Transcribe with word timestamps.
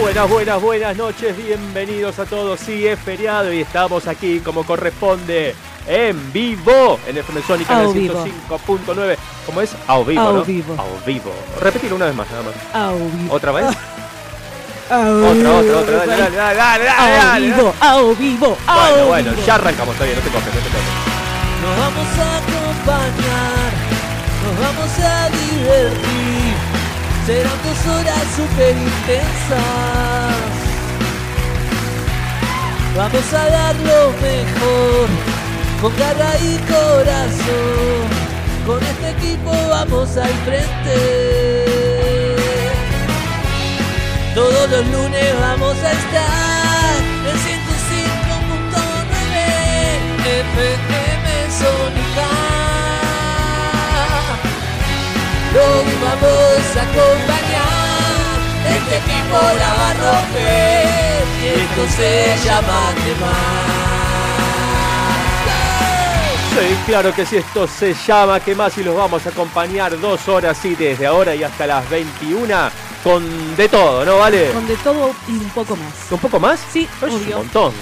Buenas, 0.00 0.28
buenas, 0.30 0.60
buenas 0.62 0.96
noches, 0.96 1.36
bienvenidos 1.36 2.18
a 2.18 2.24
todos. 2.24 2.58
Sí, 2.60 2.86
es 2.86 2.98
feriado 2.98 3.52
y 3.52 3.60
estamos 3.60 4.06
aquí 4.06 4.40
como 4.40 4.64
corresponde 4.64 5.54
en 5.86 6.32
vivo 6.32 6.98
en 7.06 7.18
FM 7.18 7.42
Sónica 7.42 7.80
en 7.82 7.88
el 7.88 7.92
vivo. 7.94 8.24
105.9. 8.48 9.16
¿Cómo 9.46 9.60
es? 9.60 9.70
Ao 9.86 10.04
vivo, 10.04 10.20
Ao 10.20 10.32
¿no? 10.34 10.44
vivo. 10.44 10.74
Ao 10.78 10.86
vivo. 11.06 11.32
Repetirlo 11.60 11.96
una 11.96 12.06
vez 12.06 12.14
más, 12.14 12.26
nada 12.30 12.42
más. 12.42 12.54
Au 12.74 12.98
vivo. 13.10 13.34
¿Otra 13.34 13.52
vez? 13.52 13.66
Au 14.90 15.24
Otra, 15.26 15.50
otra, 15.58 15.78
otra. 15.78 15.96
Dale, 16.06 16.16
dale, 16.16 16.36
dale, 16.36 16.56
dale, 16.56 16.84
dale, 16.84 16.90
Au 16.90 17.26
dale, 17.26 17.46
vivo, 17.46 17.74
au 17.80 18.16
vivo, 18.16 18.56
Bueno, 18.66 19.06
bueno, 19.06 19.30
vivo. 19.32 19.46
ya 19.46 19.54
arrancamos, 19.54 19.94
está 19.94 20.04
bien, 20.04 20.16
no 20.18 20.22
te 20.24 20.30
coges, 20.30 20.46
no 20.54 20.60
te 20.60 20.68
coges. 20.68 20.90
Nos 21.62 21.78
vamos 21.78 22.08
a 22.18 22.36
acompañar, 22.38 23.72
nos 24.44 24.60
vamos 24.60 24.98
a 24.98 25.28
divertir. 25.30 26.39
Serán 27.30 27.58
dos 27.62 27.86
horas 27.86 28.24
súper 28.34 28.74
intensas. 28.76 30.34
Vamos 32.96 33.32
a 33.32 33.48
dar 33.48 33.76
lo 33.76 34.10
mejor, 34.20 35.08
con 35.80 35.96
garra 35.96 36.32
y 36.42 36.58
corazón. 36.66 38.08
Con 38.66 38.82
este 38.82 39.10
equipo 39.10 39.52
vamos 39.68 40.16
al 40.16 40.34
frente. 40.44 40.96
Todos 44.34 44.68
los 44.68 44.86
lunes 44.88 45.40
vamos 45.40 45.76
a 45.84 45.92
estar 45.92 46.96
en 47.30 47.36
105.9 47.46 47.54
FM 50.26 51.26
Sónica. 51.60 51.89
Los 55.52 56.00
vamos 56.00 56.76
a 56.76 56.82
acompañar, 56.82 58.38
este 58.68 58.96
equipo 58.98 59.38
la 59.58 59.74
va 59.74 59.90
a 59.90 59.94
romper 59.94 61.24
y 61.42 61.46
esto 61.48 61.96
se 61.96 62.36
llama 62.46 62.92
Quemar. 63.04 63.80
Sí, 66.50 66.76
claro 66.86 67.14
que 67.14 67.24
sí, 67.26 67.36
esto 67.38 67.66
se 67.66 67.94
llama 68.06 68.40
¿Qué 68.40 68.54
más? 68.54 68.76
Y 68.78 68.82
los 68.84 68.96
vamos 68.96 69.24
a 69.26 69.30
acompañar 69.30 69.98
dos 70.00 70.28
horas, 70.28 70.58
sí, 70.60 70.74
desde 70.74 71.06
ahora 71.06 71.34
y 71.34 71.42
hasta 71.42 71.66
las 71.66 71.88
21, 71.90 72.70
con 73.02 73.56
de 73.56 73.68
todo, 73.68 74.04
¿no? 74.04 74.18
¿Vale? 74.18 74.50
Con 74.52 74.66
de 74.68 74.76
todo 74.76 75.12
y 75.28 75.32
un 75.32 75.50
poco 75.50 75.74
más. 75.76 75.92
¿Un 76.10 76.18
poco 76.18 76.38
más? 76.40 76.60
Sí, 76.72 76.88
Es 76.98 77.02
un 77.12 77.22
obvio. 77.22 77.36
montón. 77.38 77.72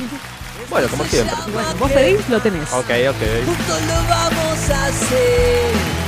Bueno, 0.70 0.86
como 0.88 1.04
siempre. 1.04 1.34
Bueno, 1.52 1.68
vos 1.78 1.90
pedís, 1.92 2.28
lo 2.28 2.40
tenés. 2.40 2.70
Ok, 2.72 2.90
ok. 3.08 3.46
Juntos 3.46 3.82
lo 3.88 4.08
vamos 4.08 4.70
a 4.70 4.84
hacer 4.86 6.07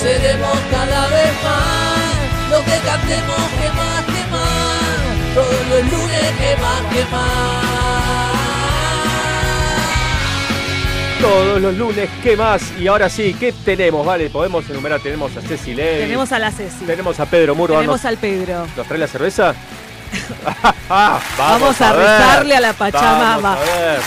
Seremos 0.00 0.58
cada 0.70 1.08
vez 1.08 1.32
más 1.42 2.50
lo 2.50 2.64
que 2.64 2.78
cantemos 2.84 3.36
que 3.60 3.68
más, 3.76 4.04
que 4.04 4.30
más. 4.30 5.34
Todos 5.34 5.66
los 5.68 5.82
lunes 5.92 6.32
que 6.38 6.56
más, 6.62 6.94
que 6.94 7.04
más. 7.12 7.66
Todos 11.20 11.60
los 11.60 11.74
lunes, 11.76 12.08
¿qué 12.22 12.36
más? 12.36 12.62
Y 12.78 12.86
ahora 12.86 13.08
sí, 13.08 13.34
¿qué 13.40 13.52
tenemos? 13.52 14.04
Vale, 14.06 14.28
podemos 14.30 14.68
enumerar, 14.68 15.00
tenemos 15.00 15.34
a 15.36 15.40
Ceci 15.40 15.74
Ley, 15.74 16.00
Tenemos 16.02 16.30
a 16.30 16.38
la 16.38 16.50
Ceci. 16.52 16.84
tenemos 16.84 17.18
a 17.18 17.26
Pedro 17.26 17.54
Muro, 17.54 17.74
Tenemos 17.74 17.96
¿nos, 17.96 18.04
al 18.04 18.16
Pedro. 18.18 18.66
¿nos 18.76 18.86
trae 18.86 18.98
la 18.98 19.08
cerveza? 19.08 19.54
vamos, 20.88 21.22
Vamos 21.38 21.80
a 21.80 21.92
ver. 21.92 22.00
rezarle 22.02 22.56
a 22.56 22.60
la 22.60 22.72
Pachamama. 22.72 23.54
Vamos 23.56 23.68
a 23.68 23.76
ver. 23.80 24.00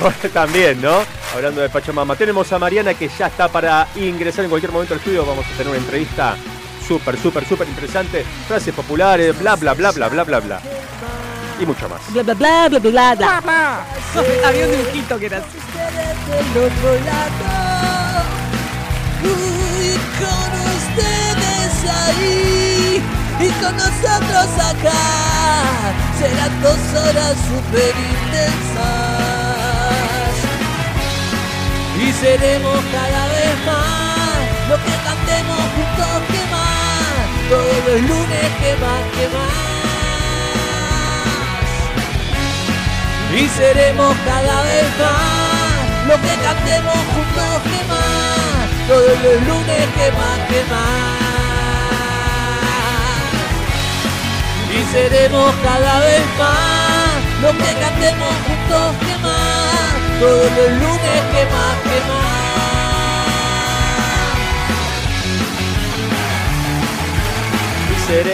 Bueno, 0.00 0.16
También, 0.32 0.80
¿no? 0.82 0.98
Hablando 1.34 1.60
de 1.60 1.68
Pachamama. 1.68 2.16
Tenemos 2.16 2.52
a 2.52 2.58
Mariana 2.58 2.94
que 2.94 3.08
ya 3.08 3.26
está 3.26 3.48
para 3.48 3.86
ingresar 3.96 4.44
en 4.44 4.50
cualquier 4.50 4.72
momento 4.72 4.94
al 4.94 5.00
estudio. 5.00 5.24
Vamos 5.24 5.44
a 5.46 5.50
tener 5.50 5.68
una 5.68 5.78
entrevista 5.78 6.36
súper, 6.86 7.18
súper, 7.20 7.46
súper 7.46 7.68
interesante. 7.68 8.24
Frases 8.48 8.74
populares, 8.74 9.38
bla, 9.38 9.56
bla, 9.56 9.74
bla, 9.74 9.90
bla, 9.92 10.08
bla, 10.08 10.24
bla, 10.24 10.40
bla. 10.40 10.60
Y 11.60 11.64
mucho 11.66 11.88
más. 11.88 12.00
Bla 12.12 12.22
bla 12.22 12.34
bla 12.34 12.68
bla 12.68 12.78
bla 12.80 13.14
bla 13.14 13.40
bla. 13.40 13.80
Había 14.46 14.64
un 14.66 14.70
dibujito 14.72 15.18
que 15.18 15.26
era 15.26 15.38
así. 15.38 15.46
ustedes 15.58 16.54
del 16.54 16.64
otro 16.64 17.04
lado 17.04 18.24
y 19.22 19.96
con 20.18 20.50
ustedes 20.76 21.90
ahí 21.90 23.02
y 23.38 23.50
con 23.60 23.76
nosotros 23.76 24.46
acá 24.58 25.92
serán 26.18 26.62
dos 26.62 26.78
horas 26.94 27.36
super 27.48 27.94
intensas. 28.10 28.76
Y 32.00 32.12
seremos 32.12 32.80
cada 32.92 33.26
vez 33.28 33.56
más 33.66 34.68
lo 34.68 34.76
que 34.76 34.94
cantemos 35.04 35.58
juntos 35.74 36.16
que 36.28 36.42
más 36.50 37.26
todos 37.50 37.78
los 37.86 38.00
lunes 38.08 38.48
que 38.60 38.72
más 38.82 39.02
que 39.14 39.26
más. 39.36 39.76
Y 43.38 43.48
seremos 43.48 44.16
cada 44.24 44.62
vez 44.62 44.88
más 44.98 46.06
lo 46.08 46.14
que 46.22 46.34
cantemos 46.42 47.00
juntos 47.12 47.62
que 47.64 47.80
más 47.84 48.64
todos 48.88 49.16
los 49.22 49.38
lunes 49.46 49.86
que 49.96 50.06
más 50.12 50.38
que 50.48 50.60
más 50.70 51.25
y 54.76 54.84
seremos 54.92 55.54
cada 55.62 56.00
vez 56.00 56.22
más 56.38 57.42
lo 57.42 57.50
que 57.52 57.80
cantemos 57.80 58.34
juntos 58.46 58.94
que 59.00 59.16
más 59.22 60.20
todos 60.20 60.50
los 60.56 60.70
lunes 60.70 61.20
que 61.32 61.44
más 61.44 61.76
que 61.82 62.00
más 62.08 62.36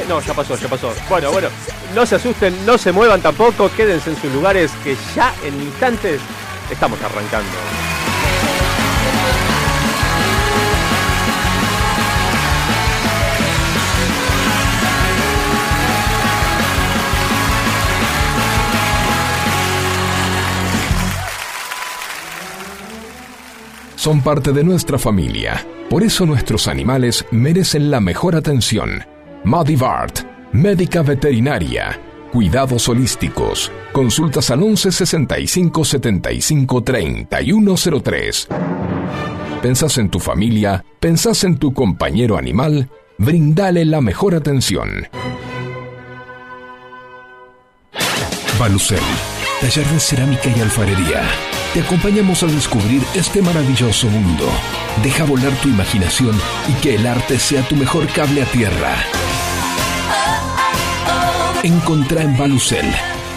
No, 0.07 0.21
ya 0.21 0.35
pasó, 0.35 0.55
ya 0.57 0.69
pasó. 0.69 0.93
Bueno, 1.09 1.33
bueno. 1.33 1.49
No 1.95 2.05
se 2.05 2.17
asusten, 2.17 2.67
no 2.67 2.77
se 2.77 2.93
muevan 2.93 3.23
tampoco. 3.23 3.71
Quédense 3.75 4.11
en 4.11 4.17
sus 4.17 4.31
lugares 4.33 4.71
que 4.85 4.97
ya 5.17 5.35
en 5.43 5.55
instantes 5.63 6.21
estamos 6.71 7.01
arrancando. 7.03 7.82
Son 24.03 24.21
parte 24.21 24.51
de 24.51 24.65
nuestra 24.65 24.99
familia. 24.99 25.65
Por 25.89 26.03
eso 26.03 26.27
nuestros 26.27 26.67
animales 26.67 27.25
merecen 27.31 27.89
la 27.89 28.01
mejor 28.01 28.35
atención. 28.35 29.05
Madivart, 29.45 30.25
médica 30.51 31.03
veterinaria. 31.03 32.01
Cuidados 32.33 32.89
holísticos. 32.89 33.71
Consultas 33.93 34.51
al 34.51 34.65
11 34.65 34.91
65 34.91 35.85
75 35.85 36.83
3103. 36.83 38.49
¿Pensás 39.63 39.99
en 39.99 40.09
tu 40.09 40.19
familia? 40.19 40.85
¿Pensás 40.99 41.45
en 41.45 41.59
tu 41.59 41.73
compañero 41.73 42.37
animal? 42.37 42.91
Brindale 43.19 43.85
la 43.85 44.01
mejor 44.01 44.35
atención. 44.35 45.07
Balucel, 48.59 48.99
taller 49.61 49.87
de 49.87 50.01
cerámica 50.01 50.49
y 50.49 50.61
alfarería. 50.61 51.52
Te 51.75 51.81
acompañamos 51.81 52.43
a 52.43 52.47
descubrir 52.49 53.03
este 53.15 53.41
maravilloso 53.41 54.07
mundo. 54.09 54.47
Deja 55.03 55.25
volar 55.25 55.53
tu 55.63 55.71
imaginación 55.71 56.39
y 56.69 56.75
que 56.83 56.97
el 56.97 57.07
arte 57.07 57.39
sea 57.39 57.67
tu 57.67 57.77
mejor 57.77 58.07
cable 58.09 58.43
a 58.43 58.45
tierra. 58.45 58.95
Encontrá 61.63 62.25
en 62.25 62.37
Balucel 62.37 62.85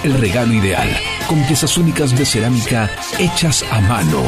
el 0.04 0.14
regalo 0.16 0.54
ideal, 0.54 0.90
con 1.28 1.42
piezas 1.46 1.78
únicas 1.78 2.14
de 2.18 2.26
cerámica 2.26 2.90
hechas 3.20 3.64
a 3.72 3.80
mano. 3.80 4.22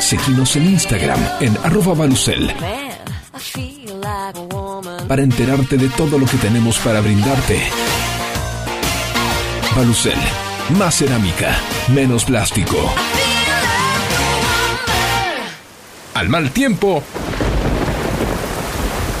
Seguinos 0.00 0.56
en 0.56 0.70
Instagram 0.70 1.20
en 1.38 1.56
arroba 1.62 1.94
Balucel 1.94 2.52
para 5.08 5.22
enterarte 5.22 5.76
de 5.76 5.88
todo 5.88 6.18
lo 6.18 6.26
que 6.26 6.36
tenemos 6.36 6.78
para 6.78 7.00
brindarte. 7.00 7.60
Balucel, 9.74 10.18
más 10.78 10.96
cerámica, 10.96 11.58
menos 11.88 12.24
plástico. 12.24 12.76
Al 16.14 16.28
mal 16.28 16.50
tiempo, 16.50 17.02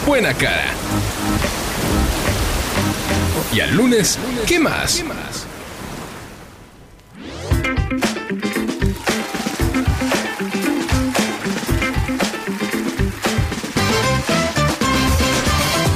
buena 0.06 0.34
cara. 0.34 0.66
Y 3.52 3.60
al 3.60 3.74
lunes, 3.74 4.18
¿qué 4.46 4.60
más? 4.60 5.02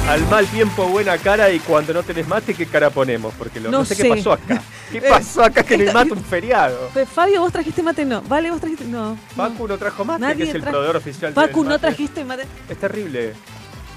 Al 0.07 0.21
mal 0.27 0.45
tiempo, 0.47 0.85
buena 0.87 1.17
cara 1.17 1.49
y 1.49 1.59
cuando 1.59 1.91
no 1.91 2.03
tenés 2.03 2.27
mate, 2.27 2.53
¿qué 2.53 2.67
cara 2.67 2.91
ponemos? 2.91 3.33
Porque 3.33 3.59
lo- 3.59 3.71
no, 3.71 3.79
No 3.79 3.85
sé, 3.85 3.95
sé. 3.95 4.03
qué 4.03 4.09
pasó 4.09 4.33
acá. 4.33 4.61
¿Qué 4.91 5.01
pasó 5.01 5.43
acá 5.43 5.63
que 5.63 5.77
no 5.79 5.87
hay 5.89 5.93
mate 5.93 6.13
un 6.13 6.23
feriado? 6.23 6.89
Pues, 6.93 7.09
Fabio, 7.09 7.41
vos 7.41 7.51
trajiste 7.51 7.81
mate, 7.81 8.05
no. 8.05 8.21
Vale, 8.21 8.51
vos 8.51 8.59
trajiste. 8.59 8.85
No. 8.85 9.17
Facu 9.35 9.67
no 9.67 9.77
trajo 9.79 10.05
mate, 10.05 10.21
Nadie 10.21 10.43
que 10.43 10.49
es 10.49 10.55
el 10.55 10.61
proveedor 10.61 10.97
oficial 10.97 11.33
del 11.33 11.43
Facu, 11.47 11.63
no 11.63 11.79
trajiste 11.79 12.23
mate. 12.23 12.43
Es 12.69 12.77
terrible. 12.77 13.33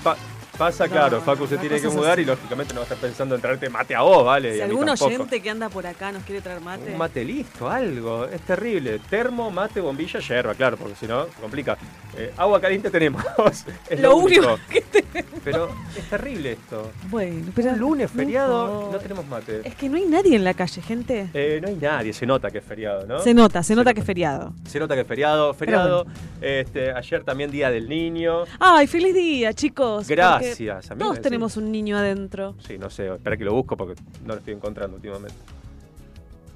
Pa- 0.03 0.17
pasa, 0.59 0.87
No, 0.87 0.93
claro, 0.93 1.21
Facu 1.21 1.47
se 1.47 1.57
tiene 1.59 1.81
que 1.81 1.89
mudar 1.89 2.13
así. 2.15 2.23
y 2.23 2.25
lógicamente 2.25 2.75
no 2.75 2.81
va 2.81 2.83
a 2.83 2.89
estar 2.89 2.99
pensando 2.99 3.35
en 3.35 3.41
traerte 3.41 3.69
mate 3.71 3.95
a 3.95 4.03
vos, 4.03 4.25
¿vale? 4.25 4.55
Si 4.55 4.61
algún 4.61 4.89
oyente 4.89 5.41
que 5.41 5.51
anda 5.51 5.69
por 5.69 5.87
acá 5.87 6.13
nos 6.13 6.25
quiere 6.25 6.41
traer 6.41 6.61
mate. 6.61 6.93
Un 6.93 6.99
mate 6.99 7.25
listo, 7.25 7.71
algo. 7.71 8.25
Es 8.27 8.41
terrible. 8.43 8.99
Termo, 9.09 9.51
mate, 9.51 9.81
bombilla, 9.81 10.21
yerba, 10.21 10.55
claro, 10.55 10.77
porque 10.77 10.97
si 10.97 11.07
no, 11.07 11.25
se 11.27 11.41
complica. 11.41 11.79
Eh, 12.17 12.33
agua 12.37 12.61
caliente 12.61 12.91
tenemos. 12.91 13.23
es 13.89 14.01
Lo 14.01 14.17
único 14.17 14.59
que 14.69 14.85
Pero 15.45 15.71
es 15.97 16.05
terrible 16.11 16.53
esto. 16.53 16.91
Bueno, 17.09 17.53
pero. 17.55 17.69
Un 17.71 17.79
lunes 17.79 18.11
feriado 18.11 18.91
no 18.91 18.99
tenemos 18.99 19.27
mate. 19.27 19.61
Es 19.65 19.75
que 19.75 19.89
no 19.89 19.97
hay 19.97 20.07
nadie 20.07 20.35
en 20.35 20.43
la 20.45 20.55
calle, 20.55 20.83
gente. 20.83 21.29
Eh, 21.35 21.59
no 21.63 21.69
hay 21.69 21.77
nadie, 21.77 22.13
se 22.13 22.27
nota 22.27 22.51
que 22.51 22.59
es 22.59 22.65
feriado, 22.65 23.07
¿no? 23.07 23.21
Se 23.21 23.35
nota, 23.35 23.63
se 23.63 23.75
nota 23.75 23.95
que 23.95 24.01
es 24.01 24.07
feriado. 24.07 24.53
Se 24.67 24.79
nota 24.81 24.95
que 24.95 25.03
es 25.03 25.07
feriado. 25.07 25.55
Feriado. 25.55 26.07
Este, 26.41 26.93
ayer 26.93 27.23
también 27.25 27.51
Día 27.51 27.71
del 27.71 27.89
Niño. 27.89 28.45
Ay, 28.59 28.87
feliz 28.87 29.15
día, 29.15 29.53
chicos. 29.53 30.07
porque 30.09 30.48
Gracias, 30.49 30.99
Todos 30.99 31.21
tenemos 31.21 31.57
un 31.57 31.71
niño 31.71 31.97
adentro. 31.97 32.55
Sí, 32.67 32.79
no 32.79 32.91
sé, 32.91 33.09
espera 33.09 33.37
que 33.37 33.45
lo 33.45 33.53
busco 33.55 33.77
porque 33.77 34.01
no 34.25 34.35
lo 34.35 34.39
estoy 34.39 34.55
encontrando 34.55 34.97
últimamente. 34.97 35.37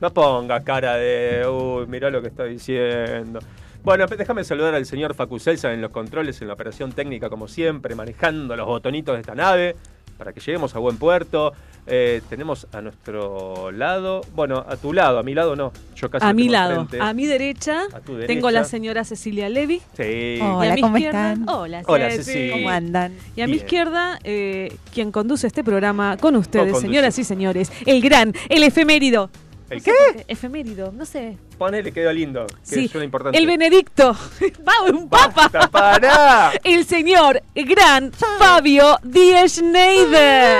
No 0.00 0.12
pongas 0.12 0.64
cara 0.64 0.96
de, 0.96 1.46
uy, 1.46 1.86
mirá 1.86 2.10
lo 2.10 2.20
que 2.20 2.28
está 2.28 2.44
diciendo. 2.44 3.38
Bueno, 3.84 4.06
déjame 4.06 4.44
saludar 4.44 4.74
al 4.74 4.86
señor 4.86 5.14
Facu 5.14 5.38
Celsa 5.38 5.72
en 5.72 5.80
los 5.80 5.90
controles, 5.90 6.40
en 6.40 6.48
la 6.48 6.54
operación 6.54 6.92
técnica, 6.92 7.28
como 7.28 7.48
siempre, 7.48 7.94
manejando 7.94 8.56
los 8.56 8.66
botonitos 8.66 9.14
de 9.14 9.20
esta 9.20 9.34
nave 9.34 9.76
para 10.18 10.32
que 10.32 10.40
lleguemos 10.40 10.74
a 10.76 10.78
buen 10.78 10.98
puerto. 10.98 11.52
Eh, 11.86 12.22
tenemos 12.30 12.68
a 12.72 12.80
nuestro 12.80 13.72
lado, 13.72 14.20
bueno, 14.36 14.64
a 14.68 14.76
tu 14.76 14.92
lado, 14.92 15.18
a 15.18 15.24
mi 15.24 15.34
lado 15.34 15.56
no, 15.56 15.72
yo 15.96 16.08
casi 16.08 16.24
A 16.24 16.32
mi 16.32 16.42
tengo 16.42 16.52
lado, 16.52 16.88
a 17.00 17.12
mi 17.12 17.26
derecha, 17.26 17.82
A 17.92 17.98
tu 18.00 18.12
derecha. 18.14 18.28
tengo 18.32 18.50
la 18.52 18.62
señora 18.64 19.02
Cecilia 19.04 19.48
Levy. 19.48 19.78
Sí. 19.96 20.38
Oh. 20.40 20.44
y 20.44 20.48
a 20.50 20.56
Hola, 20.58 20.74
mi 20.76 20.80
¿cómo 20.80 20.96
izquierda, 20.96 21.32
están? 21.32 21.48
Hola, 21.48 21.82
Hola, 21.86 22.10
Ceci. 22.12 22.50
¿Cómo 22.52 22.70
andan? 22.70 23.12
Y 23.34 23.40
a 23.40 23.48
mi 23.48 23.54
izquierda, 23.56 24.20
eh, 24.22 24.76
quien 24.94 25.10
conduce 25.10 25.48
este 25.48 25.64
programa 25.64 26.16
con 26.18 26.36
ustedes, 26.36 26.78
señoras 26.78 27.18
y 27.18 27.24
señores, 27.24 27.72
el 27.84 28.00
gran, 28.00 28.32
el 28.48 28.62
efemérido. 28.62 29.28
¿El 29.68 29.78
No 29.78 29.84
qué? 29.84 30.24
Efemérido, 30.28 30.92
no 30.92 31.04
sé. 31.06 31.38
Ponele, 31.58 31.92
quedó 31.92 32.12
lindo, 32.12 32.46
que 32.46 32.54
Sí, 32.62 32.88
suena 32.88 33.06
importante. 33.06 33.38
el 33.38 33.46
Benedicto. 33.46 34.14
Va, 34.68 34.90
un 34.92 35.08
papa. 35.08 35.48
¡Basta, 35.50 35.68
pará! 35.68 36.52
El 36.62 36.84
señor 36.84 37.42
gran 37.54 38.12
Fabio 38.38 38.98
Die 39.02 39.48
Schneider. 39.48 40.58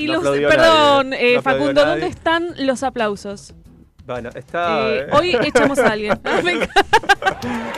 Y 0.00 0.06
No 0.06 0.14
los, 0.22 0.38
perdón, 0.38 1.10
nadie, 1.10 1.32
eh, 1.32 1.36
no 1.36 1.42
Facundo, 1.42 1.84
¿dónde 1.84 2.06
están 2.06 2.54
los 2.58 2.82
aplausos? 2.82 3.54
Bueno, 4.06 4.30
está... 4.34 4.88
Eh, 4.88 5.06
hoy 5.12 5.36
echamos 5.44 5.78
a 5.78 5.92
alguien. 5.92 6.18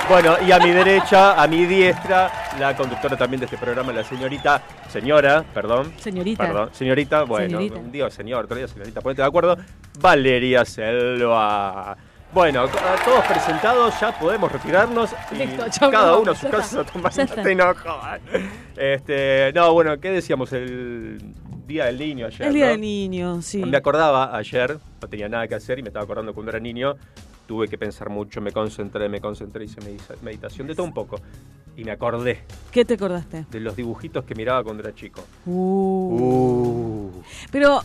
Bueno, 0.08 0.36
y 0.46 0.50
a 0.50 0.58
mi 0.58 0.70
derecha, 0.70 1.40
a 1.40 1.46
mi 1.46 1.64
diestra, 1.66 2.30
la 2.58 2.76
conductora 2.76 3.16
también 3.16 3.40
de 3.40 3.46
este 3.46 3.56
programa, 3.56 3.92
la 3.92 4.02
señorita, 4.04 4.60
señora, 4.88 5.44
perdón, 5.54 5.92
Señorita. 5.98 6.44
perdón, 6.44 6.70
señorita, 6.72 7.22
bueno, 7.22 7.58
Señorita. 7.58 7.78
un 7.78 7.92
día 7.92 8.10
señor, 8.10 8.44
otro 8.44 8.56
día 8.56 8.66
señorita, 8.69 9.00
ponete 9.00 9.22
de 9.22 9.28
acuerdo, 9.28 9.56
Valeria 10.00 10.64
Selva. 10.64 11.96
Bueno, 12.32 12.66
todos 13.04 13.24
presentados, 13.26 14.00
ya 14.00 14.19
podemos 14.19 14.50
retirarnos 14.50 15.10
y 15.30 15.34
Listo, 15.36 15.64
chau, 15.70 15.90
cada 15.90 16.16
uno 16.16 16.32
a 16.32 16.34
su 16.34 16.48
casa 16.48 16.80
a 16.82 16.84
tomar. 16.84 18.20
Este, 18.76 19.52
no, 19.54 19.72
bueno, 19.72 19.98
¿qué 20.00 20.10
decíamos? 20.10 20.52
El 20.52 21.34
Día 21.72 21.86
del 21.86 21.98
Niño 21.98 22.26
ayer, 22.26 22.42
El 22.48 22.52
día 22.52 22.66
¿no? 22.66 22.70
del 22.72 22.80
niño, 22.82 23.40
sí. 23.40 23.64
Me 23.64 23.78
acordaba 23.78 24.36
ayer, 24.36 24.76
no 25.00 25.08
tenía 25.08 25.26
nada 25.26 25.48
que 25.48 25.54
hacer 25.54 25.78
y 25.78 25.82
me 25.82 25.88
estaba 25.88 26.04
acordando 26.04 26.34
cuando 26.34 26.50
era 26.50 26.60
niño, 26.60 26.96
tuve 27.46 27.66
que 27.66 27.78
pensar 27.78 28.10
mucho, 28.10 28.42
me 28.42 28.52
concentré, 28.52 29.08
me 29.08 29.22
concentré, 29.22 29.64
hice 29.64 29.80
medita- 29.80 30.14
meditación, 30.20 30.66
de 30.66 30.74
todo 30.74 30.84
un 30.84 30.92
poco. 30.92 31.16
Y 31.74 31.84
me 31.84 31.92
acordé 31.92 32.40
¿Qué 32.70 32.84
te 32.84 32.94
acordaste? 32.94 33.46
de 33.50 33.60
los 33.60 33.74
dibujitos 33.74 34.22
que 34.26 34.34
miraba 34.34 34.62
cuando 34.62 34.82
era 34.82 34.94
chico. 34.94 35.24
Uh. 35.46 36.19
Uh. 36.20 37.22
Pero, 37.50 37.80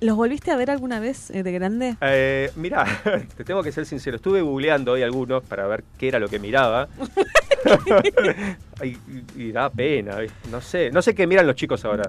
¿los 0.00 0.16
volviste 0.16 0.52
a 0.52 0.56
ver 0.56 0.70
alguna 0.70 1.00
vez 1.00 1.30
eh, 1.30 1.42
de 1.42 1.50
grande? 1.50 1.96
Eh, 2.02 2.52
mirá, 2.54 2.86
te 3.36 3.42
tengo 3.42 3.64
que 3.64 3.72
ser 3.72 3.84
sincero, 3.84 4.14
estuve 4.14 4.42
googleando 4.42 4.92
hoy 4.92 5.02
algunos 5.02 5.42
para 5.42 5.66
ver 5.66 5.82
qué 5.98 6.06
era 6.06 6.20
lo 6.20 6.28
que 6.28 6.38
miraba. 6.38 6.86
y, 8.84 8.86
y- 8.88 8.98
y 9.36 9.50
da 9.50 9.70
pena, 9.70 10.18
no 10.52 10.60
sé, 10.60 10.92
no 10.92 11.02
sé 11.02 11.16
qué 11.16 11.26
miran 11.26 11.48
los 11.48 11.56
chicos 11.56 11.84
ahora. 11.84 12.08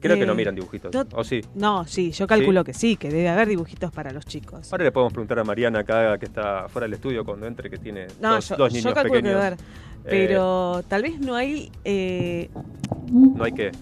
Creo 0.00 0.16
que 0.18 0.26
no 0.26 0.34
miran 0.34 0.54
dibujitos. 0.54 0.94
¿O 1.12 1.24
sí? 1.24 1.40
No, 1.54 1.84
sí, 1.86 2.12
yo 2.12 2.26
calculo 2.26 2.64
que 2.64 2.72
sí, 2.74 2.96
que 2.96 3.08
debe 3.10 3.28
haber 3.28 3.48
dibujitos 3.48 3.90
para 3.90 4.12
los 4.12 4.24
chicos. 4.24 4.72
Ahora 4.72 4.84
le 4.84 4.92
podemos 4.92 5.12
preguntar 5.12 5.38
a 5.40 5.44
Mariana 5.44 5.80
acá 5.80 6.18
que 6.18 6.26
está 6.26 6.68
fuera 6.68 6.86
del 6.86 6.94
estudio 6.94 7.24
cuando 7.24 7.46
entre 7.46 7.68
que 7.70 7.78
tiene 7.78 8.06
No, 8.20 8.34
dos, 8.36 8.48
yo, 8.48 8.56
dos 8.56 8.72
yo 8.72 8.78
niños 8.78 8.94
calculo 8.94 9.14
que 9.14 9.18
pequeños. 9.22 9.34
debe 9.34 9.46
haber. 9.46 9.58
Eh, 10.04 10.10
Pero 10.10 10.82
tal 10.88 11.02
vez 11.02 11.18
no 11.20 11.34
hay, 11.34 11.70
eh, 11.84 12.48
no 13.10 13.42
hay 13.44 13.52
que. 13.52 13.72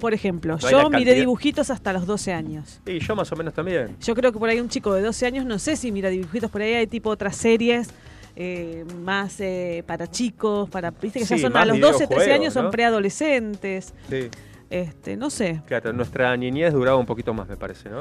por 0.00 0.14
ejemplo, 0.14 0.58
No 0.60 0.70
yo 0.70 0.90
miré 0.90 1.14
dibujitos 1.14 1.70
hasta 1.70 1.92
los 1.92 2.06
12 2.06 2.32
años. 2.32 2.80
Y 2.86 2.98
yo 2.98 3.14
más 3.14 3.30
o 3.30 3.36
menos 3.36 3.52
también. 3.54 3.96
Yo 4.00 4.14
creo 4.14 4.32
que 4.32 4.38
por 4.38 4.48
ahí 4.48 4.58
un 4.58 4.68
chico 4.70 4.94
de 4.94 5.02
12 5.02 5.26
años, 5.26 5.44
no 5.44 5.58
sé 5.58 5.76
si 5.76 5.92
mira 5.92 6.08
dibujitos, 6.08 6.50
por 6.50 6.62
ahí 6.62 6.72
hay 6.74 6.86
tipo 6.86 7.10
otras 7.10 7.36
series 7.36 7.90
eh, 8.34 8.84
más 9.04 9.38
eh, 9.40 9.84
para 9.86 10.10
chicos, 10.10 10.68
para 10.70 10.90
viste 10.90 11.20
que 11.20 11.24
ya 11.26 11.38
son 11.38 11.56
a 11.56 11.64
los 11.66 11.78
12, 11.78 12.06
13 12.06 12.06
videojuegos, 12.08 12.34
años 12.40 12.54
son 12.54 12.70
preadolescentes. 12.70 13.94
Sí. 14.10 14.28
Este, 14.70 15.16
no 15.16 15.30
sé. 15.30 15.62
Claro, 15.66 15.92
nuestra 15.92 16.36
niñez 16.36 16.72
duraba 16.72 16.96
un 16.96 17.06
poquito 17.06 17.32
más, 17.34 17.48
me 17.48 17.56
parece, 17.56 17.88
¿no? 17.88 18.00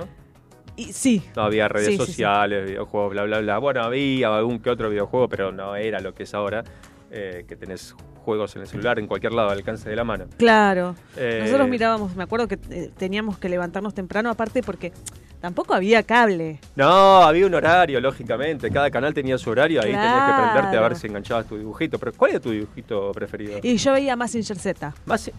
Y 0.77 0.91
sí, 0.91 1.23
No 1.35 1.43
había 1.43 1.67
redes 1.69 1.87
Sí, 1.87 1.93
sí, 1.93 1.99
sí. 1.99 2.05
sociales, 2.05 2.65
videojuegos, 2.65 3.11
bla, 3.11 3.23
bla, 3.23 3.39
bla. 3.39 3.57
Bueno, 3.59 3.81
había 3.83 4.35
algún 4.35 4.59
que 4.59 4.69
otro 4.69 4.89
videojuego, 4.89 5.29
pero 5.29 5.51
no 5.51 5.75
era 5.75 5.99
lo 5.99 6.13
que 6.13 6.23
es 6.23 6.33
ahora, 6.33 6.63
eh, 7.11 7.45
que 7.47 7.55
tenés 7.55 7.95
juegos 8.25 8.55
en 8.55 8.63
el 8.63 8.67
celular 8.67 8.99
en 8.99 9.07
cualquier 9.07 9.31
lado, 9.33 9.49
al 9.51 9.57
alcance 9.59 9.87
de 9.89 9.95
la 9.95 10.03
mano. 10.03 10.25
claro. 10.37 10.95
Eh, 11.15 11.41
Nosotros 11.43 11.69
mirábamos, 11.69 12.15
me 12.15 12.23
acuerdo 12.23 12.47
que 12.47 12.57
eh, 12.71 12.91
teníamos 12.97 13.37
que 13.37 13.47
levantarnos 13.47 13.93
temprano, 13.93 14.29
aparte 14.31 14.63
porque 14.63 14.91
tampoco 15.39 15.73
había 15.75 16.01
cable. 16.03 16.59
No, 16.75 17.21
había 17.21 17.45
un 17.45 17.53
horario, 17.53 18.01
lógicamente. 18.01 18.69
Cada 18.71 18.89
canal 18.91 19.13
tenía 19.13 19.37
su 19.37 19.51
horario, 19.51 19.79
ahí 19.79 19.91
tenías 19.91 20.25
que 20.35 20.41
prenderte 20.41 20.75
a 20.77 20.81
ver 20.81 20.95
si 20.97 21.07
enganchabas 21.07 21.45
tu 21.45 21.55
dibujito. 21.57 21.99
Pero, 21.99 22.11
¿cuál 22.13 22.31
era 22.31 22.39
tu 22.41 22.49
dibujito 22.49 23.11
preferido? 23.11 23.59
Y 23.61 23.77
yo 23.77 23.93
veía 23.93 24.15
Massinger 24.15 24.57
Z. 24.57 24.93
Más. 25.05 25.31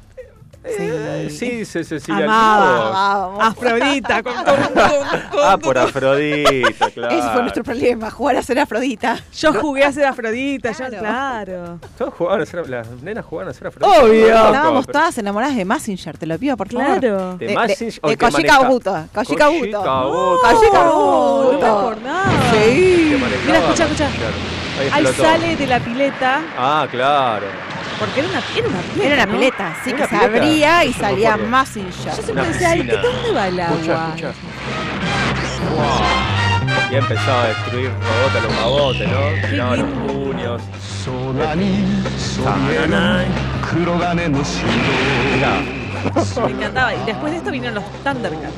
Eh, 0.68 1.28
sí, 1.30 1.64
sí, 1.64 1.84
Cecilia. 1.84 2.24
Amaba. 2.24 3.26
Vos. 3.28 3.44
Afrodita. 3.44 4.22
con- 4.22 4.34
con- 4.34 4.44
con- 4.44 4.64
con- 4.74 5.40
Ah, 5.44 5.56
por 5.58 5.78
Afrodita, 5.78 6.90
claro. 6.90 7.14
Ese 7.18 7.28
fue 7.30 7.40
nuestro 7.42 7.62
problema, 7.64 8.10
jugar 8.10 8.36
a 8.36 8.42
ser 8.42 8.58
Afrodita. 8.58 9.16
Yo 9.38 9.52
jugué 9.54 9.84
a 9.84 9.92
ser 9.92 10.06
Afrodita, 10.06 10.70
yo, 10.72 10.76
Claro. 10.86 10.98
claro. 10.98 11.78
Todos 11.98 12.14
jugaban 12.14 12.40
a 12.40 12.46
ser, 12.46 12.68
las 12.68 12.88
nenas 13.02 13.24
jugaban 13.24 13.50
a 13.50 13.54
ser 13.54 13.68
Afrodita. 13.68 14.02
Obvio. 14.02 14.26
Estábamos 14.28 14.86
pero- 14.86 14.98
todas 14.98 15.18
enamoradas 15.18 15.56
de 15.56 15.64
Massinger, 15.64 16.18
te 16.18 16.26
lo 16.26 16.38
pido 16.38 16.56
por 16.56 16.68
favor. 16.70 16.98
Claro. 17.00 17.36
De 17.36 17.46
De, 17.46 17.54
Massinger, 17.54 18.00
de, 18.02 18.08
de 18.10 18.16
Kabuto. 18.16 19.06
Koji 19.14 19.36
Kabuto. 19.36 19.82
Koji 20.42 20.66
No, 20.72 21.52
me 21.52 21.66
acordaba. 21.66 22.24
Sí. 22.52 23.16
Mira, 23.46 23.58
escucha, 23.58 23.84
escucha. 23.84 24.08
Ahí 24.78 25.06
Ahí 25.06 25.14
sale 25.14 25.56
de 25.56 25.66
la 25.66 25.80
pileta, 25.80 26.40
Ah, 26.58 26.86
claro. 26.90 27.46
Porque 27.98 28.20
era 28.20 28.28
una, 28.28 28.38
era 28.38 28.52
pileta. 28.52 29.04
Era 29.06 29.24
una 29.24 29.72
¿no? 29.72 29.80
así 29.80 29.92
que 29.92 30.06
se 30.06 30.16
abría 30.16 30.84
y 30.84 30.92
salía 30.92 31.36
más 31.36 31.76
hincha. 31.76 32.14
Yo 32.16 32.22
siempre 32.22 32.48
decía, 32.48 32.70
¿de 32.70 32.96
dónde 32.96 33.32
va 33.34 33.48
el 33.48 33.60
agua? 33.60 33.76
Muchas, 33.76 34.08
muchas. 34.10 34.34
Wow. 35.74 36.26
Y 36.90 36.94
ha 36.94 36.98
empezado 36.98 37.40
a 37.40 37.48
destruir 37.48 37.90
robotes 37.90 38.42
los 38.42 38.52
magotes, 38.54 39.08
¿no? 39.08 39.48
Tiraban 39.48 39.78
los 39.78 40.12
puños. 40.12 40.62
Me 46.44 46.50
encantaba. 46.52 46.94
Y 46.94 47.04
después 47.04 47.32
de 47.32 47.38
esto 47.38 47.50
vinieron 47.50 47.74
los 47.76 47.84
Thundercats. 48.04 48.54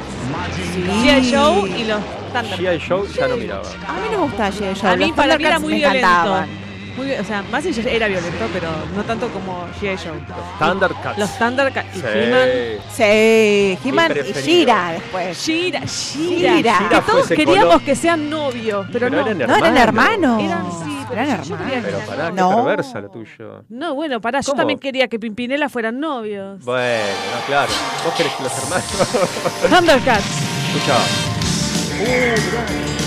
G.I. 1.03 1.25
Sí. 1.25 1.35
Joe 1.35 1.71
y 1.71 1.85
los 1.85 2.01
Thundercats. 2.33 2.61
G.I. 2.61 2.89
Joe 2.89 3.09
ya 3.09 3.29
no 3.29 3.37
miraba. 3.37 3.63
A 3.87 3.93
mí 3.93 4.09
me 4.11 4.17
gustaba 4.17 4.51
G.I. 4.51 4.81
Joe. 4.81 4.91
A 4.91 4.97
mí 4.97 5.07
los 5.07 5.17
para 5.17 5.39
mí 5.39 5.45
era 5.45 5.59
muy 5.59 5.75
violento. 5.75 6.45
Muy, 6.99 7.13
o 7.13 7.25
sea, 7.25 7.43
Mazinger 7.51 7.87
era 7.89 8.09
violento, 8.09 8.45
pero 8.53 8.69
no 8.95 9.03
tanto 9.05 9.29
como 9.29 9.67
G.I. 9.81 9.97
Joe. 9.97 10.19
Thundercats. 10.59 11.17
Los 11.19 11.39
Thundercats 11.39 11.97
y 11.97 12.01
Sí. 12.01 12.07
He-Man. 12.13 12.49
Sí, 12.93 13.79
He-Man 13.89 14.13
y. 14.17 14.33
Shira 14.41 14.91
después. 14.93 15.39
Shira, 15.47 15.81
Shira. 15.87 16.57
Shira. 16.57 16.79
Que 16.89 16.97
fue 17.01 17.13
todos 17.13 17.25
ese 17.27 17.37
queríamos 17.37 17.65
color. 17.75 17.83
que 17.83 17.95
sean 17.95 18.29
novios, 18.29 18.87
pero, 18.93 19.09
Pero 19.09 19.23
no. 19.23 19.27
eran 19.29 19.39
No 19.39 19.57
eran 19.57 19.77
hermanos. 19.77 20.43
Eran, 20.43 20.65
sí, 20.85 21.05
pero 21.09 21.21
eran 21.23 21.37
yo- 21.39 21.45
yo 21.45 21.55
hermanos. 21.55 21.67
quería 21.67 21.77
que 21.81 21.87
Pero 21.87 21.97
sean 21.99 22.09
pará, 22.09 22.27
qué 22.31 22.35
No. 22.35 22.65
perversa 22.65 23.01
lo 23.01 23.11
tuyo. 23.11 23.65
No, 23.69 23.95
bueno, 23.95 24.21
pará, 24.21 24.41
yo 24.41 24.47
¿Cómo? 24.47 24.57
también 24.57 24.79
quería 24.81 25.07
que 25.07 25.19
Pimpinela 25.21 25.69
fueran 25.69 26.01
novios. 26.01 26.65
Bueno, 26.65 27.05
no, 27.39 27.47
claro. 27.47 27.71
Vos 28.05 28.15
querés 28.15 28.33
que 28.33 28.43
los 28.43 28.59
hermanos. 28.59 28.87
Thundercats. 29.71 30.25
Escuchá. 30.75 30.97
Uh, 32.01 32.05
mirá, 32.05 32.65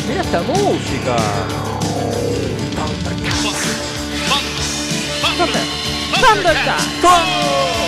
mirá 0.07 0.21
esta 0.21 0.41
música. 0.43 1.15
Thundercats. 6.21 6.83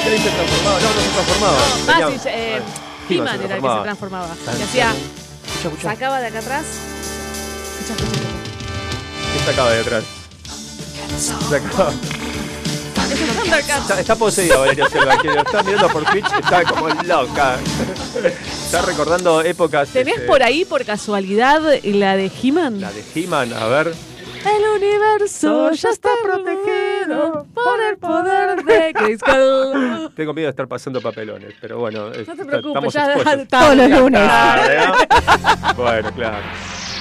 ¿Querés 0.04 0.22
se 0.22 0.30
transformaba? 0.30 0.80
No, 0.80 0.88
no 0.88 1.02
se 1.02 1.10
transformaba. 1.10 1.58
Ah, 1.88 1.94
Tenía- 2.00 2.20
sí, 2.20 2.30
eh, 2.30 2.62
He-Man 3.10 3.28
He-Man 3.28 3.38
se 3.40 3.46
era 3.46 3.56
el 3.56 3.62
que 3.62 3.68
se 3.68 3.84
transformaba. 3.84 3.84
transformaba. 3.84 4.28
Tan, 4.46 4.58
Que 4.58 4.64
hacía, 4.64 4.90
Escuchá, 4.92 5.68
escuchá. 5.70 5.90
sacaba 5.92 6.20
de 6.20 6.28
acá 6.28 6.40
atrás. 6.40 6.66
Escucha, 7.80 8.04
escucha. 8.04 8.30
¿Qué 9.34 9.46
sacaba 9.52 9.70
de 9.72 9.80
atrás? 9.82 10.04
Sacaba. 11.18 11.92
Es 13.12 13.20
un 13.20 13.28
Thundercats. 13.36 13.82
Está, 13.82 14.00
está 14.00 14.16
poseída 14.16 14.58
Valeria 14.58 14.90
Selva, 14.90 15.18
que 15.18 15.28
lo 15.28 15.42
está 15.42 15.64
mirando 15.64 15.90
por 15.90 16.04
Twitch, 16.06 16.26
está 16.42 16.64
como 16.64 16.90
loca. 16.90 17.58
Está 18.66 18.82
recordando 18.82 19.42
épocas. 19.42 19.90
¿Tenés 19.90 20.16
este, 20.16 20.28
por 20.28 20.42
ahí, 20.42 20.66
por 20.66 20.84
casualidad, 20.86 21.62
la 21.84 22.16
de 22.18 22.32
He-Man? 22.42 22.82
La 22.82 22.92
de 22.92 23.04
He-Man, 23.14 23.54
a 23.54 23.66
ver. 23.68 23.94
El 24.46 24.64
universo 24.84 25.72
ya 25.72 25.90
está 25.90 26.10
protegido 26.24 27.46
por 27.54 27.80
el 27.90 27.98
poder 27.98 28.64
de 28.64 28.92
Grayskull. 28.94 30.12
Tengo 30.16 30.34
miedo 30.34 30.48
de 30.48 30.50
estar 30.52 30.68
pasando 30.68 31.00
papelones, 31.02 31.54
pero 31.62 31.80
bueno. 31.80 32.10
es- 32.12 32.28
No 32.28 32.36
te 32.36 32.46
preocupes, 32.46 32.68
estamos 32.76 32.94
ya 32.94 33.14
expuestos. 33.14 33.48
Todos 33.48 33.76
los 33.78 33.90
lunes. 33.90 34.28
Tarde, 34.28 34.78
¿no? 34.88 35.74
bueno, 35.84 36.12
claro. 36.14 36.38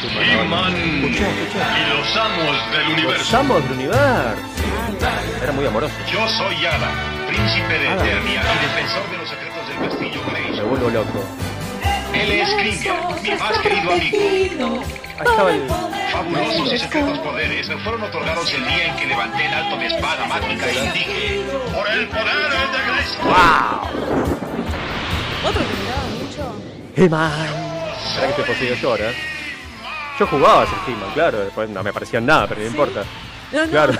He-Man 0.02 0.74
y 0.76 1.10
los 1.10 2.16
amos 2.16 2.72
del 2.72 2.82
Los 2.82 2.92
universo. 2.92 3.36
amos 3.38 3.62
del 3.62 3.72
universo. 3.72 4.36
Era 5.42 5.52
muy 5.52 5.66
amoroso. 5.66 5.94
Yo 6.12 6.26
soy 6.28 6.54
Adam, 6.66 6.90
príncipe 7.28 7.72
de 7.78 7.86
Eternia 7.92 8.42
y 8.42 8.66
defensor 8.66 9.10
de 9.10 9.16
los 9.18 9.28
secretos 9.28 9.68
del 9.68 9.88
castillo 9.88 10.20
Me 10.26 10.40
Grayskull. 10.40 10.68
vuelvo 10.68 10.90
loco. 10.90 11.24
Él 12.14 12.32
es 12.32 12.54
Kringer, 12.54 12.94
mi 13.22 13.30
más 13.30 13.58
querido 13.58 13.92
amigo. 13.92 14.82
Ahí 15.18 15.26
estaba 15.26 15.50
el. 15.52 15.68
Fabulosos 16.12 16.72
y 16.72 16.78
secretos 16.78 17.18
poderes 17.20 17.68
me 17.68 17.78
fueron 17.78 18.02
otorgados 18.02 18.52
el 18.52 18.64
día 18.66 18.86
en 18.88 18.96
que 18.96 19.06
levanté 19.06 19.46
el 19.46 19.54
alto 19.54 19.76
de 19.78 19.86
espada 19.86 20.26
mágica 20.26 20.70
y 20.70 20.88
dije, 20.90 21.42
por 21.74 21.88
el 21.88 22.06
poder 22.08 22.26
de 22.26 22.78
Grayskull. 22.86 23.32
Otro 25.48 25.62
que 25.62 25.74
miraba 25.80 26.04
mucho. 26.20 26.44
Que 28.20 28.26
estoy 28.28 28.44
poseído 28.44 28.74
yo 28.76 28.90
ahora. 28.90 29.10
Yo 30.18 30.26
jugaba 30.26 30.62
a 30.62 30.66
ser 30.66 30.78
He-Man, 30.86 31.10
claro. 31.14 31.38
Después 31.38 31.70
no 31.70 31.82
me 31.82 31.92
parecían 31.92 32.26
nada, 32.26 32.46
pero 32.46 32.60
no 32.60 32.66
importa. 32.66 33.04
No, 33.52 33.64
no. 33.66 33.70
Claro, 33.70 33.92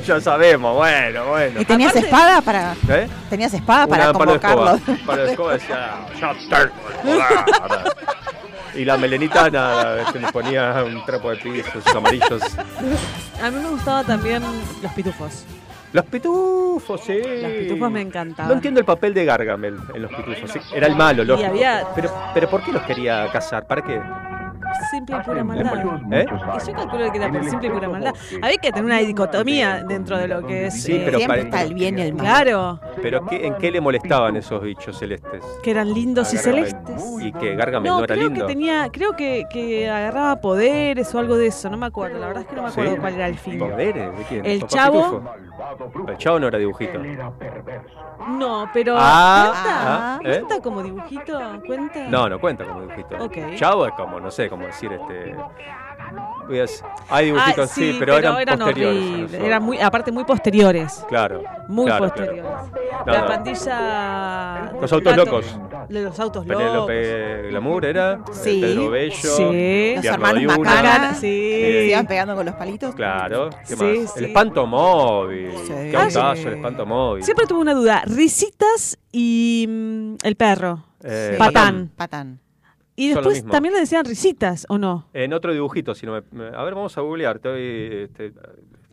ya 0.06 0.20
sabemos. 0.20 0.76
Bueno, 0.76 1.26
bueno. 1.28 1.60
¿Y 1.60 1.64
tenías 1.64 1.90
Aparte- 1.92 2.06
espada 2.06 2.40
para 2.40 2.74
¿Eh? 2.88 3.08
tenías 3.28 3.52
espada 3.54 3.86
para 3.86 4.10
Una 4.10 4.32
escoba. 4.34 4.78
convocarlo? 4.78 5.16
De 5.24 5.30
escoba 5.32 5.52
decía, 5.54 5.90
"Ya 6.20 6.32
tengo 6.34 6.56
el 6.56 7.44
poder". 7.60 7.96
Y 8.74 8.84
la 8.84 8.96
melenita 8.96 9.50
nada, 9.50 10.12
se 10.12 10.20
le 10.20 10.30
ponía 10.30 10.84
un 10.84 11.04
trapo 11.04 11.30
de 11.30 11.36
piso, 11.38 11.68
sus 11.82 11.86
amarillos. 11.94 12.40
A 13.42 13.50
mí 13.50 13.58
me 13.60 13.68
gustaba 13.70 14.04
también 14.04 14.42
los 14.80 14.92
pitufos. 14.92 15.44
Los 15.92 16.04
pitufos, 16.04 17.00
sí. 17.04 17.20
Los 17.42 17.50
pitufos 17.50 17.90
me 17.90 18.00
encantaban. 18.00 18.46
No 18.48 18.54
entiendo 18.54 18.78
el 18.78 18.86
papel 18.86 19.12
de 19.12 19.24
Gargamel 19.24 19.76
en 19.92 20.02
los 20.02 20.12
pitufos. 20.12 20.52
sí, 20.52 20.60
Era 20.72 20.86
el 20.86 20.94
malo, 20.94 21.24
lógico. 21.24 21.48
había- 21.50 21.84
Pero, 21.96 22.12
pero 22.32 22.48
¿por 22.48 22.62
qué 22.62 22.70
los 22.70 22.82
quería 22.82 23.28
cazar? 23.32 23.66
¿Para 23.66 23.82
qué? 23.82 24.00
Simple 24.90 25.16
y 25.16 25.20
pura 25.24 25.44
maldad. 25.44 26.00
¿Eh? 26.12 26.26
Y 26.28 26.66
yo 26.66 26.74
calculo 26.74 27.12
que 27.12 27.18
era 27.18 27.30
por 27.30 27.44
simple 27.44 27.68
y 27.68 27.70
pura 27.70 27.88
maldad. 27.88 28.14
Había 28.42 28.56
que 28.58 28.70
tener 28.72 28.84
una 28.84 28.98
dicotomía 28.98 29.82
dentro 29.84 30.16
de 30.18 30.28
lo 30.28 30.46
que 30.46 30.66
es. 30.66 30.82
Sí, 30.82 30.92
eh, 30.96 31.02
pero 31.04 31.18
Siempre 31.18 31.40
está 31.42 31.62
el 31.62 31.74
bien 31.74 31.98
y 31.98 32.02
el 32.02 32.14
mal. 32.14 32.24
Claro, 32.26 32.80
¿Pero 33.02 33.26
qué, 33.26 33.46
en 33.46 33.54
qué 33.56 33.70
le 33.70 33.80
molestaban 33.80 34.36
esos 34.36 34.62
bichos 34.62 34.98
celestes? 34.98 35.42
que 35.62 35.70
eran 35.70 35.92
lindos 35.92 36.32
y 36.32 36.38
celestes. 36.38 37.02
Y 37.20 37.32
que 37.32 37.54
Gargamel 37.56 37.88
No, 37.90 37.98
no, 37.98 38.04
era 38.04 38.14
creo 38.14 38.28
lindo. 38.28 38.46
que 38.46 38.52
tenía, 38.52 38.88
creo 38.92 39.14
que, 39.16 39.44
que 39.50 39.88
agarraba 39.90 40.40
poderes 40.40 41.14
o 41.14 41.18
algo 41.18 41.36
de 41.36 41.48
eso, 41.48 41.68
no 41.70 41.76
me 41.76 41.86
acuerdo, 41.86 42.18
la 42.18 42.26
verdad 42.28 42.42
es 42.42 42.48
que 42.48 42.56
no 42.56 42.62
me 42.62 42.68
acuerdo 42.68 42.92
¿Sí? 42.94 42.98
cuál 42.98 43.14
era 43.14 43.26
el 43.28 43.38
fin. 43.38 43.58
¿Poderes? 43.58 44.16
¿De 44.18 44.24
quién? 44.24 44.46
El 44.46 44.60
¿Papá 44.60 44.72
Chavo. 44.72 45.20
Pitufo? 45.20 46.08
El 46.08 46.16
chavo 46.16 46.38
no 46.40 46.48
era 46.48 46.58
dibujito. 46.58 46.98
No, 48.28 48.68
pero 48.72 48.94
Ah, 48.98 49.50
¿cuenta? 49.52 50.14
ah, 50.14 50.20
¿eh? 50.24 50.40
¿Cuenta 50.40 50.62
como 50.62 50.82
dibujito? 50.82 51.40
¿Cuenta? 51.66 52.00
No, 52.08 52.28
no 52.28 52.38
cuenta 52.38 52.64
como 52.64 52.80
dibujito. 52.82 53.16
Ok. 53.24 53.36
Chavo 53.56 53.86
es 53.86 53.92
como, 53.94 54.20
no 54.20 54.30
sé, 54.30 54.48
como 54.48 54.66
decir 54.70 54.92
este. 54.92 55.34
Hay 57.08 57.26
dibujitos, 57.26 57.70
Ah, 57.70 57.72
sí, 57.74 57.96
pero, 58.00 58.16
eran, 58.18 58.34
posteriores. 58.34 58.60
a 58.60 58.64
horribles, 58.64 59.20
nosotros. 59.20 59.46
eran 59.46 59.62
muy, 59.62 59.78
aparte 59.80 60.10
muy 60.10 60.24
posteriores. 60.24 61.04
Claro. 61.08 61.42
Muy 61.68 61.86
claro, 61.86 62.04
posteriores. 62.04 62.42
claro. 62.42 62.68
No, 63.06 63.12
la 63.12 63.20
no. 63.20 63.26
pandilla. 63.28 64.72
Los 64.80 64.92
autos 64.92 65.16
Gato- 65.16 65.24
locos. 65.24 65.58
De 65.88 66.02
los 66.02 66.20
autos 66.20 66.46
locos. 66.46 66.62
Penélope 66.62 67.48
Glamour 67.50 67.84
era. 67.84 68.20
Sí. 68.32 68.60
Pedro 68.60 68.90
Bello. 68.90 69.14
Sí. 69.16 69.92
Los 69.96 70.04
hermanos. 70.04 70.58
Macana, 70.58 71.14
sí. 71.14 71.20
Se 71.20 71.86
iban 71.90 72.06
pegando 72.06 72.34
con 72.34 72.46
los 72.46 72.54
palitos. 72.56 72.94
Claro. 72.94 73.50
¿Qué 73.68 73.76
Sí, 73.76 73.84
más? 73.84 74.12
sí. 74.12 74.18
El 74.18 74.24
espanto 74.26 74.66
móvil. 74.66 75.52
Sí. 75.66 75.72
Qué 75.72 75.96
Ah, 75.96 76.02
autazo, 76.04 76.36
sí. 76.42 76.48
el 76.48 76.54
espanto 76.54 76.86
móvil. 76.86 77.22
Siempre 77.24 77.46
tuve 77.46 77.60
una 77.60 77.74
duda. 77.74 78.02
Risitas 78.06 78.98
y 79.12 79.66
mm, 79.68 80.14
el 80.24 80.36
perro. 80.36 80.82
Eh, 81.04 81.30
Sí. 81.32 81.38
Patán. 81.38 81.90
Patán. 81.96 82.40
Y 83.00 83.08
después 83.08 83.44
también 83.46 83.74
le 83.74 83.80
decían 83.80 84.04
risitas, 84.04 84.66
¿o 84.68 84.76
no? 84.78 85.08
En 85.14 85.32
otro 85.32 85.52
dibujito, 85.52 85.94
si 85.94 86.04
no 86.06 86.22
me, 86.32 86.44
A 86.48 86.62
ver, 86.64 86.74
vamos 86.74 86.96
a 86.98 87.00
googlear. 87.00 87.36
Estoy, 87.36 87.60
este, 88.04 88.32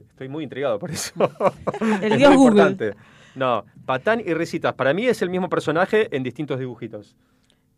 estoy 0.09 0.29
muy 0.29 0.43
intrigado 0.43 0.79
por 0.79 0.91
eso. 0.91 1.11
El 2.01 2.13
Es 2.13 2.17
dios 2.17 2.29
muy 2.31 2.37
Google. 2.37 2.61
importante. 2.61 2.93
No, 3.35 3.65
Patán 3.85 4.21
y 4.25 4.33
Risitas. 4.33 4.73
Para 4.73 4.93
mí 4.93 5.05
es 5.05 5.21
el 5.21 5.29
mismo 5.29 5.49
personaje 5.49 6.07
en 6.15 6.23
distintos 6.23 6.57
dibujitos. 6.59 7.15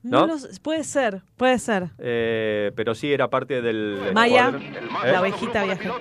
No 0.02 0.22
¿No? 0.22 0.28
los- 0.28 0.60
puede 0.60 0.86
ser, 0.86 1.24
puede 1.36 1.60
ser. 1.60 1.90
Eh, 2.00 2.72
pero 2.76 2.96
sí 2.96 3.12
era 3.12 3.30
parte 3.30 3.62
del. 3.62 4.12
Maya. 4.14 4.54
¿Eh? 4.58 5.12
la 5.12 5.20
ovejita 5.20 5.66
vieja. 5.66 5.92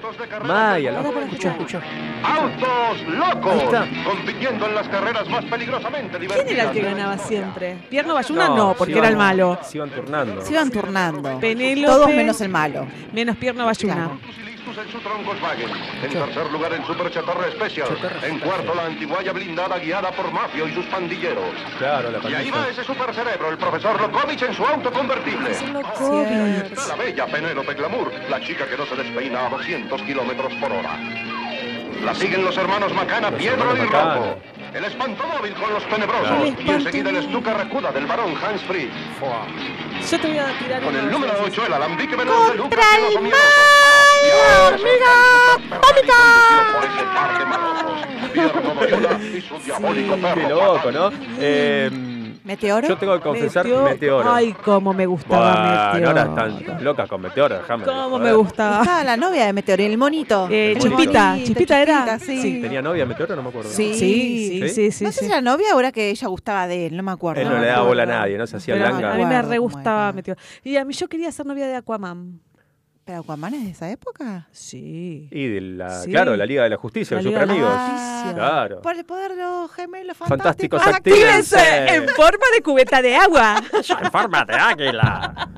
Maya, 0.44 0.92
la... 0.92 1.00
escucha, 1.00 1.50
escucha. 1.50 1.82
¡Autos 2.22 3.08
locos! 3.08 3.52
Ahí 3.52 3.60
está. 3.60 3.86
Compitiendo 4.04 4.66
en 4.66 4.74
las 4.76 4.88
carreras 4.88 5.28
más 5.28 5.44
peligrosamente 5.46 6.16
divertidas. 6.18 6.44
¿Quién 6.46 6.58
era 6.60 6.68
el 6.70 6.76
que 6.76 6.82
ganaba 6.82 7.18
siempre? 7.18 7.76
Pierno 7.90 8.14
Bayuna 8.14 8.48
No, 8.48 8.56
no, 8.56 8.74
porque 8.74 8.98
era 8.98 9.08
el 9.08 9.16
malo. 9.16 9.58
Se 9.62 9.78
iban 9.78 9.90
turnando. 9.90 10.42
Se 10.42 10.52
iban 10.52 10.70
turnando. 10.70 11.40
Penélope. 11.40 11.86
Todos 11.92 12.08
menos 12.08 12.40
el 12.40 12.48
malo. 12.50 12.86
Menos 13.12 13.36
Pierno 13.36 13.66
Bayuna. 13.66 13.94
Claro. 13.94 14.20
Fusilistus 14.68 14.76
en 14.76 14.90
su 14.90 15.24
Volkswagen. 15.24 15.70
En 16.02 16.10
tercer 16.10 16.50
lugar 16.52 16.72
el 16.72 16.84
Super 16.84 17.10
Chatarra 17.10 17.50
Special. 17.50 17.88
En 18.22 18.38
cuarto 18.38 18.74
la 18.74 18.86
antiguaya 18.86 19.32
blindada 19.32 19.78
guiada 19.78 20.10
por 20.10 20.30
Mafio 20.30 20.68
y 20.68 20.74
sus 20.74 20.84
pandilleros. 20.86 21.54
Claro, 21.78 22.10
la 22.10 22.30
Y 22.30 22.34
ahí 22.34 22.50
va 22.50 22.68
ese 22.68 22.84
super 22.84 23.14
cerebro, 23.14 23.50
el 23.50 23.58
profesor 23.58 24.00
Lokovic 24.00 24.42
en 24.42 24.54
su 24.54 24.64
auto 24.64 24.92
convertible. 24.92 25.50
La 26.88 26.96
bella 26.96 27.26
Penélope 27.26 27.74
Glamour, 27.74 28.12
la 28.28 28.40
chica 28.40 28.66
que 28.66 28.76
no 28.76 28.86
se 28.86 28.96
despeina 28.96 29.46
a 29.46 29.50
200 29.50 30.02
kilómetros 30.02 30.52
por 30.54 30.72
hora. 30.72 30.98
La 32.04 32.14
siguen 32.14 32.44
los 32.44 32.56
hermanos 32.56 32.92
Macana, 32.94 33.30
Los 33.30 33.40
Piedro 33.40 33.76
y. 33.76 33.80
Rojo. 33.80 34.38
El 34.74 34.84
espantomóvil 34.84 35.54
con 35.54 35.72
los 35.72 35.84
tenebrosos. 35.88 36.54
Y 36.64 36.70
enseguida 36.70 37.10
el 37.10 37.22
Stuka 37.24 37.54
Racuda 37.54 37.90
del 37.92 38.06
barón 38.06 38.34
Hans 38.36 38.62
Fritz. 38.62 38.92
Yo 40.10 40.20
te 40.20 40.28
voy 40.28 40.38
a 40.38 40.58
tirar 40.58 40.82
Con 40.82 40.94
el 40.96 41.10
número 41.10 41.32
esos. 41.32 41.46
8, 41.48 41.66
el 41.66 41.72
alambique 41.72 42.16
veloz 42.16 42.50
de 42.50 42.56
Lucas 42.56 42.78
¡Contra 42.78 43.08
el 43.08 43.22
mal! 43.22 43.32
¡Hormiga! 44.72 45.80
¡Pánica! 45.80 46.16
Qué 50.34 50.48
loco. 50.48 50.92
¿no? 50.92 51.10
Eh, 51.38 51.90
¿Meteoro? 52.48 52.88
yo 52.88 52.96
tengo 52.96 53.14
que 53.14 53.20
confesar 53.20 53.64
Meteoro. 53.64 53.84
Meteoro. 53.90 54.32
Ay, 54.32 54.52
cómo 54.64 54.94
me 54.94 55.04
gustaba 55.06 55.52
Buah, 55.52 55.92
Meteoro. 55.92 56.14
no 56.14 56.20
eras 56.20 56.34
tan 56.66 56.84
loca 56.84 57.06
con 57.06 57.20
Meteoro, 57.20 57.54
déjame. 57.58 57.84
Cómo 57.84 58.08
joder. 58.08 58.22
me 58.22 58.32
gustaba. 58.32 58.80
Estaba 58.80 59.04
la 59.04 59.16
novia 59.18 59.44
de 59.46 59.52
Meteoro, 59.52 59.82
el 59.82 59.98
monito. 59.98 60.48
Eh, 60.50 60.72
El 60.72 60.78
Chispita, 60.78 61.30
monito. 61.32 61.46
Chispita 61.46 61.82
era. 61.82 62.18
sí. 62.18 62.40
Sí. 62.40 62.60
¿Tenía 62.62 62.80
novia 62.80 63.04
Meteoro? 63.04 63.36
No 63.36 63.42
me 63.42 63.50
acuerdo. 63.50 63.68
Sí. 63.70 63.92
Sí, 63.94 64.48
sí, 64.48 64.60
¿Sí? 64.60 64.68
sí, 64.70 64.90
sí. 64.92 65.04
no 65.04 65.12
sé 65.12 65.18
sí. 65.20 65.26
si 65.26 65.30
era 65.30 65.40
novia 65.42 65.76
o 65.76 65.80
era 65.80 65.92
que 65.92 66.08
ella 66.10 66.26
gustaba 66.28 66.66
de 66.66 66.86
él, 66.86 66.96
no 66.96 67.02
me 67.02 67.12
acuerdo. 67.12 67.42
Él 67.42 67.48
no 67.50 67.58
le 67.58 67.66
daba 67.66 67.86
bola 67.86 68.04
a 68.04 68.06
nadie, 68.06 68.38
¿no? 68.38 68.46
Se 68.46 68.56
hacía 68.56 68.74
Pero 68.74 68.88
blanca. 68.88 69.12
a 69.12 69.16
mí 69.16 69.24
me 69.26 69.42
re 69.42 69.58
gustaba. 69.58 70.12
Meteoro. 70.14 70.40
Y 70.64 70.76
a 70.76 70.84
mí 70.84 70.94
yo 70.94 71.06
quería 71.06 71.30
ser 71.30 71.44
novia 71.44 71.66
de 71.66 71.76
Aquaman. 71.76 72.40
¿Pero 73.08 73.20
Aquaman 73.20 73.54
es 73.54 73.64
de 73.64 73.70
esa 73.70 73.90
época? 73.90 74.46
Sí. 74.52 75.28
Y 75.30 75.48
de 75.48 75.60
la, 75.62 76.02
Sí. 76.02 76.10
claro, 76.10 76.36
la 76.36 76.44
Liga 76.44 76.64
de 76.64 76.68
la 76.68 76.76
Justicia, 76.76 77.16
La 77.16 77.22
los 77.22 77.32
Liga 77.32 77.40
de 77.40 77.46
la 77.46 77.52
superamigos. 77.54 77.90
Justicia. 77.90 78.34
Claro. 78.34 78.82
Por 78.82 78.96
el 78.98 79.04
poder 79.06 79.34
de 79.34 79.42
los 79.44 79.72
gemelos 79.72 80.14
Fantásticos, 80.18 80.82
fantásticos. 80.82 81.18
actívense. 81.18 81.94
en 81.94 82.08
forma 82.10 82.44
de 82.54 82.62
cubeta 82.62 83.00
de 83.00 83.16
agua. 83.16 83.62
En 84.02 84.10
forma 84.12 84.44
de 84.44 84.52
águila. 84.54 85.48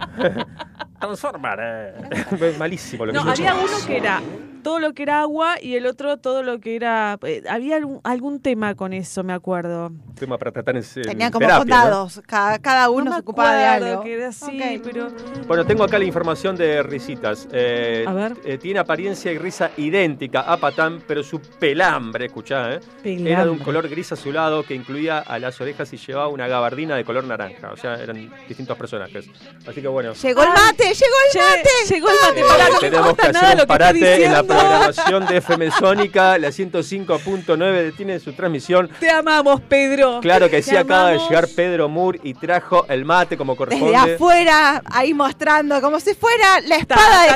Transformaré. 1.01 1.95
Malísimo 2.59 3.07
lo 3.07 3.13
que 3.13 3.19
No, 3.19 3.29
había 3.33 3.55
uno 3.57 3.77
que 3.85 3.97
era 3.97 4.21
todo 4.63 4.79
lo 4.79 4.93
que 4.95 5.03
era 5.03 5.21
agua 5.21 5.57
y 5.61 5.75
el 5.77 5.87
otro 5.87 6.17
todo 6.19 6.43
lo 6.43 6.61
que 6.61 6.77
era... 6.77 7.19
eh, 7.23 7.43
había 7.49 7.77
algún, 7.77 8.01
algún 8.05 8.41
tema 8.41 8.75
con 8.75 8.93
eso, 8.93 9.23
me 9.25 9.33
acuerdo. 9.33 9.93
tema 10.19 10.39
para 10.39 10.53
tratar 10.53 10.77
en, 10.77 10.85
en 10.97 11.03
Tenían 11.03 11.31
como 11.33 11.47
terapia, 11.47 11.65
¿no? 11.77 11.81
condados. 11.83 12.23
Cada, 12.27 12.59
cada 12.59 12.91
uno 12.91 13.05
No 13.05 13.11
me 13.11 13.17
se 13.17 13.21
ocupaba 13.21 13.55
de 13.55 13.65
algo. 13.65 14.03
que 14.03 14.15
era 14.15 14.29
así, 14.29 14.61
Ok. 14.61 14.81
pero... 14.85 15.09
Bueno, 15.47 15.65
tengo 15.67 15.85
acá 15.85 15.99
la 15.99 16.05
información 16.05 16.57
de 16.57 16.83
Risitas. 16.83 17.49
Eh, 17.53 18.05
A 18.07 18.13
ver. 18.13 18.35
eh, 18.45 18.59
tiene 18.59 18.79
apariencia 18.81 19.33
y 19.33 19.39
risa 19.39 19.71
idéntica 19.77 20.41
a 20.41 20.57
Patán, 20.59 21.03
pero 21.07 21.23
su 21.23 21.41
pelambre, 21.41 22.27
escuchá, 22.27 22.75
¿eh? 22.75 22.81
era 23.05 23.45
de 23.45 23.51
un 23.51 23.59
Pelambre. 23.59 23.65
color 23.65 23.89
gris 23.89 24.13
azulado 24.13 24.63
que 24.63 24.75
incluía 24.75 25.19
a 25.21 25.39
las 25.39 25.61
orejas 25.61 25.93
y 25.93 25.97
llevaba 25.97 26.29
una 26.29 26.47
gabardina 26.49 26.97
de 26.97 27.05
color 27.05 27.25
naranja. 27.25 27.71
O 27.73 27.77
sea, 27.77 27.95
eran 27.95 28.31
distintos 28.49 28.77
personajes. 28.77 29.27
Así 29.67 29.81
que 29.81 29.89
bueno. 29.89 30.13
Llegó 30.13 30.43
el 30.43 30.49
mate, 30.49 30.85
llegó 30.85 31.17
el 31.33 31.41
mate. 31.41 31.95
llegó 31.95 32.09
el 32.09 32.17
mate, 32.23 32.41
no 32.73 32.79
tenemos 32.79 33.17
que 33.17 33.33
nada 33.33 33.47
hacer 33.49 33.61
un 33.61 33.67
parate 33.67 34.25
en 34.25 34.33
la. 34.33 34.43
Programación 34.51 35.27
de 35.27 35.37
FM 35.39 35.71
Sónica. 35.71 36.39
La 36.39 36.49
105.9 36.49 37.83
detiene 37.83 38.19
su 38.21 38.33
transmisión. 38.33 38.91
Te 39.01 39.11
amamos, 39.11 39.61
Pedro. 39.63 40.21
Claro 40.21 40.49
que 40.49 40.63
sí, 40.63 40.71
Te 40.71 40.79
acaba 40.79 41.11
de 41.11 41.19
llegar 41.19 41.49
Pedro 41.55 41.89
Moore 41.89 42.21
y 42.23 42.35
trajo 42.35 42.87
el 42.89 43.05
mate 43.05 43.37
como 43.37 43.57
corresponde. 43.57 43.97
Desde 43.97 44.15
afuera, 44.15 44.83
ahí 44.87 45.15
mostrando 45.15 45.81
como 45.81 46.01
si 46.01 46.15
fuera 46.15 46.61
la 46.61 46.77
espada 46.77 47.23
de. 47.23 47.31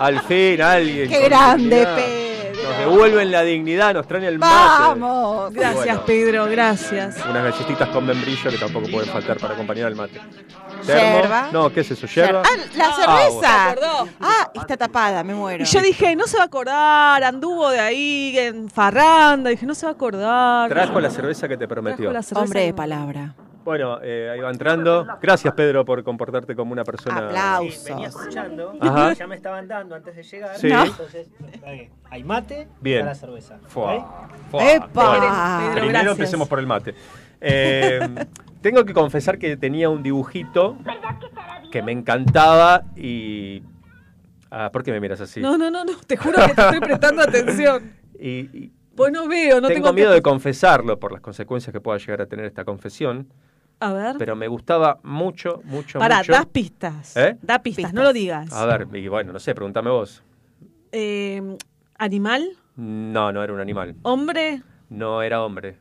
Al 0.00 0.20
fin 0.22 0.60
alguien. 0.60 1.08
Qué 1.08 1.20
grande. 1.20 1.86
Pedro. 1.96 2.53
Nos 2.64 2.78
devuelven 2.78 3.30
la 3.30 3.42
dignidad, 3.42 3.94
nos 3.94 4.06
traen 4.06 4.24
el 4.24 4.38
mate. 4.38 4.54
Vamos. 5.00 5.52
Gracias, 5.52 5.84
Bueno. 5.84 6.04
Pedro, 6.06 6.46
gracias. 6.46 7.16
Unas 7.28 7.44
galletitas 7.44 7.88
con 7.90 8.06
membrillo 8.06 8.50
que 8.50 8.56
tampoco 8.58 8.88
pueden 8.90 9.08
faltar 9.10 9.38
para 9.38 9.54
acompañar 9.54 9.86
al 9.88 9.94
mate. 9.96 10.20
Yerba. 10.86 11.48
No, 11.52 11.70
¿qué 11.72 11.80
es 11.80 11.90
eso? 11.90 12.06
¿Yerba? 12.06 12.42
Ah, 12.44 12.56
la 12.76 12.88
Ah, 12.88 12.94
cerveza. 12.94 13.40
¿Se 13.40 13.46
acordó? 13.86 14.08
Ah, 14.20 14.50
está 14.54 14.76
tapada, 14.76 15.22
me 15.24 15.34
muero. 15.34 15.62
Y 15.62 15.66
yo 15.66 15.80
dije, 15.80 16.14
no 16.16 16.26
se 16.26 16.36
va 16.36 16.44
a 16.44 16.46
acordar, 16.46 17.22
anduvo 17.24 17.70
de 17.70 17.80
ahí 17.80 18.36
en 18.38 18.68
farranda, 18.68 19.50
dije, 19.50 19.66
no 19.66 19.74
se 19.74 19.86
va 19.86 19.92
a 19.92 19.94
acordar. 19.94 20.68
Trajo 20.68 21.00
la 21.00 21.10
cerveza 21.10 21.48
que 21.48 21.56
te 21.56 21.66
prometió. 21.68 22.04
Trajo 22.10 22.12
la 22.12 22.22
cerveza 22.22 22.44
Hombre 22.44 22.60
de 22.66 22.74
palabra. 22.74 23.34
Bueno, 23.64 23.98
eh, 24.02 24.30
ahí 24.32 24.40
va 24.40 24.50
entrando. 24.50 25.06
Gracias, 25.22 25.54
Pedro, 25.54 25.84
por 25.84 26.02
comportarte 26.04 26.54
como 26.54 26.72
una 26.72 26.84
persona. 26.84 27.26
Aplausos. 27.28 27.74
Sí, 27.74 27.90
venía 27.92 28.08
escuchando, 28.08 28.74
Ajá. 28.80 29.12
ya 29.14 29.26
me 29.26 29.34
estaban 29.36 29.66
dando 29.66 29.94
antes 29.94 30.14
de 30.16 30.22
llegar. 30.22 30.56
Sí. 30.58 30.68
Entonces, 30.70 31.28
hay 32.10 32.24
mate 32.24 32.68
Bien. 32.80 32.98
está 32.98 33.10
la 33.10 33.14
cerveza. 33.14 33.58
Fua, 33.68 33.94
¿ok? 33.96 34.04
fua. 34.50 34.72
¡Epa! 34.72 34.88
Pedro, 34.90 35.72
primero 35.72 35.88
gracias. 35.88 36.12
empecemos 36.12 36.48
por 36.48 36.58
el 36.58 36.66
mate. 36.66 36.94
Eh, 37.40 38.00
tengo 38.60 38.84
que 38.84 38.92
confesar 38.92 39.38
que 39.38 39.56
tenía 39.56 39.88
un 39.88 40.02
dibujito 40.02 40.76
que 41.72 41.82
me 41.82 41.92
encantaba 41.92 42.82
y... 42.96 43.62
Ah, 44.50 44.70
¿Por 44.72 44.84
qué 44.84 44.92
me 44.92 45.00
miras 45.00 45.20
así? 45.20 45.40
No, 45.40 45.58
no, 45.58 45.68
no, 45.70 45.84
no, 45.84 45.92
te 46.06 46.16
juro 46.16 46.36
que 46.46 46.54
te 46.54 46.60
estoy 46.62 46.80
prestando 46.80 47.22
atención. 47.26 47.92
Y, 48.20 48.28
y 48.56 48.72
Pues 48.94 49.12
no 49.12 49.26
veo, 49.26 49.60
no 49.60 49.66
tengo 49.66 49.80
tengo 49.80 49.92
miedo 49.92 50.12
de 50.12 50.22
confesarlo 50.22 51.00
por 51.00 51.10
las 51.10 51.20
consecuencias 51.20 51.72
que 51.72 51.80
pueda 51.80 51.98
llegar 51.98 52.20
a 52.22 52.26
tener 52.26 52.44
esta 52.46 52.64
confesión, 52.64 53.26
A 53.80 53.92
ver. 53.92 54.16
pero 54.18 54.34
me 54.36 54.48
gustaba 54.48 54.98
mucho, 55.02 55.60
mucho, 55.64 55.98
Pará, 55.98 56.18
mucho. 56.18 56.32
das 56.32 56.46
pistas. 56.46 57.16
¿Eh? 57.16 57.36
Da 57.42 57.58
pistas, 57.60 57.84
Pistas. 57.84 57.94
no 57.94 58.02
lo 58.02 58.12
digas. 58.12 58.52
A 58.52 58.64
ver, 58.66 58.86
y 58.94 59.08
bueno, 59.08 59.32
no 59.32 59.38
sé, 59.38 59.54
pregúntame 59.54 59.90
vos. 59.90 60.22
Eh, 60.92 61.56
¿Animal? 61.98 62.48
No, 62.76 63.32
no 63.32 63.42
era 63.42 63.52
un 63.52 63.60
animal. 63.60 63.96
¿Hombre? 64.02 64.62
No 64.88 65.22
era 65.22 65.42
hombre. 65.42 65.76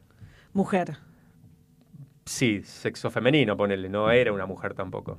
¿Mujer? 0.53 0.97
Sí, 2.25 2.61
sexo 2.63 3.09
femenino, 3.09 3.55
ponele. 3.57 3.89
No 3.89 4.09
era 4.11 4.31
una 4.33 4.45
mujer 4.45 4.73
tampoco. 4.73 5.17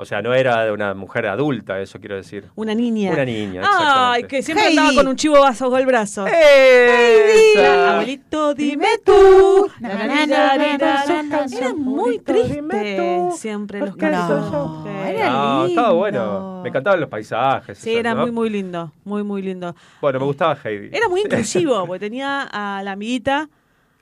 O 0.00 0.04
sea, 0.04 0.22
no 0.22 0.32
era 0.32 0.64
de 0.64 0.70
una 0.70 0.94
mujer 0.94 1.26
adulta, 1.26 1.80
eso 1.80 1.98
quiero 1.98 2.14
decir. 2.14 2.44
¿Una 2.54 2.72
niña? 2.72 3.10
Una 3.10 3.24
niña, 3.24 3.62
Ay, 3.64 4.22
que 4.24 4.42
siempre 4.44 4.66
Heidi. 4.68 4.78
andaba 4.78 4.94
con 4.94 5.08
un 5.08 5.16
chivo 5.16 5.40
bajo 5.40 5.76
el 5.76 5.86
brazo. 5.86 6.24
¡Esa! 6.28 7.94
Abuelito, 7.94 8.54
dime 8.54 8.86
tú. 9.04 9.68
Era 9.82 11.74
muy 11.74 12.20
triste 12.20 13.30
siempre 13.32 13.80
los 13.80 13.96
cantos. 13.96 14.52
No, 14.52 14.86
era 15.04 15.30
No, 15.30 15.66
estaba 15.66 15.88
lindo. 15.88 15.94
bueno. 15.96 16.60
Me 16.62 16.68
encantaban 16.68 17.00
los 17.00 17.08
paisajes. 17.08 17.76
Sí, 17.78 17.90
eso, 17.90 17.98
era 18.00 18.14
¿no? 18.14 18.22
muy, 18.22 18.30
muy 18.30 18.50
lindo. 18.50 18.92
Muy, 19.04 19.24
muy 19.24 19.42
lindo. 19.42 19.74
Bueno, 20.00 20.20
me 20.20 20.26
gustaba 20.26 20.56
Heidi. 20.62 20.90
Era 20.96 21.08
muy 21.08 21.22
inclusivo, 21.22 21.86
porque 21.86 22.00
tenía 22.00 22.42
a 22.42 22.82
la 22.84 22.92
amiguita. 22.92 23.48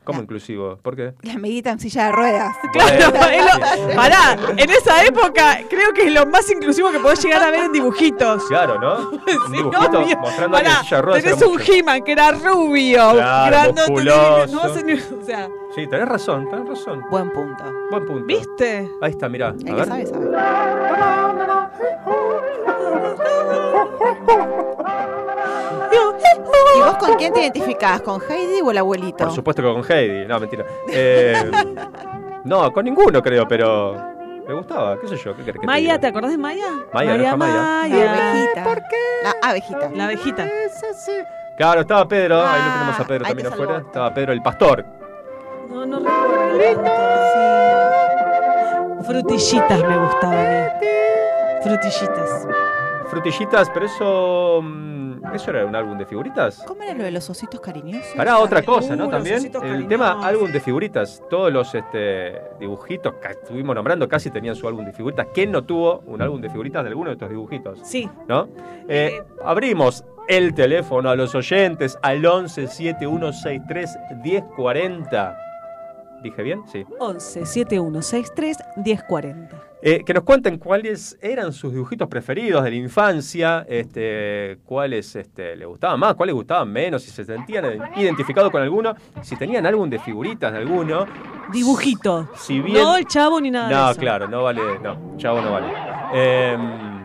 ¿Cómo 0.07 0.23
inclusivo? 0.23 0.77
¿Por 0.79 0.95
qué? 0.97 1.12
La 1.23 1.33
amiguita 1.35 1.71
en 1.73 1.81
silla 1.81 2.07
de 2.07 2.12
ruedas. 2.12 2.57
Claro, 2.73 3.07
lo- 3.11 3.95
pará, 3.97 4.38
en 4.57 4.71
esa 4.71 5.05
época 5.05 5.59
creo 5.69 5.92
que 5.92 6.07
es 6.07 6.12
lo 6.14 6.25
más 6.27 6.51
inclusivo 6.51 6.90
que 6.92 7.01
podés 7.01 7.23
llegar 7.23 7.42
a 7.42 7.51
ver 7.51 7.64
en 7.64 7.73
dibujitos. 7.73 8.45
Claro, 8.45 8.81
¿no? 8.81 9.11
Un 9.11 9.21
Sí, 9.27 9.57
dibujito 9.57 9.99
obvio. 10.01 10.16
mostrando 10.19 10.57
Pará, 10.57 10.81
silla 10.83 10.97
de 10.97 11.03
ruedas 11.03 11.25
tenés 11.25 11.42
un. 11.42 11.61
He-Man 11.61 12.03
que 12.05 12.12
era 12.12 12.31
rubio, 12.31 13.12
Claro, 13.14 13.73
musculoso. 13.73 14.47
no 14.55 14.62
hace 14.62 14.85
ni- 14.85 14.92
o 14.95 15.25
sea, 15.25 15.49
Sí, 15.75 15.87
tenés 15.88 16.09
razón, 16.09 16.49
tenés 16.49 16.69
razón. 16.69 17.03
Buen 17.11 17.29
punto. 17.31 17.64
Buen 17.90 18.07
punto. 18.07 18.25
¿viste? 18.27 18.88
Ahí 19.03 19.11
está, 19.11 19.29
mirá. 19.29 19.49
El 19.49 19.55
A 19.55 19.64
que 19.64 19.73
ver. 19.73 19.87
sabe, 19.88 20.07
sabe. 20.07 20.27
¿Y 26.87 26.92
vos 26.92 26.96
con 26.99 27.14
quién 27.16 27.33
te 27.33 27.40
identificás? 27.40 28.01
¿Con 28.03 28.20
Heidi 28.29 28.61
o 28.62 28.70
el 28.70 28.79
abuelito? 28.79 29.18
Por 29.25 29.33
supuesto 29.35 29.62
que 29.62 29.68
con 29.72 29.85
Heidi. 29.90 30.27
No, 30.27 30.38
mentira. 30.40 30.64
Eh, 30.90 31.51
no, 32.44 32.72
con 32.72 32.85
ninguno 32.85 33.22
creo, 33.22 33.46
pero 33.49 33.94
me 34.46 34.55
gustaba. 34.55 34.96
¿Qué 35.01 35.09
sé 35.09 35.16
yo? 35.16 35.33
¿Qué 35.37 35.40
querés 35.42 35.55
que 35.55 35.61
te 35.61 35.66
Maya, 35.66 35.81
diga? 35.94 35.99
¿te 36.01 36.07
acordás 36.07 36.31
de 36.31 36.38
Maya? 36.38 36.66
Maya, 36.92 37.16
la 37.16 37.22
hija 37.22 37.37
Maya. 37.37 37.55
La 37.55 37.83
abejita. 38.31 38.64
¿Por 38.64 38.77
qué? 38.77 38.96
La 39.22 39.35
abejita. 39.49 39.90
La 39.94 40.05
abejita. 40.05 40.49
Claro, 41.57 41.81
estaba 41.81 42.07
Pedro. 42.07 42.37
Ahí 42.37 42.42
lo 42.42 42.49
Ah, 42.66 42.75
tenemos 42.79 43.01
a 43.01 43.05
Pedro 43.07 43.25
también 43.25 43.44
te 43.49 43.51
salvó. 43.51 43.64
afuera. 43.64 43.81
Estaba 43.87 44.14
Pedro 44.14 44.33
el 44.33 44.42
pastor. 44.42 44.85
No, 45.70 45.87
no 45.87 45.99
recuerdo. 45.99 46.92
Frutillitas 49.05 49.83
me 49.85 49.99
gustaban. 49.99 50.35
eh. 50.38 51.61
Frutillitas. 51.62 52.46
Frutillitas, 53.09 53.71
pero 53.71 53.87
eso. 53.87 54.61
mm, 54.62 55.07
¿Eso 55.35 55.51
era 55.51 55.64
un 55.66 55.75
álbum 55.75 55.97
de 55.99 56.07
figuritas? 56.07 56.62
¿Cómo 56.66 56.83
era 56.83 56.95
lo 56.95 57.03
de 57.05 57.11
los 57.11 57.29
ositos 57.29 57.61
cariñosos? 57.61 58.14
Para 58.16 58.38
otra 58.38 58.62
cosa, 58.62 58.95
Uh, 58.95 58.97
¿no? 58.97 59.03
los 59.05 59.11
También 59.12 59.45
el 59.47 59.51
cariñosos. 59.53 59.88
tema 59.88 60.27
álbum 60.27 60.53
de 60.53 60.61
figuritas. 60.61 61.23
Todos 61.29 61.53
los 61.53 61.75
este, 61.75 62.40
dibujitos 62.61 63.14
que 63.14 63.29
estuvimos 63.29 63.75
nombrando 63.75 64.09
casi 64.09 64.31
tenían 64.31 64.55
su 64.55 64.69
álbum 64.69 64.85
de 64.85 64.92
figuritas. 64.92 65.27
¿Quién 65.35 65.51
no 65.53 65.62
tuvo 65.64 66.03
un 66.07 66.21
álbum 66.23 66.40
de 66.40 66.49
figuritas 66.51 66.83
de 66.85 66.88
alguno 66.90 67.09
de 67.11 67.14
estos 67.14 67.29
dibujitos? 67.31 67.81
Sí. 67.83 68.09
¿No? 68.29 68.49
Eh, 68.88 69.23
abrimos 69.45 70.05
el 70.29 70.55
teléfono 70.55 71.09
a 71.11 71.16
los 71.16 71.35
oyentes 71.35 71.99
al 72.03 72.25
11 72.25 72.66
7163 72.69 73.99
1040. 74.23 75.38
¿Dije 76.23 76.42
bien? 76.42 76.62
Sí. 76.66 76.85
11 76.99 77.47
7163 77.47 78.57
1040. 78.77 79.57
Eh, 79.82 80.02
que 80.04 80.14
nos 80.14 80.24
cuenten 80.24 80.56
cuáles 80.58 81.18
eran 81.20 81.52
sus 81.52 81.70
dibujitos 81.72 82.08
preferidos 82.08 82.64
de 82.64 82.70
la 82.70 82.76
infancia, 82.76 83.64
este, 83.68 84.58
cuáles 84.64 85.14
este, 85.14 85.54
les 85.54 85.68
gustaban 85.68 86.00
más, 86.00 86.14
cuáles 86.14 86.34
gustaban 86.34 86.72
menos, 86.72 87.02
si 87.02 87.10
se 87.10 87.24
sentían 87.26 87.64
identificados 87.94 88.50
con 88.50 88.62
alguno, 88.62 88.94
si 89.22 89.36
tenían 89.36 89.66
álbum 89.66 89.88
de 89.90 89.98
figuritas 89.98 90.50
de 90.52 90.58
alguno. 90.58 91.04
Dibujito. 91.52 92.28
Si 92.36 92.58
bien. 92.60 92.82
No 92.82 92.96
el 92.96 93.06
chavo 93.06 93.38
ni 93.40 93.50
nada 93.50 93.68
de 93.68 93.74
No, 93.74 93.90
eso. 93.90 94.00
claro, 94.00 94.26
no 94.28 94.42
vale. 94.44 94.62
No, 94.82 95.16
chavo 95.18 95.40
no 95.42 95.52
vale. 95.52 95.66
Em, 96.14 96.95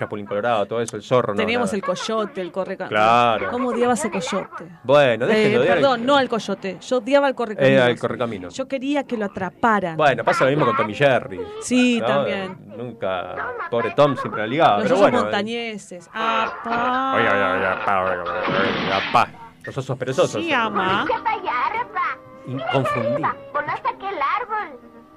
Chapulín 0.00 0.24
Colorado, 0.24 0.64
todo 0.64 0.80
eso, 0.80 0.96
el 0.96 1.02
zorro, 1.02 1.34
no. 1.34 1.36
Teníamos 1.38 1.70
el 1.74 1.82
coyote, 1.82 2.40
el 2.40 2.50
corre 2.50 2.78
Claro. 2.78 3.50
¿Cómo 3.50 3.68
odiaba 3.68 3.92
ese 3.92 4.10
coyote? 4.10 4.64
Bueno, 4.82 5.26
déjenlo 5.26 5.58
Eh, 5.58 5.60
odiar. 5.60 5.74
perdón, 5.76 6.06
no 6.06 6.16
al 6.16 6.26
coyote. 6.26 6.78
Yo 6.80 6.96
odiaba 6.96 7.26
al 7.26 7.34
correcaminos. 7.34 7.72
Era 7.82 7.86
el 7.90 7.98
correcaminos. 7.98 8.54
Yo 8.54 8.66
quería 8.66 9.04
que 9.04 9.18
lo 9.18 9.26
atraparan. 9.26 9.98
Bueno, 9.98 10.24
pasa 10.24 10.44
lo 10.44 10.50
mismo 10.50 10.64
con 10.64 10.74
Tommy 10.74 10.94
Jerry. 10.94 11.38
Sí, 11.60 12.00
¿no? 12.00 12.06
también. 12.06 12.56
Nunca. 12.78 13.34
Pobre 13.70 13.90
Tom 13.90 14.16
siempre 14.16 14.40
la 14.40 14.46
ligaba. 14.46 14.74
Los 14.78 14.82
pero 14.84 14.94
osos 14.94 15.02
bueno. 15.04 15.18
eh. 15.18 15.22
montañeses. 15.22 16.08
Apa. 16.14 17.14
Oiga, 17.16 17.32
oiga, 17.34 17.52
oiga, 17.56 17.84
pa, 17.84 18.02
oiga, 18.04 18.22
oiga, 18.22 18.58
oiga, 18.86 19.00
pa. 19.12 19.28
Los 19.62 19.76
osos 19.76 19.98
perezosos. 19.98 20.42
Sí, 20.42 20.50
ama. 20.50 21.04
Inconfundible. 22.46 23.28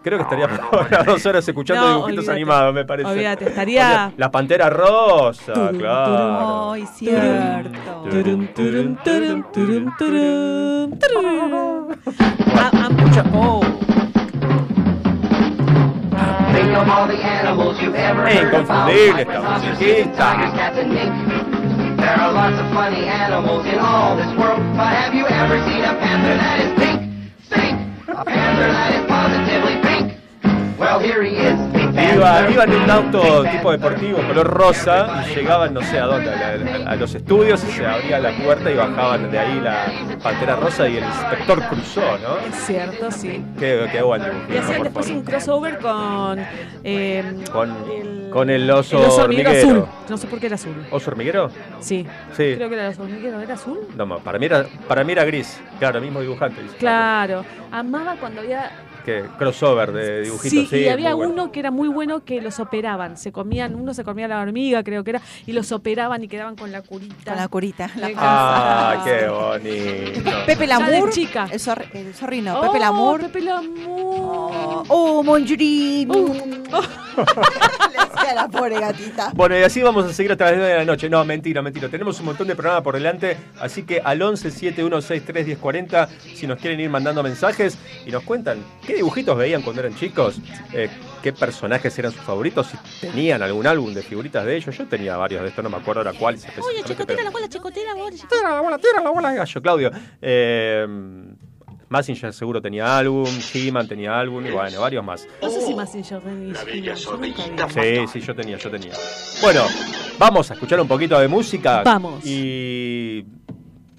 Creo 0.04 0.18
que 0.18 0.24
estaría 0.24 0.46
ahora 0.72 1.04
dos 1.06 1.26
horas 1.26 1.48
escuchando 1.48 1.82
No, 1.82 1.96
dibujitos 1.98 2.30
animados, 2.30 2.74
me 2.74 2.84
parece. 2.86 3.10
Olvídate, 3.10 3.46
estaría- 3.50 4.12
La 4.18 4.30
pantera 4.30 4.70
rosa, 4.70 5.54
Turum, 5.54 5.78
claro. 5.80 6.72
Ay, 6.74 6.86
cierto. 6.94 8.04
Turum, 8.10 8.48
turum, 8.54 8.98
turum, 9.04 9.44
turum, 9.54 9.94
turum, 9.98 11.00
turum. 11.00 11.96
Ah, 12.56 12.72
ah, 12.74 12.90
mucha- 12.90 13.26
oh. 13.34 13.62
of 16.74 16.90
all 16.90 17.08
the 17.08 17.14
animals 17.24 17.80
you've 17.82 17.94
ever 17.96 18.28
Es 18.28 18.42
inconfundible 18.42 19.22
esta 19.22 19.40
brothers, 19.40 19.64
musiquita. 19.80 20.18
tigers, 20.18 20.54
cats, 20.54 20.78
and 20.80 20.92
mink. 20.94 21.14
There 21.98 22.16
are 22.20 22.32
lots 22.34 22.58
of 22.60 22.68
funny 22.74 23.06
animals 23.06 23.66
in 23.66 23.80
all 23.80 24.16
this 24.18 24.32
world, 24.38 24.60
but 24.76 24.88
have 24.88 25.14
you 25.14 25.26
ever 25.28 25.58
seen 25.66 25.84
a 25.84 25.94
panther 26.02 26.36
that 26.36 26.60
is 26.60 26.72
pink? 26.82 27.00
Pink! 27.52 27.78
A 28.10 28.26
panther 28.26 28.72
that 28.74 28.92
is 28.96 29.06
positively 29.08 29.76
pink. 29.82 29.93
Iba, 32.16 32.50
iba 32.50 32.64
en 32.64 32.74
un 32.74 32.90
auto 32.90 33.44
tipo 33.44 33.72
deportivo, 33.72 34.18
color 34.28 34.48
rosa, 34.48 35.24
y 35.30 35.36
llegaban 35.36 35.74
no 35.74 35.82
sé 35.82 36.00
a 36.00 36.06
dónde, 36.06 36.30
a, 36.32 36.96
los 36.96 37.14
estudios, 37.16 37.64
y 37.64 37.72
se 37.72 37.86
abría 37.86 38.20
la 38.20 38.32
puerta 38.44 38.70
y 38.72 38.76
bajaban 38.76 39.32
de 39.32 39.40
ahí 39.40 39.60
la 39.62 39.86
pantera 40.22 40.56
rosa 40.56 40.88
y 40.88 40.98
el 40.98 41.04
inspector 41.04 41.62
cruzó, 41.70 42.02
¿no? 42.02 42.38
Es 42.48 42.56
cierto, 42.66 43.12
sí. 43.12 43.44
Qué, 43.60 43.88
qué 43.92 44.02
buen 44.02 44.22
dibujito, 44.24 44.54
Y 44.54 44.58
hacían 44.58 44.84
después 44.84 45.06
favor. 45.06 45.20
un 45.20 45.26
crossover 45.26 45.78
con. 45.80 46.40
eh, 46.84 47.24
Con, 47.52 47.70
el, 47.92 48.30
con 48.32 48.50
el 48.50 48.70
oso, 48.72 48.98
el 49.00 49.06
oso 49.06 49.22
hormiguero 49.24 49.50
hormiguero. 49.52 49.80
azul. 49.84 49.90
No 50.10 50.18
sé 50.18 50.28
por 50.28 50.40
qué 50.40 50.46
era 50.48 50.56
azul. 50.56 50.86
¿Oso 50.92 51.12
hormiguero? 51.12 51.50
Sí. 51.80 52.06
Sí. 52.36 52.54
Creo 52.56 52.70
que 52.70 52.76
era 52.76 52.86
el 52.88 52.92
oso 52.94 53.04
hormiguero. 53.04 53.40
¿Era 53.42 53.54
azul? 53.54 53.80
No, 53.96 54.20
para 54.20 54.40
mí 54.40 54.46
era, 54.48 54.66
para 54.88 55.04
mí 55.04 55.12
era 55.14 55.24
gris. 55.26 55.62
Claro, 55.80 56.02
mismo 56.02 56.22
dibujante. 56.22 56.62
dice. 56.62 56.76
Claro. 56.78 57.46
Amaba 57.72 58.16
cuando 58.20 58.42
había. 58.42 58.72
Que 59.06 59.24
crossover 59.38 59.92
de 59.92 60.22
dibujitos. 60.22 60.50
Sí, 60.50 60.66
Sí, 60.70 60.78
y 60.84 60.88
había 60.88 61.14
bueno. 61.14 61.34
uno 61.34 61.52
que 61.52 61.60
era 61.60 61.72
muy 61.72 61.90
bueno 61.90 62.24
que 62.24 62.42
los 62.42 62.60
operaban. 62.60 63.18
Se 63.18 63.32
comían, 63.34 63.76
uno 63.76 63.94
se 63.94 64.04
comía 64.04 64.28
la 64.30 64.40
hormiga, 64.40 64.82
creo 64.84 65.04
que 65.04 65.10
era, 65.12 65.22
y 65.46 65.52
los 65.52 65.72
operaban 65.74 66.24
y 66.24 66.28
quedaban 66.30 66.56
con 66.56 66.72
la 66.72 66.82
curita. 66.82 67.16
Con 67.32 67.36
la 67.36 67.48
curita. 67.50 67.90
la 67.98 68.10
Ah, 68.16 69.02
qué 69.04 69.28
bonito. 70.24 70.32
Pepe 70.46 70.68
Lamour. 70.68 71.10
chica. 71.10 71.48
El, 71.52 71.60
zorri- 71.60 71.90
el 71.94 72.14
zorrino. 72.14 72.58
Oh, 72.60 72.62
Pepe 72.62 72.80
Lamour. 72.80 73.22
Pepe 73.22 73.42
Lamour. 73.42 74.84
Oh. 74.88 75.22
Uh. 75.22 75.24
Le 78.14 78.20
decía 78.22 78.32
a 78.32 78.36
la 78.36 78.48
pobre 78.48 78.80
gatita. 78.80 79.32
Bueno, 79.34 79.58
y 79.58 79.64
así 79.64 79.82
vamos 79.82 80.06
a 80.06 80.14
seguir 80.14 80.32
hasta 80.32 80.46
las 80.46 80.56
9 80.56 80.72
de 80.72 80.78
la 80.80 80.86
noche. 80.86 81.10
No, 81.10 81.24
mentira, 81.26 81.62
mentira. 81.62 81.90
Tenemos 81.90 82.20
un 82.20 82.28
montón 82.28 82.48
de 82.48 82.56
programa 82.56 82.82
por 82.84 82.94
delante. 82.96 83.38
Así 83.60 83.84
que 83.84 84.02
al 84.04 84.22
11 84.22 84.52
7163 84.52 85.46
1040, 85.48 86.10
si 86.36 86.48
nos 86.48 86.60
quieren 86.60 86.80
ir 86.80 86.90
mandando 86.90 87.24
mensajes 87.24 87.78
y 88.06 88.12
nos 88.12 88.24
cuentan 88.24 88.60
qué 88.86 88.96
dibujitos 88.96 89.38
veían 89.38 89.62
cuando 89.62 89.82
eran 89.82 89.96
chicos, 89.96 90.38
eh, 90.74 90.90
qué 91.22 91.32
personajes 91.34 91.98
eran 91.98 92.12
sus 92.12 92.22
favoritos, 92.22 92.68
si 92.68 92.78
tenían 93.00 93.42
algún 93.42 93.66
álbum 93.66 93.94
de 93.94 94.02
figuritas 94.04 94.46
de 94.46 94.56
ellos. 94.58 94.78
Yo 94.78 94.86
tenía 94.88 95.16
varios 95.18 95.42
de 95.42 95.48
estos, 95.50 95.64
no 95.64 95.70
me 95.70 95.78
acuerdo 95.78 96.02
ahora 96.02 96.14
cuáles. 96.18 96.46
Oye, 96.46 96.84
chicotera 96.84 97.06
pero- 97.08 97.24
la 97.24 97.30
bola, 97.30 97.50
chicotera 97.50 97.94
la 97.94 98.02
bola. 98.02 98.16
Tira 98.18 98.50
la 98.50 98.62
bola, 98.62 98.78
tira 98.78 99.02
la 99.02 99.10
bola 99.10 99.30
de 99.32 99.38
gallo, 99.38 99.62
Claudio. 99.62 99.92
Eh, 100.22 100.86
Massinger 101.94 102.34
seguro 102.34 102.60
tenía 102.60 102.98
álbum, 102.98 103.30
He-Man 103.54 103.88
tenía 103.88 104.20
álbum 104.20 104.44
y 104.48 104.50
bueno, 104.50 104.82
varios 104.82 105.06
más. 105.06 105.28
No 105.40 105.50
sé 105.50 105.62
si 105.62 105.76
Massinger 105.76 106.20
tenía. 106.22 106.96
Sí, 106.96 108.08
sí, 108.12 108.20
yo 108.20 108.36
tenía, 108.36 108.58
yo 108.58 108.72
tenía. 108.72 108.94
Bueno, 109.44 109.62
vamos 110.18 110.50
a 110.50 110.56
escuchar 110.56 110.82
un 110.82 110.88
poquito 110.88 111.20
de 111.20 111.28
música. 111.28 111.84
Vamos. 111.84 112.26
Y. 112.26 113.24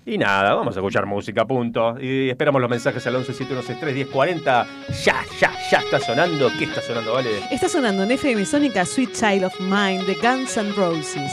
Y 0.07 0.18
nada, 0.18 0.54
vamos 0.54 0.76
a 0.76 0.80
escuchar 0.80 1.07
música, 1.07 1.46
punto. 1.46 1.96
Y 2.00 2.28
esperamos 2.28 2.61
los 2.61 2.68
mensajes 2.68 3.07
al 3.07 3.14
1171631040. 3.24 4.66
Ya, 5.04 5.22
ya, 5.40 5.52
ya 5.70 5.78
está 5.78 6.00
sonando. 6.00 6.50
¿Qué 6.59 6.64
está 6.64 6.83
sonando, 6.83 7.14
vale? 7.14 7.30
Está 7.50 7.68
sonando 7.68 8.02
en 8.02 8.11
FM 8.11 8.44
Sónica 8.44 8.85
Sweet 8.85 9.12
Child 9.12 9.44
of 9.44 9.61
Mine 9.61 10.02
de 10.04 10.14
Guns 10.14 10.57
N' 10.57 10.72
Roses. 10.72 11.33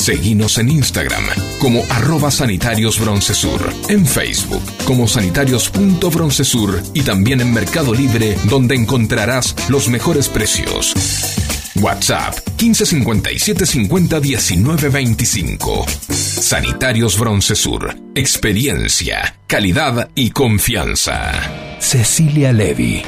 Seguinos 0.00 0.56
en 0.56 0.70
Instagram 0.70 1.22
como 1.58 1.82
arroba 1.90 2.30
sanitarios 2.30 2.98
broncesur, 2.98 3.70
en 3.90 4.06
Facebook 4.06 4.62
como 4.86 5.06
sanitarios.broncesur 5.06 6.82
y 6.94 7.02
también 7.02 7.42
en 7.42 7.52
Mercado 7.52 7.92
Libre 7.92 8.34
donde 8.48 8.76
encontrarás 8.76 9.54
los 9.68 9.88
mejores 9.88 10.30
precios. 10.30 10.94
WhatsApp 11.76 12.34
1557 12.58 13.66
50 13.66 14.20
19 14.20 14.88
25. 14.88 15.84
Sanitarios 16.08 17.18
Broncesur. 17.18 17.94
Experiencia, 18.14 19.36
calidad 19.46 20.08
y 20.14 20.30
confianza. 20.30 21.30
Cecilia 21.78 22.54
Levy. 22.54 23.02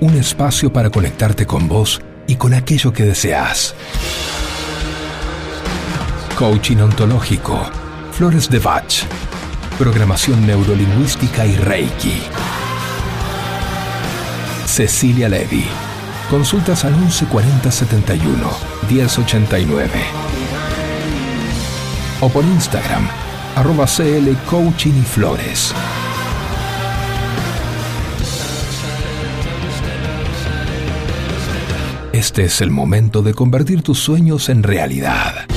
Un 0.00 0.16
espacio 0.16 0.72
para 0.72 0.88
conectarte 0.88 1.44
con 1.44 1.68
vos 1.68 2.00
y 2.26 2.36
con 2.36 2.54
aquello 2.54 2.94
que 2.94 3.02
deseas. 3.02 3.74
Coaching 6.40 6.78
ontológico. 6.78 7.60
Flores 8.12 8.48
de 8.48 8.58
Bach. 8.60 9.04
Programación 9.76 10.46
neurolingüística 10.46 11.44
y 11.44 11.54
Reiki. 11.54 12.14
Cecilia 14.64 15.28
Levy. 15.28 15.66
Consultas 16.30 16.86
al 16.86 16.96
1140 16.96 17.70
71 17.70 18.50
1089. 18.88 19.90
O 22.22 22.30
por 22.30 22.42
Instagram, 22.42 23.06
arroba 23.54 23.84
CL 23.84 24.34
Coaching 24.48 24.94
y 24.98 25.02
Flores. 25.02 25.74
Este 32.14 32.44
es 32.44 32.62
el 32.62 32.70
momento 32.70 33.20
de 33.20 33.34
convertir 33.34 33.82
tus 33.82 33.98
sueños 33.98 34.48
en 34.48 34.62
realidad. 34.62 35.50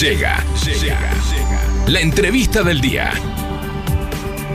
Llega, 0.00 0.44
llega, 0.62 1.10
la 1.88 2.00
entrevista 2.00 2.62
del 2.62 2.82
día. 2.82 3.12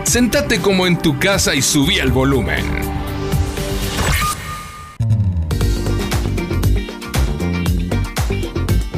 Sentate 0.04 0.62
como 0.62 0.86
en 0.86 1.00
tu 1.00 1.18
casa 1.18 1.56
y 1.56 1.64
subí 1.64 1.98
el 1.98 2.12
volumen. 2.12 2.64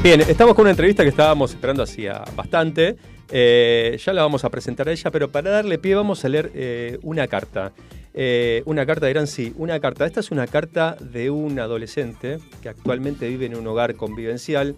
Bien, 0.03 0.19
estamos 0.19 0.53
con 0.53 0.63
una 0.63 0.71
entrevista 0.71 1.03
que 1.03 1.09
estábamos 1.09 1.51
esperando 1.51 1.81
hacía 1.81 2.25
bastante. 2.35 2.97
Eh, 3.31 3.97
ya 4.03 4.11
la 4.11 4.23
vamos 4.23 4.43
a 4.43 4.49
presentar 4.49 4.89
a 4.89 4.91
ella, 4.91 5.11
pero 5.11 5.31
para 5.31 5.49
darle 5.49 5.77
pie 5.77 5.95
vamos 5.95 6.25
a 6.25 6.27
leer 6.27 6.51
eh, 6.53 6.99
una 7.03 7.25
carta. 7.27 7.71
Eh, 8.13 8.63
una 8.65 8.85
carta, 8.85 9.07
dirán 9.07 9.27
sí, 9.27 9.53
una 9.55 9.79
carta. 9.79 10.05
Esta 10.05 10.19
es 10.19 10.29
una 10.29 10.47
carta 10.47 10.97
de 10.99 11.29
un 11.29 11.57
adolescente 11.57 12.39
que 12.61 12.67
actualmente 12.67 13.29
vive 13.29 13.45
en 13.45 13.55
un 13.55 13.65
hogar 13.65 13.95
convivencial 13.95 14.75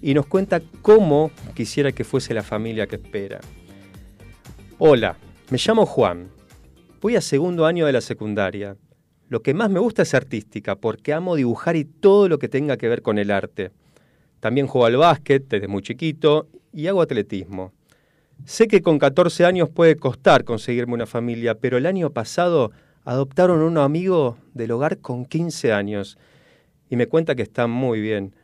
y 0.00 0.14
nos 0.14 0.26
cuenta 0.26 0.60
cómo 0.82 1.30
quisiera 1.54 1.92
que 1.92 2.04
fuese 2.04 2.34
la 2.34 2.42
familia 2.42 2.86
que 2.86 2.96
espera. 2.96 3.40
Hola, 4.78 5.16
me 5.50 5.58
llamo 5.58 5.86
Juan. 5.86 6.28
Voy 7.00 7.16
a 7.16 7.20
segundo 7.20 7.66
año 7.66 7.86
de 7.86 7.92
la 7.92 8.00
secundaria. 8.00 8.76
Lo 9.28 9.42
que 9.42 9.54
más 9.54 9.70
me 9.70 9.80
gusta 9.80 10.02
es 10.02 10.14
artística, 10.14 10.76
porque 10.76 11.12
amo 11.12 11.36
dibujar 11.36 11.76
y 11.76 11.84
todo 11.84 12.28
lo 12.28 12.38
que 12.38 12.48
tenga 12.48 12.76
que 12.76 12.88
ver 12.88 13.02
con 13.02 13.18
el 13.18 13.30
arte. 13.30 13.72
También 14.40 14.66
juego 14.66 14.86
al 14.86 14.96
básquet 14.96 15.46
desde 15.48 15.68
muy 15.68 15.82
chiquito 15.82 16.48
y 16.72 16.86
hago 16.86 17.02
atletismo. 17.02 17.72
Sé 18.44 18.68
que 18.68 18.82
con 18.82 18.98
14 18.98 19.44
años 19.44 19.68
puede 19.68 19.96
costar 19.96 20.44
conseguirme 20.44 20.94
una 20.94 21.06
familia, 21.06 21.56
pero 21.56 21.76
el 21.76 21.86
año 21.86 22.10
pasado 22.10 22.70
adoptaron 23.04 23.60
a 23.60 23.64
un 23.64 23.78
amigo 23.78 24.38
del 24.54 24.70
hogar 24.70 24.98
con 24.98 25.24
15 25.24 25.72
años 25.72 26.18
y 26.88 26.96
me 26.96 27.06
cuenta 27.06 27.34
que 27.34 27.42
está 27.42 27.66
muy 27.66 28.00
bien. 28.00 28.34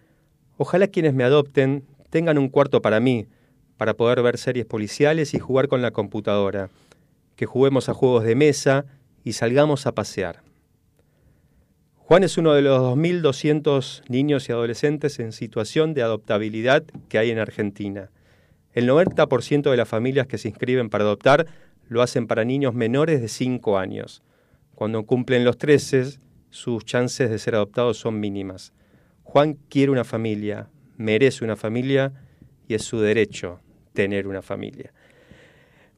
Ojalá 0.56 0.86
quienes 0.86 1.14
me 1.14 1.24
adopten 1.24 1.84
tengan 2.10 2.38
un 2.38 2.48
cuarto 2.48 2.80
para 2.80 3.00
mí, 3.00 3.26
para 3.76 3.94
poder 3.94 4.22
ver 4.22 4.38
series 4.38 4.66
policiales 4.66 5.34
y 5.34 5.40
jugar 5.40 5.68
con 5.68 5.82
la 5.82 5.90
computadora, 5.90 6.70
que 7.34 7.46
juguemos 7.46 7.88
a 7.88 7.94
juegos 7.94 8.24
de 8.24 8.36
mesa 8.36 8.84
y 9.24 9.32
salgamos 9.32 9.86
a 9.86 9.92
pasear. 9.92 10.42
Juan 11.96 12.22
es 12.22 12.38
uno 12.38 12.52
de 12.52 12.62
los 12.62 12.80
2.200 12.80 14.02
niños 14.08 14.48
y 14.48 14.52
adolescentes 14.52 15.18
en 15.18 15.32
situación 15.32 15.94
de 15.94 16.02
adoptabilidad 16.02 16.84
que 17.08 17.18
hay 17.18 17.30
en 17.30 17.38
Argentina. 17.38 18.10
El 18.74 18.88
90% 18.88 19.70
de 19.70 19.76
las 19.76 19.88
familias 19.88 20.26
que 20.26 20.36
se 20.36 20.48
inscriben 20.48 20.90
para 20.90 21.04
adoptar 21.04 21.46
lo 21.88 22.02
hacen 22.02 22.26
para 22.26 22.44
niños 22.44 22.74
menores 22.74 23.20
de 23.20 23.28
5 23.28 23.78
años. 23.78 24.22
Cuando 24.74 25.04
cumplen 25.04 25.44
los 25.44 25.56
13, 25.56 26.18
sus 26.50 26.84
chances 26.84 27.30
de 27.30 27.38
ser 27.38 27.54
adoptados 27.54 27.96
son 27.96 28.20
mínimas. 28.20 28.72
Juan 29.24 29.58
quiere 29.68 29.90
una 29.90 30.04
familia, 30.04 30.68
merece 30.96 31.44
una 31.44 31.56
familia 31.56 32.12
y 32.68 32.74
es 32.74 32.84
su 32.84 33.00
derecho 33.00 33.60
tener 33.92 34.26
una 34.26 34.42
familia. 34.42 34.92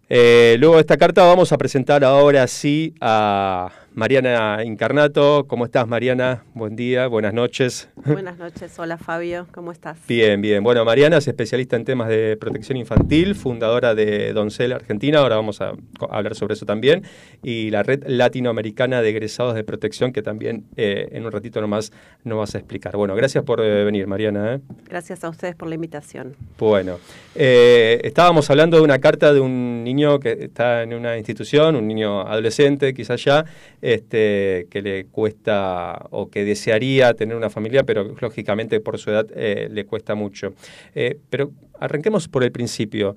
Eh, 0.08 0.56
luego 0.58 0.76
de 0.76 0.80
esta 0.80 0.96
carta 0.96 1.24
vamos 1.24 1.52
a 1.52 1.58
presentar 1.58 2.04
ahora 2.04 2.46
sí 2.46 2.94
a 3.00 3.70
Mariana 3.96 4.62
Incarnato. 4.62 5.46
¿Cómo 5.48 5.64
estás, 5.64 5.88
Mariana? 5.88 6.44
Buen 6.52 6.76
día, 6.76 7.06
buenas 7.06 7.32
noches. 7.32 7.88
Buenas 8.04 8.37
noches, 8.37 8.78
hola 8.78 8.98
Fabio, 8.98 9.46
¿cómo 9.52 9.72
estás? 9.72 9.98
Bien, 10.06 10.42
bien. 10.42 10.62
Bueno, 10.62 10.85
Mariana 10.85 11.16
es 11.16 11.26
especialista 11.26 11.76
en 11.76 11.87
temas 11.87 12.09
de 12.09 12.37
protección 12.37 12.76
infantil, 12.76 13.35
fundadora 13.35 13.94
de 13.94 14.35
Doncel 14.35 14.74
Argentina, 14.74 15.20
ahora 15.20 15.37
vamos 15.37 15.62
a 15.62 15.72
hablar 16.11 16.35
sobre 16.35 16.52
eso 16.52 16.66
también, 16.66 17.04
y 17.42 17.70
la 17.70 17.82
red 17.82 18.04
latinoamericana 18.06 19.00
de 19.00 19.09
egresados 19.09 19.54
de 19.54 19.64
protección, 19.64 20.12
que 20.12 20.20
también 20.20 20.66
eh, 20.76 21.09
en 21.12 21.24
un 21.24 21.32
ratito 21.32 21.62
nomás 21.62 21.90
nos 22.22 22.37
vas 22.37 22.54
a 22.54 22.59
explicar. 22.59 22.98
Bueno, 22.98 23.14
gracias 23.14 23.44
por 23.44 23.62
eh, 23.62 23.82
venir, 23.82 24.06
Mariana. 24.06 24.56
¿eh? 24.56 24.61
Gracias 24.90 25.24
a 25.24 25.30
ustedes 25.30 25.54
por 25.54 25.68
la 25.68 25.74
invitación. 25.74 26.37
Bueno, 26.59 26.98
estábamos 27.35 28.50
hablando 28.50 28.76
de 28.76 28.82
una 28.82 28.98
carta 28.98 29.32
de 29.32 29.40
un 29.40 29.82
niño 29.85 30.20
que 30.20 30.32
está 30.32 30.82
en 30.82 30.92
una 30.92 31.16
institución, 31.16 31.76
un 31.76 31.88
niño 31.88 32.20
adolescente, 32.20 32.92
quizás 32.92 33.24
ya, 33.24 33.46
este, 33.87 34.66
que 34.68 34.83
le 34.83 35.05
cuesta 35.07 36.07
o 36.11 36.29
que 36.29 36.44
desearía 36.44 37.14
tener 37.14 37.37
una 37.37 37.51
familia, 37.51 37.85
pero 37.85 38.16
lógicamente 38.20 38.81
por 38.81 38.99
su 38.99 39.11
edad 39.11 39.27
eh, 39.37 39.68
le 39.70 39.87
cuesta 39.87 40.16
mucho. 40.16 40.55
Eh, 40.96 41.20
pero 41.31 41.53
arranquemos 41.79 42.27
por 42.27 42.42
el 42.42 42.51
principio. 42.51 43.14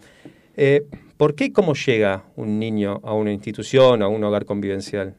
Eh, 0.55 0.85
¿Por 1.17 1.33
qué 1.33 1.45
y 1.45 1.51
cómo 1.51 1.73
llega 1.73 2.23
un 2.35 2.59
niño 2.59 3.01
a 3.03 3.13
una 3.13 3.31
institución, 3.33 4.03
a 4.03 4.07
un 4.07 4.23
hogar 4.23 4.45
convivencial? 4.45 5.15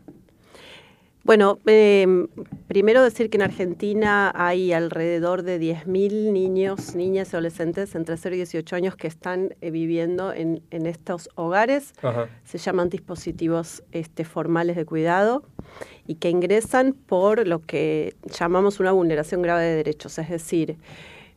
Bueno, 1.23 1.59
eh, 1.67 2.27
primero 2.67 3.03
decir 3.03 3.29
que 3.29 3.37
en 3.37 3.43
Argentina 3.43 4.33
hay 4.35 4.73
alrededor 4.73 5.43
de 5.43 5.61
10.000 5.61 6.33
niños, 6.33 6.95
niñas 6.95 7.33
y 7.33 7.37
adolescentes 7.37 7.95
entre 7.95 8.17
0 8.17 8.35
y 8.35 8.39
18 8.39 8.77
años 8.77 8.97
que 8.97 9.07
están 9.07 9.55
eh, 9.61 9.71
viviendo 9.71 10.33
en, 10.33 10.63
en 10.71 10.87
estos 10.87 11.29
hogares. 11.35 11.93
Ajá. 12.03 12.29
Se 12.45 12.57
llaman 12.57 12.89
dispositivos 12.89 13.83
este, 13.93 14.25
formales 14.25 14.77
de 14.77 14.87
cuidado 14.87 15.45
y 16.07 16.15
que 16.15 16.31
ingresan 16.31 16.95
por 16.95 17.47
lo 17.47 17.61
que 17.61 18.15
llamamos 18.25 18.81
una 18.81 18.93
vulneración 18.93 19.43
grave 19.43 19.65
de 19.65 19.77
derechos, 19.77 20.19
es 20.19 20.31
decir, 20.31 20.79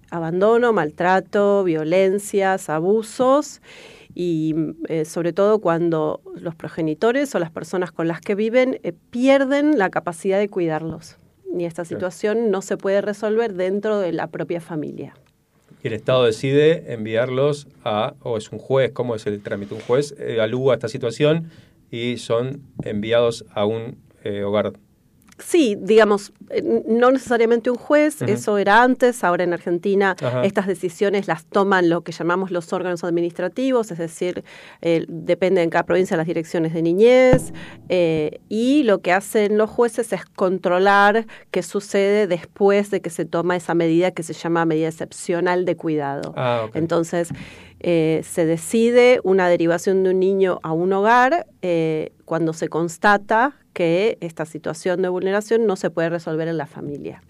abandono, 0.09 0.71
maltrato, 0.71 1.63
violencias, 1.65 2.69
abusos 2.69 3.61
y 4.15 4.55
eh, 4.87 5.05
sobre 5.05 5.33
todo 5.33 5.59
cuando 5.59 6.21
los 6.35 6.55
progenitores 6.55 7.33
o 7.35 7.39
las 7.39 7.51
personas 7.51 7.91
con 7.91 8.07
las 8.07 8.21
que 8.21 8.35
viven 8.35 8.79
eh, 8.83 8.93
pierden 9.09 9.77
la 9.77 9.89
capacidad 9.89 10.39
de 10.39 10.49
cuidarlos. 10.49 11.17
Y 11.57 11.65
esta 11.65 11.85
situación 11.85 12.49
no 12.49 12.61
se 12.61 12.77
puede 12.77 13.01
resolver 13.01 13.53
dentro 13.53 13.99
de 13.99 14.11
la 14.11 14.27
propia 14.27 14.59
familia. 14.59 15.13
Y 15.83 15.87
el 15.87 15.93
Estado 15.93 16.23
decide 16.23 16.93
enviarlos 16.93 17.67
a, 17.83 18.15
o 18.21 18.37
es 18.37 18.51
un 18.51 18.57
juez, 18.57 18.91
¿cómo 18.91 19.15
es 19.15 19.27
el 19.27 19.41
trámite? 19.41 19.75
Un 19.75 19.81
juez 19.81 20.15
evalúa 20.17 20.75
esta 20.75 20.87
situación 20.87 21.49
y 21.91 22.17
son 22.17 22.63
enviados 22.83 23.45
a 23.53 23.65
un 23.65 23.97
eh, 24.23 24.43
hogar. 24.43 24.73
Sí, 25.39 25.75
digamos, 25.79 26.31
eh, 26.49 26.83
no 26.87 27.11
necesariamente 27.11 27.71
un 27.71 27.77
juez, 27.77 28.21
eso 28.21 28.57
era 28.57 28.83
antes, 28.83 29.23
ahora 29.23 29.43
en 29.43 29.53
Argentina 29.53 30.15
estas 30.43 30.67
decisiones 30.67 31.27
las 31.27 31.45
toman 31.45 31.89
lo 31.89 32.01
que 32.01 32.11
llamamos 32.11 32.51
los 32.51 32.71
órganos 32.71 33.03
administrativos, 33.03 33.91
es 33.91 33.97
decir, 33.97 34.43
eh, 34.81 35.05
depende 35.07 35.63
en 35.63 35.69
cada 35.69 35.85
provincia 35.85 36.15
las 36.17 36.27
direcciones 36.27 36.73
de 36.73 36.81
niñez, 36.81 37.51
eh, 37.89 38.41
y 38.47 38.83
lo 38.83 39.01
que 39.01 39.11
hacen 39.11 39.57
los 39.57 39.69
jueces 39.69 40.13
es 40.13 40.25
controlar 40.25 41.25
qué 41.51 41.63
sucede 41.63 42.27
después 42.27 42.91
de 42.91 43.01
que 43.01 43.09
se 43.09 43.25
toma 43.25 43.55
esa 43.55 43.73
medida 43.73 44.11
que 44.11 44.23
se 44.23 44.33
llama 44.33 44.65
medida 44.65 44.87
excepcional 44.87 45.65
de 45.65 45.75
cuidado. 45.75 46.33
Ah. 46.37 46.67
Entonces, 46.73 47.29
eh, 47.85 48.21
se 48.23 48.45
decide 48.45 49.19
una 49.23 49.49
derivación 49.49 50.03
de 50.03 50.11
un 50.11 50.19
niño 50.19 50.59
a 50.63 50.71
un 50.71 50.93
hogar 50.93 51.47
eh, 51.61 52.13
cuando 52.23 52.53
se 52.53 52.69
constata 52.69 53.55
que 53.73 54.17
esta 54.21 54.45
situación 54.45 55.01
de 55.01 55.09
vulneración 55.09 55.65
no 55.65 55.75
se 55.75 55.89
puede 55.89 56.09
resolver 56.09 56.47
en 56.47 56.57
la 56.57 56.67
familia. 56.67 57.21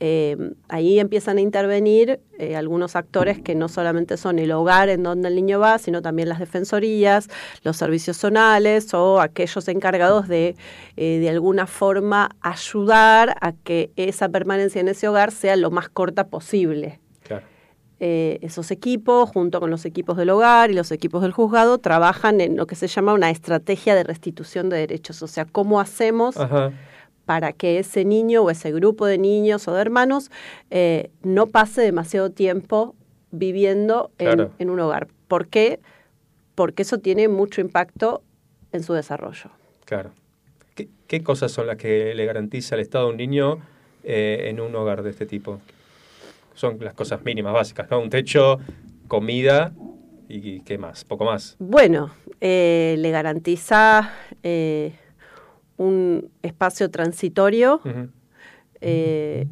Eh, 0.00 0.36
ahí 0.68 0.98
empiezan 0.98 1.38
a 1.38 1.40
intervenir 1.40 2.20
eh, 2.38 2.56
algunos 2.56 2.96
actores 2.96 3.40
que 3.40 3.54
no 3.54 3.68
solamente 3.68 4.16
son 4.16 4.38
el 4.38 4.52
hogar 4.52 4.88
en 4.88 5.02
donde 5.02 5.28
el 5.28 5.36
niño 5.36 5.60
va, 5.60 5.78
sino 5.78 6.02
también 6.02 6.28
las 6.28 6.38
defensorías, 6.38 7.28
los 7.62 7.76
servicios 7.76 8.16
zonales 8.16 8.92
o 8.94 9.20
aquellos 9.20 9.68
encargados 9.68 10.28
de, 10.28 10.56
eh, 10.96 11.18
de 11.18 11.28
alguna 11.28 11.66
forma, 11.66 12.30
ayudar 12.40 13.36
a 13.40 13.52
que 13.52 13.90
esa 13.96 14.28
permanencia 14.28 14.80
en 14.80 14.88
ese 14.88 15.08
hogar 15.08 15.30
sea 15.30 15.56
lo 15.56 15.70
más 15.70 15.88
corta 15.88 16.28
posible. 16.28 17.00
Eh, 18.06 18.38
esos 18.42 18.70
equipos, 18.70 19.30
junto 19.30 19.60
con 19.60 19.70
los 19.70 19.86
equipos 19.86 20.18
del 20.18 20.28
hogar 20.28 20.70
y 20.70 20.74
los 20.74 20.92
equipos 20.92 21.22
del 21.22 21.32
juzgado, 21.32 21.78
trabajan 21.78 22.42
en 22.42 22.54
lo 22.54 22.66
que 22.66 22.74
se 22.74 22.86
llama 22.86 23.14
una 23.14 23.30
estrategia 23.30 23.94
de 23.94 24.04
restitución 24.04 24.68
de 24.68 24.76
derechos. 24.76 25.22
O 25.22 25.26
sea, 25.26 25.46
cómo 25.46 25.80
hacemos 25.80 26.36
Ajá. 26.36 26.70
para 27.24 27.54
que 27.54 27.78
ese 27.78 28.04
niño 28.04 28.42
o 28.42 28.50
ese 28.50 28.72
grupo 28.72 29.06
de 29.06 29.16
niños 29.16 29.66
o 29.68 29.72
de 29.72 29.80
hermanos 29.80 30.30
eh, 30.70 31.12
no 31.22 31.46
pase 31.46 31.80
demasiado 31.80 32.28
tiempo 32.28 32.94
viviendo 33.30 34.10
en, 34.18 34.68
un 34.68 34.80
hogar. 34.80 35.08
¿Por 35.26 35.46
qué? 35.46 35.80
Porque 36.54 36.82
eso 36.82 36.98
tiene 36.98 37.28
mucho 37.28 37.62
impacto 37.62 38.22
en 38.72 38.82
su 38.82 38.92
desarrollo. 38.92 39.48
Claro. 39.86 40.10
¿Qué, 40.74 40.90
qué 41.06 41.22
cosas 41.22 41.52
son 41.52 41.68
las 41.68 41.78
que 41.78 42.14
le 42.14 42.26
garantiza 42.26 42.74
el 42.74 42.82
Estado 42.82 43.06
a 43.06 43.08
un 43.08 43.16
niño 43.16 43.60
eh, 44.02 44.48
en 44.50 44.60
un 44.60 44.76
hogar 44.76 45.02
de 45.02 45.08
este 45.08 45.24
tipo? 45.24 45.58
Son 46.54 46.78
las 46.80 46.94
cosas 46.94 47.22
mínimas, 47.24 47.52
básicas, 47.52 47.90
¿no? 47.90 48.00
Un 48.00 48.10
techo, 48.10 48.58
comida 49.08 49.72
y 50.28 50.60
qué 50.60 50.78
más, 50.78 51.04
poco 51.04 51.24
más. 51.24 51.56
Bueno, 51.58 52.10
eh, 52.40 52.96
le 52.98 53.10
garantiza 53.10 54.12
eh, 54.42 54.94
un 55.76 56.30
espacio 56.42 56.90
transitorio 56.90 57.80
eh, 58.80 59.46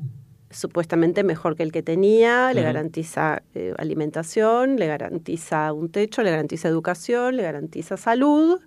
supuestamente 0.50 1.24
mejor 1.24 1.56
que 1.56 1.62
el 1.62 1.72
que 1.72 1.82
tenía, 1.82 2.52
le 2.52 2.62
garantiza 2.62 3.42
alimentación, 3.78 4.76
le 4.76 4.86
garantiza 4.86 5.72
un 5.72 5.90
techo, 5.90 6.22
le 6.22 6.30
garantiza 6.30 6.68
educación, 6.68 7.36
le 7.36 7.42
garantiza 7.42 7.96
salud. 7.96 8.60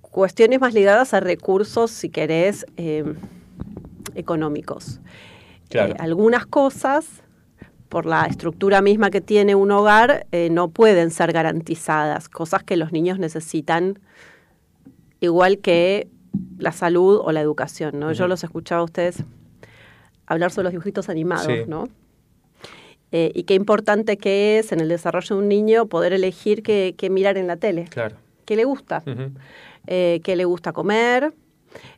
Cuestiones 0.00 0.60
más 0.60 0.74
ligadas 0.74 1.12
a 1.14 1.20
recursos, 1.20 1.90
si 1.90 2.08
querés, 2.08 2.64
económicos. 4.18 5.00
Claro. 5.68 5.92
Eh, 5.94 5.96
algunas 5.98 6.46
cosas, 6.46 7.22
por 7.88 8.04
la 8.06 8.26
estructura 8.26 8.82
misma 8.82 9.10
que 9.10 9.20
tiene 9.20 9.54
un 9.54 9.70
hogar, 9.70 10.26
eh, 10.32 10.50
no 10.50 10.68
pueden 10.68 11.10
ser 11.10 11.32
garantizadas, 11.32 12.28
cosas 12.28 12.62
que 12.62 12.76
los 12.76 12.92
niños 12.92 13.18
necesitan 13.18 13.98
igual 15.20 15.58
que 15.58 16.08
la 16.58 16.72
salud 16.72 17.20
o 17.24 17.32
la 17.32 17.40
educación, 17.40 17.98
¿no? 17.98 18.12
Yo 18.12 18.28
los 18.28 18.44
escuchaba 18.44 18.82
a 18.82 18.84
ustedes 18.84 19.24
hablar 20.26 20.50
sobre 20.50 20.64
los 20.64 20.72
dibujitos 20.72 21.08
animados, 21.08 21.46
Sí. 21.46 21.62
¿no? 21.66 21.88
Eh, 23.10 23.32
y 23.34 23.44
qué 23.44 23.54
importante 23.54 24.18
que 24.18 24.58
es 24.58 24.70
en 24.72 24.80
el 24.80 24.88
desarrollo 24.88 25.36
de 25.36 25.42
un 25.42 25.48
niño 25.48 25.86
poder 25.86 26.12
elegir 26.12 26.62
qué, 26.62 26.94
qué 26.98 27.08
mirar 27.08 27.38
en 27.38 27.46
la 27.46 27.56
tele, 27.56 27.84
Claro. 27.90 28.16
qué 28.44 28.54
le 28.54 28.64
gusta, 28.64 29.02
Ujú. 29.06 29.30
eh, 29.86 30.20
qué 30.22 30.36
le 30.36 30.44
gusta 30.44 30.72
comer, 30.74 31.32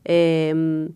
eh, 0.04 0.88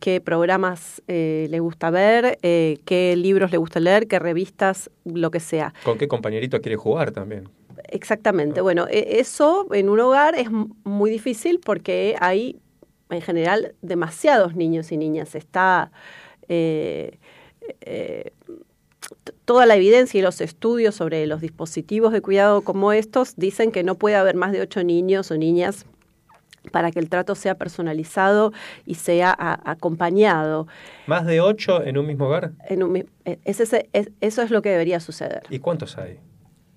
qué 0.00 0.20
programas 0.20 1.02
eh, 1.08 1.46
le 1.50 1.60
gusta 1.60 1.90
ver, 1.90 2.38
eh, 2.42 2.78
qué 2.84 3.14
libros 3.16 3.50
le 3.50 3.58
gusta 3.58 3.80
leer, 3.80 4.06
qué 4.06 4.18
revistas, 4.18 4.90
lo 5.04 5.30
que 5.30 5.40
sea. 5.40 5.74
¿Con 5.84 5.98
qué 5.98 6.08
compañerito 6.08 6.60
quiere 6.60 6.76
jugar 6.76 7.10
también? 7.10 7.48
Exactamente. 7.90 8.60
Bueno, 8.60 8.86
e- 8.88 9.18
eso 9.20 9.66
en 9.72 9.88
un 9.88 10.00
hogar 10.00 10.34
es 10.34 10.48
muy 10.84 11.10
difícil 11.10 11.60
porque 11.64 12.16
hay 12.20 12.60
en 13.10 13.22
general 13.22 13.74
demasiados 13.82 14.54
niños 14.54 14.92
y 14.92 14.96
niñas. 14.96 15.34
Está 15.34 15.90
eh, 16.48 17.18
eh, 17.80 18.32
toda 19.44 19.66
la 19.66 19.76
evidencia 19.76 20.18
y 20.18 20.22
los 20.22 20.40
estudios 20.40 20.94
sobre 20.94 21.26
los 21.26 21.40
dispositivos 21.40 22.12
de 22.12 22.20
cuidado 22.20 22.62
como 22.62 22.92
estos 22.92 23.36
dicen 23.36 23.72
que 23.72 23.82
no 23.82 23.94
puede 23.94 24.16
haber 24.16 24.36
más 24.36 24.52
de 24.52 24.60
ocho 24.60 24.82
niños 24.84 25.30
o 25.30 25.36
niñas 25.36 25.86
para 26.70 26.90
que 26.90 26.98
el 26.98 27.08
trato 27.08 27.34
sea 27.34 27.56
personalizado 27.56 28.52
y 28.86 28.94
sea 28.96 29.34
a- 29.38 29.70
acompañado. 29.70 30.66
¿Más 31.06 31.26
de 31.26 31.40
ocho 31.40 31.82
en 31.84 31.98
un 31.98 32.06
mismo 32.06 32.26
hogar? 32.26 32.52
En 32.68 32.82
un 32.82 32.92
mi- 32.92 33.04
e- 33.24 33.38
es 33.44 33.60
ese- 33.60 33.88
es- 33.92 34.10
eso 34.20 34.42
es 34.42 34.50
lo 34.50 34.62
que 34.62 34.70
debería 34.70 35.00
suceder, 35.00 35.42
¿Y 35.50 35.58
cuántos 35.58 35.98
hay? 35.98 36.18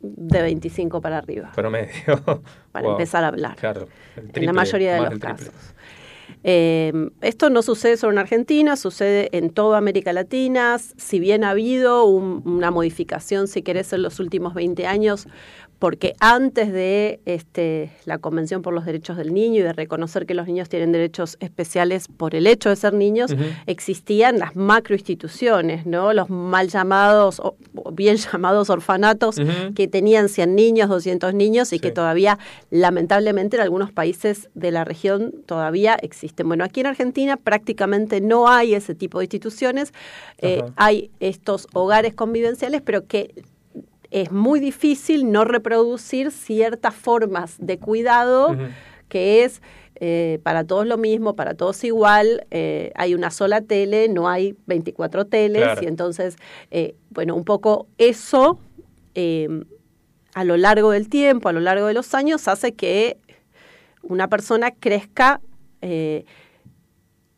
de 0.02 0.42
25 0.42 1.00
para 1.02 1.20
arriba. 1.20 1.52
Promedio. 1.54 1.92
Para 2.72 2.84
Wow. 2.86 2.92
empezar 2.94 3.24
a 3.24 3.28
hablar. 3.28 3.56
Claro. 3.58 3.88
el 4.16 4.22
en 4.22 4.26
la 4.28 4.32
triple, 4.34 4.54
mayoría 4.54 4.94
de 4.96 5.00
los 5.02 5.10
triple. 5.10 5.28
casos. 5.30 5.54
Eh, 6.44 6.92
esto 7.22 7.50
no 7.52 7.62
sucede 7.62 7.98
solo 7.98 8.14
en 8.14 8.18
Argentina, 8.20 8.76
sucede 8.76 9.30
en 9.38 9.52
toda 9.52 9.78
América 9.78 10.12
Latina. 10.14 10.78
Si 10.80 11.20
bien 11.20 11.44
ha 11.44 11.52
habido 11.52 12.06
un- 12.06 12.42
una 12.46 12.72
modificación, 12.72 13.48
si 13.48 13.62
querés, 13.62 13.94
en 13.94 14.02
los 14.02 14.20
últimos 14.20 14.54
20 14.56 14.88
años, 14.88 15.28
porque 15.82 16.14
antes 16.20 16.72
de 16.72 17.22
este, 17.26 17.90
la 18.06 18.20
Convención 18.20 18.62
por 18.62 18.72
los 18.72 18.86
Derechos 18.86 19.18
del 19.18 19.34
Niño 19.34 19.62
y 19.62 19.64
de 19.64 19.74
reconocer 19.74 20.28
que 20.28 20.36
los 20.36 20.46
niños 20.46 20.70
tienen 20.70 20.92
derechos 20.92 21.38
especiales 21.40 22.08
por 22.08 22.36
el 22.36 22.46
hecho 22.46 22.70
de 22.70 22.76
ser 22.76 22.94
niños, 22.94 23.32
existían 23.66 24.38
las 24.38 24.56
macroinstituciones, 24.56 25.88
¿no? 25.88 26.14
los 26.14 26.30
mal 26.30 26.68
llamados, 26.68 27.40
o 27.40 27.56
bien 27.94 28.18
llamados 28.32 28.70
orfanatos, 28.70 29.38
que 29.74 29.88
tenían 29.88 30.30
100 30.30 30.56
niños, 30.56 30.88
200 30.88 31.34
niños 31.34 31.74
y 31.74 31.80
que 31.80 31.90
todavía, 31.90 32.38
lamentablemente, 32.70 33.58
en 33.58 33.64
algunos 33.64 33.92
países 33.92 34.52
de 34.54 34.70
la 34.70 34.84
región 34.84 35.34
todavía 35.48 35.96
existen. 35.96 36.48
Bueno, 36.48 36.64
aquí 36.64 36.82
en 36.82 36.86
Argentina 36.86 37.38
prácticamente 37.38 38.22
no 38.22 38.48
hay 38.48 38.76
ese 38.76 38.94
tipo 38.94 39.18
de 39.18 39.26
instituciones. 39.26 39.94
Eh, 40.38 40.62
hay 40.76 41.10
estos 41.20 41.68
hogares 41.74 42.14
convivenciales, 42.14 42.84
pero 42.84 43.08
que 43.08 43.34
es 44.12 44.32
muy 44.32 44.59
difícil 44.59 45.32
no 45.32 45.45
reproducir 45.45 46.32
ciertas 46.32 46.93
formas 46.93 47.55
de 47.59 47.80
cuidado 47.80 48.55
que 49.09 49.43
es 49.43 49.62
eh, 49.95 50.39
para 50.43 50.64
todos 50.64 50.88
lo 50.88 50.97
mismo, 50.97 51.36
para 51.36 51.53
todos 51.53 51.84
igual, 51.84 52.45
eh, 52.49 52.91
hay 52.95 53.14
una 53.14 53.30
sola 53.30 53.62
tele, 53.62 54.07
no 54.09 54.28
hay 54.30 54.55
24 54.66 55.26
teles, 55.26 55.62
Claro. 55.64 55.84
y 55.84 55.86
entonces, 55.88 56.38
eh, 56.72 56.95
bueno, 57.12 57.36
un 57.36 57.43
poco 57.45 57.88
eso 57.97 58.57
eh, 59.16 59.47
a 60.34 60.43
lo 60.43 60.57
largo 60.57 60.91
del 60.91 61.07
tiempo, 61.09 61.49
a 61.49 61.53
lo 61.53 61.59
largo 61.59 61.86
de 61.88 61.93
los 61.93 62.14
años, 62.16 62.47
hace 62.47 62.72
que 62.74 63.18
una 64.01 64.28
persona 64.28 64.72
crezca 64.72 65.39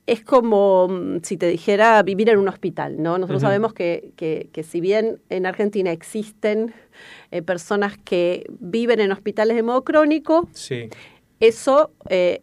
es 0.05 0.21
como 0.23 0.87
mm, 0.89 1.19
si 1.23 1.37
te 1.37 1.47
dijera 1.47 2.01
vivir 2.03 2.29
en 2.29 2.37
un 2.37 2.47
hospital, 2.49 3.01
¿no? 3.01 3.17
Nosotros 3.17 3.41
sabemos 3.41 3.73
que, 3.73 4.11
que- 4.17 4.49
que 4.51 4.63
si 4.63 4.81
bien 4.81 5.19
en 5.29 5.45
Argentina 5.45 5.91
existen 5.91 6.73
eh, 7.31 7.41
personas 7.41 7.97
que 7.97 8.45
viven 8.59 8.99
en 8.99 9.11
hospitales 9.11 9.55
de 9.55 9.63
modo 9.63 9.83
crónico, 9.83 10.49
Sí. 10.53 10.89
eso 11.39 11.91
eh, 12.09 12.41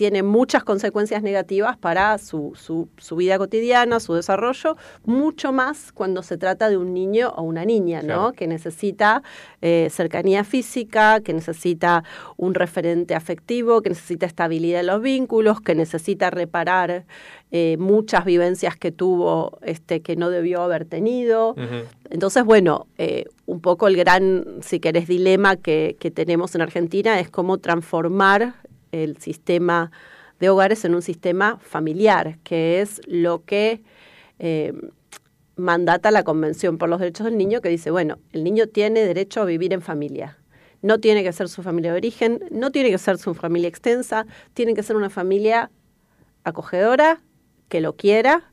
tiene 0.00 0.22
muchas 0.22 0.64
consecuencias 0.64 1.22
negativas 1.22 1.76
para 1.76 2.16
su, 2.16 2.52
su- 2.54 2.88
su 2.96 3.16
vida 3.16 3.36
cotidiana, 3.36 4.00
su 4.00 4.14
desarrollo, 4.14 4.78
mucho 5.04 5.52
más 5.52 5.92
cuando 5.92 6.22
se 6.22 6.38
trata 6.38 6.70
de 6.70 6.78
un 6.78 6.94
niño 6.94 7.34
o 7.36 7.42
una 7.42 7.66
niña, 7.66 8.00
¿no? 8.02 8.32
Que 8.32 8.46
necesita 8.46 9.22
eh, 9.60 9.88
cercanía 9.90 10.42
física, 10.42 11.20
que 11.20 11.34
necesita 11.34 12.02
un 12.38 12.54
referente 12.54 13.14
afectivo, 13.14 13.82
que 13.82 13.90
necesita 13.90 14.24
estabilidad 14.24 14.80
en 14.80 14.86
los 14.86 15.02
vínculos, 15.02 15.60
que 15.60 15.74
necesita 15.74 16.30
reparar 16.30 17.04
eh, 17.52 17.76
muchas 17.78 18.24
vivencias 18.24 18.76
que 18.78 18.92
tuvo 18.92 19.58
este, 19.60 20.00
que 20.00 20.16
no 20.16 20.30
debió 20.30 20.62
haber 20.62 20.86
tenido. 20.86 21.54
Entonces, 22.08 22.42
bueno, 22.44 22.86
eh, 22.96 23.24
un 23.44 23.60
poco 23.60 23.86
el 23.86 23.96
gran, 23.98 24.46
si 24.62 24.80
querés, 24.80 25.06
dilema 25.08 25.56
que, 25.56 25.96
que 26.00 26.10
tenemos 26.10 26.54
en 26.54 26.62
Argentina 26.62 27.20
es 27.20 27.28
cómo 27.28 27.58
transformar 27.58 28.54
el 28.92 29.18
sistema 29.18 29.90
de 30.40 30.48
hogares 30.48 30.84
en 30.84 30.94
un 30.94 31.02
sistema 31.02 31.58
familiar, 31.58 32.38
que 32.42 32.80
es 32.80 33.00
lo 33.06 33.44
que 33.44 33.82
eh, 34.38 34.72
mandata 35.56 36.10
la 36.10 36.24
Convención 36.24 36.78
por 36.78 36.88
los 36.88 36.98
Derechos 36.98 37.26
del 37.26 37.36
Niño, 37.36 37.60
que 37.60 37.68
dice, 37.68 37.90
bueno, 37.90 38.18
el 38.32 38.42
niño 38.42 38.66
tiene 38.66 39.00
derecho 39.00 39.42
a 39.42 39.44
vivir 39.44 39.72
en 39.72 39.82
familia. 39.82 40.38
No 40.82 40.98
tiene 40.98 41.22
que 41.22 41.32
ser 41.32 41.48
su 41.50 41.62
familia 41.62 41.92
de 41.92 41.98
origen, 41.98 42.42
no 42.50 42.72
tiene 42.72 42.90
que 42.90 42.98
ser 42.98 43.18
su 43.18 43.34
familia 43.34 43.68
extensa, 43.68 44.26
tiene 44.54 44.72
que 44.74 44.82
ser 44.82 44.96
una 44.96 45.10
familia 45.10 45.70
acogedora, 46.44 47.20
que 47.68 47.82
lo 47.82 47.96
quiera 47.96 48.50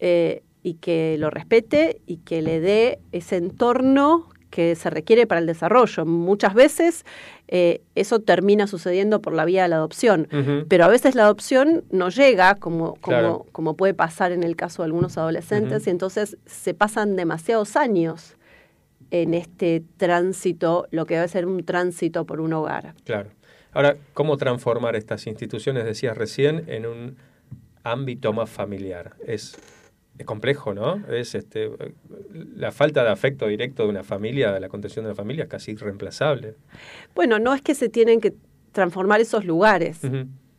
eh, 0.00 0.42
y 0.64 0.74
que 0.74 1.16
lo 1.18 1.30
respete 1.30 2.00
y 2.04 2.18
que 2.18 2.42
le 2.42 2.60
dé 2.60 2.98
ese 3.12 3.36
entorno 3.36 4.28
que 4.50 4.74
se 4.74 4.90
requiere 4.90 5.26
para 5.26 5.40
el 5.40 5.46
desarrollo. 5.46 6.04
Muchas 6.04 6.52
veces 6.54 7.04
eh, 7.54 7.82
eso 7.94 8.18
termina 8.20 8.66
sucediendo 8.66 9.20
por 9.20 9.34
la 9.34 9.44
vía 9.44 9.64
de 9.64 9.68
la 9.68 9.76
adopción, 9.76 10.26
pero 10.68 10.86
a 10.86 10.88
veces 10.88 11.14
la 11.14 11.24
adopción 11.24 11.84
no 11.90 12.08
llega, 12.08 12.54
como, 12.54 12.94
como, 12.94 13.18
Claro. 13.18 13.46
como 13.52 13.76
puede 13.76 13.92
pasar 13.92 14.32
en 14.32 14.42
el 14.42 14.56
caso 14.56 14.80
de 14.80 14.86
algunos 14.86 15.18
adolescentes, 15.18 15.86
y 15.86 15.90
entonces 15.90 16.38
se 16.46 16.72
pasan 16.72 17.14
demasiados 17.14 17.76
años 17.76 18.36
en 19.10 19.34
este 19.34 19.82
tránsito, 19.98 20.86
lo 20.90 21.04
que 21.04 21.16
debe 21.16 21.28
ser 21.28 21.44
un 21.44 21.62
tránsito 21.62 22.24
por 22.24 22.40
un 22.40 22.54
hogar. 22.54 22.94
Claro. 23.04 23.28
Ahora, 23.72 23.96
¿cómo 24.14 24.38
transformar 24.38 24.96
estas 24.96 25.26
instituciones, 25.26 25.84
decías 25.84 26.16
recién, 26.16 26.64
en 26.68 26.86
un 26.86 27.16
ámbito 27.84 28.32
más 28.32 28.48
familiar? 28.48 29.12
Es, 29.26 29.58
es 30.22 30.26
complejo, 30.26 30.74
¿no? 30.74 31.02
Es 31.08 31.34
este 31.34 31.70
la 32.56 32.72
falta 32.72 33.04
de 33.04 33.10
afecto 33.10 33.46
directo 33.46 33.84
de 33.84 33.90
una 33.90 34.02
familia, 34.02 34.52
de 34.52 34.60
la 34.60 34.68
contención 34.68 35.04
de 35.04 35.10
una 35.10 35.16
familia, 35.16 35.44
es 35.44 35.50
casi 35.50 35.72
irreemplazable. 35.72 36.54
Bueno, 37.14 37.38
no 37.38 37.54
es 37.54 37.62
que 37.62 37.74
se 37.74 37.88
tienen 37.88 38.20
que 38.20 38.34
transformar 38.72 39.20
esos 39.20 39.44
lugares. 39.44 40.00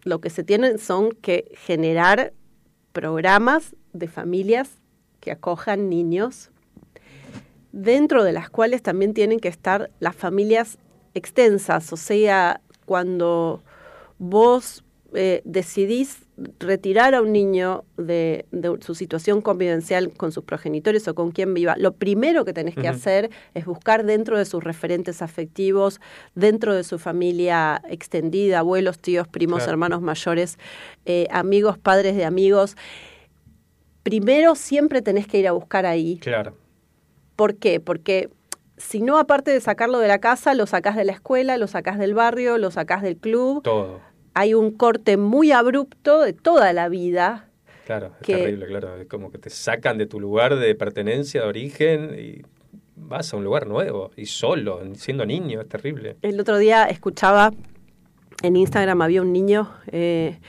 Lo 0.04 0.22
que 0.22 0.30
se 0.30 0.44
tienen 0.44 0.78
son 0.78 1.12
que 1.12 1.52
generar 1.56 2.34
programas 2.92 3.76
de 3.94 4.08
familias 4.08 4.78
que 5.20 5.32
acojan 5.32 5.90
niños, 5.90 6.52
dentro 7.72 8.24
de 8.24 8.34
las 8.34 8.50
cuales 8.50 8.84
también 8.84 9.14
tienen 9.14 9.40
que 9.40 9.48
estar 9.48 9.90
las 10.00 10.16
familias 10.16 10.78
extensas, 11.14 11.92
o 11.94 11.98
sea, 11.98 12.62
cuando 12.86 13.64
vos 14.20 14.84
eh, 15.14 15.42
decidís 15.46 16.23
retirar 16.60 17.14
a 17.14 17.22
un 17.22 17.32
niño 17.32 17.84
de, 17.98 18.46
de 18.52 18.78
su 18.82 18.96
situación 18.96 19.42
convivencial 19.42 20.12
con 20.14 20.32
sus 20.32 20.44
progenitores 20.44 21.08
o 21.08 21.14
con 21.14 21.32
quien 21.32 21.54
viva, 21.54 21.76
lo 21.78 21.94
primero 21.94 22.44
que 22.44 22.54
tenés 22.54 22.76
que 22.76 22.88
hacer 22.88 23.30
es 23.54 23.66
buscar 23.66 24.04
dentro 24.04 24.38
de 24.38 24.46
sus 24.46 24.64
referentes 24.64 25.22
afectivos, 25.22 26.02
dentro 26.34 26.74
de 26.74 26.84
su 26.84 26.98
familia 26.98 27.82
extendida, 27.88 28.60
abuelos, 28.60 28.98
tíos, 29.00 29.28
primos, 29.28 29.60
Claro. 29.60 29.72
hermanos 29.74 30.02
mayores, 30.02 30.58
eh, 31.06 31.28
amigos, 31.30 31.78
padres 31.78 32.16
de 32.16 32.26
amigos. 32.26 32.76
Primero 34.04 34.56
siempre 34.56 35.02
tenés 35.02 35.28
que 35.28 35.38
ir 35.40 35.48
a 35.48 35.52
buscar 35.52 35.86
ahí. 35.86 36.18
Claro. 36.18 36.58
¿Por 37.36 37.56
qué? 37.56 37.80
Porque 37.80 38.30
si 38.78 39.02
no, 39.02 39.18
aparte 39.18 39.52
de 39.52 39.62
sacarlo 39.62 40.00
de 40.00 40.08
la 40.08 40.20
casa, 40.20 40.54
lo 40.56 40.66
sacás 40.66 40.96
de 40.96 41.06
la 41.06 41.14
escuela, 41.14 41.58
lo 41.58 41.68
sacás 41.68 41.98
del 42.00 42.14
barrio, 42.14 42.58
lo 42.58 42.70
sacás 42.72 43.02
del 43.02 43.18
club. 43.18 43.64
Todo. 43.64 44.02
Hay 44.34 44.54
un 44.54 44.72
corte 44.72 45.18
muy 45.18 45.52
abrupto 45.52 46.22
de 46.22 46.34
toda 46.34 46.74
la 46.74 46.90
vida. 46.90 47.50
Claro, 47.86 48.12
es 48.20 48.26
Que- 48.26 48.38
terrible, 48.38 48.66
claro. 48.68 48.96
Es 48.98 49.08
como 49.08 49.32
que 49.32 49.38
te 49.38 49.50
sacan 49.50 49.98
de 49.98 50.06
tu 50.06 50.20
lugar 50.20 50.56
de 50.56 50.74
pertenencia, 50.76 51.42
de 51.42 51.48
origen, 51.48 52.16
y 52.18 52.42
vas 52.96 53.34
a 53.34 53.38
un 53.38 53.44
lugar 53.44 53.68
nuevo, 53.68 54.12
y 54.16 54.26
solo, 54.26 54.82
siendo 54.96 55.26
niño, 55.26 55.62
es 55.62 55.70
terrible. 55.70 56.16
El 56.22 56.40
otro 56.40 56.58
día 56.58 56.86
escuchaba 56.86 57.52
en 58.42 58.56
Instagram, 58.56 59.02
había 59.02 59.22
un 59.22 59.34
niño 59.34 59.72
eh, 59.88 60.40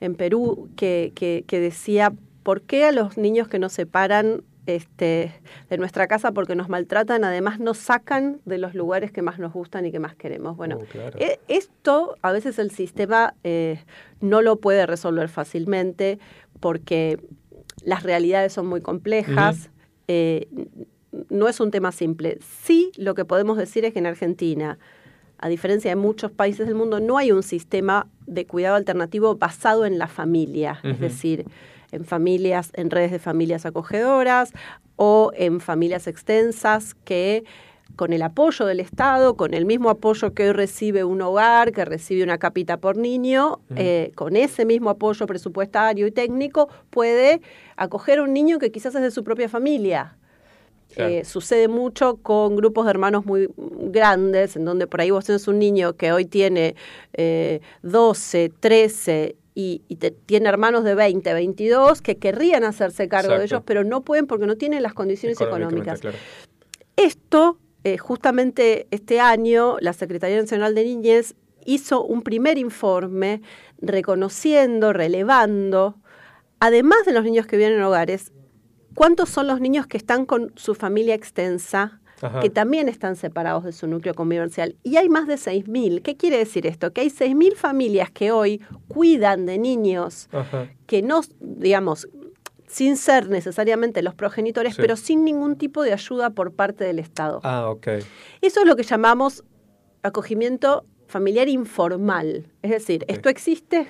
en 0.00 0.14
Perú 0.16 0.68
que, 0.76 1.12
que, 1.14 1.44
que 1.46 1.60
decía, 1.60 2.12
¿por 2.42 2.62
qué 2.62 2.84
a 2.86 2.92
los 2.92 3.16
niños 3.16 3.48
que 3.48 3.58
nos 3.58 3.72
separan 3.72 4.42
este, 4.76 5.32
de 5.68 5.78
nuestra 5.78 6.06
casa 6.06 6.32
porque 6.32 6.54
nos 6.54 6.68
maltratan, 6.68 7.24
además 7.24 7.58
nos 7.60 7.78
sacan 7.78 8.40
de 8.44 8.58
los 8.58 8.74
lugares 8.74 9.12
que 9.12 9.22
más 9.22 9.38
nos 9.38 9.52
gustan 9.52 9.86
y 9.86 9.92
que 9.92 9.98
más 10.00 10.14
queremos? 10.14 10.56
Bueno, 10.56 10.78
Oh, 10.80 10.84
claro. 10.86 11.18
e- 11.18 11.38
esto 11.48 12.16
a 12.22 12.32
veces 12.32 12.58
el 12.58 12.70
sistema 12.70 13.34
eh, 13.44 13.82
no 14.20 14.42
lo 14.42 14.56
puede 14.56 14.86
resolver 14.86 15.28
fácilmente 15.28 16.18
porque 16.60 17.18
las 17.84 18.02
realidades 18.02 18.52
son 18.52 18.66
muy 18.66 18.80
complejas. 18.80 19.70
eh, 20.08 20.48
no 21.28 21.48
es 21.48 21.58
un 21.60 21.70
tema 21.70 21.90
simple. 21.92 22.38
Sí, 22.62 22.92
lo 22.96 23.14
que 23.14 23.24
podemos 23.24 23.56
decir 23.56 23.84
es 23.84 23.92
que 23.92 23.98
en 23.98 24.06
Argentina, 24.06 24.78
a 25.38 25.48
diferencia 25.48 25.90
de 25.90 25.96
muchos 25.96 26.30
países 26.30 26.66
del 26.66 26.76
mundo, 26.76 27.00
no 27.00 27.18
hay 27.18 27.32
un 27.32 27.42
sistema 27.42 28.06
de 28.26 28.46
cuidado 28.46 28.76
alternativo 28.76 29.34
basado 29.36 29.86
en 29.86 29.98
la 29.98 30.06
familia, 30.06 30.78
es 30.84 31.00
decir, 31.00 31.46
en 31.92 32.04
familias, 32.04 32.70
en 32.74 32.90
redes 32.90 33.10
de 33.10 33.18
familias 33.18 33.66
acogedoras 33.66 34.52
o 34.96 35.32
en 35.34 35.60
familias 35.60 36.06
extensas 36.06 36.94
que 37.04 37.44
con 37.96 38.12
el 38.12 38.22
apoyo 38.22 38.66
del 38.66 38.80
Estado, 38.80 39.36
con 39.36 39.52
el 39.52 39.66
mismo 39.66 39.90
apoyo 39.90 40.32
que 40.32 40.44
hoy 40.44 40.52
recibe 40.52 41.04
un 41.04 41.20
hogar, 41.22 41.72
que 41.72 41.84
recibe 41.84 42.22
una 42.22 42.38
capita 42.38 42.76
por 42.78 42.96
niño, 42.96 43.60
Ujú. 43.70 43.74
eh, 43.76 44.12
con 44.14 44.36
ese 44.36 44.64
mismo 44.64 44.90
apoyo 44.90 45.26
presupuestario 45.26 46.06
y 46.06 46.10
técnico, 46.10 46.68
puede 46.90 47.40
acoger 47.76 48.20
a 48.20 48.22
un 48.22 48.32
niño 48.32 48.58
que 48.58 48.70
quizás 48.70 48.94
es 48.94 49.02
de 49.02 49.10
su 49.10 49.24
propia 49.24 49.48
familia. 49.48 50.16
Claro. 50.94 51.10
Eh, 51.12 51.24
sucede 51.24 51.68
mucho 51.68 52.16
con 52.16 52.56
grupos 52.56 52.84
de 52.84 52.90
hermanos 52.90 53.24
muy 53.24 53.48
grandes, 53.56 54.56
en 54.56 54.64
donde 54.64 54.86
por 54.86 55.00
ahí 55.00 55.10
vos 55.10 55.24
tenés 55.24 55.46
un 55.46 55.58
niño 55.58 55.92
que 55.92 56.10
hoy 56.10 56.24
tiene 56.24 56.74
eh, 57.12 57.60
12, 57.82 58.50
13 58.58 59.36
y, 59.54 59.82
y 59.88 59.96
te- 59.96 60.10
tiene 60.12 60.48
hermanos 60.48 60.84
de 60.84 60.94
20, 60.94 61.32
22 61.34 62.02
que 62.02 62.16
querrían 62.18 62.64
hacerse 62.64 63.08
cargo 63.08 63.36
de 63.38 63.44
ellos, 63.44 63.62
pero 63.64 63.84
no 63.84 64.02
pueden 64.02 64.26
porque 64.26 64.46
no 64.46 64.56
tienen 64.56 64.82
las 64.82 64.94
condiciones 64.94 65.38
económicas. 65.40 66.00
claro. 66.00 66.16
Esto, 66.96 67.58
eh, 67.84 67.96
justamente 67.98 68.86
este 68.90 69.20
año, 69.20 69.76
la 69.80 69.92
Secretaría 69.92 70.40
Nacional 70.40 70.74
de 70.74 70.84
Niñez 70.84 71.34
hizo 71.64 72.04
un 72.04 72.22
primer 72.22 72.58
informe 72.58 73.42
reconociendo, 73.80 74.92
relevando, 74.92 75.96
además 76.58 76.98
de 77.06 77.12
los 77.12 77.24
niños 77.24 77.46
que 77.46 77.56
viven 77.56 77.74
en 77.74 77.82
hogares, 77.82 78.32
cuántos 78.94 79.28
son 79.28 79.46
los 79.46 79.60
niños 79.60 79.86
que 79.86 79.96
están 79.96 80.26
con 80.26 80.52
su 80.56 80.74
familia 80.74 81.14
extensa, 81.14 81.99
Ajá. 82.22 82.40
que 82.40 82.50
también 82.50 82.88
están 82.88 83.16
separados 83.16 83.64
de 83.64 83.72
su 83.72 83.86
núcleo 83.86 84.14
convivencial. 84.14 84.76
Y 84.82 84.96
hay 84.96 85.08
más 85.08 85.26
de 85.26 85.34
6.000. 85.36 86.02
¿Qué 86.02 86.16
quiere 86.16 86.36
decir 86.38 86.66
esto? 86.66 86.92
Que 86.92 87.00
hay 87.02 87.08
6.000 87.10 87.54
familias 87.56 88.10
que 88.10 88.30
hoy 88.32 88.60
cuidan 88.88 89.46
de 89.46 89.58
niños 89.58 90.28
Ajá. 90.32 90.68
que 90.86 91.02
no, 91.02 91.20
digamos, 91.40 92.08
sin 92.66 92.96
ser 92.96 93.28
necesariamente 93.28 94.00
los 94.02 94.14
progenitores, 94.14 94.76
Sí. 94.76 94.80
pero 94.82 94.96
sin 94.96 95.24
ningún 95.24 95.56
tipo 95.56 95.82
de 95.82 95.92
ayuda 95.92 96.30
por 96.30 96.52
parte 96.52 96.84
del 96.84 96.98
Estado. 97.00 97.40
Ah, 97.42 97.68
ok. 97.68 97.86
Eso 98.42 98.60
es 98.60 98.66
lo 98.66 98.76
que 98.76 98.84
llamamos 98.84 99.42
acogimiento 100.02 100.84
familiar 101.10 101.48
informal. 101.48 102.46
Es 102.62 102.70
decir, 102.70 103.04
esto 103.08 103.28
existe, 103.28 103.86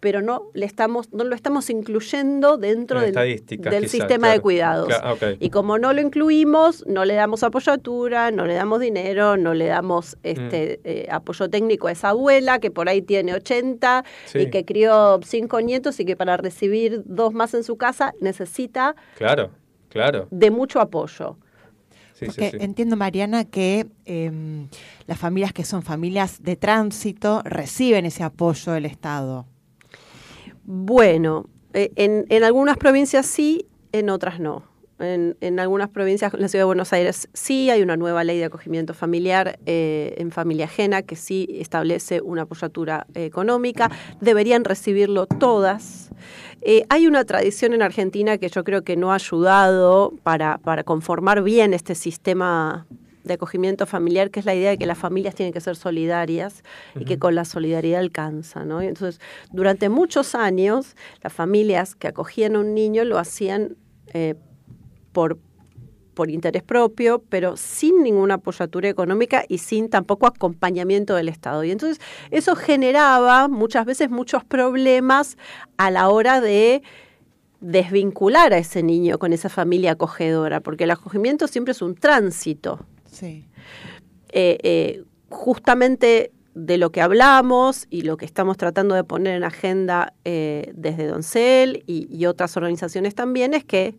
pero 0.00 0.22
no 0.22 0.50
le 0.54 0.64
estamos, 0.66 1.12
no 1.12 1.24
lo 1.24 1.34
estamos 1.34 1.68
incluyendo 1.70 2.56
dentro 2.56 3.02
En 3.02 3.12
del, 3.12 3.36
del 3.60 3.88
sistema 3.88 4.30
de 4.30 4.40
cuidados. 4.40 4.86
Claro. 4.88 5.16
Y 5.38 5.50
como 5.50 5.78
no 5.78 5.92
lo 5.92 6.00
incluimos, 6.00 6.86
no 6.86 7.04
le 7.04 7.14
damos 7.14 7.42
apoyatura, 7.42 8.30
no 8.30 8.46
le 8.46 8.54
damos 8.54 8.80
dinero, 8.80 9.36
no 9.36 9.54
le 9.54 9.66
damos 9.66 10.16
este 10.22 10.78
Mm. 10.78 10.80
eh, 10.84 11.08
apoyo 11.10 11.48
técnico 11.50 11.88
a 11.88 11.92
esa 11.92 12.10
abuela 12.10 12.58
que 12.60 12.70
por 12.70 12.88
ahí 12.88 13.02
tiene 13.02 13.34
80 13.34 14.04
Sí. 14.26 14.38
y 14.40 14.50
que 14.50 14.64
crió 14.64 15.20
cinco 15.24 15.60
nietos 15.60 15.98
y 16.00 16.04
que 16.04 16.16
para 16.16 16.36
recibir 16.36 17.02
dos 17.04 17.32
más 17.34 17.54
en 17.54 17.64
su 17.64 17.76
casa 17.76 18.14
necesita 18.20 18.94
Claro, 19.16 19.50
claro. 19.88 20.28
de 20.30 20.50
mucho 20.50 20.80
apoyo. 20.80 21.36
Sí, 22.20 22.26
Porque 22.26 22.50
sí. 22.50 22.56
entiendo, 22.60 22.96
Mariana, 22.96 23.44
que 23.44 23.86
em, 24.04 24.68
las 25.06 25.18
familias 25.18 25.52
que 25.52 25.64
son 25.64 25.82
familias 25.82 26.42
de 26.42 26.56
tránsito 26.56 27.42
reciben 27.44 28.06
ese 28.06 28.22
apoyo 28.22 28.72
del 28.72 28.86
Estado. 28.86 29.46
Bueno, 30.64 31.46
eh, 31.72 31.90
en, 31.96 32.26
en 32.28 32.44
algunas 32.44 32.76
provincias 32.76 33.26
sí, 33.26 33.66
en 33.92 34.10
otras 34.10 34.38
no. 34.40 34.64
En, 34.98 35.36
en 35.40 35.58
algunas 35.58 35.88
provincias, 35.88 36.34
en 36.34 36.42
la 36.42 36.48
ciudad 36.48 36.60
de 36.60 36.66
Buenos 36.66 36.92
Aires, 36.92 37.28
sí 37.32 37.70
hay 37.70 37.80
una 37.80 37.96
nueva 37.96 38.22
ley 38.22 38.38
de 38.38 38.44
acogimiento 38.44 38.92
familiar 38.92 39.58
eh, 39.64 40.14
en 40.18 40.30
familia 40.30 40.66
ajena 40.66 41.00
que 41.00 41.16
sí 41.16 41.48
establece 41.58 42.20
una 42.20 42.42
apoyatura 42.42 43.06
eh, 43.14 43.24
económica. 43.24 43.90
Deberían 44.20 44.62
recibirlo 44.62 45.24
todas. 45.26 46.10
Eh, 46.62 46.84
hay 46.88 47.06
una 47.06 47.24
tradición 47.24 47.72
en 47.72 47.82
Argentina 47.82 48.38
que 48.38 48.48
yo 48.48 48.64
creo 48.64 48.82
que 48.82 48.96
no 48.96 49.12
ha 49.12 49.16
ayudado 49.16 50.12
para, 50.22 50.58
para 50.58 50.84
conformar 50.84 51.42
bien 51.42 51.72
este 51.72 51.94
sistema 51.94 52.86
de 53.24 53.34
acogimiento 53.34 53.86
familiar, 53.86 54.30
que 54.30 54.40
es 54.40 54.46
la 54.46 54.54
idea 54.54 54.70
de 54.70 54.78
que 54.78 54.86
las 54.86 54.98
familias 54.98 55.34
tienen 55.34 55.52
que 55.52 55.60
ser 55.60 55.76
solidarias 55.76 56.62
y 56.98 57.04
que 57.04 57.18
con 57.18 57.34
la 57.34 57.44
solidaridad 57.44 58.00
alcanza. 58.00 58.64
¿no? 58.64 58.82
Y 58.82 58.86
Entonces, 58.86 59.20
durante 59.52 59.88
muchos 59.88 60.34
años, 60.34 60.96
las 61.22 61.32
familias 61.32 61.94
que 61.94 62.08
acogían 62.08 62.56
a 62.56 62.60
un 62.60 62.74
niño 62.74 63.04
lo 63.04 63.18
hacían 63.18 63.76
eh, 64.12 64.34
por, 65.12 65.38
por 66.14 66.30
interés 66.30 66.62
propio, 66.62 67.22
pero 67.28 67.56
sin 67.56 68.02
ninguna 68.02 68.34
apoyatura 68.34 68.88
económica 68.88 69.44
y 69.48 69.58
sin 69.58 69.88
tampoco 69.88 70.26
acompañamiento 70.26 71.14
del 71.14 71.28
Estado. 71.28 71.64
Y 71.64 71.70
entonces 71.70 72.00
eso 72.30 72.56
generaba 72.56 73.48
muchas 73.48 73.86
veces 73.86 74.10
muchos 74.10 74.44
problemas 74.44 75.36
a 75.76 75.90
la 75.90 76.08
hora 76.08 76.40
de 76.40 76.82
desvincular 77.60 78.52
a 78.52 78.58
ese 78.58 78.82
niño 78.82 79.18
con 79.18 79.32
esa 79.32 79.48
familia 79.48 79.92
acogedora, 79.92 80.60
porque 80.60 80.84
el 80.84 80.90
acogimiento 80.90 81.46
siempre 81.46 81.72
es 81.72 81.82
un 81.82 81.94
tránsito. 81.94 82.80
Sí. 83.10 83.46
Eh, 84.32 84.58
eh, 84.62 85.04
justamente 85.28 86.32
de 86.54 86.78
lo 86.78 86.90
que 86.90 87.00
hablamos 87.00 87.86
y 87.90 88.02
lo 88.02 88.16
que 88.16 88.24
estamos 88.24 88.56
tratando 88.56 88.94
de 88.94 89.04
poner 89.04 89.36
en 89.36 89.44
agenda 89.44 90.14
eh, 90.24 90.72
desde 90.74 91.06
Doncel 91.06 91.84
y, 91.86 92.08
y 92.10 92.26
otras 92.26 92.56
organizaciones 92.56 93.14
también 93.14 93.54
es 93.54 93.64
que 93.64 93.94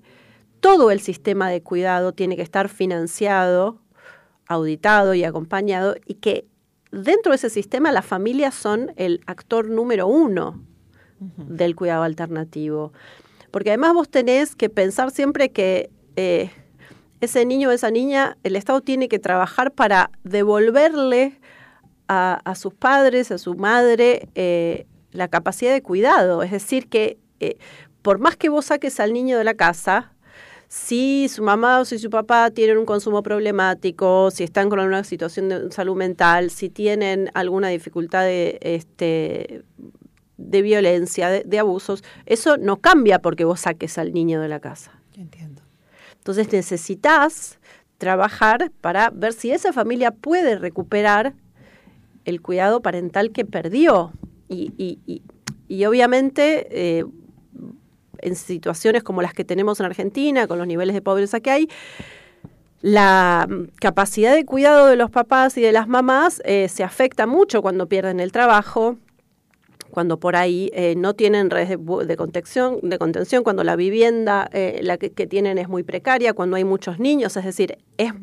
todo 0.61 0.91
el 0.91 1.01
sistema 1.01 1.49
de 1.49 1.61
cuidado 1.61 2.13
tiene 2.13 2.37
que 2.37 2.43
estar 2.43 2.69
financiado, 2.69 3.81
auditado 4.47 5.13
y 5.13 5.23
acompañado 5.23 5.95
y 6.05 6.15
que 6.15 6.45
dentro 6.91 7.31
de 7.31 7.37
ese 7.37 7.49
sistema 7.49 7.91
las 7.91 8.05
familias 8.05 8.53
son 8.55 8.93
el 8.95 9.21
actor 9.25 9.69
número 9.69 10.07
uno 10.07 10.63
del 11.19 11.75
cuidado 11.75 12.03
alternativo. 12.03 12.93
Porque 13.51 13.71
además 13.71 13.93
vos 13.93 14.09
tenés 14.09 14.55
que 14.55 14.69
pensar 14.69 15.11
siempre 15.11 15.51
que 15.51 15.89
eh, 16.15 16.51
ese 17.21 17.45
niño 17.45 17.69
o 17.69 17.71
esa 17.71 17.91
niña, 17.91 18.37
el 18.43 18.55
Estado 18.55 18.81
tiene 18.81 19.07
que 19.07 19.19
trabajar 19.19 19.71
para 19.71 20.11
devolverle 20.23 21.39
a, 22.07 22.39
a 22.43 22.55
sus 22.55 22.73
padres, 22.73 23.31
a 23.31 23.37
su 23.37 23.55
madre, 23.55 24.29
eh, 24.35 24.87
la 25.11 25.27
capacidad 25.27 25.71
de 25.73 25.81
cuidado. 25.81 26.43
Es 26.43 26.51
decir, 26.51 26.87
que 26.87 27.19
eh, 27.39 27.57
por 28.01 28.19
más 28.19 28.37
que 28.37 28.49
vos 28.49 28.65
saques 28.65 28.99
al 28.99 29.13
niño 29.13 29.37
de 29.37 29.43
la 29.43 29.53
casa, 29.53 30.13
si 30.71 31.27
su 31.27 31.43
mamá 31.43 31.81
o 31.81 31.85
si 31.85 31.99
su 31.99 32.09
papá 32.09 32.49
tienen 32.49 32.77
un 32.77 32.85
consumo 32.85 33.21
problemático, 33.23 34.31
si 34.31 34.45
están 34.45 34.69
con 34.69 34.79
alguna 34.79 35.03
situación 35.03 35.49
de 35.49 35.69
salud 35.69 35.97
mental, 35.97 36.49
si 36.49 36.69
tienen 36.69 37.29
alguna 37.33 37.67
dificultad 37.67 38.23
de, 38.23 38.57
este, 38.61 39.63
de 40.37 40.61
violencia, 40.61 41.29
de, 41.29 41.43
de 41.43 41.59
abusos, 41.59 42.05
eso 42.25 42.55
no 42.55 42.77
cambia 42.77 43.19
porque 43.19 43.43
vos 43.43 43.59
saques 43.59 43.97
al 43.97 44.13
niño 44.13 44.39
de 44.39 44.47
la 44.47 44.61
casa. 44.61 44.97
Entiendo. 45.17 45.61
Entonces 46.15 46.49
necesitas 46.53 47.59
trabajar 47.97 48.71
para 48.79 49.09
ver 49.09 49.33
si 49.33 49.51
esa 49.51 49.73
familia 49.73 50.11
puede 50.11 50.57
recuperar 50.57 51.33
el 52.23 52.41
cuidado 52.41 52.81
parental 52.81 53.31
que 53.31 53.43
perdió. 53.43 54.13
Y, 54.47 54.71
y, 54.77 54.99
y, 55.05 55.21
y 55.67 55.83
obviamente 55.83 56.67
eh, 56.71 57.03
en 58.21 58.35
situaciones 58.35 59.03
como 59.03 59.21
las 59.21 59.33
que 59.33 59.43
tenemos 59.43 59.79
en 59.79 59.85
Argentina, 59.85 60.47
con 60.47 60.57
los 60.57 60.67
niveles 60.67 60.93
de 60.93 61.01
pobreza 61.01 61.39
que 61.39 61.51
hay, 61.51 61.69
la 62.81 63.47
capacidad 63.79 64.33
de 64.33 64.43
cuidado 64.43 64.87
de 64.87 64.95
los 64.95 65.11
papás 65.11 65.57
y 65.57 65.61
de 65.61 65.71
las 65.71 65.87
mamás 65.87 66.41
eh, 66.45 66.67
se 66.67 66.83
afecta 66.83 67.27
mucho 67.27 67.61
cuando 67.61 67.87
pierden 67.87 68.19
el 68.19 68.31
trabajo, 68.31 68.97
cuando 69.91 70.19
por 70.19 70.35
ahí 70.35 70.71
eh, 70.73 70.95
no 70.95 71.13
tienen 71.13 71.49
redes 71.49 71.69
de, 71.69 72.17
contención, 72.17 72.79
de 72.81 72.97
contención, 72.97 73.43
cuando 73.43 73.63
la 73.63 73.75
vivienda 73.75 74.49
eh, 74.51 74.79
la 74.81 74.97
que, 74.97 75.09
tienen 75.09 75.57
es 75.59 75.69
muy 75.69 75.83
precaria, 75.83 76.33
cuando 76.33 76.55
hay 76.55 76.63
muchos 76.63 76.97
niños, 76.97 77.37
es 77.37 77.45
decir, 77.45 77.77
es 77.97 78.13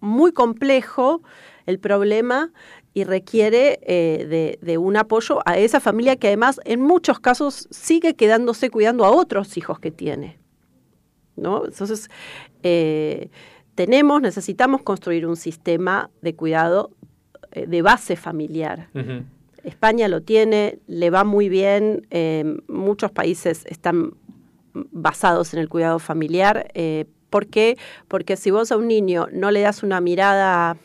muy 0.00 0.32
complejo 0.32 1.22
el 1.66 1.80
problema 1.80 2.52
y 2.94 3.04
requiere 3.04 3.80
eh, 3.82 4.26
de, 4.28 4.58
de, 4.60 4.78
un 4.78 4.96
apoyo 4.96 5.40
a 5.44 5.58
esa 5.58 5.80
familia 5.80 6.16
que 6.16 6.28
además 6.28 6.60
en 6.64 6.80
muchos 6.80 7.20
casos 7.20 7.68
sigue 7.70 8.14
quedándose 8.14 8.70
cuidando 8.70 9.04
a 9.04 9.10
otros 9.10 9.56
hijos 9.56 9.78
que 9.78 9.90
tiene. 9.90 10.38
¿no? 11.36 11.64
Entonces, 11.66 12.10
eh, 12.62 13.30
tenemos, 13.74 14.20
necesitamos 14.20 14.82
construir 14.82 15.26
un 15.26 15.36
sistema 15.36 16.10
de 16.22 16.34
cuidado 16.34 16.90
eh, 17.52 17.66
de 17.66 17.82
base 17.82 18.16
familiar. 18.16 18.88
Uh 18.94 18.98
-huh. 18.98 19.24
España 19.62 20.08
lo 20.08 20.22
tiene, 20.22 20.78
le 20.86 21.10
va 21.10 21.24
muy 21.24 21.48
bien, 21.48 22.06
muchos 22.68 23.10
países 23.10 23.66
están 23.66 24.14
basados 24.72 25.52
en 25.52 25.60
el 25.60 25.68
cuidado 25.68 25.98
familiar. 25.98 26.70
¿Por 27.28 27.48
qué? 27.48 27.76
Porque 28.06 28.36
si 28.36 28.50
vos 28.50 28.72
a 28.72 28.76
un 28.76 28.86
niño 28.88 29.26
no 29.32 29.50
le 29.50 29.60
das 29.60 29.82
una 29.82 30.00
mirada 30.00 30.78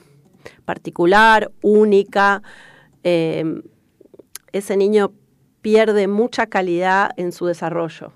particular, 0.65 1.51
única, 1.61 2.41
eh, 3.03 3.61
ese 4.51 4.77
niño 4.77 5.13
pierde 5.61 6.07
mucha 6.07 6.47
calidad 6.47 7.11
en 7.17 7.31
su 7.31 7.45
desarrollo. 7.45 8.11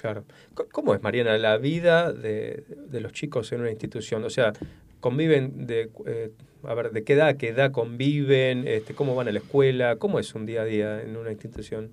Claro. 0.00 0.24
¿Cómo 0.72 0.94
es, 0.94 1.02
Mariana, 1.02 1.36
la 1.38 1.56
vida 1.56 2.12
de, 2.12 2.64
de 2.88 3.00
los 3.00 3.12
chicos 3.12 3.50
en 3.52 3.60
una 3.60 3.70
institución? 3.70 4.24
O 4.24 4.30
sea, 4.30 4.52
conviven 5.00 5.66
de, 5.66 5.90
eh, 6.06 6.30
a 6.64 6.74
ver, 6.74 6.92
¿de 6.92 7.04
qué 7.04 7.14
edad, 7.14 7.36
qué 7.36 7.48
edad 7.48 7.72
conviven? 7.72 8.66
Este, 8.66 8.94
¿Cómo 8.94 9.14
van 9.14 9.28
a 9.28 9.32
la 9.32 9.38
escuela? 9.38 9.96
¿Cómo 9.96 10.18
es 10.18 10.34
un 10.34 10.46
día 10.46 10.62
a 10.62 10.64
día 10.64 11.02
en 11.02 11.16
una 11.16 11.30
institución? 11.32 11.92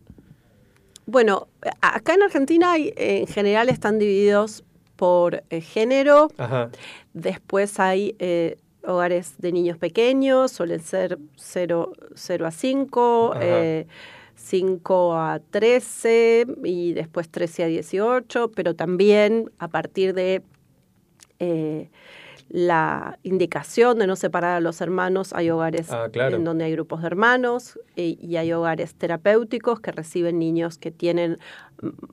Bueno, 1.05 1.47
acá 1.81 2.15
en 2.15 2.23
Argentina 2.23 2.73
hay, 2.73 2.93
en 2.97 3.27
general 3.27 3.69
están 3.69 3.99
divididos 3.99 4.63
por 4.95 5.43
eh, 5.49 5.61
género. 5.61 6.29
Ajá. 6.37 6.69
Después 7.13 7.79
hay 7.79 8.15
eh, 8.19 8.57
hogares 8.87 9.35
de 9.37 9.51
niños 9.51 9.77
pequeños, 9.77 10.51
suelen 10.51 10.79
ser 10.79 11.17
0, 11.35 11.93
0 12.13 12.45
a 12.45 12.51
5, 12.51 13.33
eh, 13.41 13.87
5 14.35 15.13
a 15.15 15.39
13 15.49 16.45
y 16.63 16.93
después 16.93 17.29
13 17.29 17.63
a 17.63 17.67
18, 17.67 18.51
pero 18.51 18.75
también 18.75 19.51
a 19.59 19.67
partir 19.67 20.13
de 20.13 20.43
eh, 21.39 21.89
la 22.49 23.17
indicación 23.23 23.97
de 23.97 24.07
no 24.07 24.15
separar 24.15 24.57
a 24.57 24.59
los 24.59 24.79
hermanos, 24.79 25.33
hay 25.33 25.49
hogares 25.49 25.91
ah, 25.91 26.09
claro. 26.11 26.37
en 26.37 26.43
donde 26.43 26.65
hay 26.65 26.71
grupos 26.73 27.01
de 27.01 27.07
hermanos 27.07 27.79
y, 27.95 28.19
y, 28.21 28.37
hay 28.37 28.53
hogares 28.53 28.93
terapéuticos 28.93 29.79
que 29.79 29.91
reciben 29.91 30.37
niños 30.37 30.77
que 30.77 30.91
tienen 30.91 31.39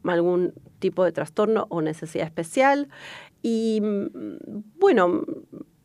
algún 0.04 0.54
tipo 0.78 1.04
de 1.04 1.12
trastorno 1.12 1.66
o 1.68 1.82
necesidad 1.82 2.26
especial. 2.26 2.88
Y 3.42 3.82
bueno, 4.78 5.24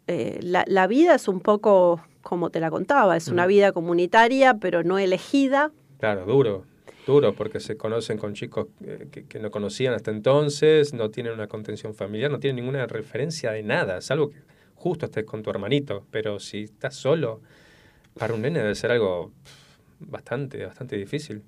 eh, 0.07 0.39
la, 0.41 0.63
la, 0.67 0.87
vida 0.87 1.15
es 1.15 1.27
un 1.27 1.39
poco 1.41 2.01
como 2.21 2.49
te 2.49 2.59
la 2.59 2.69
contaba, 2.69 3.15
es 3.17 3.27
una 3.27 3.45
Mm. 3.45 3.49
vida 3.49 3.71
comunitaria, 3.71 4.55
pero 4.55 4.83
no 4.83 4.97
elegida. 4.97 5.71
Claro, 5.99 6.25
duro, 6.25 6.65
duro, 7.05 7.33
porque 7.33 7.59
se 7.59 7.77
conocen 7.77 8.17
con 8.17 8.33
chicos 8.33 8.67
eh, 8.83 9.07
que, 9.11 9.25
que, 9.25 9.39
no 9.39 9.49
conocían 9.51 9.93
hasta 9.93 10.11
entonces, 10.11 10.93
no 10.93 11.09
tienen 11.09 11.33
una 11.33 11.47
contención 11.47 11.93
familiar, 11.93 12.29
no 12.31 12.39
tienen 12.39 12.57
ninguna 12.63 12.85
referencia 12.87 13.51
de 13.51 13.63
nada, 13.63 14.01
salvo 14.01 14.29
que 14.29 14.37
justo 14.75 15.05
estés 15.05 15.25
con 15.25 15.41
tu 15.43 15.49
hermanito, 15.49 16.05
pero 16.11 16.39
si 16.39 16.63
estás 16.63 16.95
solo, 16.95 17.41
para 18.17 18.33
un 18.33 18.41
nene 18.41 18.59
debe 18.59 18.75
ser 18.75 18.91
algo 18.91 19.31
bastante, 19.99 20.65
bastante 20.65 20.95
difícil. 20.97 21.41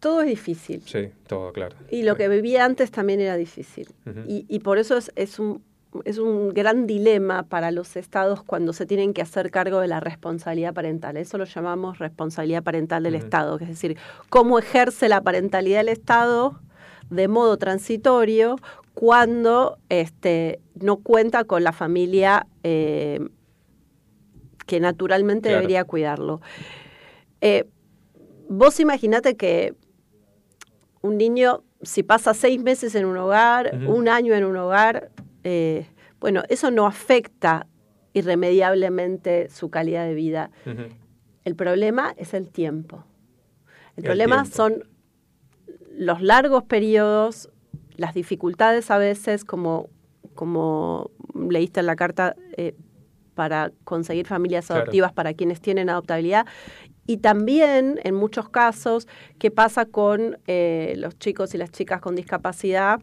Todo 0.00 0.22
es 0.22 0.28
difícil. 0.28 0.82
Sí, 0.86 1.10
todo, 1.26 1.52
claro. 1.52 1.76
Y 1.90 2.04
lo 2.04 2.16
que 2.16 2.26
vivía 2.28 2.64
antes 2.64 2.90
también 2.90 3.20
era 3.20 3.36
difícil. 3.36 3.88
Uh 4.06 4.10
-huh. 4.10 4.24
y, 4.26 4.46
y, 4.48 4.60
por 4.60 4.78
eso 4.78 4.96
es, 4.96 5.12
es 5.14 5.38
un 5.38 5.62
es 6.04 6.18
un 6.18 6.50
gran 6.50 6.86
dilema 6.86 7.42
para 7.44 7.70
los 7.70 7.96
estados 7.96 8.42
cuando 8.42 8.72
se 8.72 8.86
tienen 8.86 9.12
que 9.12 9.22
hacer 9.22 9.50
cargo 9.50 9.80
de 9.80 9.88
la 9.88 10.00
responsabilidad 10.00 10.72
parental. 10.72 11.16
Eso 11.16 11.38
lo 11.38 11.44
llamamos 11.44 11.98
responsabilidad 11.98 12.62
parental 12.62 13.02
del 13.02 13.14
uh 13.14 13.18
-huh. 13.18 13.24
Estado, 13.24 13.58
es 13.58 13.68
decir, 13.68 13.96
cómo 14.28 14.58
ejerce 14.58 15.08
la 15.08 15.20
parentalidad 15.20 15.80
del 15.80 15.88
Estado 15.88 16.60
de 17.10 17.26
modo 17.26 17.56
transitorio 17.56 18.56
cuando 18.94 19.78
este, 19.88 20.60
no 20.74 20.98
cuenta 20.98 21.44
con 21.44 21.64
la 21.64 21.72
familia 21.72 22.46
eh, 22.62 23.20
que 24.66 24.78
naturalmente 24.78 25.48
claro. 25.48 25.62
debería 25.62 25.84
cuidarlo. 25.84 26.40
Eh, 27.40 27.68
vos 28.48 28.78
imaginate 28.78 29.36
que 29.36 29.74
un 31.02 31.16
niño, 31.16 31.64
si 31.82 32.02
pasa 32.02 32.34
seis 32.34 32.62
meses 32.62 32.94
en 32.94 33.06
un 33.06 33.16
hogar, 33.16 33.70
uh 33.72 33.78
-huh. 33.78 33.94
un 33.96 34.08
año 34.08 34.34
en 34.34 34.44
un 34.44 34.56
hogar, 34.56 35.10
eh, 35.44 35.86
bueno, 36.20 36.42
eso 36.48 36.70
no 36.70 36.86
afecta 36.86 37.66
irremediablemente 38.12 39.48
su 39.48 39.70
calidad 39.70 40.04
de 40.06 40.14
vida. 40.14 40.50
El 41.44 41.56
problema 41.56 42.14
es 42.16 42.34
el 42.34 42.50
tiempo. 42.50 43.04
El, 43.96 43.98
El 43.98 44.04
problema 44.04 44.42
tiempo. 44.42 44.56
son 44.56 44.84
los 45.96 46.20
largos 46.22 46.64
periodos, 46.64 47.50
las 47.96 48.14
dificultades 48.14 48.90
a 48.90 48.98
veces, 48.98 49.44
como, 49.44 49.88
como 50.34 51.10
leíste 51.34 51.80
en 51.80 51.86
la 51.86 51.96
carta, 51.96 52.34
eh, 52.56 52.74
para 53.34 53.70
conseguir 53.84 54.26
familias 54.26 54.66
Claro. 54.66 54.82
adoptivas 54.82 55.12
para 55.12 55.32
quienes 55.34 55.60
tienen 55.60 55.88
adoptabilidad. 55.88 56.46
Y 57.06 57.18
también, 57.18 57.98
en 58.04 58.14
muchos 58.14 58.48
casos, 58.50 59.08
qué 59.38 59.50
pasa 59.50 59.86
con 59.86 60.38
eh, 60.46 60.94
los 60.98 61.18
chicos 61.18 61.54
y 61.54 61.58
las 61.58 61.70
chicas 61.70 62.00
con 62.00 62.14
discapacidad 62.16 63.00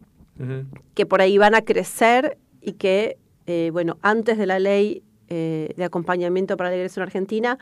Que 0.94 1.06
por 1.06 1.22
ahí 1.22 1.38
van 1.38 1.56
a 1.56 1.62
crecer 1.62 2.38
y 2.62 2.74
que, 2.74 3.18
eh, 3.46 3.70
bueno, 3.72 3.98
antes 4.02 4.38
de 4.38 4.46
la 4.46 4.60
ley 4.60 5.04
eh, 5.30 5.74
de 5.76 5.84
acompañamiento 5.84 6.58
para 6.58 6.70
la 6.70 6.76
egreso 6.76 7.00
en 7.00 7.04
Argentina, 7.04 7.58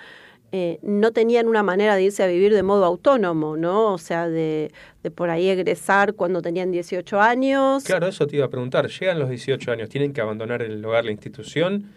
eh, 0.51 0.79
no 0.83 1.11
tenían 1.11 1.47
una 1.47 1.63
manera 1.63 1.95
de 1.95 2.03
irse 2.03 2.23
a 2.23 2.27
vivir 2.27 2.53
de 2.53 2.63
modo 2.63 2.85
autónomo, 2.85 3.57
¿no? 3.57 3.93
O 3.93 3.97
sea, 3.97 4.29
de, 4.29 4.71
de 5.03 5.11
por 5.11 5.29
ahí 5.29 5.49
egresar 5.49 6.13
cuando 6.13 6.41
tenían 6.41 6.71
18 6.71 7.19
años. 7.19 7.83
Claro, 7.83 8.07
eso 8.07 8.27
te 8.27 8.37
iba 8.37 8.45
a 8.45 8.49
preguntar. 8.49 8.87
Llegan 8.87 9.19
los 9.19 9.29
18 9.29 9.71
años, 9.71 9.89
tienen 9.89 10.13
que 10.13 10.21
abandonar 10.21 10.61
el 10.61 10.83
hogar, 10.85 11.03
la 11.05 11.11
institución. 11.11 11.91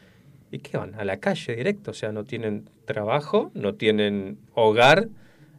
¿Y 0.50 0.58
qué 0.60 0.78
van? 0.78 0.94
A 0.94 1.04
la 1.04 1.18
calle 1.18 1.54
directo. 1.54 1.90
O 1.90 1.94
sea, 1.94 2.10
no 2.10 2.24
tienen 2.24 2.70
trabajo, 2.86 3.50
no 3.54 3.74
tienen 3.74 4.38
hogar. 4.54 5.08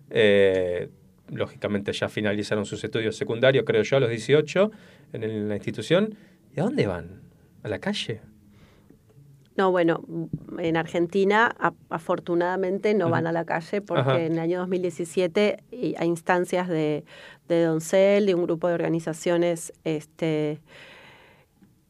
eh, 0.09 0.89
lógicamente 1.31 1.93
ya 1.93 2.09
finalizaron 2.09 2.65
sus 2.65 2.83
estudios 2.83 3.15
secundarios, 3.15 3.65
creo 3.65 3.83
yo, 3.83 3.97
a 3.97 3.99
los 3.99 4.09
18 4.09 4.71
en, 5.13 5.49
la 5.49 5.55
institución. 5.55 6.15
¿Y 6.55 6.59
a 6.59 6.63
dónde 6.63 6.87
van? 6.87 7.21
¿A 7.63 7.69
la 7.69 7.79
calle? 7.79 8.21
No, 9.55 9.71
bueno, 9.71 10.05
en 10.57 10.77
Argentina 10.77 11.53
afortunadamente 11.89 12.93
no 12.93 13.09
van 13.09 13.27
a 13.27 13.33
la 13.33 13.43
calle 13.43 13.81
porque 13.81 14.01
Ajá. 14.01 14.21
en 14.21 14.33
el 14.33 14.39
año 14.39 14.59
2017 14.59 15.63
y 15.71 15.95
a 15.97 16.05
instancias 16.05 16.69
de, 16.69 17.03
de 17.49 17.63
Doncel, 17.63 18.25
de 18.25 18.35
un 18.35 18.43
grupo 18.43 18.69
de 18.69 18.75
organizaciones 18.75 19.73
este, 19.83 20.61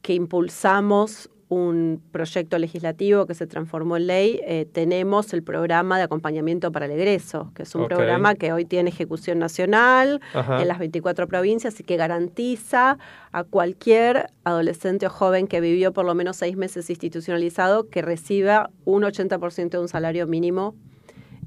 que 0.01 0.13
impulsamos 0.13 1.29
un 1.49 2.01
proyecto 2.11 2.59
legislativo 2.59 3.25
que 3.25 3.33
se 3.33 3.47
transformó 3.47 3.97
en 3.97 4.05
ley, 4.05 4.39
eh, 4.43 4.67
tenemos 4.71 5.33
el 5.33 5.41
programa 5.41 5.97
de 5.97 6.03
acompañamiento 6.03 6.71
para 6.71 6.85
el 6.85 6.91
egreso, 6.91 7.51
que 7.55 7.63
es 7.63 7.73
un 7.73 7.87
programa 7.87 8.35
que 8.35 8.53
hoy 8.53 8.65
tiene 8.65 8.91
ejecución 8.91 9.39
nacional 9.39 10.21
Ajá. 10.33 10.61
en 10.61 10.67
las 10.67 10.77
24 10.77 11.27
provincias 11.27 11.79
y 11.79 11.83
que 11.83 11.97
garantiza 11.97 12.99
a 13.31 13.43
cualquier 13.43 14.29
adolescente 14.43 15.07
o 15.07 15.09
joven 15.09 15.47
que 15.47 15.59
vivió 15.59 15.91
por 15.91 16.05
lo 16.05 16.13
menos 16.13 16.37
seis 16.37 16.55
meses 16.55 16.87
institucionalizado 16.87 17.89
que 17.89 18.03
reciba 18.03 18.69
un 18.85 19.01
80% 19.01 19.69
de 19.69 19.79
un 19.79 19.87
salario 19.87 20.27
mínimo 20.27 20.75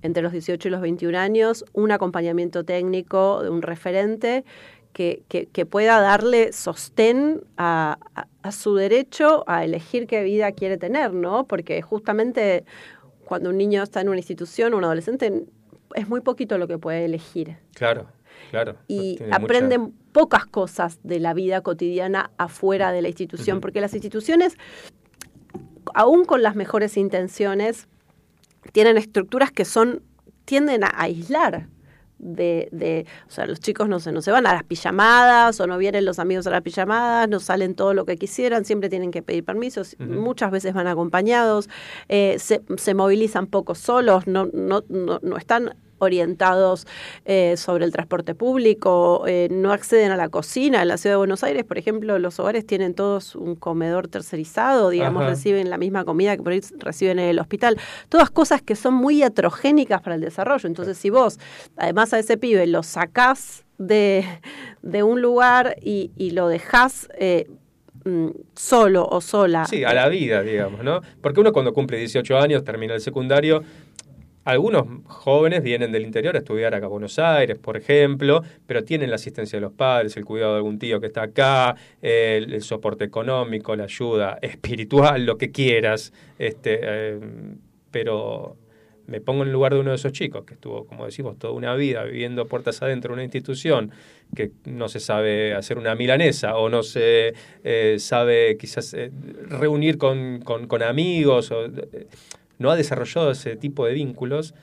entre 0.03 0.20
los 0.20 0.32
18 0.32 0.66
y 0.66 0.70
los 0.72 0.80
21 0.80 1.16
años, 1.16 1.64
un 1.72 1.92
acompañamiento 1.92 2.64
técnico 2.64 3.44
de 3.44 3.50
un 3.50 3.62
referente 3.62 4.44
que, 4.93 5.22
que- 5.28 5.47
que 5.47 5.66
pueda 5.66 6.01
darle 6.01 6.53
sostén 6.53 7.43
a, 7.57 7.99
a- 8.14 8.26
a 8.43 8.53
su 8.53 8.74
derecho 8.74 9.45
a 9.47 9.64
elegir 9.64 10.07
qué 10.07 10.22
vida 10.22 10.53
quiere 10.53 10.76
tener, 10.76 11.12
¿no? 11.14 11.45
Porque 11.47 11.80
justamente 11.82 12.64
cuando 13.24 13.51
un 13.51 13.57
niño 13.57 13.82
está 13.82 14.01
en 14.01 14.09
una 14.09 14.18
institución, 14.18 14.74
un 14.74 14.84
adolescente, 14.84 15.45
es 15.95 16.09
muy 16.09 16.20
poquito 16.20 16.59
lo 16.59 16.66
que 16.68 16.76
puede 16.78 17.05
elegir 17.07 17.57
Claro, 17.74 18.07
claro. 18.51 18.76
y 18.88 19.18
mucha- 19.20 19.36
aprenden 19.36 19.93
pocas 20.12 20.45
cosas 20.47 20.99
de 21.03 21.20
la 21.20 21.32
vida 21.34 21.62
cotidiana 21.62 22.30
afuera 22.36 22.93
de 22.93 23.01
la 23.03 23.09
institución, 23.09 23.61
porque 23.61 23.80
las 23.80 23.95
instituciones, 23.95 24.57
aún 25.95 26.24
con 26.24 26.43
las 26.43 26.55
mejores 26.57 26.97
intenciones, 26.97 27.88
tienen 28.72 28.97
estructuras 28.97 29.51
que 29.53 29.64
son 29.64 30.03
tienden 30.45 30.84
a 30.84 30.93
aislar. 30.97 31.68
De, 32.23 32.68
de, 32.70 33.05
o 33.27 33.31
sea, 33.31 33.47
los 33.47 33.61
chicos 33.61 33.89
no 33.89 33.99
se, 34.01 34.12
no 34.12 34.23
se 34.23 34.31
van 34.31 34.47
a 34.47 34.55
las 34.55 34.62
pijamadas 34.62 35.61
o 35.61 35.66
no 35.66 35.77
vienen 35.77 36.05
los 36.05 36.18
amigos 36.18 36.47
a 36.47 36.51
las 36.51 36.62
pijamadas, 36.62 37.29
no 37.29 37.41
salen 37.41 37.75
todo 37.75 37.95
lo 37.95 38.07
que 38.07 38.16
quisieran, 38.16 38.64
siempre 38.64 38.89
tienen 38.89 39.11
que 39.11 39.23
pedir 39.23 39.45
permisos, 39.45 39.97
muchas 39.99 40.53
veces 40.53 40.73
van 40.73 40.87
acompañados, 40.87 41.68
eh, 42.09 42.37
se, 42.39 42.62
se 42.77 42.95
movilizan 42.95 43.49
poco 43.49 43.75
solos, 43.75 44.27
no, 44.27 44.49
no, 44.53 44.85
no, 44.89 45.18
no 45.20 45.37
están 45.37 45.75
orientados 46.03 46.86
eh, 47.24 47.57
sobre 47.57 47.84
el 47.84 47.92
transporte 47.92 48.34
público, 48.34 49.24
eh, 49.26 49.48
no 49.50 49.72
acceden 49.72 50.11
a 50.11 50.16
la 50.16 50.28
cocina. 50.28 50.82
En 50.82 50.88
la 50.88 50.96
ciudad 50.96 51.14
de 51.14 51.18
Buenos 51.18 51.42
Aires, 51.44 51.64
por 51.64 51.78
ejemplo, 51.78 52.18
los 52.18 52.38
hogares 52.40 52.66
tienen 52.66 52.94
todos 52.94 53.34
un 53.34 53.55
comedor 53.57 54.09
tercerizado, 54.09 54.90
digamos, 54.90 55.22
Ajá. 55.22 55.30
reciben 55.30 55.70
la 55.70 55.78
misma 55.78 56.05
comida 56.05 56.36
que 56.36 56.42
por 56.42 56.53
ahí 56.53 56.61
reciben 56.78 57.18
en 57.18 57.28
el 57.28 57.38
hospital. 57.38 57.78
Todas 58.09 58.30
cosas 58.30 58.62
que 58.62 58.76
son 58.76 58.94
muy 58.94 59.22
heterogénicas 59.22 60.00
para 60.03 60.16
el 60.16 60.20
desarrollo. 60.20 60.66
Entonces, 60.66 60.98
si 60.98 61.11
vos, 61.11 61.38
además 61.76 62.12
a 62.12 62.18
ese 62.18 62.36
pibe, 62.36 62.66
lo 62.66 62.82
sacás 62.82 63.64
de, 63.78 64.24
de 64.82 65.03
un 65.03 65.20
lugar 65.20 65.76
y, 65.80 66.11
y 66.16 66.30
lo 66.30 66.48
dejás 66.48 67.09
eh, 67.18 67.48
mm, 68.05 68.28
solo 68.55 69.07
o 69.07 69.20
sola. 69.20 69.64
Sí, 69.66 69.84
a 69.84 69.94
la 69.94 70.09
vida, 70.09 70.42
digamos, 70.42 70.82
¿no? 70.84 71.00
Porque 71.20 71.40
uno 71.40 71.53
cuando 71.53 71.72
cumple 71.72 71.98
18 71.98 72.38
años, 72.38 72.64
termina 72.64 72.94
el 72.94 73.00
secundario, 73.00 73.62
algunos 74.45 74.86
jóvenes 75.07 75.62
vienen 75.62 75.93
del 75.93 76.03
interior 76.03 76.34
a 76.34 76.38
estudiar 76.38 76.74
acá 76.74 76.86
a 76.86 76.88
Buenos 76.88 77.18
Aires, 77.18 77.59
por 77.59 77.76
ejemplo, 77.76 78.43
pero 78.66 78.82
tienen 78.84 79.11
la 79.11 79.16
asistencia 79.16 79.57
de 79.57 79.61
los 79.61 79.72
padres, 79.72 80.16
el 80.16 80.24
cuidado 80.24 80.53
de 80.53 80.57
algún 80.59 80.78
tío 80.78 81.01
que 81.01 81.07
está 81.07 81.22
acá, 81.22 81.76
el, 82.01 82.61
soporte 82.62 83.05
económico, 83.05 83.76
la 83.76 83.84
ayuda 83.84 84.38
espiritual, 84.43 85.24
lo 85.26 85.38
que 85.38 85.51
quieras, 85.53 86.12
este, 86.38 86.80
eh, 86.82 87.20
pero 87.90 88.57
me 89.07 89.20
pongo 89.20 89.43
en 89.43 89.49
el 89.49 89.53
lugar 89.53 89.74
de 89.74 89.80
uno 89.80 89.90
de 89.90 89.97
esos 89.97 90.12
chicos 90.12 90.45
que 90.45 90.55
estuvo, 90.55 90.86
como 90.86 91.05
decimos, 91.05 91.36
toda 91.38 91.53
una 91.53 91.74
vida 91.74 92.05
viviendo 92.05 92.47
puertas 92.47 92.80
adentro 92.82 93.09
de 93.11 93.14
una 93.14 93.24
institución 93.24 93.90
que 94.34 94.53
no 94.64 94.88
se 94.88 95.01
sabe 95.01 95.55
hacer 95.55 95.76
una 95.76 95.95
milanesa 95.95 96.57
o 96.57 96.68
no 96.68 96.82
se 96.82 97.34
eh, 97.64 97.97
sabe 97.99 98.57
quizás 98.57 98.95
eh, 98.95 99.11
reunir 99.49 99.99
con, 99.99 100.40
con- 100.43 100.66
con 100.66 100.82
amigos 100.82 101.51
o 101.51 101.68
no 102.59 102.70
ha 102.70 102.76
desarrollado 102.76 103.30
ese 103.30 103.57
tipo 103.57 103.86
de 103.86 103.94
vínculos 103.94 104.55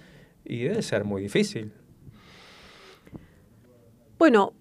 y 0.46 0.64
debe 0.64 0.82
ser 0.82 1.04
muy 1.04 1.22
difícil. 1.22 1.72
Bueno, 4.18 4.54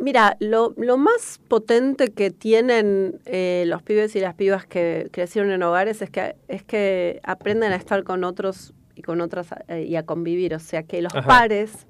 mira, 0.00 0.36
lo, 0.40 0.74
lo 0.76 0.96
más 0.96 1.40
potente 1.48 2.12
que 2.12 2.30
tienen 2.30 3.20
eh, 3.24 3.64
los 3.66 3.82
pibes 3.82 4.14
y 4.16 4.20
las 4.20 4.34
pibas 4.34 4.66
que 4.66 5.08
crecieron 5.10 5.50
en 5.50 5.62
hogares 5.62 6.02
es 6.02 6.10
que, 6.10 6.36
es 6.48 6.62
que 6.62 7.20
aprenden 7.24 7.72
a 7.72 7.76
estar 7.76 8.04
con 8.04 8.24
otros 8.24 8.72
y 8.94 9.02
con 9.02 9.20
otras 9.20 9.48
eh, 9.68 9.84
y 9.88 9.96
a 9.96 10.04
convivir. 10.04 10.54
O 10.54 10.58
sea, 10.60 10.82
que 10.84 11.02
los 11.02 11.14
Ajá. 11.14 11.26
pares 11.26 11.86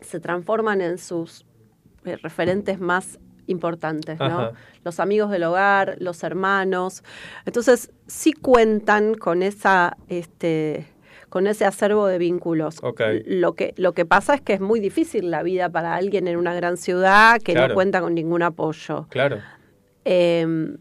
se 0.00 0.20
transforman 0.20 0.80
en 0.80 0.98
sus 0.98 1.44
eh, 2.04 2.16
referentes 2.16 2.80
más 2.80 3.18
importantes, 3.48 4.18
¿no? 4.18 4.24
Ajá. 4.26 4.52
Los 4.84 5.00
amigos 5.00 5.30
del 5.30 5.42
hogar, 5.42 5.96
los 5.98 6.22
hermanos. 6.22 7.02
Entonces, 7.44 7.90
sí 8.06 8.32
cuentan 8.32 9.14
con 9.14 9.42
esa, 9.42 9.96
este, 10.08 10.86
con 11.28 11.46
ese 11.46 11.64
acervo 11.64 12.06
de 12.06 12.18
vínculos. 12.18 12.80
Lo 13.26 13.54
que, 13.54 13.74
lo 13.76 13.92
que 13.92 14.06
pasa 14.06 14.34
es 14.34 14.40
que 14.40 14.52
es 14.54 14.60
muy 14.60 14.80
difícil 14.80 15.30
la 15.30 15.42
vida 15.42 15.68
para 15.68 15.94
alguien 15.96 16.28
en 16.28 16.36
una 16.36 16.54
gran 16.54 16.76
ciudad 16.76 17.40
que 17.42 17.52
Claro. 17.52 17.68
no 17.68 17.74
cuenta 17.74 18.00
con 18.00 18.14
ningún 18.14 18.42
apoyo. 18.42 19.06
Claro. 19.10 19.38
Eh, 20.04 20.76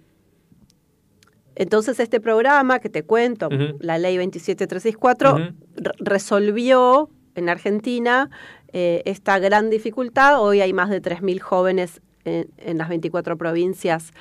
entonces 1.55 1.99
este 1.99 2.19
programa 2.19 2.79
que 2.79 2.89
te 2.89 3.03
cuento, 3.03 3.49
la 3.79 3.97
ley 3.97 4.15
27364, 4.17 5.31
Ujú. 5.33 5.39
re- 5.75 5.91
resolvió 5.99 7.09
en 7.35 7.49
Argentina 7.49 8.29
eh, 8.73 9.01
esta 9.05 9.39
gran 9.39 9.69
dificultad. 9.69 10.39
Hoy 10.41 10.61
hay 10.61 10.73
más 10.73 10.89
de 10.89 11.01
3.000 11.01 11.39
jóvenes 11.39 12.01
en, 12.27 12.77
las 12.77 12.89
24 12.89 13.37
provincias 13.37 14.11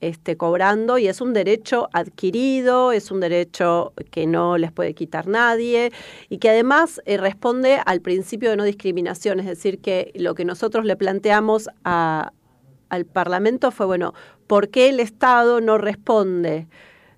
este, 0.00 0.36
cobrando 0.36 0.98
y 0.98 1.08
es 1.08 1.20
un 1.20 1.32
derecho 1.32 1.88
adquirido, 1.92 2.92
es 2.92 3.10
un 3.10 3.20
derecho 3.20 3.92
que 4.10 4.26
no 4.26 4.58
les 4.58 4.72
puede 4.72 4.94
quitar 4.94 5.26
nadie 5.26 5.90
y 6.28 6.38
que 6.38 6.50
además 6.50 7.00
eh, 7.06 7.16
responde 7.16 7.80
al 7.84 8.00
principio 8.00 8.50
de 8.50 8.56
no 8.56 8.64
discriminación, 8.64 9.40
es 9.40 9.46
decir, 9.46 9.80
que 9.80 10.12
lo 10.14 10.34
que 10.34 10.44
nosotros 10.44 10.84
le 10.84 10.96
planteamos 10.96 11.68
a, 11.84 12.32
al 12.88 13.04
Parlamento 13.06 13.70
fue, 13.70 13.86
bueno, 13.86 14.14
¿por 14.46 14.68
qué 14.68 14.88
el 14.88 15.00
Estado 15.00 15.60
no 15.60 15.78
responde? 15.78 16.66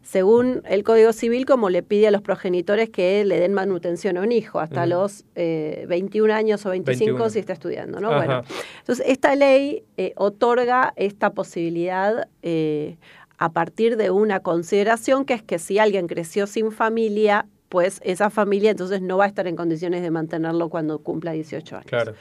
Según 0.03 0.62
el 0.64 0.84
Código 0.84 1.12
Civil, 1.12 1.44
como 1.44 1.68
le 1.68 1.82
pide 1.82 2.09
a 2.09 2.11
los 2.11 2.22
progenitores 2.22 2.88
que 2.88 3.24
le 3.24 3.38
den 3.38 3.53
manutención 3.53 4.16
a 4.16 4.22
un 4.22 4.32
hijo 4.32 4.59
hasta 4.59 4.86
los 4.86 5.24
eh, 5.34 5.84
21 5.88 6.32
años 6.32 6.64
o 6.64 6.70
25 6.70 7.05
21. 7.05 7.30
si 7.30 7.38
está 7.38 7.53
estudiando, 7.53 8.01
¿no? 8.01 8.09
Ajá. 8.09 8.16
Bueno, 8.16 8.42
entonces 8.78 9.05
esta 9.07 9.34
ley 9.34 9.84
eh, 9.96 10.14
otorga 10.16 10.94
esta 10.96 11.30
posibilidad 11.30 12.28
eh, 12.42 12.96
a 13.36 13.53
partir 13.53 13.96
de 13.96 14.11
una 14.11 14.40
consideración 14.40 15.24
que 15.24 15.34
es 15.34 15.42
que 15.42 15.59
si 15.59 15.78
alguien 15.78 16.07
creció 16.07 16.46
sin 16.46 16.72
familia, 16.72 17.46
pues 17.68 18.01
esa 18.03 18.30
familia 18.30 18.70
entonces 18.70 19.03
no 19.03 19.18
va 19.18 19.24
a 19.24 19.28
estar 19.28 19.46
en 19.46 19.57
condiciones 19.57 20.03
de 20.03 20.11
mantenerlo 20.11 20.70
cuando 20.70 21.01
cumpla 21.01 21.32
18 21.32 21.76
años. 21.76 21.86
Claro. 21.86 22.14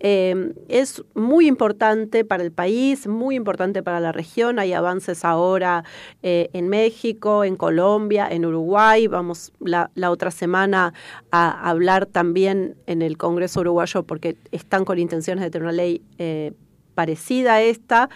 Eh, 0.00 0.52
es 0.68 1.02
muy 1.14 1.46
importante 1.48 2.24
para 2.24 2.42
el 2.42 2.52
país, 2.52 3.06
muy 3.08 3.34
importante 3.34 3.82
para 3.82 3.98
la 4.00 4.12
región. 4.12 4.58
Hay 4.58 4.72
avances 4.72 5.24
ahora 5.24 5.84
eh, 6.22 6.50
en 6.52 6.68
México, 6.68 7.42
en 7.44 7.56
Colombia, 7.56 8.28
en 8.30 8.46
Uruguay. 8.46 9.06
Vamos 9.08 9.52
la, 9.60 9.90
la 9.94 10.10
otra 10.10 10.30
semana 10.30 10.94
a 11.30 11.68
hablar 11.68 12.06
también 12.06 12.76
en 12.86 13.02
el 13.02 13.16
Congreso 13.16 13.60
uruguayo 13.60 14.02
porque 14.04 14.36
están 14.52 14.84
con 14.84 14.98
intenciones 14.98 15.42
de 15.42 15.50
tener 15.50 15.64
una 15.64 15.72
ley 15.72 16.02
eh, 16.18 16.52
parecida 16.94 17.54
a 17.54 17.62
esta. 17.62 18.08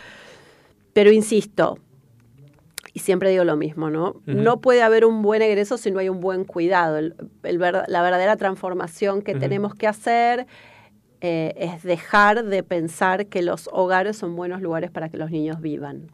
Pero 0.92 1.10
insisto, 1.10 1.78
y 2.94 3.00
siempre 3.00 3.30
digo 3.30 3.44
lo 3.44 3.56
mismo, 3.56 3.88
¿no? 3.88 4.16
No 4.26 4.60
puede 4.60 4.82
haber 4.82 5.06
un 5.06 5.22
buen 5.22 5.40
egreso 5.40 5.78
si 5.78 5.90
no 5.90 5.98
hay 5.98 6.10
un 6.10 6.20
buen 6.20 6.44
cuidado. 6.44 6.98
El- 6.98 7.14
el 7.42 7.58
la 7.58 8.02
verdadera 8.02 8.36
transformación 8.36 9.22
que 9.22 9.34
tenemos 9.34 9.74
que 9.74 9.86
hacer 9.86 10.46
eh, 11.22 11.54
es 11.56 11.82
dejar 11.84 12.44
de 12.44 12.62
pensar 12.64 13.26
que 13.26 13.40
los 13.42 13.70
hogares 13.72 14.16
son 14.16 14.34
buenos 14.36 14.60
lugares 14.60 14.90
para 14.90 15.08
que 15.08 15.16
los 15.16 15.30
niños 15.30 15.60
vivan. 15.60 16.10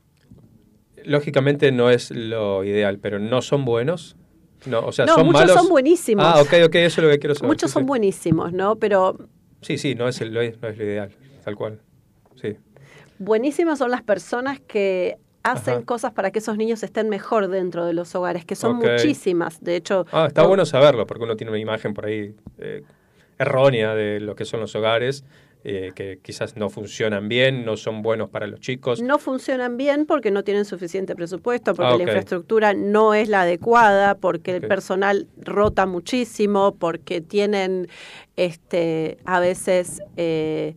Lógicamente 1.04 1.72
no 1.72 1.90
es 1.90 2.10
lo 2.10 2.64
ideal, 2.64 2.98
pero 2.98 3.18
no 3.18 3.40
son 3.42 3.64
buenos. 3.64 4.16
No, 4.66 4.80
o 4.80 4.92
sea, 4.92 5.06
No, 5.06 5.14
son 5.14 5.26
muchos 5.26 5.40
malos. 5.42 5.56
son 5.56 5.68
buenísimos. 5.68 6.24
Ah, 6.26 6.40
ok, 6.42 6.52
ok, 6.66 6.74
eso 6.74 7.00
es 7.00 7.06
lo 7.06 7.10
que 7.10 7.18
quiero 7.20 7.34
saber. 7.34 7.48
Muchos 7.48 7.70
sí, 7.70 7.74
son 7.74 7.84
sí. 7.84 7.86
buenísimos, 7.86 8.52
¿no? 8.52 8.76
Pero 8.76 9.16
Sí, 9.62 9.78
sí, 9.78 9.94
no 9.94 10.08
es, 10.08 10.20
el- 10.20 10.32
no 10.32 10.40
es, 10.40 10.60
no 10.60 10.68
es 10.68 10.76
lo 10.78 10.84
ideal, 10.84 11.10
tal 11.44 11.56
cual. 11.56 11.80
Sí. 12.36 12.56
buenísimas 13.18 13.78
son 13.78 13.90
las 13.90 14.02
personas 14.02 14.60
que 14.60 15.16
hacen 15.42 15.74
Ajá. 15.74 15.84
cosas 15.84 16.12
para 16.12 16.30
que 16.30 16.38
esos 16.40 16.56
niños 16.56 16.82
estén 16.84 17.08
mejor 17.08 17.48
dentro 17.48 17.84
de 17.86 17.92
los 17.92 18.14
hogares, 18.14 18.44
que 18.44 18.54
son 18.54 18.76
muchísimas. 18.76 19.60
De 19.62 19.74
hecho, 19.76 20.04
Ah, 20.12 20.26
está 20.28 20.42
no- 20.42 20.48
bueno 20.48 20.66
saberlo, 20.66 21.06
porque 21.06 21.24
uno 21.24 21.34
tiene 21.36 21.50
una 21.50 21.58
imagen 21.60 21.94
por 21.94 22.06
ahí 22.06 22.34
eh, 22.58 22.82
errónea 23.38 23.94
de 23.94 24.20
lo 24.20 24.34
que 24.34 24.44
son 24.44 24.60
los 24.60 24.74
hogares, 24.74 25.24
eh, 25.64 25.90
que 25.94 26.20
quizás 26.22 26.56
no 26.56 26.70
funcionan 26.70 27.28
bien, 27.28 27.64
no 27.64 27.76
son 27.76 28.00
buenos 28.00 28.30
para 28.30 28.46
los 28.46 28.60
chicos. 28.60 29.02
no 29.02 29.18
funcionan 29.18 29.76
bien 29.76 30.06
porque 30.06 30.30
no 30.30 30.44
tienen 30.44 30.64
suficiente 30.64 31.16
presupuesto, 31.16 31.74
porque 31.74 31.94
Ah, 31.94 31.96
la 31.96 32.02
infraestructura 32.04 32.74
no 32.74 33.12
es 33.12 33.28
la 33.28 33.42
adecuada, 33.42 34.14
porque 34.14 34.54
el 34.56 34.62
personal 34.68 35.26
rota 35.36 35.84
muchísimo, 35.86 36.76
porque 36.78 37.20
tienen 37.20 37.88
este 38.36 39.18
a 39.24 39.40
veces 39.40 40.00
eh, 40.16 40.74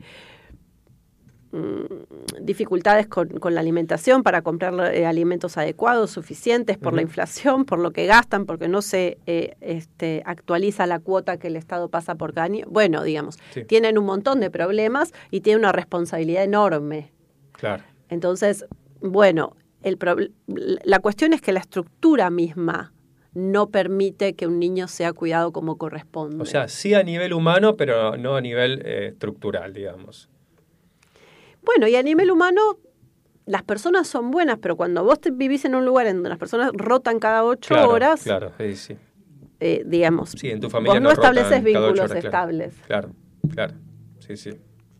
dificultades 2.41 3.07
con, 3.07 3.27
con 3.39 3.53
la 3.55 3.61
alimentación 3.61 4.23
para 4.23 4.41
comprar 4.41 4.73
eh, 4.95 5.05
alimentos 5.05 5.57
adecuados, 5.57 6.11
suficientes 6.11 6.77
por 6.77 6.93
la 6.93 7.01
inflación, 7.01 7.65
por 7.65 7.79
lo 7.79 7.91
que 7.91 8.05
gastan, 8.05 8.45
porque 8.45 8.67
no 8.67 8.81
se 8.81 9.17
eh, 9.25 9.55
este, 9.61 10.23
actualiza 10.25 10.85
la 10.87 10.99
cuota 10.99 11.37
que 11.37 11.47
el 11.47 11.55
Estado 11.55 11.89
pasa 11.89 12.15
por 12.15 12.33
cada 12.33 12.45
año. 12.45 12.65
Bueno, 12.69 13.03
digamos, 13.03 13.37
Sí. 13.51 13.63
tienen 13.65 13.97
un 13.97 14.05
montón 14.05 14.39
de 14.39 14.49
problemas 14.49 15.13
y 15.29 15.41
tienen 15.41 15.59
una 15.59 15.71
responsabilidad 15.71 16.43
enorme. 16.43 17.11
Claro. 17.53 17.83
Entonces, 18.09 18.65
bueno, 19.01 19.55
el 19.83 19.97
la 20.47 20.99
cuestión 20.99 21.33
es 21.33 21.41
que 21.41 21.51
la 21.51 21.59
estructura 21.59 22.29
misma 22.29 22.93
no 23.33 23.69
permite 23.69 24.33
que 24.33 24.45
un 24.47 24.59
niño 24.59 24.87
sea 24.87 25.13
cuidado 25.13 25.51
como 25.53 25.77
corresponde. 25.77 26.41
O 26.41 26.45
sea, 26.45 26.67
sí 26.67 26.93
a 26.93 27.03
nivel 27.03 27.33
humano, 27.33 27.77
pero 27.77 28.17
no 28.17 28.35
a 28.35 28.41
nivel 28.41 28.81
eh, 28.85 29.07
estructural, 29.13 29.73
digamos. 29.73 30.29
Bueno, 31.63 31.87
y 31.87 31.95
a 31.95 32.03
nivel 32.03 32.31
humano, 32.31 32.61
las 33.45 33.63
personas 33.63 34.07
son 34.07 34.31
buenas, 34.31 34.57
pero 34.59 34.75
cuando 34.75 35.03
vos 35.03 35.19
te 35.19 35.31
vivís 35.31 35.65
en 35.65 35.75
un 35.75 35.85
lugar 35.85 36.07
en 36.07 36.17
donde 36.17 36.29
las 36.29 36.37
personas 36.37 36.71
rotan 36.73 37.19
cada 37.19 37.43
ocho 37.43 37.73
Claro, 37.75 37.89
horas, 37.89 38.23
Claro, 38.23 38.51
sí, 38.57 38.75
sí. 38.75 38.97
eh, 39.59 39.83
digamos, 39.85 40.31
Sí, 40.31 40.49
en 40.49 40.59
tu 40.59 40.69
familia 40.69 40.93
vos 40.99 41.03
no, 41.03 41.11
estableces 41.11 41.63
vínculos 41.63 41.99
horas, 41.99 42.23
estables. 42.23 42.73
Claro, 42.87 43.11
claro. 43.53 43.73
Sí, 44.19 44.37
sí. 44.37 44.51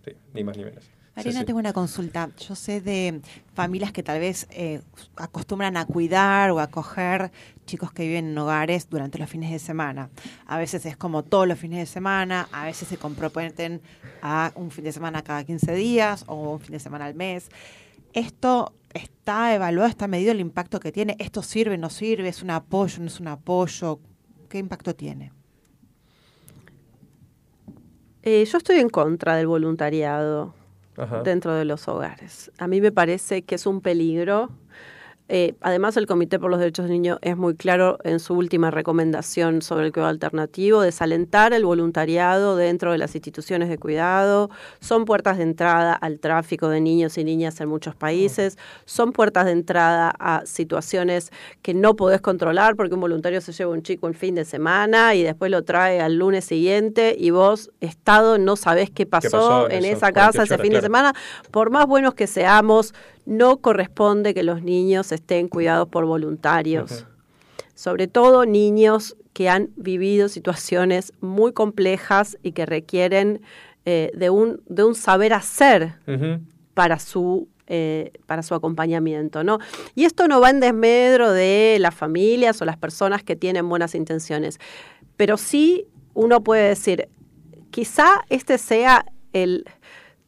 Sí, 0.04 0.12
ni 0.34 0.44
más 0.44 0.58
ni 0.58 0.66
menos. 0.66 0.90
Sí, 1.14 1.18
Marina, 1.18 1.40
sí. 1.42 1.46
tengo 1.46 1.60
una 1.60 1.74
consulta. 1.74 2.30
Yo 2.38 2.56
sé 2.56 2.80
de 2.80 3.22
familias 3.54 3.92
que 3.92 4.02
tal 4.02 4.22
vez 4.22 4.48
eh, 4.50 4.82
acostumbran 5.18 5.76
a 5.76 5.86
cuidar 5.86 6.52
o 6.52 6.60
a 6.60 6.64
acoger 6.64 7.32
chicos 7.66 7.92
que 7.92 8.08
viven 8.08 8.30
en 8.30 8.38
hogares 8.38 8.90
durante 8.90 9.20
los 9.20 9.30
fines 9.30 9.52
de 9.52 9.60
semana. 9.60 10.10
A 10.46 10.58
veces 10.58 10.86
es 10.86 10.96
como 10.96 11.24
todos 11.24 11.50
los 11.50 11.60
fines 11.60 11.80
de 11.80 11.86
semana, 11.86 12.48
a 12.54 12.66
veces 12.66 12.88
se 12.88 12.96
comprometen 12.96 13.82
a 14.22 14.54
un 14.56 14.72
fin 14.72 14.86
de 14.86 14.94
semana 14.94 15.22
cada 15.22 15.44
15 15.44 15.74
días 15.76 16.24
o 16.28 16.54
un 16.54 16.60
fin 16.62 16.72
de 16.72 16.80
semana 16.80 17.06
al 17.06 17.16
mes. 17.16 17.50
¿Esto 18.14 18.74
está 18.94 19.54
evaluado, 19.54 19.90
está 19.90 20.08
medido 20.08 20.32
el 20.32 20.40
impacto 20.40 20.80
que 20.80 20.94
tiene? 20.94 21.18
¿Esto 21.20 21.44
sirve, 21.44 21.78
no 21.78 21.90
sirve? 21.90 22.30
¿Es 22.30 22.42
un 22.42 22.52
apoyo, 22.52 23.00
no 23.02 23.08
es 23.08 23.20
un 23.20 23.28
apoyo? 23.28 24.00
¿Qué 24.48 24.60
impacto 24.60 24.96
tiene? 24.96 25.34
Eh, 28.24 28.46
yo 28.46 28.58
estoy 28.58 28.80
en 28.80 28.90
contra 28.90 29.36
del 29.36 29.48
voluntariado 29.48 30.61
Ajá. 30.98 31.24
dentro 31.24 31.54
de 31.54 31.66
los 31.66 31.88
hogares. 31.88 32.52
A 32.58 32.68
mí 32.68 32.82
me 32.82 32.92
parece 32.92 33.44
que 33.44 33.56
es 33.56 33.66
un 33.66 33.82
peligro. 33.82 34.50
Eh, 35.34 35.56
además, 35.62 35.96
el 35.96 36.08
Comité 36.08 36.40
por 36.40 36.52
los 36.52 36.60
Derechos 36.60 36.88
del 36.88 36.92
Niño 36.92 37.18
es 37.22 37.38
muy 37.38 37.56
claro 37.56 38.00
en 38.04 38.20
su 38.20 38.34
última 38.34 38.70
recomendación 38.70 39.62
sobre 39.62 39.86
el 39.86 39.94
cuidado 39.94 40.10
alternativo, 40.10 40.82
desalentar 40.82 41.54
el 41.54 41.64
voluntariado 41.64 42.58
dentro 42.58 42.92
de 42.92 42.98
las 42.98 43.16
instituciones 43.16 43.70
de 43.70 43.78
cuidado. 43.78 44.50
Son 44.82 45.06
puertas 45.06 45.38
de 45.38 45.44
entrada 45.44 45.94
al 45.94 46.20
tráfico 46.20 46.68
de 46.68 46.82
niños 46.82 47.18
y 47.18 47.24
niñas 47.24 47.62
en 47.62 47.70
muchos 47.70 47.96
países. 47.96 48.58
Son 48.84 49.14
puertas 49.14 49.46
de 49.46 49.52
entrada 49.52 50.14
a 50.20 50.46
situaciones 50.46 51.32
que 51.62 51.74
no 51.74 51.96
podés 51.96 52.20
controlar 52.20 52.76
porque 52.76 52.96
un 52.96 53.00
voluntario 53.00 53.40
se 53.40 53.54
lleva 53.54 53.72
un 53.72 53.84
chico 53.84 54.10
el 54.10 54.16
fin 54.16 54.36
de 54.36 54.44
semana 54.44 55.16
y 55.16 55.24
después 55.24 55.50
lo 55.50 55.64
trae 55.64 56.02
al 56.02 56.18
lunes 56.18 56.44
siguiente 56.44 57.16
y 57.18 57.30
vos, 57.30 57.72
Estado, 57.80 58.38
no 58.38 58.58
sabés 58.58 58.90
qué 58.90 59.06
pasó, 59.06 59.30
pasó 59.30 59.70
en 59.70 59.86
en 59.86 59.96
esa 59.96 60.12
casa 60.12 60.40
48 60.40 60.54
ese 60.56 60.62
fin 60.62 60.74
de 60.74 60.82
semana. 60.82 61.14
Por 61.52 61.70
más 61.70 61.88
buenos 61.88 62.16
que 62.16 62.28
seamos, 62.28 62.94
no 63.26 63.58
corresponde 63.58 64.34
que 64.34 64.44
los 64.44 64.62
niños 64.64 65.12
estén 65.12 65.48
cuidados 65.48 65.88
por 65.88 66.06
voluntarios. 66.06 67.06
Sobre 67.74 68.08
todo 68.08 68.46
niños 68.46 69.16
que 69.34 69.50
han 69.50 69.70
vivido 69.76 70.30
situaciones 70.30 71.14
muy 71.22 71.54
complejas 71.54 72.38
y 72.44 72.52
que 72.52 72.66
requieren 72.66 73.42
eh, 73.86 74.12
de, 74.14 74.30
un, 74.30 74.62
de 74.68 74.84
un 74.84 74.96
saber 74.96 75.34
hacer 75.34 75.96
para 76.74 77.00
su 77.00 77.48
eh, 77.74 78.12
para 78.26 78.44
su 78.44 78.54
acompañamiento, 78.54 79.46
¿no? 79.46 79.60
Y 79.96 80.04
esto 80.04 80.28
no 80.28 80.42
va 80.42 80.50
en 80.50 80.60
desmedro 80.60 81.32
de 81.32 81.78
las 81.80 81.96
familias 81.96 82.62
o 82.62 82.66
las 82.66 82.76
personas 82.76 83.24
que 83.24 83.38
tienen 83.38 83.70
buenas 83.70 83.96
intenciones, 83.96 84.60
pero 85.16 85.38
sí 85.38 85.88
uno 86.14 86.44
puede 86.44 86.68
decir, 86.68 87.08
quizá 87.70 88.26
este 88.28 88.58
sea 88.58 89.06
el 89.32 89.64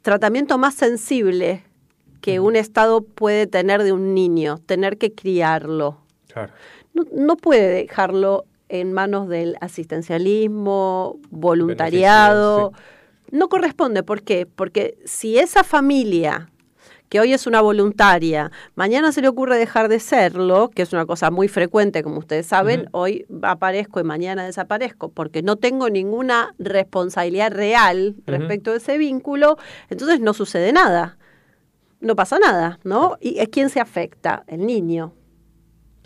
tratamiento 0.04 0.58
más 0.58 0.76
sensible 0.76 1.66
que 2.24 2.40
un 2.40 2.56
Estado 2.56 3.02
puede 3.02 3.48
tener 3.48 3.84
de 3.84 3.92
un 3.92 4.14
niño, 4.16 4.60
tener 4.66 4.98
que 4.98 5.14
criarlo. 5.14 5.98
Claro. 6.32 6.54
No, 6.94 7.04
no 7.14 7.36
puede 7.36 7.68
dejarlo 7.68 8.46
en 8.70 8.94
manos 8.94 9.28
del 9.28 9.58
asistencialismo, 9.60 11.20
voluntariado. 11.32 12.72
No 13.30 13.50
corresponde, 13.50 14.04
¿por 14.04 14.22
qué? 14.22 14.46
Porque 14.46 14.98
si 15.04 15.38
esa 15.38 15.66
familia 15.66 16.50
que 17.10 17.20
hoy 17.20 17.34
es 17.34 17.46
una 17.46 17.60
voluntaria, 17.60 18.52
mañana 18.76 19.12
se 19.12 19.22
le 19.22 19.28
ocurre 19.28 19.58
dejar 19.58 19.90
de 19.90 20.00
serlo, 20.00 20.70
que 20.74 20.82
es 20.82 20.94
una 20.94 21.06
cosa 21.06 21.30
muy 21.30 21.50
frecuente, 21.50 22.04
como 22.04 22.20
ustedes 22.20 22.46
saben, 22.46 22.88
hoy 22.94 23.26
aparezco 23.42 24.00
y 24.00 24.04
mañana 24.06 24.46
desaparezco, 24.46 25.10
porque 25.10 25.44
no 25.44 25.58
tengo 25.58 25.90
ninguna 25.90 26.56
responsabilidad 26.58 27.52
real 27.52 28.16
respecto 28.26 28.72
de 28.72 28.78
ese 28.78 28.98
vínculo, 28.98 29.58
entonces 29.90 30.22
no 30.22 30.34
sucede 30.34 30.72
nada, 30.72 31.18
no 32.04 32.16
pasa 32.16 32.38
nada, 32.38 32.80
¿no? 32.84 33.18
¿Y 33.20 33.40
a 33.40 33.48
quién 33.48 33.70
se 33.70 33.80
afecta? 33.80 34.44
El 34.48 34.66
niño. 34.66 35.14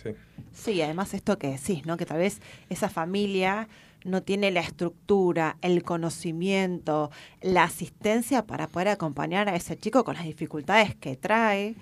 Sí. 0.01 0.11
Sí, 0.53 0.81
además 0.81 1.13
esto 1.13 1.37
que 1.37 1.49
decís, 1.49 1.85
¿no? 1.85 1.97
Que 1.97 2.05
tal 2.05 2.19
vez 2.19 2.41
esa 2.69 2.89
familia 2.89 3.67
no 4.05 4.23
tiene 4.23 4.51
la 4.51 4.61
estructura, 4.61 5.57
el 5.61 5.83
conocimiento, 5.83 7.11
la 7.41 7.63
asistencia 7.63 8.45
para 8.45 8.67
poder 8.67 8.89
acompañar 8.89 9.49
a 9.49 9.55
ese 9.55 9.77
chico 9.77 10.03
con 10.03 10.15
las 10.15 10.25
dificultades 10.25 10.95
que 10.95 11.15
trae 11.17 11.75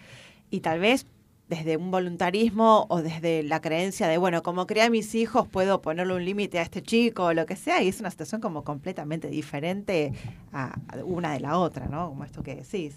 y 0.50 0.62
tal 0.62 0.80
vez 0.80 1.06
desde 1.48 1.78
un 1.78 1.92
voluntarismo 1.92 2.88
o 2.90 3.04
desde 3.04 3.44
la 3.44 3.62
creencia 3.62 4.08
de, 4.08 4.18
bueno, 4.18 4.42
como 4.42 4.66
crié 4.66 4.84
a 4.84 4.90
mis 4.90 5.14
hijos, 5.14 5.48
puedo 5.48 5.82
ponerle 5.82 6.16
un 6.16 6.26
límite 6.26 6.58
a 6.58 6.64
este 6.64 6.82
chico 6.82 7.26
o 7.26 7.34
lo 7.34 7.46
que 7.46 7.56
sea, 7.56 7.84
y 7.84 7.90
es 7.90 8.00
una 8.00 8.10
situación 8.10 8.42
como 8.42 8.64
completamente 8.64 9.28
diferente 9.28 10.14
a 10.52 10.74
a 10.88 11.04
una 11.04 11.34
de 11.34 11.42
la 11.42 11.60
otra, 11.60 11.86
¿no? 11.88 12.10
Como 12.10 12.24
esto 12.24 12.42
que 12.42 12.56
decís. 12.56 12.96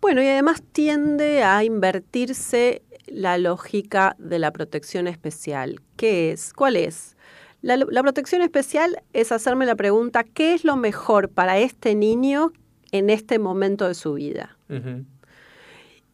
Bueno, 0.00 0.22
y 0.22 0.26
además 0.26 0.62
tiende 0.72 1.42
a 1.42 1.64
invertirse 1.64 2.82
la 3.06 3.38
lógica 3.38 4.16
de 4.18 4.38
la 4.38 4.52
protección 4.52 5.06
especial. 5.06 5.80
¿Qué 5.96 6.32
es? 6.32 6.52
¿Cuál 6.52 6.76
es? 6.76 7.16
La, 7.62 7.76
la 7.76 8.02
protección 8.02 8.42
especial 8.42 9.02
es 9.12 9.32
hacerme 9.32 9.66
la 9.66 9.74
pregunta, 9.74 10.24
¿qué 10.24 10.54
es 10.54 10.64
lo 10.64 10.76
mejor 10.76 11.28
para 11.28 11.58
este 11.58 11.94
niño 11.94 12.52
en 12.92 13.10
este 13.10 13.38
momento 13.38 13.88
de 13.88 13.94
su 13.94 14.14
vida? 14.14 14.56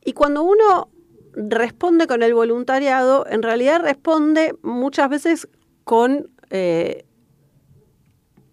Y 0.05 0.13
cuando 0.13 0.43
uno 0.43 0.89
responde 1.35 2.07
con 2.07 2.23
el 2.23 2.35
voluntariado, 2.35 3.27
en 3.29 3.43
realidad 3.43 3.81
responde 3.83 4.55
muchas 4.63 5.09
veces 5.09 5.49
con, 5.85 6.31
eh, 6.51 7.05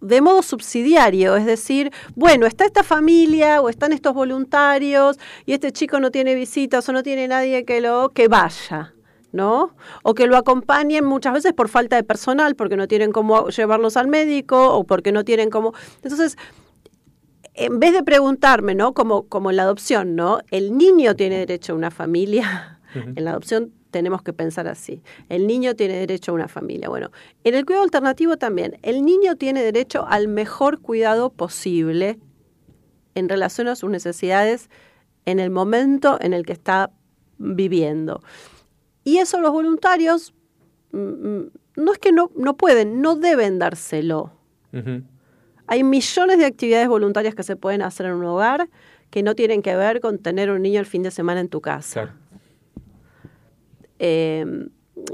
de 0.00 0.20
modo 0.20 0.42
subsidiario, 0.42 1.36
es 1.36 1.46
decir, 1.46 1.92
bueno, 2.14 2.46
está 2.46 2.64
esta 2.64 2.82
familia 2.82 3.60
o 3.60 3.68
están 3.68 3.92
estos 3.92 4.14
voluntarios 4.14 5.18
y 5.46 5.52
este 5.52 5.72
chico 5.72 6.00
no 6.00 6.10
tiene 6.10 6.34
visitas 6.34 6.88
o 6.88 6.92
no 6.92 7.02
tiene 7.02 7.28
nadie 7.28 7.64
que 7.64 7.80
lo 7.80 8.10
que 8.10 8.28
vaya. 8.28 8.94
¿no? 9.32 9.76
O 10.02 10.14
que 10.14 10.26
lo 10.26 10.36
acompañen 10.36 11.04
muchas 11.04 11.32
veces 11.32 11.52
por 11.52 11.68
falta 11.68 11.94
de 11.94 12.02
personal, 12.02 12.56
porque 12.56 12.76
no 12.76 12.88
tienen 12.88 13.12
cómo 13.12 13.48
llevarlos 13.48 13.96
al 13.96 14.08
médico 14.08 14.74
o 14.74 14.82
porque 14.82 15.12
no 15.12 15.24
tienen 15.24 15.50
cómo. 15.50 15.72
Entonces, 16.02 16.36
en 17.54 17.78
vez 17.78 17.92
de 17.92 18.02
preguntarme, 18.02 18.74
¿no? 18.74 18.92
Como, 18.92 19.28
como 19.28 19.50
en 19.50 19.56
la 19.56 19.62
adopción, 19.62 20.16
¿no? 20.16 20.40
El 20.50 20.76
niño 20.76 21.14
tiene 21.14 21.38
derecho 21.38 21.74
a 21.74 21.76
una 21.76 21.92
familia. 21.92 22.80
En 22.92 23.24
la 23.24 23.30
adopción 23.30 23.72
tenemos 23.90 24.22
que 24.22 24.32
pensar 24.32 24.68
así. 24.68 25.02
El 25.28 25.46
niño 25.46 25.74
tiene 25.74 25.94
derecho 25.94 26.32
a 26.32 26.34
una 26.34 26.48
familia. 26.48 26.88
Bueno, 26.88 27.10
en 27.44 27.54
el 27.54 27.64
cuidado 27.64 27.84
alternativo 27.84 28.36
también. 28.36 28.78
El 28.82 29.04
niño 29.04 29.36
tiene 29.36 29.62
derecho 29.62 30.06
al 30.06 30.28
mejor 30.28 30.80
cuidado 30.80 31.30
posible 31.30 32.18
en 33.14 33.28
relación 33.28 33.68
a 33.68 33.76
sus 33.76 33.90
necesidades 33.90 34.70
en 35.26 35.38
el 35.40 35.50
momento 35.50 36.18
en 36.20 36.32
el 36.32 36.46
que 36.46 36.52
está 36.52 36.90
viviendo. 37.38 38.22
Y 39.04 39.18
eso 39.18 39.40
los 39.40 39.52
voluntarios 39.52 40.34
mm, 40.92 40.98
mm, 40.98 41.50
no 41.76 41.92
es 41.92 41.98
que 41.98 42.12
no, 42.12 42.30
no 42.36 42.56
pueden, 42.56 43.00
no 43.00 43.16
deben 43.16 43.58
dárselo. 43.58 44.32
Hay 45.66 45.82
millones 45.82 46.38
de 46.38 46.46
actividades 46.46 46.88
voluntarias 46.88 47.34
que 47.34 47.42
se 47.42 47.56
pueden 47.56 47.82
hacer 47.82 48.06
en 48.06 48.12
un 48.12 48.24
hogar 48.24 48.68
que 49.10 49.22
no 49.22 49.34
tienen 49.34 49.62
que 49.62 49.74
ver 49.74 50.00
con 50.00 50.18
tener 50.18 50.50
un 50.50 50.62
niño 50.62 50.78
el 50.80 50.86
fin 50.86 51.02
de 51.02 51.10
semana 51.10 51.40
en 51.40 51.48
tu 51.48 51.60
casa. 51.60 52.14
Eh, 54.00 54.44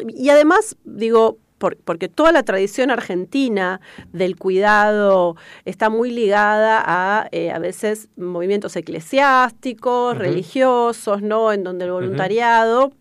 y 0.08 0.30
además, 0.30 0.76
digo, 0.84 1.36
por- 1.58 1.76
porque 1.76 2.08
toda 2.08 2.32
la 2.32 2.42
tradición 2.42 2.90
argentina 2.90 3.80
del 4.12 4.36
cuidado 4.36 5.36
está 5.64 5.90
muy 5.90 6.10
ligada 6.10 6.82
a 6.84 7.28
eh, 7.32 7.50
a 7.50 7.58
veces 7.58 8.08
movimientos 8.16 8.76
eclesiásticos, 8.76 10.14
Ujú. 10.14 10.22
religiosos, 10.22 11.22
¿no? 11.22 11.52
En 11.52 11.64
donde 11.64 11.84
el 11.86 11.92
voluntariado 11.92 12.92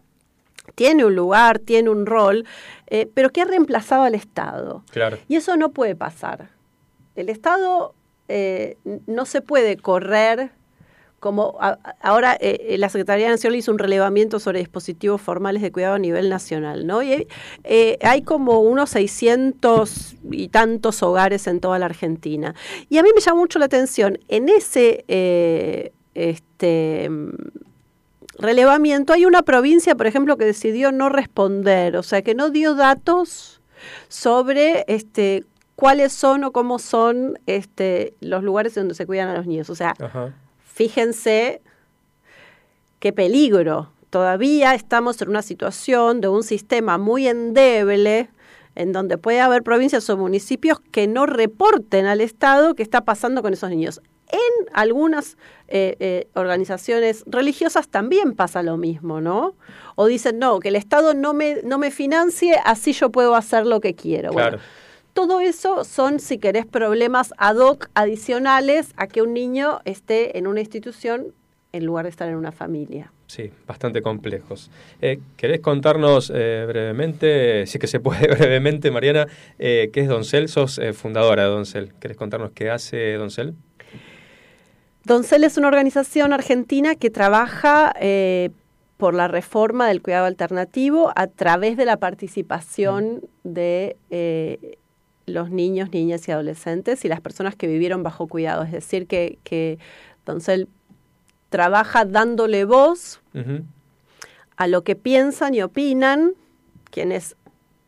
tiene 0.75 1.05
un 1.05 1.15
lugar, 1.15 1.59
tiene 1.59 1.89
un 1.89 2.05
rol, 2.05 2.45
eh, 2.87 3.07
pero 3.13 3.29
que 3.29 3.41
ha 3.41 3.45
reemplazado 3.45 4.03
al 4.03 4.15
Estado. 4.15 4.83
Claro. 4.91 5.17
Y 5.27 5.35
eso 5.35 5.55
no 5.57 5.69
puede 5.69 5.95
pasar. 5.95 6.49
El 7.15 7.29
Estado 7.29 7.93
eh, 8.27 8.77
no 9.05 9.25
se 9.25 9.41
puede 9.41 9.77
correr 9.77 10.51
como 11.19 11.57
ahora 12.01 12.37
eh, 12.39 12.67
eh, 12.69 12.77
la 12.77 12.89
Secretaría 12.89 13.29
Nacional 13.29 13.57
hizo 13.57 13.71
un 13.71 13.79
relevamiento 13.79 14.39
sobre 14.39 14.59
dispositivos 14.59 15.21
formales 15.21 15.61
de 15.61 15.71
cuidado 15.71 15.95
a 15.95 15.99
nivel 15.99 16.29
nacional, 16.29 16.85
¿no? 16.85 17.01
Y 17.01 17.27
eh, 17.63 17.97
hay 18.01 18.21
como 18.21 18.59
unos 18.59 18.91
600 18.91 20.17
y 20.31 20.49
tantos 20.49 21.01
hogares 21.01 21.47
en 21.47 21.59
toda 21.61 21.79
la 21.79 21.87
Argentina. 21.87 22.53
Y 22.89 22.97
a 22.97 23.03
mí 23.03 23.09
me 23.15 23.21
llama 23.21 23.39
mucho 23.39 23.59
la 23.59 23.65
atención, 23.65 24.19
en 24.27 24.49
ese 24.49 25.03
eh, 25.07 25.93
este, 26.13 27.09
relevamiento 28.37 29.13
hay 29.13 29.25
una 29.25 29.41
provincia, 29.41 29.95
por 29.95 30.07
ejemplo, 30.07 30.37
que 30.37 30.45
decidió 30.45 30.91
no 30.91 31.09
responder, 31.09 31.97
o 31.97 32.03
sea, 32.03 32.21
que 32.21 32.35
no 32.35 32.49
dio 32.49 32.75
datos 32.75 33.61
sobre 34.09 34.85
este 34.87 35.43
cuáles 35.75 36.13
son 36.13 36.43
o 36.43 36.51
cómo 36.51 36.79
son 36.79 37.39
este 37.47 38.13
los 38.21 38.43
lugares 38.43 38.75
donde 38.75 38.93
se 38.93 39.05
cuidan 39.05 39.29
a 39.29 39.33
los 39.35 39.47
niños. 39.47 39.69
O 39.69 39.75
sea. 39.75 39.93
Fíjense 40.75 41.61
qué 42.99 43.13
peligro. 43.13 43.93
Todavía 44.09 44.75
estamos 44.75 45.21
en 45.21 45.29
una 45.29 45.41
situación 45.41 46.19
de 46.19 46.27
un 46.27 46.43
sistema 46.43 46.97
muy 46.97 47.29
endeble 47.29 48.29
en 48.75 48.91
donde 48.91 49.17
puede 49.17 49.39
haber 49.39 49.63
provincias 49.63 50.09
o 50.09 50.17
municipios 50.17 50.81
que 50.91 51.07
no 51.07 51.25
reporten 51.27 52.05
al 52.07 52.19
Estado 52.19 52.75
qué 52.75 52.83
está 52.83 53.05
pasando 53.05 53.41
con 53.41 53.53
esos 53.53 53.69
niños. 53.69 54.01
En 54.27 54.67
algunas 54.73 55.37
eh, 55.69 55.95
eh, 56.01 56.27
organizaciones 56.33 57.23
religiosas 57.25 57.87
también 57.87 58.33
pasa 58.33 58.61
lo 58.61 58.75
mismo, 58.75 59.21
¿no? 59.21 59.55
O 59.95 60.07
dicen, 60.07 60.39
no, 60.39 60.59
que 60.59 60.67
el 60.67 60.75
Estado 60.75 61.13
no 61.13 61.33
me, 61.33 61.61
no 61.63 61.77
me 61.77 61.89
financie, 61.89 62.59
así 62.65 62.91
yo 62.91 63.11
puedo 63.11 63.35
hacer 63.35 63.65
lo 63.65 63.79
que 63.79 63.95
quiero. 63.95 64.31
Claro. 64.31 64.59
Todo 65.15 65.39
eso 65.39 65.85
son, 65.85 66.19
si 66.19 66.37
querés, 66.37 66.65
problemas 66.65 67.33
ad 67.37 67.55
hoc 67.55 67.89
adicionales 67.95 68.91
a 68.97 69.07
que 69.07 69.21
un 69.21 69.33
niño 69.33 69.79
esté 69.85 70.37
en 70.37 70.45
una 70.45 70.59
institución 70.59 71.33
en 71.71 71.85
lugar 71.85 72.03
de 72.03 72.09
estar 72.09 72.27
en 72.27 72.35
una 72.35 72.51
familia. 72.51 73.13
Sí, 73.27 73.49
bastante 73.65 74.01
complejos. 74.01 74.69
Eh, 75.01 75.21
¿Querés 75.37 75.61
contarnos 75.61 76.31
eh, 76.35 76.65
brevemente, 76.67 77.65
si 77.65 77.77
es 77.77 77.81
que 77.81 77.87
se 77.87 78.01
puede 78.01 78.27
brevemente, 78.35 78.91
Mariana, 78.91 79.25
eh, 79.57 79.89
qué 79.93 80.01
es 80.01 80.09
Doncel? 80.09 80.49
Sos 80.49 80.77
eh, 80.79 80.91
fundadora 80.91 81.43
de 81.43 81.49
Doncel. 81.49 81.93
¿Querés 81.99 82.17
contarnos 82.17 82.51
qué 82.51 82.69
hace 82.69 83.13
Doncel? 83.13 83.55
Doncel 85.05 85.45
es 85.45 85.57
una 85.57 85.69
organización 85.69 86.33
argentina 86.33 86.95
que 86.95 87.09
trabaja 87.09 87.93
por 88.97 89.13
la 89.13 89.27
reforma 89.27 89.87
del 89.87 90.01
cuidado 90.01 90.25
alternativo 90.25 91.11
a 91.15 91.27
través 91.27 91.77
de 91.77 91.85
la 91.85 91.97
participación 91.97 93.21
de 93.43 93.97
eh, 94.09 94.77
los 95.25 95.49
niños, 95.49 95.91
niñas 95.91 96.27
y 96.27 96.31
adolescentes 96.31 97.03
y 97.05 97.07
las 97.07 97.21
personas 97.21 97.55
que 97.55 97.67
vivieron 97.67 98.03
bajo 98.03 98.27
cuidado. 98.27 98.63
Es 98.63 98.71
decir, 98.71 99.07
que, 99.07 99.39
que 99.43 99.79
Doncel 100.25 100.67
trabaja 101.49 102.05
dándole 102.05 102.65
voz 102.65 103.21
a 104.57 104.67
lo 104.67 104.83
que 104.83 104.95
piensan 104.95 105.53
y 105.53 105.61
opinan 105.61 106.33
quienes 106.91 107.35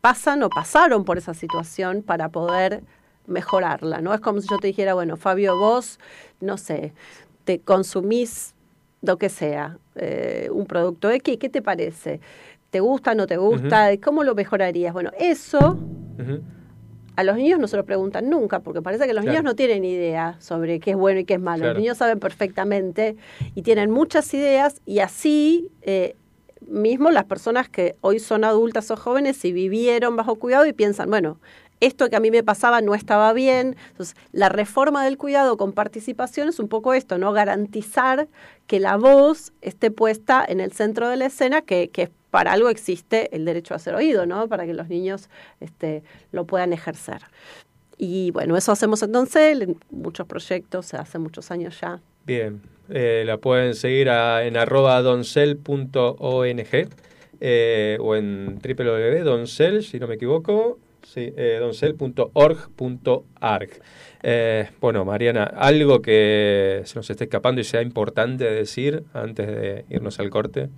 pasan 0.01 0.43
o 0.43 0.49
pasaron 0.49 1.05
por 1.05 1.17
esa 1.17 1.33
situación 1.33 2.01
para 2.01 2.29
poder 2.29 2.83
mejorarla, 3.25 4.01
¿no? 4.01 4.13
Es 4.13 4.21
como 4.21 4.41
si 4.41 4.47
yo 4.49 4.57
te 4.57 4.67
dijera, 4.67 4.93
bueno, 4.93 5.17
Fabio, 5.17 5.57
vos, 5.57 5.99
no 6.39 6.57
sé, 6.57 6.93
te 7.43 7.59
consumís 7.59 8.55
lo 9.01 9.17
que 9.17 9.29
sea, 9.29 9.77
eh, 9.95 10.49
un 10.51 10.65
producto 10.65 11.09
X, 11.09 11.37
¿qué 11.37 11.49
te 11.49 11.61
parece? 11.61 12.19
¿Te 12.69 12.79
gusta, 12.79 13.15
no 13.15 13.27
te 13.27 13.37
gusta? 13.37 13.89
¿Cómo 14.01 14.23
lo 14.23 14.35
mejorarías? 14.35 14.93
Bueno, 14.93 15.11
eso. 15.17 15.77
A 17.17 17.23
los 17.23 17.35
niños 17.35 17.59
no 17.59 17.67
se 17.67 17.75
lo 17.75 17.83
preguntan 17.83 18.29
nunca, 18.29 18.59
porque 18.61 18.81
parece 18.81 19.05
que 19.07 19.13
los 19.13 19.23
Claro. 19.23 19.33
niños 19.39 19.43
no 19.43 19.55
tienen 19.55 19.83
idea 19.83 20.37
sobre 20.39 20.79
qué 20.79 20.91
es 20.91 20.97
bueno 20.97 21.19
y 21.19 21.25
qué 21.25 21.33
es 21.33 21.41
malo. 21.41 21.61
Claro. 21.63 21.73
Los 21.73 21.81
niños 21.81 21.97
saben 21.97 22.19
perfectamente 22.19 23.17
y 23.55 23.63
tienen 23.63 23.91
muchas 23.91 24.33
ideas 24.33 24.81
y 24.85 24.99
así 24.99 25.69
eh, 25.81 26.15
mismo 26.67 27.11
las 27.11 27.25
personas 27.25 27.69
que 27.69 27.95
hoy 28.01 28.19
son 28.19 28.43
adultas 28.43 28.89
o 28.91 28.95
jóvenes 28.97 29.43
y 29.45 29.51
vivieron 29.51 30.15
bajo 30.15 30.35
cuidado 30.35 30.65
y 30.67 30.73
piensan, 30.73 31.09
bueno, 31.09 31.39
esto 31.79 32.09
que 32.09 32.15
a 32.15 32.19
mí 32.19 32.31
me 32.31 32.43
pasaba 32.43 32.81
no 32.81 32.95
estaba 32.95 33.33
bien. 33.33 33.75
Entonces, 33.91 34.15
la 34.31 34.49
reforma 34.49 35.03
del 35.05 35.17
cuidado 35.17 35.57
con 35.57 35.73
participación 35.73 36.49
es 36.49 36.59
un 36.59 36.67
poco 36.67 36.93
esto, 36.93 37.17
¿no? 37.19 37.33
Garantizar 37.33 38.27
que 38.67 38.79
la 38.79 38.95
voz 38.97 39.53
esté 39.61 39.91
puesta 39.91 40.43
en 40.47 40.59
el 40.59 40.71
centro 40.71 41.07
de 41.09 41.17
la 41.17 41.25
escena, 41.27 41.61
que, 41.61 41.89
que 41.89 42.09
para 42.37 42.51
algo 42.51 42.69
existe 42.69 43.35
el 43.35 43.45
derecho 43.45 43.73
a 43.73 43.79
ser 43.79 43.95
oído, 43.95 44.27
¿no? 44.27 44.47
Para 44.47 44.67
que 44.67 44.73
los 44.75 44.89
niños 44.89 45.27
este, 45.59 46.03
lo 46.31 46.45
puedan 46.45 46.71
ejercer. 46.71 47.21
Y 47.97 48.29
bueno, 48.29 48.55
eso 48.55 48.71
hacemos 48.71 49.01
entonces 49.01 49.59
en 49.59 49.75
muchos 49.89 50.27
proyectos, 50.27 50.93
hace 50.93 51.17
muchos 51.17 51.49
años 51.49 51.81
ya. 51.81 51.99
Bien, 52.27 52.61
eh, 52.89 53.23
la 53.25 53.39
pueden 53.39 53.73
seguir 53.73 54.09
en 54.09 54.55
arroba 54.55 55.01
doncel.ong 55.01 56.61
eh, 57.39 57.97
o 57.99 58.15
en 58.15 58.59
www.doncel, 58.59 59.83
si 59.83 59.97
no 59.97 60.05
me 60.05 60.13
equivoco, 60.13 60.77
sí, 61.01 61.33
eh, 61.35 61.57
doncel.org.arg. 61.59 63.69
Eh, 64.21 64.69
bueno, 64.79 65.05
Mariana, 65.05 65.45
algo 65.45 66.03
que 66.03 66.83
se 66.85 66.99
nos 66.99 67.09
esté 67.09 67.23
escapando 67.23 67.61
y 67.61 67.63
sea 67.63 67.81
importante 67.81 68.43
decir 68.43 69.05
antes 69.15 69.47
de 69.47 69.85
irnos 69.89 70.19
al 70.19 70.29
corte. 70.29 70.69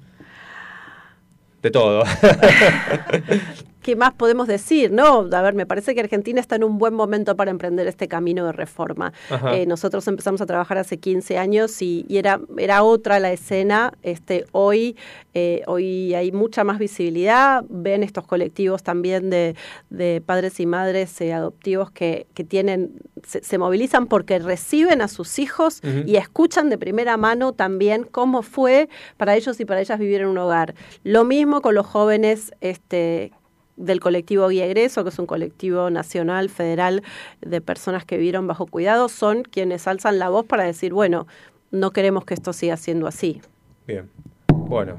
De 1.62 1.72
todo. 1.72 2.04
¿Qué 3.82 3.96
más 3.96 4.14
podemos 4.14 4.48
decir? 4.48 4.92
No, 4.92 5.30
a 5.32 5.42
ver, 5.42 5.54
me 5.54 5.66
parece 5.66 5.96
que 5.96 6.02
Argentina 6.02 6.42
está 6.42 6.58
en 6.58 6.66
un 6.66 6.78
buen 6.78 6.94
momento 6.94 7.36
para 7.36 7.50
emprender 7.50 7.88
este 7.88 8.08
camino 8.08 8.46
de 8.46 8.52
reforma. 8.52 9.14
Eh, 9.54 9.66
nosotros 9.66 10.06
empezamos 10.08 10.42
a 10.42 10.46
trabajar 10.46 10.78
hace 10.78 10.98
15 10.98 11.38
años 11.38 11.82
y, 11.82 12.06
y 12.10 12.18
era, 12.18 12.42
era 12.58 12.84
otra 12.84 13.20
la 13.20 13.32
escena. 13.32 13.94
Este, 14.04 14.46
hoy, 14.52 14.98
eh, 15.34 15.64
hoy 15.66 16.14
hay 16.14 16.34
mucha 16.34 16.66
más 16.66 16.78
visibilidad. 16.78 17.64
Ven 17.70 18.04
estos 18.04 18.28
colectivos 18.28 18.84
también 18.84 19.30
de, 19.30 19.56
de 19.90 20.22
padres 20.26 20.60
y 20.60 20.66
madres 20.66 21.20
eh, 21.22 21.32
adoptivos 21.34 21.90
que, 21.90 22.28
que 22.34 22.44
tienen, 22.44 22.92
se, 23.26 23.42
se 23.44 23.58
movilizan 23.58 24.08
porque 24.08 24.40
reciben 24.40 25.02
a 25.02 25.08
sus 25.08 25.40
hijos 25.40 25.82
y 26.06 26.18
escuchan 26.18 26.70
de 26.70 26.78
primera 26.78 27.16
mano 27.18 27.54
también 27.54 28.04
cómo 28.04 28.42
fue 28.42 28.90
para 29.18 29.36
ellos 29.36 29.60
y 29.60 29.66
para 29.66 29.80
ellas 29.80 30.00
vivir 30.00 30.22
en 30.22 30.28
un 30.28 30.38
hogar. 30.38 30.76
Lo 31.04 31.24
mismo 31.24 31.62
con 31.62 31.76
los 31.76 31.86
jóvenes 31.86 32.52
este, 32.62 33.32
del 33.80 34.00
colectivo 34.00 34.48
Guía 34.50 34.66
Egreso, 34.66 35.04
que 35.04 35.10
es 35.10 35.18
un 35.18 35.26
colectivo 35.26 35.90
nacional, 35.90 36.50
federal 36.50 37.02
de 37.42 37.62
personas 37.62 38.06
que 38.06 38.18
vivieron 38.18 38.46
bajo 38.46 38.68
cuidado, 38.68 39.10
son 39.10 39.44
quienes 39.44 39.88
alzan 39.88 40.20
la 40.20 40.30
voz 40.30 40.46
para 40.46 40.64
decir, 40.64 40.94
bueno, 40.94 41.26
no 41.72 41.92
queremos 41.92 42.26
que 42.26 42.34
esto 42.34 42.54
siga 42.54 42.78
siendo 42.78 43.08
así. 43.08 43.42
Bien, 43.88 44.10
bueno. 44.48 44.98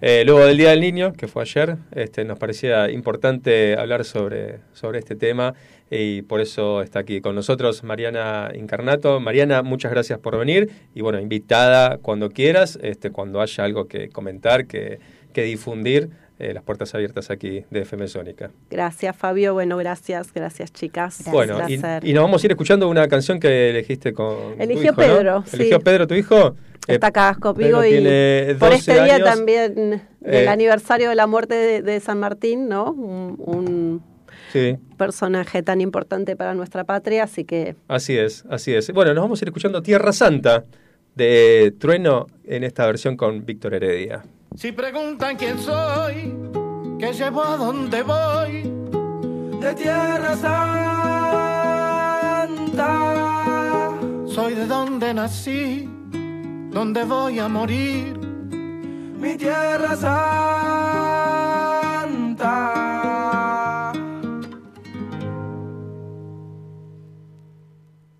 Eh, 0.00 0.22
luego 0.26 0.44
del 0.44 0.58
Día 0.58 0.70
del 0.70 0.80
Niño, 0.80 1.14
que 1.14 1.28
fue 1.28 1.42
ayer, 1.42 1.76
este, 1.92 2.24
nos 2.24 2.38
parecía 2.38 2.90
importante 2.90 3.74
hablar 3.78 4.04
sobre, 4.04 4.58
sobre 4.74 4.98
este 4.98 5.16
tema 5.16 5.54
y 5.90 6.20
por 6.22 6.42
eso 6.42 6.82
está 6.82 6.98
aquí 6.98 7.22
con 7.22 7.34
nosotros 7.34 7.84
Mariana 7.84 8.50
Incarnato. 8.54 9.18
Mariana, 9.18 9.62
muchas 9.62 9.90
gracias 9.90 10.18
por 10.18 10.36
venir 10.36 10.70
y 10.94 11.00
bueno, 11.00 11.20
invitada 11.20 11.96
cuando 11.98 12.28
quieras, 12.28 12.78
este, 12.82 13.12
cuando 13.12 13.40
haya 13.40 13.64
algo 13.64 13.86
que 13.86 14.10
comentar, 14.10 14.66
que, 14.66 14.98
que 15.32 15.42
difundir, 15.42 16.10
eh, 16.38 16.52
las 16.52 16.62
puertas 16.62 16.94
abiertas 16.94 17.30
aquí 17.30 17.64
de 17.70 17.80
FM 17.82 18.08
Sónica. 18.08 18.50
Gracias, 18.70 19.16
Fabio. 19.16 19.54
Bueno, 19.54 19.76
gracias, 19.76 20.32
gracias, 20.32 20.72
chicas. 20.72 21.22
Bueno, 21.30 21.58
y, 21.68 21.74
y 22.02 22.12
nos 22.12 22.24
vamos 22.24 22.42
a 22.42 22.46
ir 22.46 22.52
escuchando 22.52 22.88
una 22.88 23.06
canción 23.08 23.38
que 23.40 23.70
elegiste 23.70 24.12
con. 24.12 24.56
tu 24.56 24.62
Eligió. 24.62 24.94
Pedro, 24.94 25.44
sí. 25.46 25.56
¿Eligió 25.56 25.80
Pedro, 25.80 26.06
tu 26.06 26.14
hijo? 26.14 26.56
Está 26.86 27.06
Eh, 27.06 27.10
acá 27.10 27.36
conmigo 27.40 27.82
y 27.84 27.94
por 28.58 28.70
12 28.70 28.74
este 28.76 28.92
día 29.04 29.14
años. 29.14 29.28
también 29.28 29.74
del 29.74 30.00
Eh, 30.24 30.48
aniversario 30.48 31.08
de 31.08 31.14
la 31.14 31.26
muerte 31.26 31.54
de, 31.54 31.82
de 31.82 32.00
San 32.00 32.18
Martín, 32.20 32.68
¿no? 32.68 32.90
Un, 32.92 33.36
un 33.38 34.14
Sí, 34.52 34.76
personaje 34.98 35.62
tan 35.62 35.80
importante 35.80 36.36
para 36.36 36.54
nuestra 36.54 36.84
patria, 36.84 37.24
así 37.24 37.44
que 37.44 37.74
así 37.88 38.16
es, 38.16 38.44
así 38.50 38.72
es. 38.74 38.92
Bueno, 38.92 39.12
nos 39.14 39.22
vamos 39.24 39.40
a 39.40 39.44
ir 39.44 39.48
escuchando 39.48 39.82
Tierra 39.82 40.12
Santa 40.12 40.64
de 41.14 41.74
Trueno 41.78 42.26
en 42.44 42.64
esta 42.64 42.86
versión 42.86 43.16
con 43.16 43.44
Víctor 43.44 43.74
Heredia. 43.74 44.24
Si 44.56 44.72
preguntan 44.72 45.36
quién 45.36 45.58
soy, 45.58 46.34
que 46.98 47.12
llevo 47.12 47.44
a 47.44 47.56
dónde 47.56 48.02
voy, 48.02 48.62
de 49.60 49.74
Tierra 49.74 50.36
Santa. 50.36 50.74
Soy 54.26 54.54
de 54.54 54.66
donde 54.66 55.14
nací, 55.14 55.88
donde 56.70 57.04
voy 57.04 57.38
a 57.38 57.48
morir, 57.48 58.18
mi 59.18 59.36
Tierra 59.36 59.96
Santa. 59.96 60.64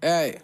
Ey. 0.00 0.43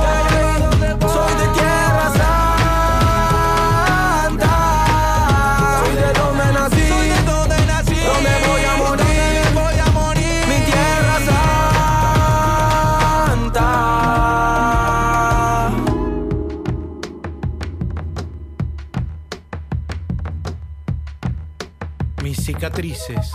cicatrices, 22.71 23.31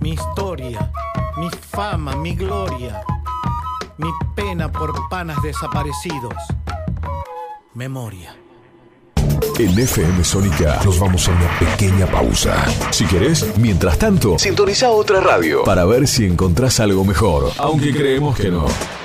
mi 0.00 0.10
historia, 0.10 0.90
mi 1.36 1.48
fama, 1.50 2.14
mi 2.16 2.34
gloria, 2.34 3.02
mi 3.98 4.08
pena 4.34 4.70
por 4.70 5.08
panas 5.08 5.42
desaparecidos. 5.42 6.34
Memoria. 7.74 8.36
En 9.58 9.78
FM 9.78 10.22
Sónica 10.24 10.80
nos 10.84 11.00
vamos 11.00 11.28
a 11.28 11.32
una 11.32 11.58
pequeña 11.58 12.06
pausa. 12.06 12.64
Si 12.90 13.04
querés, 13.06 13.56
mientras 13.58 13.98
tanto, 13.98 14.38
sintoniza 14.38 14.90
otra 14.90 15.20
radio 15.20 15.64
para 15.64 15.84
ver 15.84 16.06
si 16.06 16.26
encontrás 16.26 16.80
algo 16.80 17.04
mejor. 17.04 17.52
Aunque 17.58 17.92
creemos 17.92 18.36
que 18.36 18.50
no. 18.50 18.66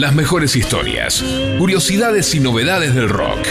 Las 0.00 0.14
mejores 0.14 0.56
historias, 0.56 1.22
curiosidades 1.58 2.34
y 2.34 2.40
novedades 2.40 2.94
del 2.94 3.10
rock. 3.10 3.46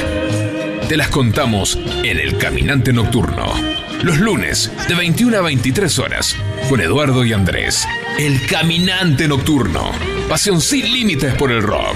Te 0.88 0.98
las 0.98 1.10
contamos 1.10 1.78
en 2.04 2.18
El 2.18 2.40
Caminante 2.40 2.92
Nocturno. 2.92 3.54
Los 4.02 4.18
lunes, 4.18 4.72
de 4.88 4.96
21 4.96 5.38
a 5.38 5.42
23 5.42 6.00
horas, 6.00 6.36
con 6.68 6.82
Eduardo 6.82 7.24
y 7.24 7.34
Andrés. 7.34 7.88
El 8.18 8.44
Caminante 8.48 9.28
Nocturno. 9.28 9.92
Pasión 10.28 10.60
sin 10.60 10.92
límites 10.92 11.36
por 11.36 11.52
el 11.52 11.62
rock. 11.62 11.96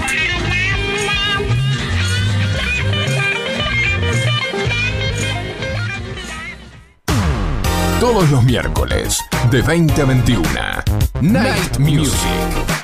Todos 7.98 8.30
los 8.30 8.44
miércoles, 8.44 9.18
de 9.50 9.62
20 9.62 10.00
a 10.00 10.04
21. 10.04 10.48
Night 11.22 11.78
Music. 11.78 12.83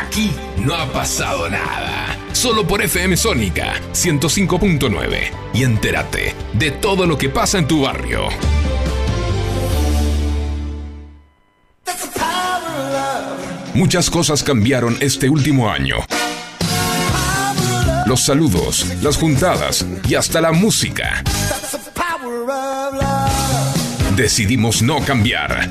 Aquí 0.00 0.32
no 0.58 0.74
ha 0.74 0.90
pasado 0.92 1.48
nada. 1.48 2.16
Solo 2.32 2.66
por 2.66 2.82
FM 2.82 3.16
Sónica 3.16 3.74
105.9. 3.92 5.30
Y 5.54 5.62
entérate 5.62 6.34
de 6.52 6.70
todo 6.70 7.06
lo 7.06 7.16
que 7.16 7.28
pasa 7.28 7.58
en 7.58 7.66
tu 7.66 7.82
barrio. 7.82 8.28
Muchas 13.74 14.08
cosas 14.08 14.44
cambiaron 14.44 14.96
este 15.00 15.28
último 15.28 15.68
año. 15.68 15.96
Los 18.06 18.22
saludos, 18.22 18.86
las 19.02 19.16
juntadas 19.16 19.84
y 20.08 20.14
hasta 20.14 20.40
la 20.40 20.52
música. 20.52 21.24
Decidimos 24.14 24.82
no 24.82 25.00
cambiar. 25.00 25.70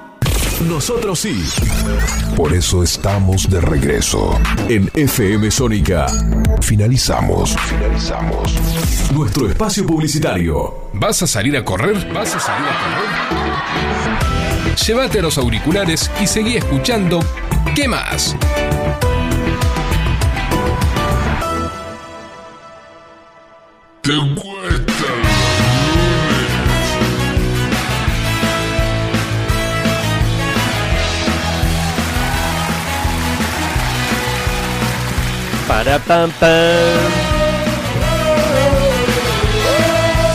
Nosotros 0.67 1.19
sí. 1.19 1.43
Por 2.35 2.53
eso 2.53 2.83
estamos 2.83 3.49
de 3.49 3.61
regreso. 3.61 4.39
En 4.69 4.89
FM 4.93 5.49
Sónica. 5.49 6.05
Finalizamos. 6.61 7.55
Finalizamos. 7.57 8.53
Nuestro 9.13 9.47
espacio 9.47 9.85
publicitario. 9.85 10.89
¿Vas 10.93 11.23
a 11.23 11.27
salir 11.27 11.57
a 11.57 11.65
correr? 11.65 12.11
¿Vas 12.13 12.35
a 12.35 12.39
salir 12.39 12.67
a 12.67 12.73
correr? 12.79 14.75
Llévate 14.85 15.21
los 15.21 15.37
auriculares 15.37 16.09
y 16.21 16.27
seguí 16.27 16.55
escuchando. 16.57 17.19
¿Qué 17.75 17.87
más? 17.87 18.35
Te 24.01 24.90
Para 35.71 35.97
pam 35.99 36.29
pam. 36.31 36.49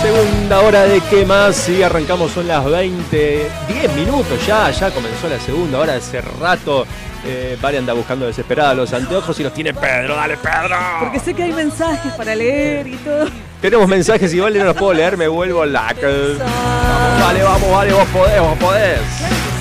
Segunda 0.00 0.60
hora 0.60 0.84
de 0.84 1.02
qué 1.10 1.26
más 1.26 1.68
y 1.68 1.82
arrancamos 1.82 2.32
son 2.32 2.48
las 2.48 2.64
20, 2.64 3.46
10 3.68 3.94
minutos 3.96 4.46
ya, 4.46 4.70
ya 4.70 4.90
comenzó 4.90 5.28
la 5.28 5.38
segunda 5.38 5.78
hora 5.78 5.94
hace 5.96 6.22
rato. 6.22 6.86
Eh, 7.26 7.58
Vale 7.60 7.76
anda 7.76 7.92
buscando 7.92 8.24
desesperada 8.24 8.72
los 8.72 8.94
anteojos 8.94 9.38
y 9.38 9.42
los 9.42 9.52
tiene 9.52 9.74
Pedro, 9.74 10.16
dale 10.16 10.38
Pedro. 10.38 10.74
Porque 11.00 11.20
sé 11.20 11.34
que 11.34 11.42
hay 11.42 11.52
mensajes 11.52 12.14
para 12.14 12.34
leer 12.34 12.86
y 12.86 12.96
todo. 12.96 13.26
Tenemos 13.60 13.86
mensajes 13.88 14.32
y 14.32 14.40
vale 14.40 14.58
no 14.58 14.64
los 14.64 14.76
puedo 14.76 14.94
leer, 14.94 15.18
me 15.18 15.28
vuelvo 15.28 15.66
la 15.66 15.94
Vamos, 15.94 17.20
vale, 17.20 17.42
vamos, 17.42 17.70
vale, 17.70 17.92
vos 17.92 18.08
podés, 18.08 18.40
vos 18.40 18.58
podés. 18.58 19.00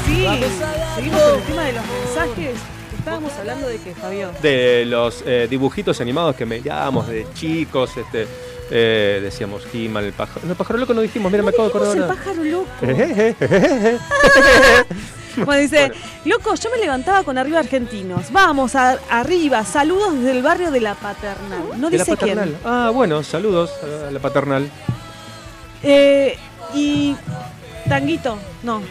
Sí, 0.06 0.26
seguimos 0.96 1.22
con 1.22 1.36
el 1.36 1.44
tema 1.44 1.64
de 1.64 1.74
los 1.74 1.84
mensajes. 1.86 2.75
Estábamos 3.06 3.34
hablando 3.34 3.68
de 3.68 3.78
que, 3.78 3.94
Fabio. 3.94 4.32
De 4.42 4.84
los 4.88 5.22
eh, 5.28 5.46
dibujitos 5.48 6.02
animados 6.02 6.36
que 6.36 6.44
mirábamos 6.44 7.08
de 7.08 7.28
chicos, 7.36 7.96
este 7.98 8.26
eh, 8.72 9.20
decíamos 9.22 9.62
He-Man, 9.72 10.06
el 10.06 10.14
pájaro. 10.14 10.42
No, 10.44 10.54
el 10.54 10.58
pájaro 10.58 10.80
loco 10.80 10.96
no 10.96 11.02
dijimos, 11.02 11.32
mira, 11.32 11.44
me 11.44 11.52
acabo 11.52 11.66
de 11.66 11.70
acordar. 11.70 11.98
el 11.98 12.04
pájaro 12.06 12.44
loco. 12.44 12.68
Bueno, 15.46 15.62
dice, 15.62 15.92
loco, 16.24 16.56
yo 16.56 16.70
me 16.72 16.78
levantaba 16.78 17.24
con 17.24 17.38
arriba 17.38 17.60
argentinos. 17.60 18.32
Vamos, 18.32 18.74
a- 18.74 18.98
arriba, 19.10 19.66
saludos 19.66 20.14
desde 20.16 20.32
el 20.32 20.42
barrio 20.42 20.72
de 20.72 20.80
la 20.80 20.96
paternal. 20.96 21.78
No 21.78 21.90
dice 21.90 22.16
quién. 22.18 22.38
paternal. 22.38 22.58
Ah, 22.64 22.90
bueno, 22.94 23.22
saludos 23.22 23.70
a 24.08 24.12
la 24.12 24.20
paternal. 24.22 24.70
Eh, 25.84 26.38
y 26.74 27.18
Tanguito, 27.90 28.38
no. 28.64 28.82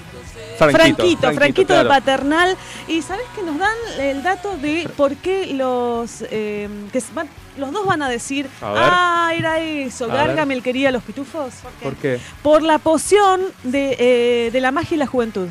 Franquito, 0.56 0.72
Franquito, 0.78 1.20
Franquito, 1.20 1.34
Franquito, 1.34 1.74
de 1.74 1.84
paternal. 1.84 2.56
Y 2.88 3.02
sabes 3.02 3.26
que 3.34 3.42
nos 3.42 3.58
dan 3.58 3.76
el 3.98 4.22
dato 4.22 4.56
de 4.56 4.88
por 4.96 5.16
qué 5.16 5.46
los 5.54 6.24
eh, 6.30 6.68
que 6.92 7.02
van- 7.14 7.28
los 7.56 7.72
dos 7.72 7.86
van 7.86 8.02
a 8.02 8.08
decir, 8.08 8.48
A 8.60 9.28
ah, 9.28 9.34
era 9.34 9.60
eso. 9.60 10.08
Gargamel 10.08 10.62
quería 10.62 10.90
los 10.90 11.02
pitufos. 11.02 11.54
¿Por 11.82 11.94
qué? 11.96 12.18
Por 12.42 12.62
la 12.62 12.78
poción 12.78 13.42
de, 13.62 13.96
eh, 13.98 14.50
de 14.50 14.60
la 14.60 14.72
magia 14.72 14.94
y 14.96 14.98
la 14.98 15.06
juventud. 15.06 15.48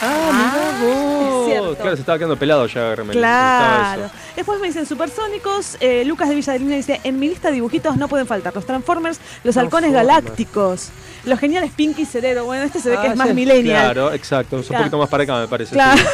Ah, 0.00 0.30
mirá 0.80 0.94
vos. 0.94 1.46
cierto. 1.46 1.74
claro, 1.76 1.96
se 1.96 2.00
estaba 2.00 2.18
quedando 2.18 2.36
pelado 2.38 2.66
ya. 2.66 2.80
me 2.96 3.04
gustaba 3.04 3.12
Claro. 3.12 4.04
eso. 4.04 4.12
Después 4.36 4.60
me 4.60 4.66
dicen 4.68 4.86
Supersónicos. 4.86 5.76
eh, 5.80 6.04
Lucas 6.04 6.28
de 6.28 6.34
Villa 6.34 6.52
de 6.52 6.58
Luna 6.60 6.76
dice: 6.76 7.00
En 7.04 7.18
mi 7.18 7.28
lista 7.28 7.48
de 7.48 7.54
dibujitos 7.54 7.96
no 7.96 8.08
pueden 8.08 8.26
faltar 8.26 8.54
los 8.54 8.64
Transformers, 8.66 9.18
los 9.44 9.56
halcones 9.56 9.90
Transformers. 9.90 10.22
galácticos, 10.24 10.88
los 11.24 11.38
geniales 11.38 11.72
Pinky 11.72 12.02
y 12.02 12.06
Cerebro. 12.06 12.44
Bueno, 12.44 12.62
este 12.64 12.80
se 12.80 12.90
ve 12.90 12.96
que 13.00 13.08
Ah, 13.08 13.10
es 13.12 13.16
más 13.16 13.34
millennial. 13.34 13.84
Claro, 13.92 14.12
exacto. 14.12 14.56
Es 14.58 14.62
un 14.62 14.68
Claro. 14.68 14.84
poquito 14.84 14.98
más 14.98 15.08
para 15.08 15.22
acá, 15.24 15.40
me 15.40 15.48
parece. 15.48 15.72
Claro. 15.74 15.98
sí. 15.98 16.04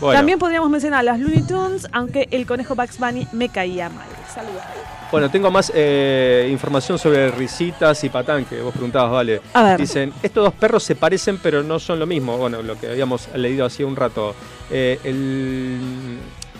Bueno, 0.00 0.16
También 0.18 0.38
podríamos 0.38 0.70
mencionar 0.70 1.02
las 1.04 1.18
Looney 1.18 1.42
Tunes, 1.42 1.88
aunque 1.92 2.28
el 2.30 2.46
conejo 2.46 2.74
Bugs 2.76 2.98
Bunny 2.98 3.26
me 3.32 3.48
caía 3.48 3.88
mal. 3.88 4.06
Saludos. 4.32 4.62
Bueno, 5.10 5.30
tengo 5.30 5.50
más 5.50 5.72
eh, 5.74 6.48
información 6.50 6.98
sobre 6.98 7.30
risitas 7.30 8.02
y 8.04 8.08
patán 8.08 8.44
que 8.44 8.60
vos 8.60 8.72
preguntabas, 8.72 9.10
vale. 9.10 9.40
A 9.54 9.62
ver. 9.62 9.80
Dicen, 9.80 10.12
estos 10.22 10.44
dos 10.44 10.54
perros 10.54 10.82
se 10.82 10.96
parecen 10.96 11.38
pero 11.38 11.62
no 11.62 11.78
son 11.78 11.98
lo 11.98 12.06
mismo. 12.06 12.36
Bueno, 12.36 12.62
lo 12.62 12.78
que 12.78 12.88
habíamos 12.88 13.28
leído 13.34 13.64
hacía 13.64 13.86
un 13.86 13.96
rato. 13.96 14.34
Eh, 14.70 14.98
el, 15.04 15.78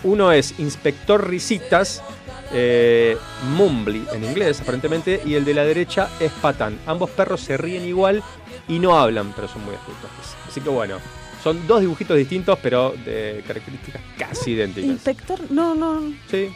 uno 0.03 0.31
es 0.31 0.59
Inspector 0.59 1.27
Risitas, 1.27 2.01
eh, 2.51 3.17
Mumbly 3.55 4.05
en 4.13 4.23
inglés 4.23 4.61
aparentemente, 4.61 5.21
y 5.25 5.35
el 5.35 5.45
de 5.45 5.53
la 5.53 5.63
derecha 5.63 6.09
es 6.19 6.31
Patán. 6.31 6.79
Ambos 6.87 7.09
perros 7.11 7.41
se 7.41 7.57
ríen 7.57 7.85
igual 7.85 8.23
y 8.67 8.79
no 8.79 8.97
hablan, 8.97 9.33
pero 9.35 9.47
son 9.47 9.63
muy 9.63 9.75
astutos. 9.75 10.09
Así 10.47 10.61
que 10.61 10.69
bueno, 10.69 10.97
son 11.43 11.67
dos 11.67 11.81
dibujitos 11.81 12.17
distintos 12.17 12.57
pero 12.61 12.93
de 13.05 13.43
características 13.45 14.01
casi 14.17 14.51
idénticas. 14.51 14.89
Inspector, 14.89 15.39
no, 15.51 15.75
no. 15.75 16.01
Sí. 16.29 16.49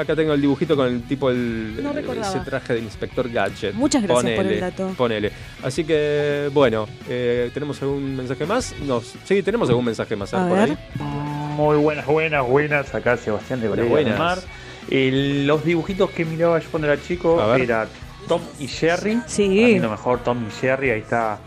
Acá 0.00 0.16
tengo 0.16 0.32
el 0.32 0.40
dibujito 0.40 0.76
con 0.76 0.86
el 0.86 1.02
tipo 1.02 1.30
el, 1.30 1.82
No 1.82 1.90
ese 1.90 2.40
traje 2.40 2.74
de 2.74 2.80
Inspector 2.80 3.28
Gadget. 3.30 3.74
Muchas 3.74 4.02
gracias 4.02 4.24
por 4.24 4.36
Ponele, 4.36 4.54
el 4.54 4.60
dato. 4.60 4.94
Ponele. 4.96 5.32
Así 5.62 5.84
que, 5.84 6.48
bueno, 6.52 6.88
eh, 7.08 7.50
¿tenemos 7.52 7.80
algún 7.82 8.16
mensaje 8.16 8.46
más? 8.46 8.74
No, 8.86 9.00
sí, 9.00 9.42
tenemos 9.42 9.68
algún 9.68 9.84
mensaje 9.84 10.16
más 10.16 10.32
A 10.32 10.48
por 10.48 10.58
ver. 10.58 10.70
ahí. 10.70 10.78
Muy 11.56 11.76
buenas, 11.76 12.06
buenas, 12.06 12.46
buenas. 12.46 12.94
Acá 12.94 13.16
Sebastián 13.16 13.60
de 13.60 13.68
del 13.68 13.86
buenas. 13.86 14.18
Mar. 14.18 14.38
Los 14.90 15.64
dibujitos 15.64 16.10
que 16.10 16.24
miraba 16.24 16.58
yo 16.58 16.70
cuando 16.70 16.88
era 16.90 17.00
chico 17.00 17.40
A 17.40 17.58
era 17.58 17.86
Tom 18.26 18.40
y 18.58 18.66
Jerry. 18.66 19.20
Sí. 19.26 19.48
Mí 19.48 19.78
lo 19.78 19.90
mejor 19.90 20.22
Tom 20.22 20.46
y 20.48 20.60
Jerry. 20.60 20.90
Ahí 20.90 21.00
está. 21.00 21.38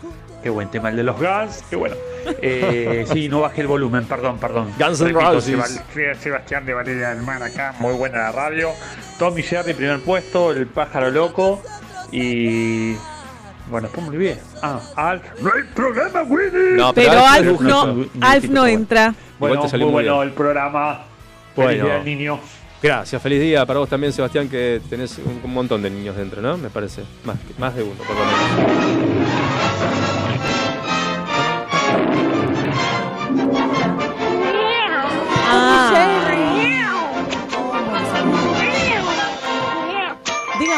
Qué 0.44 0.50
buen 0.50 0.70
tema 0.70 0.90
el 0.90 0.96
de 0.96 1.04
los 1.04 1.16
Guns. 1.18 1.64
Qué 1.70 1.76
bueno. 1.76 1.96
Eh, 2.42 3.06
sí, 3.10 3.30
no 3.30 3.40
bajé 3.40 3.62
el 3.62 3.66
volumen. 3.66 4.04
Perdón, 4.04 4.36
perdón. 4.38 4.70
Guns 4.78 5.00
N' 5.00 5.12
Roses. 5.12 5.82
Sebastián 6.20 6.66
de 6.66 6.74
Valeria 6.74 7.14
del 7.14 7.22
Mar 7.22 7.42
acá. 7.42 7.74
Muy 7.78 7.94
buena 7.94 8.18
la 8.18 8.32
radio. 8.32 8.68
Tom 9.18 9.38
y 9.38 9.42
Jerry, 9.42 9.72
primer 9.72 10.00
puesto. 10.00 10.52
El 10.52 10.66
pájaro 10.66 11.10
loco. 11.10 11.62
Y. 12.12 12.92
Bueno, 13.70 13.88
después 13.88 14.02
me 14.06 14.16
olvidé. 14.16 14.38
Ah, 14.62 14.80
Alf. 14.96 15.22
No 15.40 15.50
hay 15.54 15.62
programa, 15.74 16.22
Willy. 16.24 16.76
No, 16.76 16.92
Pero 16.92 17.24
Alf 17.26 17.60
no, 17.62 18.04
Alf 18.20 18.44
no 18.50 18.66
entra. 18.66 19.14
Bueno, 19.38 19.62
muy 19.62 19.80
muy 19.80 19.92
bueno 19.92 20.12
bien. 20.18 20.28
el 20.28 20.34
programa. 20.34 21.04
Feliz 21.56 21.68
Bueno. 21.80 21.84
día 21.86 21.94
del 21.94 22.04
niño. 22.04 22.38
Gracias, 22.84 23.22
feliz 23.22 23.40
día 23.40 23.64
para 23.64 23.78
vos 23.78 23.88
también, 23.88 24.12
Sebastián, 24.12 24.46
que 24.46 24.78
tenés 24.90 25.18
un, 25.18 25.54
montón 25.54 25.80
de 25.80 25.88
niños 25.88 26.18
dentro, 26.18 26.42
¿no? 26.42 26.58
Me 26.58 26.68
parece. 26.68 27.02
Más, 27.24 27.38
más 27.56 27.74
de 27.74 27.82
uno, 27.82 27.94
por 27.96 28.14
lo 28.14 28.26
menos. 28.26 29.24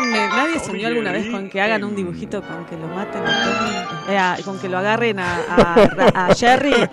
Díganme, 0.01 0.29
¿nadie 0.29 0.59
soñó 0.61 0.89
alguna 0.89 1.13
vez 1.13 1.27
con 1.31 1.49
que 1.49 1.61
hagan 1.61 1.85
un 1.85 1.97
dibujito 1.97 2.43
con 2.43 2.65
que 2.67 2.77
lo 2.77 2.87
maten 2.89 3.23
a 3.27 3.45
Tony? 3.45 4.15
Eh, 4.15 4.19
a- 4.19 4.37
con 4.45 4.59
que 4.59 4.69
lo 4.69 4.79
agarren 4.79 5.19
a, 5.19 5.37
a- 5.49 6.29
a 6.31 6.35
Jerry? 6.35 6.75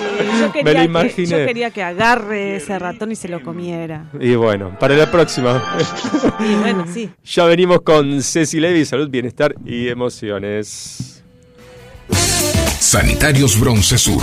Sí, 0.00 0.04
yo, 0.40 0.46
Me 0.46 0.52
quería 0.52 0.72
lo 0.72 0.78
que, 0.78 0.84
imaginé. 0.84 1.26
yo 1.28 1.36
quería 1.46 1.70
que 1.70 1.82
agarre 1.82 2.56
ese 2.56 2.78
ratón 2.78 3.12
y 3.12 3.16
se 3.16 3.28
lo 3.28 3.42
comiera. 3.42 4.04
Y 4.18 4.34
bueno, 4.34 4.76
para 4.78 4.94
la 4.94 5.10
próxima. 5.10 5.62
Y 6.40 6.54
bueno, 6.54 6.86
sí. 6.92 7.10
ya 7.24 7.44
venimos 7.44 7.80
con 7.82 8.22
Ceci 8.22 8.60
Levy, 8.60 8.84
salud, 8.84 9.08
bienestar 9.10 9.54
y 9.64 9.88
emociones. 9.88 11.22
Sanitarios 12.78 13.58
Bronce 13.60 13.98
Sur, 13.98 14.22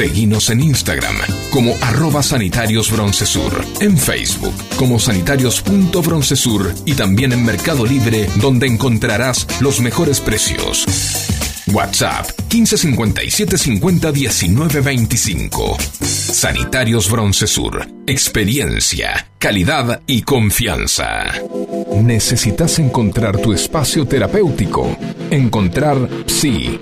Seguinos 0.00 0.48
en 0.48 0.62
Instagram 0.62 1.14
como 1.50 1.74
arroba 1.82 2.22
sanitarios 2.22 2.90
broncesur, 2.90 3.62
en 3.80 3.98
Facebook 3.98 4.54
como 4.78 4.98
sanitarios.broncesur 4.98 6.72
y 6.86 6.94
también 6.94 7.32
en 7.32 7.44
Mercado 7.44 7.84
Libre 7.84 8.26
donde 8.36 8.66
encontrarás 8.66 9.46
los 9.60 9.82
mejores 9.82 10.20
precios. 10.20 10.86
WhatsApp 11.72 12.26
1557 12.52 13.56
50 13.56 14.12
19 14.12 14.80
25. 14.80 15.76
Sanitarios 16.00 17.10
Broncesur. 17.10 17.86
Experiencia, 18.06 19.28
calidad 19.38 20.02
y 20.06 20.22
confianza. 20.22 21.24
Necesitas 22.02 22.78
encontrar 22.78 23.38
tu 23.38 23.52
espacio 23.52 24.06
terapéutico. 24.06 24.96
Encontrar 25.30 26.08
Psi. 26.26 26.78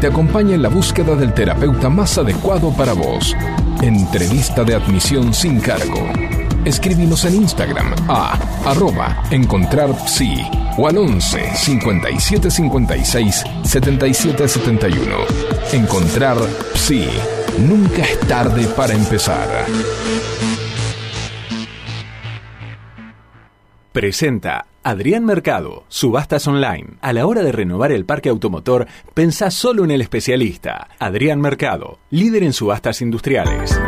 Te 0.00 0.06
acompaña 0.08 0.54
en 0.54 0.62
la 0.62 0.68
búsqueda 0.68 1.14
del 1.14 1.32
terapeuta 1.32 1.88
más 1.88 2.18
adecuado 2.18 2.74
para 2.76 2.92
vos. 2.92 3.34
Entrevista 3.80 4.64
de 4.64 4.74
admisión 4.74 5.32
sin 5.32 5.60
cargo. 5.60 6.33
Escríbenos 6.64 7.24
en 7.26 7.34
Instagram 7.34 7.94
a 8.08 8.38
arroba 8.64 9.22
encontrar 9.30 9.94
psi 10.08 10.34
o 10.78 10.88
al 10.88 10.96
11 10.96 11.54
57 11.54 12.50
56 12.50 13.44
77 13.64 14.48
71. 14.48 15.16
Encontrar 15.72 16.38
psi. 16.74 17.06
Nunca 17.58 18.02
es 18.02 18.18
tarde 18.20 18.66
para 18.76 18.94
empezar. 18.94 19.46
Presenta 23.92 24.66
Adrián 24.82 25.24
Mercado, 25.24 25.84
Subastas 25.88 26.48
Online. 26.48 26.94
A 27.00 27.12
la 27.12 27.26
hora 27.26 27.42
de 27.42 27.52
renovar 27.52 27.92
el 27.92 28.06
parque 28.06 28.28
automotor, 28.28 28.88
pensá 29.12 29.50
solo 29.50 29.84
en 29.84 29.90
el 29.90 30.00
especialista. 30.00 30.88
Adrián 30.98 31.40
Mercado, 31.40 32.00
líder 32.10 32.42
en 32.42 32.52
subastas 32.52 33.00
industriales. 33.02 33.78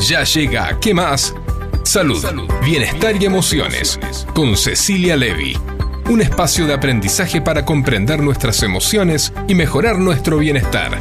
Ya 0.00 0.24
llega, 0.24 0.78
¿qué 0.78 0.92
más? 0.92 1.34
Salud, 1.82 2.22
bienestar 2.62 3.16
y 3.20 3.24
emociones. 3.24 3.98
Con 4.34 4.56
Cecilia 4.56 5.16
Levy. 5.16 5.56
Un 6.10 6.20
espacio 6.20 6.66
de 6.66 6.74
aprendizaje 6.74 7.40
para 7.40 7.64
comprender 7.64 8.20
nuestras 8.20 8.62
emociones 8.62 9.32
y 9.48 9.54
mejorar 9.54 9.98
nuestro 9.98 10.38
bienestar. 10.38 10.98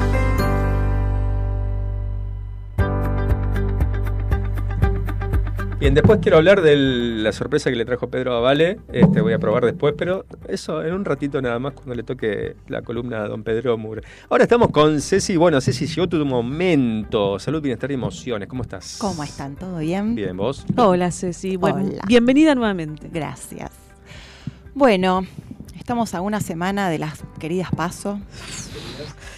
Bien, 5.78 5.94
después 5.94 6.20
quiero 6.22 6.38
hablar 6.38 6.62
de 6.62 6.76
la 6.78 7.34
sorpresa 7.34 7.70
que 7.70 7.76
le 7.76 7.84
trajo 7.84 8.08
Pedro 8.10 8.34
a 8.34 8.40
Vale. 8.40 8.80
Este, 8.94 9.20
voy 9.20 9.34
a 9.34 9.40
probar 9.40 9.66
después, 9.66 9.94
pero 9.98 10.26
eso 10.48 10.82
en 10.82 10.94
un 10.94 11.04
ratito 11.04 11.42
nada 11.42 11.60
más 11.60 11.74
cuando 11.74 11.94
le 11.96 12.04
toque 12.04 12.56
la 12.70 12.82
columna 12.82 13.24
a 13.24 13.28
don 13.28 13.44
Pedro 13.44 13.78
Mur. 13.78 14.02
Ahora 14.30 14.44
estamos 14.46 14.70
con 14.70 15.02
Ceci. 15.02 15.36
Bueno, 15.36 15.60
Ceci, 15.60 15.86
llegó 15.86 16.08
tu 16.08 16.26
momento. 16.26 17.38
Salud, 17.40 17.62
bienestar 17.62 17.92
y 17.92 17.96
emociones. 17.96 18.48
¿Cómo 18.48 18.64
estás? 18.64 18.98
¿Cómo 19.00 19.22
están? 19.24 19.56
¿Todo 19.56 19.80
bien? 19.80 20.16
Bien, 20.16 20.36
¿vos? 20.38 20.66
Hola, 20.78 21.12
Ceci. 21.12 21.58
Bueno, 21.58 21.84
Hola. 21.84 22.04
bienvenida 22.08 22.56
nuevamente. 22.56 23.10
Gracias. 23.12 23.72
Bueno, 24.74 25.28
estamos 25.78 26.14
a 26.16 26.22
una 26.22 26.40
semana 26.40 26.90
de 26.90 27.00
las 27.00 27.22
queridas 27.38 27.70
Paso. 27.76 28.20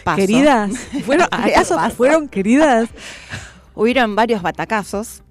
Paso. 0.03 0.17
Queridas, 0.17 0.71
¿fueron, 1.03 1.27
Queridas 1.29 1.49
¿acaso 1.57 1.75
Paso. 1.77 1.95
fueron 1.95 2.29
queridas? 2.29 2.89
Hubieron 3.73 4.15
varios 4.15 4.43
batacazos. 4.43 5.23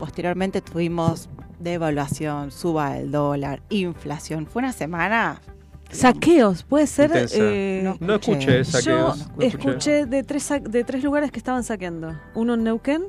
Posteriormente 0.00 0.62
tuvimos 0.62 1.28
devaluación, 1.58 2.50
suba 2.52 2.94
del 2.94 3.10
dólar, 3.10 3.60
inflación. 3.68 4.46
Fue 4.46 4.60
una 4.60 4.72
semana. 4.72 5.42
Saqueos, 5.90 6.62
puede 6.62 6.86
ser. 6.86 7.10
Eh, 7.34 7.94
No 8.00 8.14
escuché 8.14 8.64
saqueos. 8.64 8.84
Yo 8.84 9.26
no 9.36 9.42
escuché. 9.42 9.46
escuché 9.46 10.06
de 10.06 10.22
tres, 10.22 10.50
de 10.62 10.84
tres 10.84 11.04
lugares 11.04 11.30
que 11.30 11.38
estaban 11.38 11.64
saqueando. 11.64 12.18
Uno 12.34 12.54
en 12.54 12.64
Neuquén, 12.64 13.04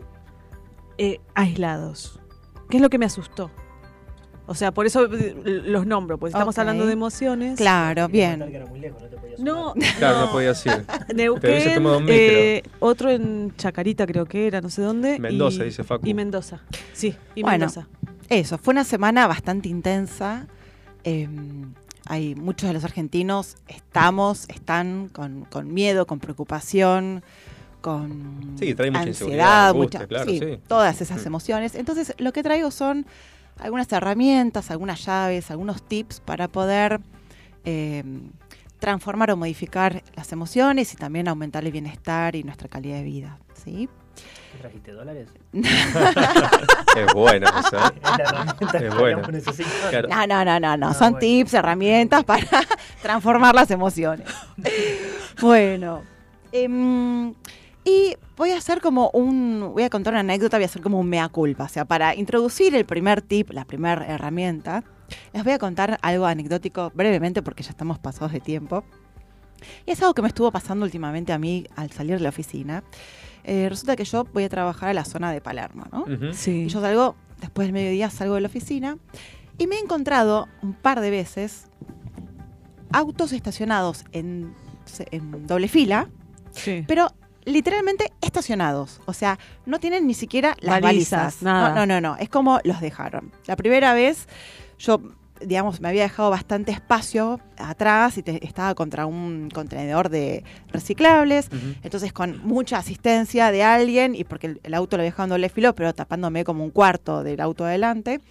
eh, 0.97 1.21
aislados. 1.33 2.19
¿Qué 2.69 2.75
es 2.75 2.83
lo 2.83 2.89
que 2.89 2.97
me 2.97 3.05
asustó? 3.05 3.49
O 4.51 4.55
sea, 4.55 4.71
por 4.73 4.85
eso 4.85 5.05
eh, 5.05 5.33
los 5.65 5.85
nombro, 5.85 6.17
porque 6.17 6.31
estamos 6.33 6.57
hablando 6.57 6.85
de 6.85 6.91
emociones. 6.93 7.57
Claro, 7.57 8.09
bien. 8.09 8.43
No, 9.37 9.73
Claro, 9.97 10.25
no 10.25 10.31
podías 10.33 10.63
ir. 10.65 10.85
Te 11.07 11.13
Neuquén, 11.13 12.05
eh, 12.09 12.63
otro 12.79 13.09
en 13.09 13.53
Chacarita 13.55 14.05
creo 14.05 14.25
que 14.25 14.47
era, 14.47 14.59
no 14.59 14.69
sé 14.69 14.81
dónde. 14.81 15.17
Mendoza, 15.19 15.63
y- 15.63 15.67
dice 15.67 15.83
Facu. 15.85 16.05
Y 16.05 16.13
Mendoza, 16.13 16.59
sí, 16.93 17.15
y 17.33 17.41
Bueno, 17.43 17.59
Mendoza. 17.59 17.87
Eso, 18.27 18.57
fue 18.57 18.73
una 18.73 18.83
semana 18.83 19.25
bastante 19.27 19.69
intensa. 19.69 20.47
Eh, 21.05 21.29
hay 22.07 22.35
muchos 22.35 22.67
de 22.67 22.73
los 22.73 22.83
argentinos 22.83 23.55
estamos, 23.69 24.45
están 24.49 25.07
con, 25.13 25.45
con 25.45 25.73
miedo, 25.73 26.05
con 26.07 26.19
preocupación, 26.19 27.23
con 27.79 28.55
Sí, 28.59 28.75
trae 28.75 28.91
mucha 28.91 29.03
ansiedad, 29.03 29.69
angustia, 29.69 29.99
mucha- 30.01 30.07
claro, 30.07 30.29
sí. 30.29 30.59
todas 30.67 30.99
esas 31.01 31.23
Mm. 31.23 31.27
emociones. 31.27 31.75
Entonces, 31.75 32.13
lo 32.17 32.33
que 32.33 32.43
traigo 32.43 32.69
son 32.69 33.05
algunas 33.61 33.91
herramientas, 33.91 34.71
algunas 34.71 35.05
llaves, 35.05 35.51
algunos 35.51 35.83
tips 35.83 36.19
para 36.19 36.47
poder 36.47 36.99
eh, 37.63 38.03
transformar 38.79 39.31
o 39.31 39.37
modificar 39.37 40.03
las 40.15 40.31
emociones 40.31 40.91
y 40.93 40.97
también 40.97 41.27
aumentar 41.27 41.63
el 41.63 41.71
bienestar 41.71 42.35
y 42.35 42.43
nuestra 42.43 42.67
calidad 42.67 42.97
de 42.97 43.03
vida. 43.03 43.37
¿sí? 43.63 43.87
¿Trajiste 44.59 44.91
dólares? 44.91 45.29
Es 45.53 47.13
buena 47.13 47.49
esa, 47.59 47.87
¿eh? 47.87 47.91
Es 48.01 48.17
la 48.17 48.23
herramienta 48.23 48.79
que 48.79 48.87
Es 48.87 49.29
necesitado. 49.29 49.89
Claro. 49.89 50.07
No, 50.09 50.27
no, 50.27 50.45
no, 50.45 50.59
no, 50.59 50.77
no. 50.77 50.87
Ah, 50.89 50.93
Son 50.93 51.11
bueno. 51.13 51.19
tips, 51.19 51.53
herramientas 51.53 52.23
para 52.25 52.45
transformar 53.01 53.55
las 53.55 53.71
emociones. 53.71 54.27
bueno. 55.39 56.01
em, 56.51 57.33
y 57.83 58.15
voy 58.37 58.51
a 58.51 58.57
hacer 58.57 58.79
como 58.81 59.09
un. 59.11 59.71
Voy 59.73 59.83
a 59.83 59.89
contar 59.89 60.13
una 60.13 60.19
anécdota, 60.21 60.57
voy 60.57 60.63
a 60.63 60.67
hacer 60.67 60.81
como 60.81 60.99
un 60.99 61.09
mea 61.09 61.27
culpa. 61.29 61.63
O 61.65 61.69
sea, 61.69 61.85
para 61.85 62.15
introducir 62.15 62.75
el 62.75 62.85
primer 62.85 63.21
tip, 63.21 63.51
la 63.51 63.65
primera 63.65 64.05
herramienta, 64.05 64.83
les 65.33 65.43
voy 65.43 65.53
a 65.53 65.59
contar 65.59 65.97
algo 66.01 66.25
anecdótico 66.25 66.91
brevemente 66.93 67.41
porque 67.41 67.63
ya 67.63 67.71
estamos 67.71 67.97
pasados 67.99 68.31
de 68.31 68.39
tiempo. 68.39 68.83
Y 69.85 69.91
es 69.91 70.01
algo 70.01 70.13
que 70.13 70.21
me 70.21 70.27
estuvo 70.27 70.51
pasando 70.51 70.85
últimamente 70.85 71.33
a 71.33 71.37
mí 71.37 71.65
al 71.75 71.91
salir 71.91 72.17
de 72.17 72.21
la 72.23 72.29
oficina. 72.29 72.83
Eh, 73.43 73.67
resulta 73.69 73.95
que 73.95 74.05
yo 74.05 74.23
voy 74.25 74.43
a 74.43 74.49
trabajar 74.49 74.89
a 74.89 74.93
la 74.93 75.05
zona 75.05 75.31
de 75.31 75.41
Palermo, 75.41 75.85
¿no? 75.91 76.05
Sí. 76.33 76.63
Y 76.63 76.67
yo 76.67 76.81
salgo, 76.81 77.15
después 77.39 77.67
del 77.67 77.73
mediodía 77.73 78.09
salgo 78.11 78.35
de 78.35 78.41
la 78.41 78.47
oficina 78.47 78.97
y 79.57 79.65
me 79.67 79.75
he 79.75 79.79
encontrado 79.79 80.47
un 80.61 80.73
par 80.73 80.99
de 81.01 81.09
veces 81.09 81.65
autos 82.91 83.31
estacionados 83.33 84.05
en, 84.11 84.53
en 85.11 85.47
doble 85.47 85.67
fila, 85.67 86.09
Sí. 86.51 86.83
pero 86.87 87.07
literalmente 87.45 88.11
estacionados. 88.21 89.01
O 89.05 89.13
sea, 89.13 89.37
no 89.65 89.79
tienen 89.79 90.07
ni 90.07 90.13
siquiera 90.13 90.55
las 90.61 90.81
Balizas, 90.81 91.19
balizas. 91.19 91.41
nada. 91.43 91.69
No, 91.69 91.85
no, 91.85 91.99
no, 92.01 92.01
no. 92.01 92.17
Es 92.17 92.29
como 92.29 92.59
los 92.63 92.81
dejaron. 92.81 93.31
La 93.47 93.55
primera 93.55 93.93
vez 93.93 94.27
yo, 94.79 95.01
digamos, 95.39 95.81
me 95.81 95.89
había 95.89 96.03
dejado 96.03 96.29
bastante 96.29 96.71
espacio 96.71 97.39
atrás 97.57 98.17
y 98.17 98.23
te- 98.23 98.45
estaba 98.45 98.73
contra 98.75 99.05
un 99.05 99.49
contenedor 99.53 100.09
de 100.09 100.43
reciclables. 100.71 101.49
Entonces, 101.83 102.13
con 102.13 102.39
mucha 102.45 102.77
asistencia 102.77 103.51
de 103.51 103.63
alguien, 103.63 104.15
y 104.15 104.23
porque 104.23 104.47
el, 104.47 104.61
el 104.63 104.73
auto 104.73 104.97
lo 104.97 105.01
había 105.01 105.11
dejado 105.11 105.25
en 105.25 105.29
doble 105.31 105.49
filo, 105.49 105.73
pero 105.75 105.93
tapándome 105.93 106.43
como 106.43 106.63
un 106.63 106.69
cuarto 106.71 107.23
del 107.23 107.41
auto 107.41 107.65
adelante, 107.65 108.21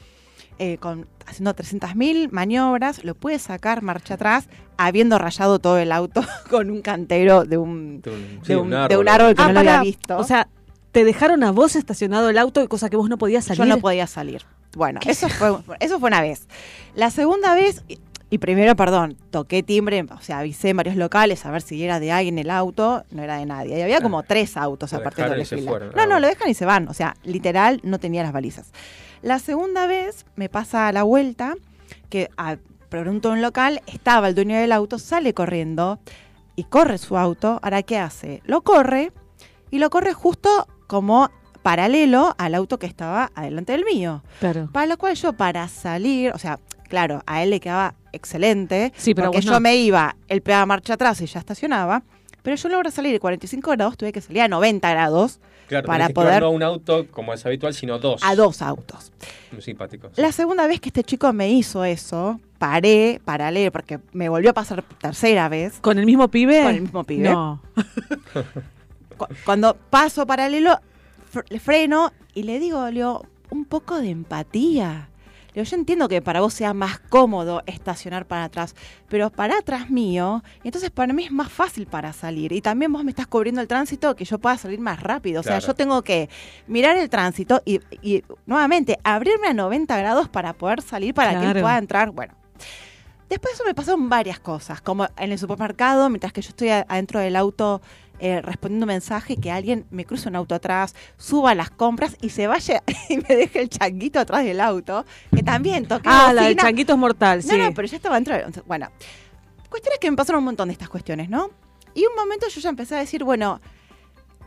eh, 0.62 0.76
con, 0.78 1.06
haciendo 1.26 1.54
300.000 1.56 2.30
maniobras, 2.30 3.02
lo 3.02 3.14
pude 3.14 3.38
sacar 3.38 3.82
marcha 3.82 4.14
atrás, 4.14 4.48
habiendo 4.76 5.18
rayado 5.18 5.58
todo 5.58 5.78
el 5.78 5.90
auto 5.90 6.22
con 6.50 6.70
un 6.70 6.82
cantero 6.82 7.44
de 7.44 7.56
un, 7.56 8.00
De 8.02 8.10
un- 8.10 8.40
sí, 8.42 8.48
de 8.52 8.56
un 8.56 8.66
un, 8.68 8.74
árbol. 8.74 8.88
de 8.88 8.96
un 8.98 9.08
árbol 9.08 9.34
que 9.34 9.42
Ah, 9.42 9.46
no 9.48 9.52
lo 9.54 9.58
había 9.60 9.72
pará. 9.72 9.82
visto. 9.82 10.18
O 10.18 10.24
sea, 10.24 10.48
te 10.92 11.04
dejaron 11.04 11.42
a 11.44 11.50
vos 11.50 11.76
estacionado 11.76 12.28
el 12.30 12.38
auto, 12.38 12.68
cosa 12.68 12.90
que 12.90 12.96
vos 12.96 13.08
no 13.08 13.16
podías 13.18 13.44
salir. 13.44 13.58
Yo 13.58 13.64
no 13.66 13.78
podía 13.78 14.06
salir. 14.06 14.42
Bueno, 14.76 15.00
eso 15.06 15.28
fue, 15.28 15.56
eso 15.80 15.98
fue 15.98 16.08
una 16.08 16.20
vez. 16.20 16.46
La 16.94 17.10
segunda 17.10 17.54
vez, 17.54 17.82
y, 17.88 17.98
y 18.28 18.38
primero, 18.38 18.76
perdón, 18.76 19.16
toqué 19.30 19.62
timbre, 19.62 20.04
o 20.10 20.20
sea, 20.20 20.40
avisé 20.40 20.68
en 20.68 20.76
varios 20.76 20.96
locales 20.96 21.44
a 21.46 21.50
ver 21.50 21.62
si 21.62 21.82
era 21.82 21.98
de 22.00 22.12
alguien 22.12 22.38
el 22.38 22.50
auto, 22.50 23.04
no 23.10 23.22
era 23.22 23.38
de 23.38 23.46
nadie. 23.46 23.78
Y 23.78 23.82
había 23.82 24.00
como 24.00 24.22
tres 24.24 24.56
autos 24.56 24.92
Lo 24.92 24.98
aparte 24.98 25.22
de 25.22 25.44
fueron. 25.44 25.88
No, 25.88 25.94
Ah, 25.94 26.02
no, 26.02 26.10
bueno. 26.10 26.20
lo 26.20 26.26
dejan 26.28 26.48
y 26.50 26.54
se 26.54 26.66
van. 26.66 26.86
O 26.88 26.94
sea, 26.94 27.16
literal, 27.24 27.80
no 27.82 27.98
tenía 27.98 28.22
las 28.22 28.32
balizas. 28.32 28.70
La 29.22 29.38
segunda 29.38 29.86
vez 29.86 30.24
me 30.36 30.48
pasa 30.48 30.88
a 30.88 30.92
la 30.92 31.02
vuelta 31.02 31.54
que 32.08 32.30
a, 32.36 32.56
pregunto 32.88 33.28
en 33.28 33.34
un 33.34 33.42
local, 33.42 33.82
estaba 33.86 34.28
el 34.28 34.34
dueño 34.34 34.56
del 34.56 34.72
auto, 34.72 34.98
sale 34.98 35.34
corriendo 35.34 36.00
y 36.56 36.64
corre 36.64 36.98
su 36.98 37.16
auto. 37.16 37.60
Ahora, 37.62 37.82
¿qué 37.82 37.98
hace? 37.98 38.42
Lo 38.44 38.62
corre 38.62 39.12
y 39.70 39.78
lo 39.78 39.90
corre 39.90 40.12
justo 40.14 40.66
como 40.86 41.30
paralelo 41.62 42.34
al 42.38 42.54
auto 42.54 42.78
que 42.78 42.86
estaba 42.86 43.30
adelante 43.34 43.72
del 43.72 43.84
mío. 43.84 44.22
Claro. 44.40 44.68
Para 44.72 44.86
lo 44.86 44.96
cual 44.96 45.14
yo 45.14 45.34
para 45.34 45.68
salir, 45.68 46.32
o 46.32 46.38
sea, 46.38 46.58
claro, 46.88 47.22
a 47.26 47.42
él 47.42 47.50
le 47.50 47.60
quedaba 47.60 47.94
excelente, 48.12 48.92
Sí, 48.96 49.14
pero 49.14 49.28
a 49.28 49.30
porque 49.30 49.44
yo 49.44 49.52
no. 49.52 49.60
me 49.60 49.76
iba, 49.76 50.16
él 50.28 50.40
pegaba 50.40 50.64
marcha 50.66 50.94
atrás 50.94 51.20
y 51.20 51.26
ya 51.26 51.38
estacionaba, 51.38 52.02
pero 52.42 52.56
yo 52.56 52.68
logro 52.68 52.90
salir 52.90 53.12
de 53.12 53.20
45 53.20 53.70
grados, 53.72 53.96
tuve 53.96 54.12
que 54.12 54.20
salir 54.20 54.42
a 54.42 54.48
90 54.48 54.90
grados 54.90 55.40
Claro, 55.68 55.86
para 55.86 56.08
poder 56.08 56.40
no 56.42 56.46
a 56.48 56.50
un 56.50 56.62
auto 56.64 57.06
como 57.10 57.32
es 57.32 57.46
habitual, 57.46 57.72
sino 57.74 57.98
dos. 57.98 58.22
a 58.24 58.34
dos 58.34 58.60
autos. 58.62 59.12
Muy 59.52 59.62
simpático. 59.62 60.08
sí. 60.14 60.20
La 60.20 60.32
segunda 60.32 60.66
vez 60.66 60.80
que 60.80 60.88
este 60.88 61.04
chico 61.04 61.32
me 61.32 61.50
hizo 61.50 61.84
eso, 61.84 62.40
paré 62.58 63.20
para 63.24 63.50
leer, 63.52 63.70
porque 63.70 64.00
me 64.12 64.28
volvió 64.28 64.50
a 64.50 64.54
pasar 64.54 64.82
tercera 65.00 65.48
vez. 65.48 65.78
¿Con 65.80 65.98
el 65.98 66.06
mismo 66.06 66.26
pibe? 66.28 66.62
Con 66.62 66.74
el 66.74 66.80
mismo 66.82 67.04
pibe. 67.04 67.30
No. 67.30 67.62
Cu- 69.16 69.26
Cuando 69.44 69.74
paso 69.76 70.26
paralelo, 70.26 70.80
le 71.50 71.60
freno 71.60 72.12
y 72.34 72.42
le 72.44 72.58
digo, 72.58 72.86
le 72.86 72.92
digo, 72.92 73.26
un 73.50 73.64
poco 73.64 74.00
de 74.00 74.10
empatía. 74.10 75.09
Le 75.52 75.62
digo, 75.62 75.64
yo 75.70 75.76
entiendo 75.76 76.08
que 76.08 76.22
para 76.22 76.40
vos 76.40 76.54
sea 76.54 76.74
más 76.74 76.98
cómodo 76.98 77.62
estacionar 77.66 78.26
para 78.26 78.44
atrás, 78.44 78.74
pero 79.08 79.30
para 79.30 79.58
atrás 79.58 79.90
mío, 79.90 80.42
entonces 80.64 80.90
para 80.90 81.12
mí 81.12 81.24
es 81.24 81.32
más 81.32 81.50
fácil 81.50 81.86
para 81.86 82.12
salir. 82.12 82.52
Y 82.52 82.60
también 82.60 82.92
vos 82.92 83.02
me 83.04 83.10
estás 83.10 83.26
cubriendo 83.26 83.60
el 83.60 83.66
tránsito 83.68 84.14
que 84.16 84.24
yo 84.24 84.38
pueda 84.38 84.56
salir 84.58 84.80
más 84.80 85.02
rápido. 85.02 85.40
O 85.40 85.42
sea, 85.42 85.58
Claro. 85.58 85.66
yo 85.66 85.74
tengo 85.74 86.02
que 86.02 86.28
mirar 86.66 86.96
el 86.96 87.08
tránsito 87.10 87.62
y, 87.64 87.80
y 88.02 88.22
nuevamente 88.46 88.98
abrirme 89.04 89.48
a 89.48 89.54
90 89.54 89.96
grados 89.98 90.28
para 90.28 90.52
poder 90.52 90.82
salir, 90.82 91.14
para 91.14 91.38
que 91.40 91.46
él 91.46 91.60
pueda 91.60 91.78
entrar. 91.78 92.10
Bueno. 92.12 92.34
Después 93.28 93.52
de 93.52 93.54
eso 93.54 93.64
me 93.64 93.74
pasaron 93.74 94.08
varias 94.08 94.40
cosas, 94.40 94.80
como 94.80 95.06
en 95.16 95.30
el 95.30 95.38
supermercado, 95.38 96.08
mientras 96.08 96.32
que 96.32 96.42
yo 96.42 96.48
estoy 96.48 96.70
adentro 96.70 97.20
del 97.20 97.36
auto 97.36 97.80
eh, 98.20 98.40
respondiendo 98.42 98.84
un 98.84 98.88
mensaje, 98.88 99.36
que 99.36 99.50
alguien 99.50 99.86
me 99.90 100.04
cruza 100.04 100.28
un 100.28 100.36
auto 100.36 100.54
atrás, 100.54 100.94
suba 101.16 101.54
las 101.54 101.70
compras 101.70 102.16
y 102.20 102.28
se 102.30 102.46
vaya 102.46 102.82
y 103.08 103.16
me 103.16 103.34
deje 103.36 103.60
el 103.62 103.68
changuito 103.68 104.20
atrás 104.20 104.44
del 104.44 104.60
auto, 104.60 105.04
que 105.34 105.42
también 105.42 105.86
toqué 105.86 106.08
Ah, 106.10 106.32
la 106.32 106.42
del 106.44 106.56
changuito 106.56 106.92
es 106.92 106.98
mortal, 106.98 107.40
No, 107.44 107.52
sí. 107.52 107.58
no, 107.58 107.72
pero 107.74 107.88
ya 107.88 107.96
estaba 107.96 108.14
dentro. 108.16 108.34
del- 108.36 108.62
Bueno, 108.66 108.88
cuestiones 109.68 109.98
que 110.00 110.10
me 110.10 110.16
pasaron 110.16 110.40
un 110.40 110.44
montón 110.46 110.68
de 110.68 110.72
estas 110.72 110.88
cuestiones, 110.88 111.28
¿no? 111.30 111.50
Y 111.94 112.04
un 112.06 112.14
momento 112.14 112.46
yo 112.48 112.60
ya 112.60 112.68
empecé 112.68 112.94
a 112.94 112.98
decir, 112.98 113.24
bueno, 113.24 113.60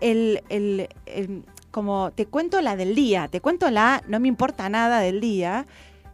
el, 0.02 0.44
el- 0.50 0.90
el- 1.06 1.44
como 1.72 2.12
te 2.12 2.26
cuento 2.28 2.62
la 2.62 2.76
del 2.76 2.94
día, 2.94 3.28
te 3.28 3.41
cuento 3.41 3.70
la 3.72 4.04
no 4.08 4.20
me 4.20 4.28
importa 4.28 4.70
nada 4.70 5.00
del 5.00 5.20
día. 5.20 5.66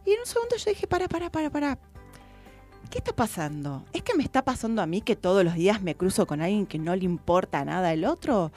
Y 0.06 0.12
en 0.12 0.20
un 0.20 0.26
segundo 0.26 0.56
yo 0.56 0.70
dije, 0.70 0.86
para, 0.86 1.06
para, 1.08 1.30
para, 1.30 1.50
para. 1.50 1.78
¿Qué 2.90 2.98
está 2.98 3.12
pasando? 3.14 3.84
¿Es 3.92 4.02
que 4.02 4.14
me 4.16 4.22
está 4.24 4.42
pasando 4.42 4.82
a 4.82 4.86
mí 4.86 5.00
que 5.00 5.14
todos 5.16 5.44
los 5.44 5.54
días 5.54 5.80
me 5.82 5.94
cruzo 5.94 6.26
con 6.26 6.40
alguien 6.40 6.66
que 6.66 6.78
no 6.78 6.94
le 6.96 7.04
importa 7.04 7.64
nada 7.64 7.92
el 7.92 8.04
otro? 8.04 8.50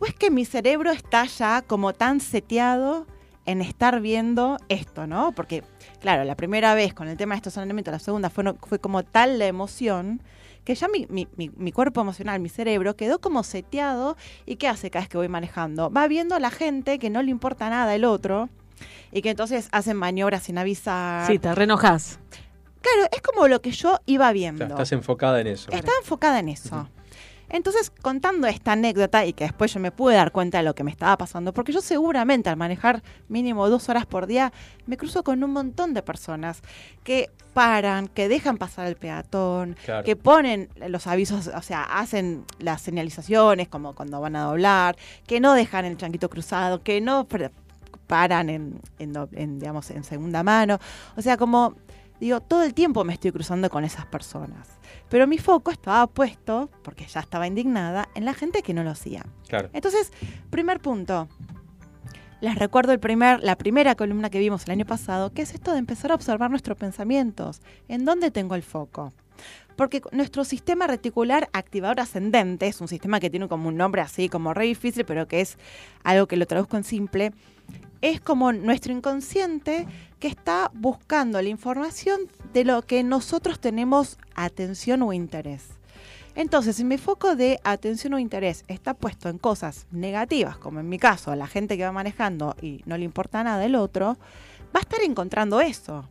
¿O 0.00 0.06
es 0.06 0.14
que 0.14 0.30
mi 0.30 0.44
cerebro 0.44 0.90
está 0.90 1.24
ya 1.26 1.62
como 1.62 1.92
tan 1.92 2.20
seteado 2.20 3.06
en 3.46 3.62
estar 3.62 4.00
viendo 4.00 4.58
esto, 4.68 5.06
¿no? 5.06 5.30
Porque, 5.32 5.62
claro, 6.00 6.24
la 6.24 6.34
primera 6.36 6.74
vez 6.74 6.94
con 6.94 7.06
el 7.06 7.16
tema 7.16 7.34
de 7.34 7.38
estacionamiento, 7.38 7.92
la 7.92 8.00
segunda 8.00 8.28
fue, 8.28 8.44
como 8.80 9.04
tal 9.04 9.38
la 9.38 9.46
emoción 9.46 10.20
que 10.64 10.74
ya 10.74 10.88
mi, 10.88 11.06
mi- 11.08 11.28
mi- 11.36 11.70
cuerpo 11.70 12.00
emocional, 12.00 12.40
mi 12.40 12.48
cerebro, 12.48 12.96
quedó 12.96 13.20
como 13.20 13.44
seteado. 13.44 14.16
¿Y 14.46 14.56
qué 14.56 14.66
hace 14.66 14.90
cada 14.90 15.02
vez 15.04 15.08
que 15.08 15.16
voy 15.16 15.28
manejando? 15.28 15.90
Va 15.90 16.08
viendo 16.08 16.34
a 16.34 16.40
la 16.40 16.50
gente 16.50 16.98
que 16.98 17.08
no 17.08 17.22
le 17.22 17.30
importa 17.30 17.70
nada 17.70 17.94
el 17.94 18.04
otro 18.04 18.48
y 19.12 19.22
que 19.22 19.30
entonces 19.30 19.68
hacen 19.70 19.96
maniobras 19.96 20.42
sin 20.42 20.58
avisar. 20.58 21.28
Sí, 21.28 21.38
te 21.38 21.54
reenojás. 21.54 22.18
Claro, 22.92 23.08
es 23.12 23.20
como 23.22 23.48
lo 23.48 23.60
que 23.60 23.70
yo 23.72 24.00
iba 24.06 24.30
O 24.30 24.32
viendo. 24.32 24.58
sea, 24.66 24.68
estás 24.68 24.92
enfocada 24.92 25.40
en 25.40 25.46
eso. 25.48 25.70
Estaba 25.70 25.96
enfocada 26.00 26.38
en 26.38 26.48
eso. 26.48 26.88
Entonces, 27.48 27.92
contando 28.02 28.48
esta 28.48 28.72
anécdota 28.72 29.24
y 29.24 29.32
que 29.32 29.44
después 29.44 29.72
yo 29.72 29.78
me 29.78 29.92
pude 29.92 30.16
dar 30.16 30.32
cuenta 30.32 30.58
de 30.58 30.64
lo 30.64 30.74
que 30.74 30.82
me 30.82 30.90
estaba 30.90 31.16
pasando, 31.16 31.54
porque 31.54 31.72
yo 31.72 31.80
seguramente 31.80 32.50
al 32.50 32.56
manejar 32.56 33.04
mínimo 33.28 33.68
dos 33.68 33.88
horas 33.88 34.04
por 34.04 34.26
día, 34.26 34.52
me 34.86 34.96
cruzo 34.96 35.22
con 35.22 35.44
un 35.44 35.52
montón 35.52 35.94
de 35.94 36.02
personas 36.02 36.60
que 37.04 37.30
paran, 37.54 38.08
que 38.08 38.28
dejan 38.28 38.56
pasar 38.58 38.88
el 38.88 38.96
peatón, 38.96 39.76
Claro. 39.84 40.04
que 40.04 40.16
ponen 40.16 40.68
los 40.88 41.06
avisos, 41.06 41.46
o 41.46 41.62
sea, 41.62 41.84
hacen 41.84 42.44
las 42.58 42.82
señalizaciones 42.82 43.68
como 43.68 43.94
cuando 43.94 44.20
van 44.20 44.34
a 44.34 44.42
doblar, 44.46 44.96
que 45.28 45.38
no 45.38 45.54
dejan 45.54 45.84
el 45.84 45.96
chanquito 45.96 46.28
cruzado, 46.28 46.82
que 46.82 47.00
no 47.00 47.28
paran 48.08 48.50
en, 48.50 48.80
en 48.98 49.12
en, 49.32 49.58
digamos, 49.60 49.88
en 49.92 50.02
segunda 50.02 50.42
mano. 50.42 50.80
O 51.16 51.22
sea, 51.22 51.36
como 51.36 51.74
digo, 52.20 52.40
todo 52.40 52.62
el 52.62 52.74
tiempo 52.74 53.04
me 53.04 53.12
estoy 53.12 53.32
cruzando 53.32 53.70
con 53.70 53.84
esas 53.84 54.06
personas. 54.06 54.68
Pero 55.08 55.26
mi 55.26 55.38
foco 55.38 55.70
estaba 55.70 56.06
puesto, 56.06 56.70
porque 56.82 57.06
ya 57.06 57.20
estaba 57.20 57.46
indignada, 57.46 58.08
en 58.14 58.24
la 58.24 58.34
gente 58.34 58.62
que 58.62 58.74
no 58.74 58.82
lo 58.82 58.90
hacía. 58.90 59.24
Claro. 59.48 59.70
Entonces, 59.72 60.12
primer 60.50 60.80
punto. 60.80 61.28
Les 62.40 62.54
recuerdo 62.54 62.92
el 62.92 63.00
primer, 63.00 63.42
la 63.42 63.56
primera 63.56 63.94
columna 63.94 64.28
que 64.28 64.38
vimos 64.38 64.64
el 64.64 64.72
año 64.72 64.84
pasado, 64.84 65.32
que 65.32 65.42
es 65.42 65.54
esto 65.54 65.72
de 65.72 65.78
empezar 65.78 66.12
a 66.12 66.14
observar 66.14 66.50
nuestros 66.50 66.76
pensamientos. 66.76 67.62
¿En 67.88 68.04
dónde 68.04 68.30
tengo 68.30 68.54
el 68.54 68.62
foco? 68.62 69.12
Porque 69.76 70.02
nuestro 70.12 70.44
sistema 70.44 70.86
reticular 70.86 71.48
activador 71.52 72.00
ascendente 72.00 72.66
es 72.66 72.80
un 72.80 72.88
sistema 72.88 73.20
que 73.20 73.30
tiene 73.30 73.48
como 73.48 73.68
un 73.68 73.76
nombre 73.76 74.02
así, 74.02 74.28
como 74.28 74.54
re 74.54 74.64
difícil, 74.64 75.04
pero 75.04 75.28
que 75.28 75.40
es 75.40 75.58
algo 76.02 76.26
que 76.26 76.36
lo 76.36 76.46
traduzco 76.46 76.76
en 76.76 76.84
simple. 76.84 77.32
Es 78.00 78.20
como 78.20 78.52
nuestro 78.52 78.92
inconsciente 78.92 79.86
que 80.20 80.28
está 80.28 80.70
buscando 80.74 81.40
la 81.40 81.48
información 81.48 82.20
de 82.52 82.64
lo 82.64 82.82
que 82.82 83.02
nosotros 83.02 83.60
tenemos 83.60 84.18
atención 84.34 85.02
o 85.02 85.12
interés. 85.12 85.68
Entonces, 86.34 86.76
si 86.76 86.84
mi 86.84 86.98
foco 86.98 87.34
de 87.34 87.58
atención 87.64 88.12
o 88.12 88.18
interés 88.18 88.64
está 88.68 88.92
puesto 88.92 89.30
en 89.30 89.38
cosas 89.38 89.86
negativas, 89.90 90.58
como 90.58 90.80
en 90.80 90.88
mi 90.88 90.98
caso, 90.98 91.34
la 91.34 91.46
gente 91.46 91.78
que 91.78 91.84
va 91.84 91.92
manejando 91.92 92.54
y 92.60 92.82
no 92.84 92.98
le 92.98 93.04
importa 93.04 93.42
nada 93.42 93.64
el 93.64 93.74
otro, 93.74 94.18
va 94.74 94.80
a 94.80 94.80
estar 94.80 95.00
encontrando 95.02 95.60
eso. 95.62 96.06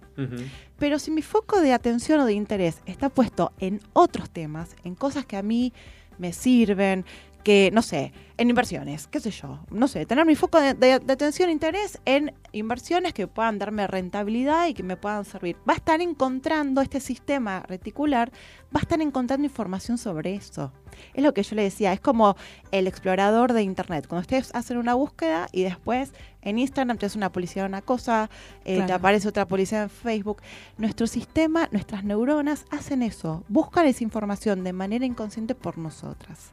Pero 0.80 0.98
si 0.98 1.12
mi 1.12 1.22
foco 1.22 1.62
de 1.62 1.74
atención 1.74 2.22
o 2.22 2.26
de 2.26 2.34
interés 2.34 2.82
está 2.88 3.10
puesto 3.10 3.52
en 3.60 3.82
otros 3.94 4.30
temas, 4.32 4.76
en 4.84 4.96
cosas 4.96 5.26
que 5.26 5.38
a 5.38 5.44
mí 5.44 5.74
me 6.18 6.34
sirven, 6.34 7.06
que, 7.46 7.70
no 7.72 7.84
sé, 7.84 8.12
en 8.38 8.50
inversiones, 8.50 9.06
qué 9.08 9.20
sé 9.20 9.30
yo, 9.30 9.60
no 9.70 9.88
sé, 9.88 10.06
tener 10.08 10.26
mi 10.26 10.36
foco 10.36 10.60
de, 10.60 10.74
de- 10.74 10.98
de 11.00 11.14
atención 11.14 11.48
e 11.48 11.52
interés 11.52 12.00
en 12.04 12.34
inversiones 12.54 13.14
que 13.14 13.28
puedan 13.28 13.60
darme 13.60 13.86
rentabilidad 13.86 14.68
y 14.68 14.74
que 14.74 14.82
me 14.82 14.98
puedan 14.98 15.24
servir. 15.26 15.56
Va 15.70 15.74
a 15.74 15.76
estar 15.78 16.02
encontrando 16.02 16.82
este 16.82 17.00
sistema 17.00 17.62
reticular, 17.68 18.32
va 18.76 18.80
a 18.80 18.82
estar 18.82 19.00
encontrando 19.00 19.46
información 19.46 20.00
sobre 20.00 20.34
eso. 20.34 20.74
Es 21.14 21.24
lo 21.24 21.34
que 21.36 21.44
yo 21.44 21.56
le 21.56 21.62
decía, 21.64 21.94
es 21.94 22.00
como 22.02 22.36
el 22.72 22.88
explorador 22.88 23.54
de 23.54 23.62
Internet. 23.62 24.08
Cuando 24.08 24.22
ustedes 24.22 24.50
hacen 24.56 24.78
una 24.78 24.96
búsqueda 24.96 25.48
y 25.52 25.62
después 25.64 26.12
en 26.42 26.58
Instagram 26.58 26.98
te 26.98 27.06
hace 27.06 27.18
una 27.20 27.32
publicidad 27.32 27.66
de 27.66 27.70
una 27.70 27.82
cosa, 27.84 28.30
eh, 28.66 28.78
te 28.88 28.94
aparece 28.94 29.28
otra 29.28 29.48
publicidad 29.48 29.84
en 29.84 29.90
Facebook. 29.92 30.42
Nuestro 30.80 31.06
sistema, 31.06 31.70
nuestras 31.72 32.04
neuronas 32.04 32.66
hacen 32.72 33.04
eso, 33.04 33.44
buscan 33.50 33.86
esa 33.86 34.04
información 34.04 34.64
de 34.64 34.74
manera 34.74 35.06
inconsciente 35.06 35.54
por 35.54 35.78
nosotras. 35.78 36.52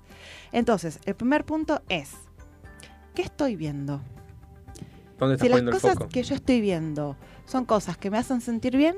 Entonces, 0.53 0.99
el 1.05 1.15
primer 1.15 1.45
punto 1.45 1.83
es, 1.89 2.11
¿qué 3.15 3.23
estoy 3.23 3.57
viendo? 3.57 4.01
¿Dónde 5.19 5.35
estás 5.37 5.47
Si 5.47 5.49
las 5.51 5.61
el 5.61 5.71
cosas 5.71 5.95
foco? 5.95 6.09
que 6.09 6.23
yo 6.23 6.35
estoy 6.35 6.61
viendo 6.61 7.17
son 7.45 7.65
cosas 7.65 7.97
que 7.97 8.11
me 8.11 8.19
hacen 8.19 8.41
sentir 8.41 8.77
bien 8.77 8.97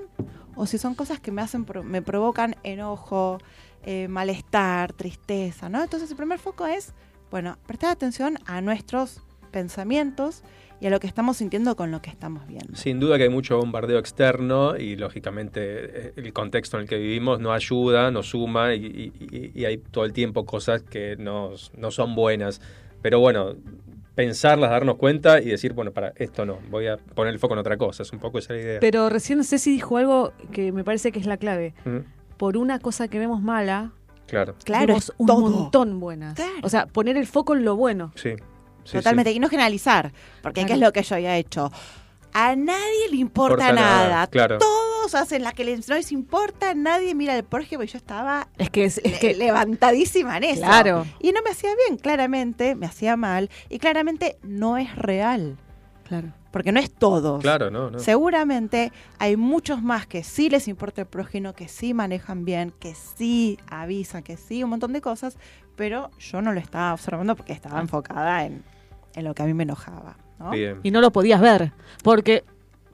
o 0.57 0.67
si 0.67 0.79
son 0.79 0.95
cosas 0.95 1.21
que 1.21 1.33
me 1.33 1.43
hacen 1.43 1.65
pro- 1.65 1.83
me 1.83 2.01
provocan 2.03 2.57
enojo, 2.63 3.39
eh, 3.83 4.09
malestar, 4.09 4.93
tristeza, 4.93 5.69
¿no? 5.69 5.83
Entonces 5.83 6.11
el 6.11 6.17
primer 6.17 6.39
foco 6.39 6.67
es, 6.67 6.93
bueno, 7.31 7.59
prestar 7.67 7.91
atención 7.91 8.39
a 8.47 8.61
nuestros 8.61 9.21
pensamientos 9.51 10.43
y 10.85 10.87
a 10.87 10.91
lo 10.91 11.01
que 11.01 11.07
estamos 11.07 11.39
sintiendo 11.39 11.77
con 11.77 11.91
lo 11.91 12.03
que 12.03 12.11
estamos 12.11 12.47
viendo. 12.47 12.77
Sin 12.77 13.01
duda 13.01 13.17
que 13.17 13.23
hay 13.23 13.31
mucho 13.31 13.57
bombardeo 13.57 13.99
externo 13.99 14.77
y 14.77 14.97
lógicamente 14.97 15.61
eh, 16.09 16.13
el 16.17 16.31
contexto 16.35 16.77
en 16.77 16.83
el 16.83 16.89
que 16.91 16.99
vivimos 16.99 17.41
no 17.41 17.55
ayuda, 17.55 18.11
no 18.11 18.23
suma 18.23 18.75
y, 18.75 18.85
y- 18.85 19.13
y- 19.35 19.51
y 19.59 19.65
hay 19.65 19.79
todo 19.79 20.05
el 20.05 20.13
tiempo 20.13 20.45
cosas 20.45 20.83
que 20.83 21.17
no, 21.19 21.53
no 21.79 21.91
son 21.91 22.15
buenas. 22.15 22.61
Pero 23.01 23.19
bueno, 23.19 23.55
pensarlas, 24.15 24.69
darnos 24.69 24.97
cuenta 24.97 25.41
y 25.41 25.47
decir, 25.47 25.73
bueno, 25.73 25.91
para 25.93 26.13
esto 26.17 26.45
no, 26.45 26.59
voy 26.71 26.87
a 26.89 26.99
poner 26.99 27.33
el 27.33 27.39
foco 27.41 27.55
en 27.55 27.61
otra 27.61 27.79
cosa, 27.79 28.03
es 28.03 28.13
un 28.13 28.19
poco 28.19 28.39
esa 28.39 28.53
la 28.53 28.61
idea. 28.61 28.81
Pero 28.81 29.09
recién 29.09 29.43
Ceci 29.43 29.71
dijo 29.73 29.97
algo 29.97 30.35
que 30.53 30.71
me 30.71 30.85
parece 30.85 31.13
que 31.13 31.19
es 31.19 31.25
la 31.27 31.39
clave. 31.39 31.73
Mm, 31.87 31.99
Por 32.37 32.59
una 32.59 32.79
cosa 32.79 33.09
que 33.09 33.19
vemos 33.19 33.41
mala, 33.41 33.93
Claro. 34.27 34.55
Claro, 34.65 34.87
vemos 34.89 35.05
es 35.05 35.13
un 35.19 35.27
todo. 35.27 35.41
montón 35.41 35.99
buenas. 36.01 36.39
O 36.63 36.69
sea, 36.69 36.87
poner 36.87 37.17
el 37.17 37.27
foco 37.27 37.55
en 37.55 37.65
lo 37.65 37.75
bueno. 37.77 38.13
Sí. 38.17 38.35
Sí, 38.85 38.93
Totalmente, 38.99 39.31
sí. 39.31 39.37
y 39.37 39.41
no 39.41 39.49
generalizar, 39.49 40.13
porque 40.43 40.65
¿qué 40.67 40.75
es 40.75 40.79
lo 40.79 40.93
que 40.93 41.03
yo 41.03 41.15
había 41.17 41.37
hecho? 41.37 41.71
A 42.33 42.57
nadie 42.57 43.09
le 43.11 43.17
importa, 43.19 43.55
Importa 43.69 43.73
nada, 43.73 44.09
nada. 44.09 44.27
claro. 44.27 44.59
Todos 44.59 45.15
hacen 45.15 45.45
la 45.45 45.53
que 45.53 45.65
les, 45.65 45.89
no 45.89 45.95
les 45.95 46.11
importa, 46.11 46.75
nadie 46.75 47.15
mira 47.15 47.37
el 47.37 47.45
prójimo 47.45 47.85
y 47.85 47.87
yo 47.87 47.97
estaba 47.97 48.49
Es 48.59 48.71
que 48.71 48.85
es, 48.87 48.99
es 49.05 49.13
le- 49.13 49.19
que 49.21 49.35
levantadísima 49.35 50.39
en 50.39 50.45
eso. 50.45 50.63
Claro. 50.63 51.07
Y 51.21 51.31
no 51.33 51.43
me 51.43 51.51
hacía 51.51 51.71
bien, 51.87 51.97
claramente, 51.99 52.75
me 52.75 52.87
hacía 52.87 53.17
mal 53.17 53.51
y 53.69 53.79
claramente 53.79 54.37
no 54.43 54.79
es 54.79 54.97
real, 54.97 55.57
Claro. 56.09 56.33
porque 56.51 56.73
no 56.73 56.81
es 56.81 56.91
todo. 56.93 57.39
Claro, 57.39 57.71
no, 57.71 57.91
no. 57.93 58.01
Seguramente 58.01 58.91
hay 59.21 59.37
muchos 59.37 59.81
más 59.81 60.09
que 60.09 60.25
sí 60.25 60.51
les 60.51 60.67
importa 60.67 61.03
el 61.03 61.07
prójimo, 61.07 61.53
que 61.53 61.69
sí 61.69 61.95
manejan 61.95 62.45
bien, 62.45 62.73
que 62.81 62.97
sí 62.97 63.59
avisan, 63.69 64.25
que 64.25 64.37
sí 64.37 64.65
un 64.65 64.71
montón 64.71 64.93
de 64.93 65.01
cosas, 65.01 65.39
pero 65.77 66.11
yo 66.19 66.43
no 66.43 66.53
lo 66.53 66.59
estaba 66.59 66.93
observando 66.93 67.37
porque 67.37 67.53
estaba 67.53 67.81
enfocada 67.81 68.45
en, 68.45 68.65
en 69.15 69.25
lo 69.25 69.35
que 69.35 69.43
a 69.43 69.47
mí 69.47 69.55
me 69.55 69.63
enojaba. 69.65 70.17
¿no? 70.39 70.51
Bien. 70.51 70.81
Y 70.83 70.91
no 70.91 71.01
lo 71.01 71.13
podías 71.13 71.41
ver, 71.41 71.73
porque 72.03 72.45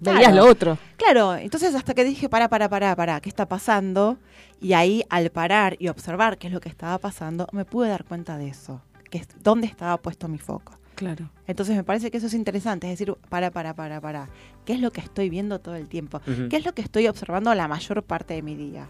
veías 0.00 0.34
lo 0.34 0.46
otro. 0.46 0.78
Claro, 0.96 1.34
entonces 1.34 1.74
hasta 1.74 1.94
que 1.94 2.04
dije, 2.04 2.28
para, 2.28 2.48
para, 2.48 2.68
para, 2.68 2.94
para, 2.96 3.20
¿qué 3.20 3.28
está 3.28 3.46
pasando? 3.48 4.18
Y 4.60 4.72
ahí 4.74 5.04
al 5.08 5.30
parar 5.30 5.76
y 5.78 5.88
observar 5.88 6.38
qué 6.38 6.46
es 6.48 6.52
lo 6.52 6.60
que 6.60 6.68
estaba 6.68 6.98
pasando, 6.98 7.46
me 7.52 7.64
pude 7.64 7.88
dar 7.88 8.04
cuenta 8.04 8.36
de 8.38 8.48
eso, 8.48 8.82
que 9.10 9.18
es 9.18 9.28
dónde 9.42 9.66
estaba 9.66 9.96
puesto 9.96 10.28
mi 10.28 10.38
foco. 10.38 10.74
Claro. 10.94 11.30
Entonces 11.46 11.74
me 11.76 11.82
parece 11.84 12.10
que 12.10 12.18
eso 12.18 12.26
es 12.26 12.34
interesante, 12.34 12.86
es 12.86 12.98
decir, 12.98 13.14
para, 13.30 13.50
para, 13.50 13.74
para, 13.74 14.02
para, 14.02 14.28
¿qué 14.66 14.74
es 14.74 14.80
lo 14.80 14.90
que 14.90 15.00
estoy 15.00 15.30
viendo 15.30 15.58
todo 15.58 15.74
el 15.76 15.88
tiempo? 15.88 16.20
¿Qué 16.50 16.56
es 16.56 16.64
lo 16.66 16.74
que 16.74 16.82
estoy 16.82 17.08
observando 17.08 17.54
la 17.54 17.68
mayor 17.68 18.02
parte 18.02 18.34
de 18.34 18.42
mi 18.42 18.54
día? 18.54 18.88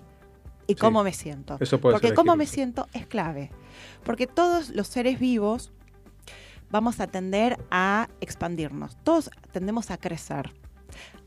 ¿Y 0.66 0.74
Sí. 0.74 0.78
cómo 0.80 1.04
me 1.04 1.12
siento? 1.12 1.56
Eso 1.60 1.80
puede 1.80 1.94
Porque 1.94 2.08
ser 2.08 2.16
cómo 2.16 2.34
me 2.36 2.46
siento 2.46 2.88
es 2.92 3.06
clave. 3.06 3.50
Porque 4.04 4.26
todos 4.26 4.70
los 4.70 4.86
seres 4.88 5.18
vivos 5.20 5.72
vamos 6.70 7.00
a 7.00 7.06
tender 7.06 7.58
a 7.70 8.08
expandirnos. 8.20 8.96
Todos 9.04 9.30
tendemos 9.52 9.90
a 9.90 9.96
crecer, 9.98 10.52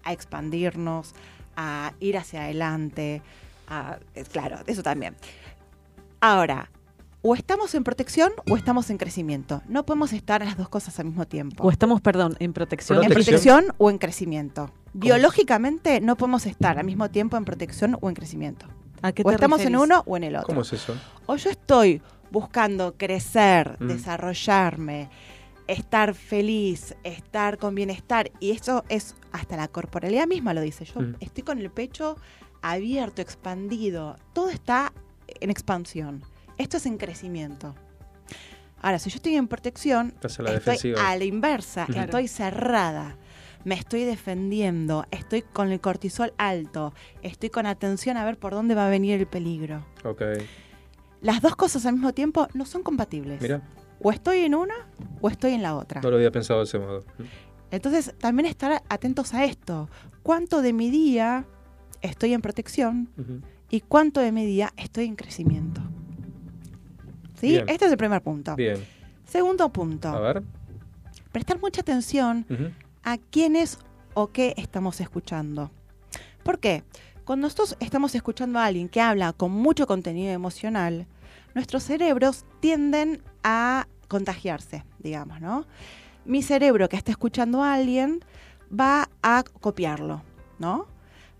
a 0.03 0.13
expandirnos, 0.13 1.13
a 1.55 1.93
ir 1.99 2.17
hacia 2.17 2.43
adelante. 2.43 3.21
A, 3.67 3.97
eh, 4.15 4.23
claro, 4.31 4.59
eso 4.67 4.83
también. 4.83 5.15
Ahora, 6.21 6.69
o 7.21 7.35
estamos 7.35 7.73
en 7.75 7.83
protección 7.83 8.31
o 8.49 8.57
estamos 8.57 8.89
en 8.89 8.97
crecimiento. 8.97 9.61
No 9.67 9.85
podemos 9.85 10.11
estar 10.13 10.43
las 10.43 10.57
dos 10.57 10.67
cosas 10.69 10.99
al 10.99 11.05
mismo 11.05 11.25
tiempo. 11.25 11.63
O 11.63 11.71
estamos, 11.71 12.01
perdón, 12.01 12.35
en 12.39 12.51
protección. 12.53 13.03
En 13.03 13.11
protección 13.11 13.65
o 13.77 13.89
en 13.89 13.97
crecimiento. 13.97 14.71
Biológicamente 14.93 16.01
no 16.01 16.17
podemos 16.17 16.45
estar 16.45 16.77
al 16.77 16.85
mismo 16.85 17.09
tiempo 17.09 17.37
en 17.37 17.45
protección 17.45 17.97
o 18.01 18.09
en 18.09 18.15
crecimiento. 18.15 18.65
¿A 19.01 19.11
qué 19.11 19.23
o 19.25 19.31
estamos 19.31 19.61
en 19.61 19.75
uno 19.75 20.03
o 20.05 20.15
en 20.17 20.23
el 20.25 20.35
otro. 20.35 20.47
¿Cómo 20.47 20.61
es 20.61 20.73
eso? 20.73 20.95
O 21.25 21.35
yo 21.35 21.49
estoy 21.49 22.01
buscando 22.31 22.95
crecer, 22.97 23.77
Mm. 23.79 23.87
desarrollarme, 23.87 25.09
estar 25.67 26.13
feliz, 26.13 26.95
estar 27.03 27.57
con 27.57 27.75
bienestar. 27.75 28.31
Y 28.39 28.51
eso 28.51 28.83
es 28.89 29.15
hasta 29.31 29.55
la 29.57 29.67
corporalidad 29.67 30.27
misma 30.27 30.53
lo 30.53 30.61
dice. 30.61 30.85
Yo 30.85 31.01
Mm. 31.01 31.15
estoy 31.19 31.43
con 31.43 31.59
el 31.59 31.69
pecho 31.71 32.17
abierto, 32.61 33.21
expandido. 33.21 34.17
Todo 34.33 34.49
está 34.49 34.93
en 35.39 35.49
expansión. 35.49 36.23
Esto 36.57 36.77
es 36.77 36.85
en 36.85 36.97
crecimiento. 36.97 37.75
Ahora, 38.81 38.99
si 38.99 39.09
yo 39.09 39.15
estoy 39.15 39.35
en 39.35 39.47
protección, 39.47 40.13
a 40.17 40.21
la 40.21 40.27
estoy 40.27 40.45
defensiva. 40.55 41.09
a 41.09 41.15
la 41.17 41.23
inversa, 41.23 41.85
Claro. 41.85 42.01
estoy 42.03 42.27
cerrada. 42.27 43.15
Me 43.63 43.75
estoy 43.75 44.03
defendiendo, 44.03 45.05
estoy 45.09 45.41
con 45.41 45.71
el 45.71 45.79
cortisol 45.79 46.33
alto, 46.37 46.93
estoy 47.21 47.49
con 47.49 47.65
atención 47.65 48.17
a 48.17 48.25
ver 48.25 48.37
por 48.37 48.51
dónde 48.51 48.75
va 48.75 48.87
a 48.87 48.89
venir 48.89 49.17
el 49.21 49.25
peligro. 49.25 49.85
Ok. 50.03 50.21
Las 51.21 51.41
dos 51.41 51.55
cosas 51.55 51.85
al 51.85 51.93
mismo 51.93 52.13
tiempo 52.13 52.49
no 52.53 52.65
son 52.65 52.83
compatibles. 52.83 53.41
Mira, 53.41 53.61
O 54.03 54.11
estoy 54.11 54.39
en 54.39 54.53
una 54.53 54.75
o 55.21 55.29
estoy 55.29 55.53
en 55.53 55.63
la 55.63 55.75
otra. 55.75 56.01
no 56.01 56.09
lo 56.09 56.17
había 56.17 56.31
pensado 56.31 56.59
de 56.59 56.65
ese 56.65 56.77
modo. 56.77 57.03
Entonces, 57.71 58.13
también 58.19 58.45
estar 58.45 58.83
atentos 58.89 59.33
a 59.33 59.45
esto. 59.45 59.89
¿Cuánto 60.21 60.61
de 60.61 60.73
mi 60.73 60.89
día 60.91 61.45
estoy 62.01 62.33
en 62.33 62.41
protección 62.41 63.09
y 63.69 63.81
cuánto 63.81 64.19
de 64.19 64.31
mi 64.31 64.45
día 64.45 64.73
estoy 64.77 65.05
en 65.05 65.15
crecimiento? 65.15 65.81
¿Sí? 67.39 67.49
Bien. 67.49 67.67
Este 67.67 67.85
es 67.85 67.91
el 67.91 67.97
primer 67.97 68.21
punto. 68.21 68.55
Bien. 68.55 68.77
Segundo 69.25 69.69
punto. 69.69 70.09
A 70.09 70.19
ver. 70.19 70.43
Prestar 71.31 71.59
mucha 71.59 71.81
atención 71.81 72.45
a 73.03 73.17
quiénes 73.17 73.79
o 74.13 74.27
qué 74.27 74.53
estamos 74.57 75.01
escuchando. 75.01 75.71
¿Por 76.43 76.59
qué? 76.59 76.83
Cuando 77.25 77.45
nosotros 77.45 77.77
estamos 77.79 78.13
escuchando 78.15 78.59
a 78.59 78.65
alguien 78.65 78.89
que 78.89 79.01
habla 79.01 79.33
con 79.33 79.51
mucho 79.51 79.87
contenido 79.87 80.31
emocional, 80.31 81.07
nuestros 81.55 81.83
cerebros 81.83 82.45
tienden 82.59 83.23
a 83.43 83.87
contagiarse, 84.13 84.85
digamos, 84.99 85.41
¿no? 85.41 85.65
Mi 86.23 86.43
cerebro 86.43 86.87
que 86.87 86.95
está 86.95 87.11
escuchando 87.11 87.63
a 87.63 87.73
alguien 87.73 88.23
va 88.71 89.09
a 89.23 89.43
copiarlo, 89.43 90.21
¿no? 90.59 90.87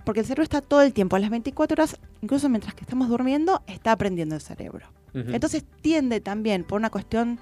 Porque 0.04 0.22
el 0.22 0.26
cerebro 0.26 0.44
está 0.44 0.62
todo 0.62 0.82
el 0.82 0.92
tiempo, 0.92 1.16
a 1.16 1.20
las 1.20 1.30
24 1.30 1.76
horas, 1.76 2.00
incluso 2.22 2.50
mientras 2.50 2.74
que 2.74 2.82
estamos 2.82 3.10
durmiendo, 3.10 3.62
está 3.68 3.92
aprendiendo 3.92 4.34
el 4.34 4.42
cerebro. 4.42 4.88
Entonces 5.14 5.64
tiende 5.82 6.20
también, 6.22 6.64
por 6.64 6.80
una 6.80 6.90
cuestión 6.90 7.38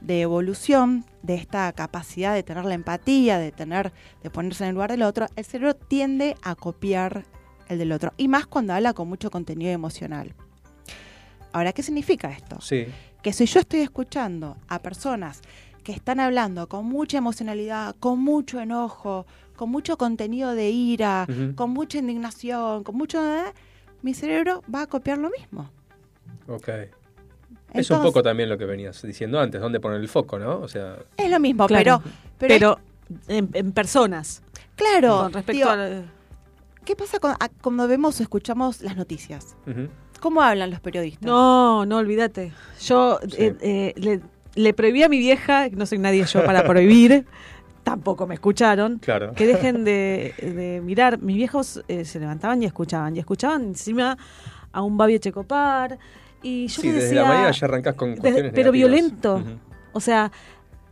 de 0.00 0.22
evolución, 0.22 1.04
de 1.22 1.36
esta 1.36 1.72
capacidad 1.72 2.34
de 2.34 2.42
tener 2.42 2.64
la 2.64 2.74
empatía, 2.74 3.38
de 3.38 3.52
tener, 3.52 3.92
de 4.24 4.30
ponerse 4.30 4.64
en 4.64 4.70
el 4.70 4.74
lugar 4.74 4.90
del 4.90 5.04
otro, 5.04 5.26
el 5.36 5.44
cerebro 5.44 5.76
tiende 5.76 6.34
a 6.42 6.56
copiar 6.56 7.24
el 7.68 7.78
del 7.78 7.92
otro. 7.92 8.12
Y 8.16 8.26
más 8.26 8.46
cuando 8.46 8.74
habla 8.74 8.92
con 8.92 9.08
mucho 9.08 9.30
contenido 9.30 9.70
emocional. 9.70 10.34
Ahora, 11.52 11.72
¿qué 11.72 11.84
significa 11.84 12.32
esto? 12.32 12.60
Sí. 12.60 12.86
Que 13.22 13.32
si 13.32 13.46
yo 13.46 13.60
estoy 13.60 13.80
escuchando 13.80 14.56
a 14.68 14.80
personas 14.80 15.40
que 15.84 15.92
están 15.92 16.20
hablando 16.20 16.68
con 16.68 16.86
mucha 16.86 17.18
emocionalidad, 17.18 17.94
con 18.00 18.20
mucho 18.20 18.60
enojo, 18.60 19.26
con 19.56 19.70
mucho 19.70 19.96
contenido 19.96 20.54
de 20.54 20.70
ira, 20.70 21.26
con 21.54 21.70
mucha 21.70 21.98
indignación, 21.98 22.82
con 22.84 22.96
mucho... 22.96 23.18
¿eh? 23.24 23.52
mi 24.02 24.14
cerebro 24.14 24.62
va 24.72 24.82
a 24.82 24.86
copiar 24.88 25.18
lo 25.18 25.30
mismo. 25.30 25.70
Ok. 26.48 26.68
es 27.72 27.88
un 27.90 28.02
poco 28.02 28.20
también 28.22 28.48
lo 28.48 28.58
que 28.58 28.64
venías 28.64 29.00
diciendo 29.02 29.38
antes, 29.40 29.60
dónde 29.60 29.78
poner 29.78 30.00
el 30.00 30.08
foco, 30.08 30.38
¿no? 30.40 30.58
O 30.58 30.66
sea, 30.68 30.96
Es 31.16 31.30
lo 31.30 31.38
mismo, 31.38 31.66
Claro. 31.68 32.02
pero, 32.38 32.58
pero, 32.58 32.78
Pero 33.28 33.38
en, 33.38 33.48
en 33.52 33.70
personas. 33.72 34.42
Claro. 34.74 35.18
Con 35.22 35.32
respecto 35.34 35.52
digo, 35.52 35.70
a... 35.70 36.02
¿Qué 36.84 36.96
pasa 36.96 37.20
con- 37.20 37.32
a- 37.38 37.48
cuando 37.60 37.86
vemos 37.86 38.18
o 38.18 38.22
escuchamos 38.24 38.80
las 38.82 38.96
noticias? 38.96 39.54
Ujú. 39.68 39.88
¿Cómo 40.22 40.40
hablan 40.40 40.70
los 40.70 40.78
periodistas? 40.80 41.26
No, 41.26 41.84
no, 41.84 41.96
olvídate. 41.98 42.52
Yo 42.80 43.18
eh, 43.36 43.54
eh, 43.60 43.92
le, 43.96 44.20
le 44.54 44.72
prohibí 44.72 45.02
a 45.02 45.08
mi 45.08 45.18
vieja, 45.18 45.68
no 45.70 45.84
soy 45.84 45.98
nadie 45.98 46.24
yo 46.24 46.44
para 46.44 46.64
prohibir, 46.64 47.26
tampoco 47.82 48.26
me 48.28 48.34
escucharon, 48.34 48.98
Claro. 49.00 49.32
que 49.34 49.46
dejen 49.46 49.82
de, 49.84 50.32
de 50.40 50.80
mirar. 50.80 51.18
Mis 51.20 51.34
viejos 51.36 51.82
eh, 51.88 52.04
se 52.04 52.20
levantaban 52.20 52.62
y 52.62 52.66
escuchaban, 52.66 53.16
y 53.16 53.18
escuchaban 53.18 53.62
encima 53.64 54.16
a 54.70 54.82
un 54.82 54.96
Babi 54.96 55.18
Checopar. 55.18 55.98
Y 56.44 56.68
yo 56.68 56.80
Sí, 56.82 56.86
les 56.88 56.94
desde 56.94 57.08
decía, 57.08 57.22
la 57.22 57.28
mañana 57.28 57.50
ya 57.50 57.66
arrancás 57.66 57.94
con 57.96 58.10
desde- 58.10 58.20
cuestiones 58.20 58.52
pero 58.54 58.72
negativas. 58.72 58.90
violento. 59.10 59.42
O 59.92 60.00
sea, 60.00 60.30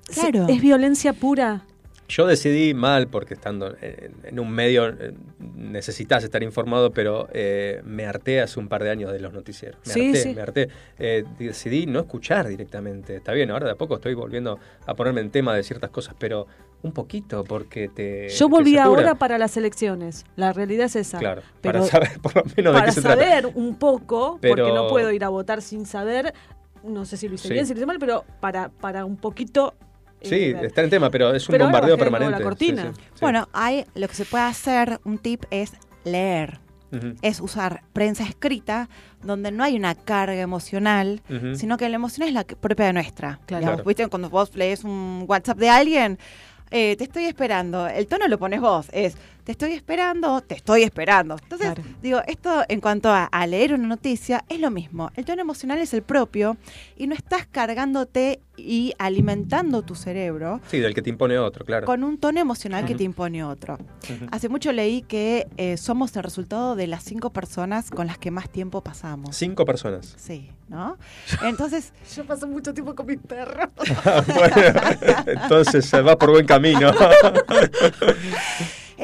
se- 0.09 0.33
Claro. 0.33 0.47
es 0.49 0.61
violencia 0.61 1.13
pura. 1.13 1.63
Yo 2.11 2.27
decidí 2.27 2.75
mal, 2.75 3.09
porque 3.09 3.35
estando 3.35 3.75
en, 3.81 4.15
en 4.25 4.39
un 4.41 4.51
medio 4.51 4.89
eh, 4.89 5.15
necesitas 5.55 6.25
estar 6.25 6.43
informado, 6.43 6.91
pero 6.93 7.29
eh, 7.33 7.81
me 7.85 8.05
harté 8.07 8.41
hace 8.41 8.59
un 8.61 8.69
par 8.69 8.83
de 8.83 8.91
años 8.91 9.13
de 9.13 9.21
los 9.21 9.33
noticieros. 9.33 9.81
Me 9.87 9.93
Sí, 9.93 10.07
harté, 10.09 10.23
sí. 10.23 10.35
me 10.35 10.41
harté. 10.43 10.69
Eh, 10.99 11.25
decidí 11.39 11.87
no 11.87 12.01
escuchar 12.01 12.49
directamente. 12.49 13.17
Está 13.17 13.33
bien, 13.33 13.51
ahora 13.51 13.67
de 13.67 13.73
a 13.73 13.77
poco 13.77 13.95
estoy 13.95 14.15
volviendo 14.15 14.59
a 14.87 14.95
ponerme 14.95 15.21
en 15.21 15.31
tema 15.31 15.55
de 15.55 15.63
ciertas 15.63 15.91
cosas, 15.91 16.15
pero 16.19 16.47
un 16.83 16.93
poquito, 16.93 17.45
porque 17.45 17.89
te. 17.89 18.29
Yo 18.31 18.49
volví 18.49 18.79
ahora 18.79 19.15
para 19.15 19.37
las 19.39 19.57
elecciones. 19.57 20.25
La 20.37 20.53
realidad 20.53 20.87
es 20.87 20.97
esa. 20.97 21.19
Claro, 21.19 21.43
Pero 21.61 21.81
para 21.81 21.91
saber 21.91 22.21
por 22.21 22.35
lo 22.37 22.43
menos 22.57 22.73
de 22.75 22.79
para 22.81 22.87
qué 22.87 22.93
se 22.93 23.03
saber 23.03 23.43
trata. 23.43 23.49
un 23.59 23.77
poco, 23.79 24.39
Pero- 24.41 24.57
porque 24.57 24.73
no 24.73 24.89
puedo 24.89 25.13
ir 25.13 25.23
a 25.25 25.29
votar 25.29 25.63
sin 25.63 25.85
saber, 25.87 26.33
no 26.83 27.05
sé 27.05 27.17
si 27.19 27.29
lo 27.29 27.35
hice 27.35 27.49
Sí. 27.49 27.53
bien, 27.55 27.67
si 27.67 27.75
lo 27.75 27.79
hice 27.81 27.87
mal, 27.87 27.99
pero 27.99 28.25
para, 28.41 28.71
para 28.71 29.05
un 29.05 29.17
poquito... 29.17 29.75
Sí, 30.23 30.53
ver. 30.53 30.67
está 30.67 30.83
en 30.83 30.91
tema, 30.91 31.11
pero 31.11 31.35
es 31.35 31.49
un 31.49 31.53
Pero 31.53 31.65
bombardeo 31.65 31.97
permanente. 31.97 32.39
la 32.39 32.45
cortina. 32.45 32.83
Sí, 32.83 32.89
sí, 32.97 33.03
sí. 33.15 33.19
Bueno, 33.21 33.49
hay, 33.53 33.85
lo 33.95 34.09
que 34.09 34.15
se 34.15 34.25
puede 34.25 34.45
hacer, 34.45 35.01
un 35.05 35.19
tip 35.19 35.45
es 35.51 35.73
leer. 36.05 36.61
Es 37.23 37.39
usar 37.41 37.83
prensa 37.93 38.25
escrita 38.25 38.89
donde 39.23 39.53
no 39.53 39.63
hay 39.63 39.77
una 39.77 39.95
carga 39.95 40.41
emocional, 40.41 41.23
sino 41.55 41.77
que 41.77 41.89
la 41.89 41.95
emoción 41.95 42.27
es 42.27 42.35
la 42.35 42.43
propia 42.45 42.87
de 42.87 42.93
nuestra. 42.93 43.39
Claro. 43.47 43.83
Digamos. 43.85 44.09
Cuando 44.11 44.29
vos 44.29 44.57
lees 44.57 44.83
un 44.83 45.25
WhatsApp 45.29 45.59
de 45.59 45.69
alguien, 45.69 46.19
eh, 46.73 46.97
te 46.97 47.05
estoy 47.05 47.27
esperando. 47.27 47.87
El 47.87 48.09
tono 48.09 48.27
lo 48.27 48.39
pones 48.39 48.61
vos, 48.61 48.89
es 48.93 49.17
te 49.45 49.53
estoy 49.53 49.73
esperando, 49.73 50.41
te 50.41 50.55
estoy 50.55 50.83
esperando. 50.83 51.37
Entonces, 51.43 51.73
Claro. 51.75 51.83
digo, 52.03 52.21
esto 52.27 52.63
en 52.69 52.81
cuanto 52.81 53.09
a, 53.11 53.25
a 53.25 53.47
leer 53.47 53.75
una 53.75 53.87
noticia 53.89 54.45
es 54.49 54.61
lo 54.61 54.71
mismo. 54.71 55.11
El 55.17 55.25
tono 55.25 55.41
emocional 55.43 55.79
es 55.79 55.93
el 55.95 56.03
propio 56.03 56.57
y 56.97 57.07
no 57.07 57.15
estás 57.15 57.47
cargándote 57.47 58.41
y 58.57 58.93
alimentando 58.99 59.81
tu 59.83 59.95
cerebro 59.95 60.61
Sí, 60.69 60.81
del 60.81 60.93
que 60.95 61.01
te 61.01 61.09
impone 61.09 61.39
otro, 61.39 61.65
claro. 61.65 61.87
con 61.87 62.05
un 62.05 62.19
tono 62.19 62.41
emocional 62.41 62.85
que 62.85 62.95
te 62.95 63.05
impone 63.05 63.43
otro. 63.43 63.79
Hace 64.31 64.49
mucho 64.51 64.71
leí 64.73 65.01
que 65.03 65.47
eh, 65.57 65.77
somos 65.79 66.15
el 66.17 66.23
resultado 66.23 66.77
de 66.77 66.87
las 66.87 67.03
cinco 67.05 67.31
personas 67.31 67.91
con 67.91 68.07
las 68.07 68.19
que 68.19 68.31
más 68.31 68.51
tiempo 68.51 68.83
pasamos. 68.83 69.35
Cinco 69.35 69.65
personas. 69.65 70.15
Sí, 70.19 70.51
¿no? 70.69 70.99
Entonces, 71.43 71.93
Yo 72.15 72.25
paso 72.27 72.47
mucho 72.47 72.75
tiempo 72.75 72.95
con 72.95 73.07
mis 73.07 73.19
perros. 73.19 73.71
bueno, 74.27 74.81
entonces 75.27 75.87
se 75.87 76.03
va 76.03 76.19
por 76.19 76.31
buen 76.31 76.45
camino. 76.47 76.91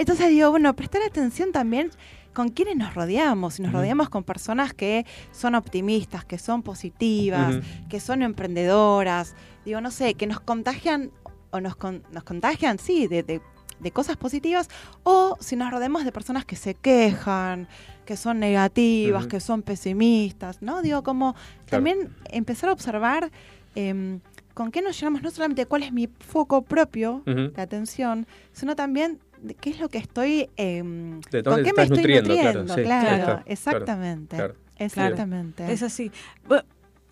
entonces 0.01 0.29
digo, 0.29 0.51
bueno, 0.51 0.75
prestar 0.75 1.03
atención 1.03 1.53
también 1.53 1.91
con 2.33 2.51
quienes 2.51 2.77
nos 2.77 2.95
rodeamos. 2.95 3.55
Si 3.55 3.63
nos 3.63 3.73
rodeamos 3.73 4.09
con 4.11 4.23
personas 4.23 4.75
que 4.75 5.07
son 5.33 5.55
optimistas, 5.55 6.25
que 6.25 6.39
son 6.39 6.63
positivas, 6.63 7.57
que 7.89 7.99
son 8.01 8.23
emprendedoras, 8.23 9.35
digo, 9.65 9.81
no 9.81 9.91
sé, 9.91 10.15
que 10.15 10.27
nos 10.27 10.41
contagian 10.41 11.11
o 11.51 11.61
nos, 11.61 11.77
con- 11.77 12.03
nos 12.13 12.25
contagian, 12.25 12.79
sí, 12.79 13.07
de, 13.07 13.23
de- 13.23 13.41
de 13.81 13.91
cosas 13.91 14.17
positivas, 14.17 14.69
o 15.03 15.37
si 15.41 15.55
nos 15.55 15.71
rodeamos 15.71 16.05
de 16.07 16.11
personas 16.13 16.47
que 16.47 16.57
se 16.57 16.75
quejan, 16.75 17.69
que 18.07 18.17
son 18.17 18.39
negativas, 18.41 19.27
que 19.27 19.39
son 19.41 19.63
pesimistas, 19.63 20.63
¿no? 20.63 20.81
Digo, 20.83 21.03
como 21.03 21.35
también 21.69 22.15
empezar 22.31 22.71
a 22.71 22.73
observar 22.73 23.31
em, 23.75 24.21
con 24.55 24.71
qué 24.71 24.81
nos 24.81 24.99
llenamos, 24.99 25.23
no 25.23 25.31
solamente 25.31 25.67
cuál 25.67 25.83
es 25.83 25.93
mi 25.93 26.07
foco 26.21 26.63
propio 26.63 27.23
de 27.27 27.61
atención, 27.61 28.27
sino 28.53 28.75
también 28.77 29.19
qué 29.55 29.71
es 29.71 29.81
lo 29.81 29.89
que 29.89 29.99
estoy, 29.99 30.49
De 30.57 31.21
con 31.45 31.63
qué 31.63 31.73
me 31.77 31.83
estoy 31.83 31.89
nutriendo, 31.89 32.35
claro, 32.35 32.65
nutriendo, 32.65 32.75
sí, 32.75 32.83
claro, 32.83 33.07
ahí 33.07 33.15
está, 33.15 33.25
claro, 33.25 33.43
exactamente, 33.47 34.37
claro. 34.37 34.55
exactamente. 34.77 35.73
Es 35.73 35.83
así. 35.83 36.11
Bueno, 36.47 36.65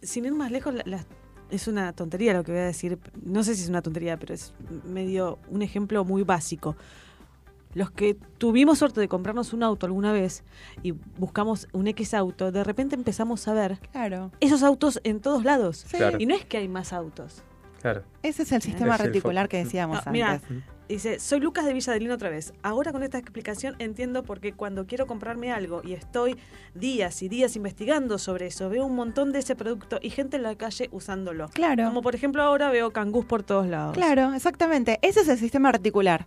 sin 0.03 0.25
ir 0.25 0.33
más 0.35 0.51
lejos, 0.51 0.75
la- 0.75 0.83
la- 0.87 1.05
es 1.51 1.69
una 1.69 1.93
tontería 1.93 2.33
lo 2.35 2.43
que 2.43 2.53
voy 2.53 2.61
a 2.63 2.65
decir. 2.65 2.99
No 3.25 3.45
sé 3.45 3.55
si 3.55 3.63
es 3.63 3.69
una 3.69 3.83
tontería, 3.83 4.17
pero 4.19 4.35
es 4.35 4.53
medio 4.85 5.39
un 5.51 5.63
ejemplo 5.63 6.05
muy 6.05 6.23
básico. 6.23 6.77
Los 7.75 7.91
que 7.91 8.17
tuvimos 8.39 8.79
suerte 8.79 9.01
de 9.01 9.09
comprarnos 9.09 9.53
un 9.53 9.63
auto 9.65 9.87
alguna 9.87 10.13
vez 10.13 10.45
y 10.83 10.93
buscamos 10.93 11.67
un 11.73 11.89
X 11.89 12.15
auto, 12.15 12.53
de 12.53 12.63
repente 12.65 12.95
empezamos 12.95 13.47
a 13.49 13.53
ver 13.53 13.79
Claro. 13.93 14.31
esos 14.41 14.63
autos 14.63 15.01
en 15.05 15.21
todos 15.21 15.45
lados. 15.45 15.85
Sí. 15.89 15.97
Claro. 15.97 16.19
Y 16.21 16.27
no 16.27 16.35
es 16.37 16.45
que 16.45 16.57
hay 16.59 16.69
más 16.69 16.93
autos. 16.93 17.43
Claro. 17.83 18.03
Ese 18.23 18.45
es 18.45 18.53
el 18.53 18.63
sistema 18.63 18.95
Es 18.95 19.01
reticular 19.03 19.49
que 19.49 19.59
decíamos 19.59 20.01
Ah, 20.07 20.11
mira, 20.11 20.33
antes. 20.35 20.49
Dice, 20.89 21.19
soy 21.19 21.41
Lucas 21.41 21.65
de 21.65 21.73
Villadelina 21.73 22.15
otra 22.15 22.31
vez. 22.31 22.53
Ahora 22.63 22.93
con 22.93 23.03
esta 23.03 23.19
explicación 23.19 23.77
entiendo 23.79 24.23
por 24.23 24.41
qué 24.41 24.53
cuando 24.53 24.87
quiero 24.87 25.07
comprarme 25.07 25.53
algo 25.53 25.83
y 25.85 25.93
estoy 25.93 26.37
días 26.75 27.23
y 27.23 27.29
días 27.29 27.57
investigando 27.57 28.19
sobre 28.19 28.47
eso, 28.47 28.69
veo 28.69 28.85
un 28.85 28.95
montón 28.95 29.33
de 29.33 29.41
ese 29.41 29.57
producto 29.57 29.99
y 30.03 30.11
gente 30.11 30.37
en 30.37 30.43
la 30.43 30.57
calle 30.57 30.89
usándolo. 30.93 31.49
Claro. 31.49 31.85
Como 31.85 32.03
por 32.03 32.15
ejemplo 32.15 32.43
ahora 32.43 32.71
veo 32.71 32.93
cangús 32.93 33.25
por 33.25 33.43
todos 33.43 33.67
lados. 33.67 33.95
Claro, 33.95 34.35
exactamente. 34.35 34.99
Ese 35.03 35.21
es 35.21 35.29
el 35.29 35.39
sistema 35.39 35.73
reticular, 35.73 36.27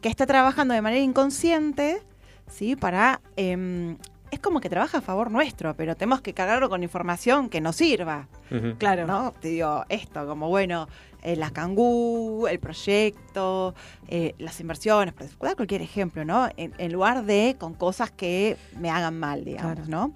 que 0.00 0.08
está 0.08 0.26
trabajando 0.26 0.74
de 0.74 0.82
manera 0.82 1.02
inconsciente, 1.02 2.02
¿sí? 2.48 2.76
Para... 2.76 3.20
em, 3.36 3.96
es 4.30 4.40
como 4.40 4.60
que 4.60 4.68
trabaja 4.68 4.98
a 4.98 5.00
favor 5.00 5.30
nuestro, 5.30 5.74
pero 5.74 5.96
tenemos 5.96 6.20
que 6.20 6.34
cargarlo 6.34 6.68
con 6.68 6.82
información 6.82 7.48
que 7.48 7.60
nos 7.60 7.76
sirva. 7.76 8.28
Claro. 8.78 9.06
¿no? 9.06 9.32
Te 9.40 9.48
digo 9.48 9.84
esto, 9.88 10.26
como 10.26 10.48
bueno, 10.48 10.88
eh, 11.22 11.36
la 11.36 11.50
cangú, 11.50 12.46
el 12.46 12.58
proyecto, 12.60 13.74
eh, 14.08 14.34
las 14.38 14.60
inversiones, 14.60 15.14
para 15.14 15.54
cualquier 15.54 15.82
ejemplo, 15.82 16.24
¿no? 16.24 16.48
En, 16.56 16.72
en 16.78 16.92
lugar 16.92 17.24
de 17.24 17.56
con 17.58 17.74
cosas 17.74 18.10
que 18.10 18.56
me 18.78 18.90
hagan 18.90 19.18
mal, 19.18 19.44
digamos, 19.44 19.74
Claro. 19.74 19.88
¿no? 19.88 20.14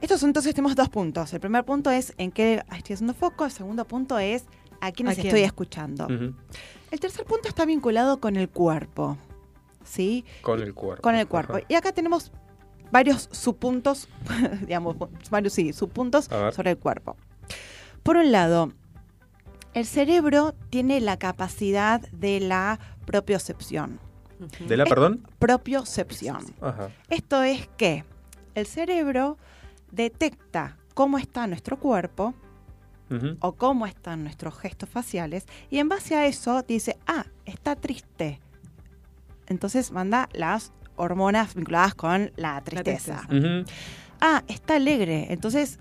Estos 0.00 0.20
son, 0.20 0.30
entonces 0.30 0.54
tenemos 0.54 0.74
dos 0.74 0.88
puntos. 0.88 1.32
El 1.32 1.40
primer 1.40 1.64
punto 1.64 1.90
es 1.90 2.12
en 2.18 2.32
qué 2.32 2.62
estoy 2.76 2.94
haciendo 2.94 3.14
foco, 3.14 3.44
el 3.44 3.52
segundo 3.52 3.84
punto 3.84 4.18
es 4.18 4.44
a 4.80 4.90
quiénes 4.90 5.12
¿A 5.12 5.20
quién? 5.20 5.26
estoy 5.28 5.42
escuchando. 5.42 6.08
El 6.08 7.00
tercer 7.00 7.24
punto 7.24 7.48
está 7.48 7.64
vinculado 7.64 8.18
con 8.20 8.36
el 8.36 8.48
cuerpo, 8.48 9.16
¿sí? 9.84 10.24
Con 10.42 10.60
el 10.60 10.74
cuerpo. 10.74 11.02
Con 11.02 11.14
el 11.14 11.28
cuerpo. 11.28 11.54
Ajá. 11.54 11.64
Y 11.68 11.74
acá 11.74 11.92
tenemos 11.92 12.32
varios 12.90 13.28
subpuntos, 13.30 14.08
digamos, 14.66 14.96
varios 15.30 15.52
sí, 15.52 15.72
subpuntos 15.72 16.24
sobre 16.24 16.70
el 16.72 16.78
cuerpo. 16.78 17.16
Por 18.02 18.16
un 18.16 18.32
lado, 18.32 18.72
el 19.74 19.86
cerebro 19.86 20.54
tiene 20.70 21.00
la 21.00 21.18
capacidad 21.18 22.00
de 22.10 22.40
la 22.40 22.78
propiocepción. 23.06 24.00
¿De 24.66 24.76
la, 24.76 24.84
perdón? 24.84 25.26
Propiocepción. 25.38 26.44
Ajá. 26.60 26.90
Esto 27.08 27.42
es 27.42 27.68
que 27.76 28.04
el 28.54 28.66
cerebro 28.66 29.38
detecta 29.90 30.76
cómo 30.94 31.18
está 31.18 31.46
nuestro 31.46 31.78
cuerpo 31.78 32.34
o 33.40 33.52
cómo 33.52 33.86
están 33.86 34.24
nuestros 34.24 34.58
gestos 34.58 34.88
faciales 34.88 35.44
y 35.68 35.78
en 35.80 35.88
base 35.90 36.16
a 36.16 36.24
eso 36.24 36.62
dice, 36.62 36.96
ah, 37.06 37.26
está 37.44 37.76
triste. 37.76 38.40
Entonces 39.48 39.92
manda 39.92 40.30
las 40.32 40.72
hormonas 40.96 41.54
vinculadas 41.54 41.94
con 41.94 42.32
la 42.36 42.58
tristeza. 42.62 43.28
Ah, 44.18 44.42
está 44.48 44.76
alegre. 44.76 45.26
Entonces 45.28 45.78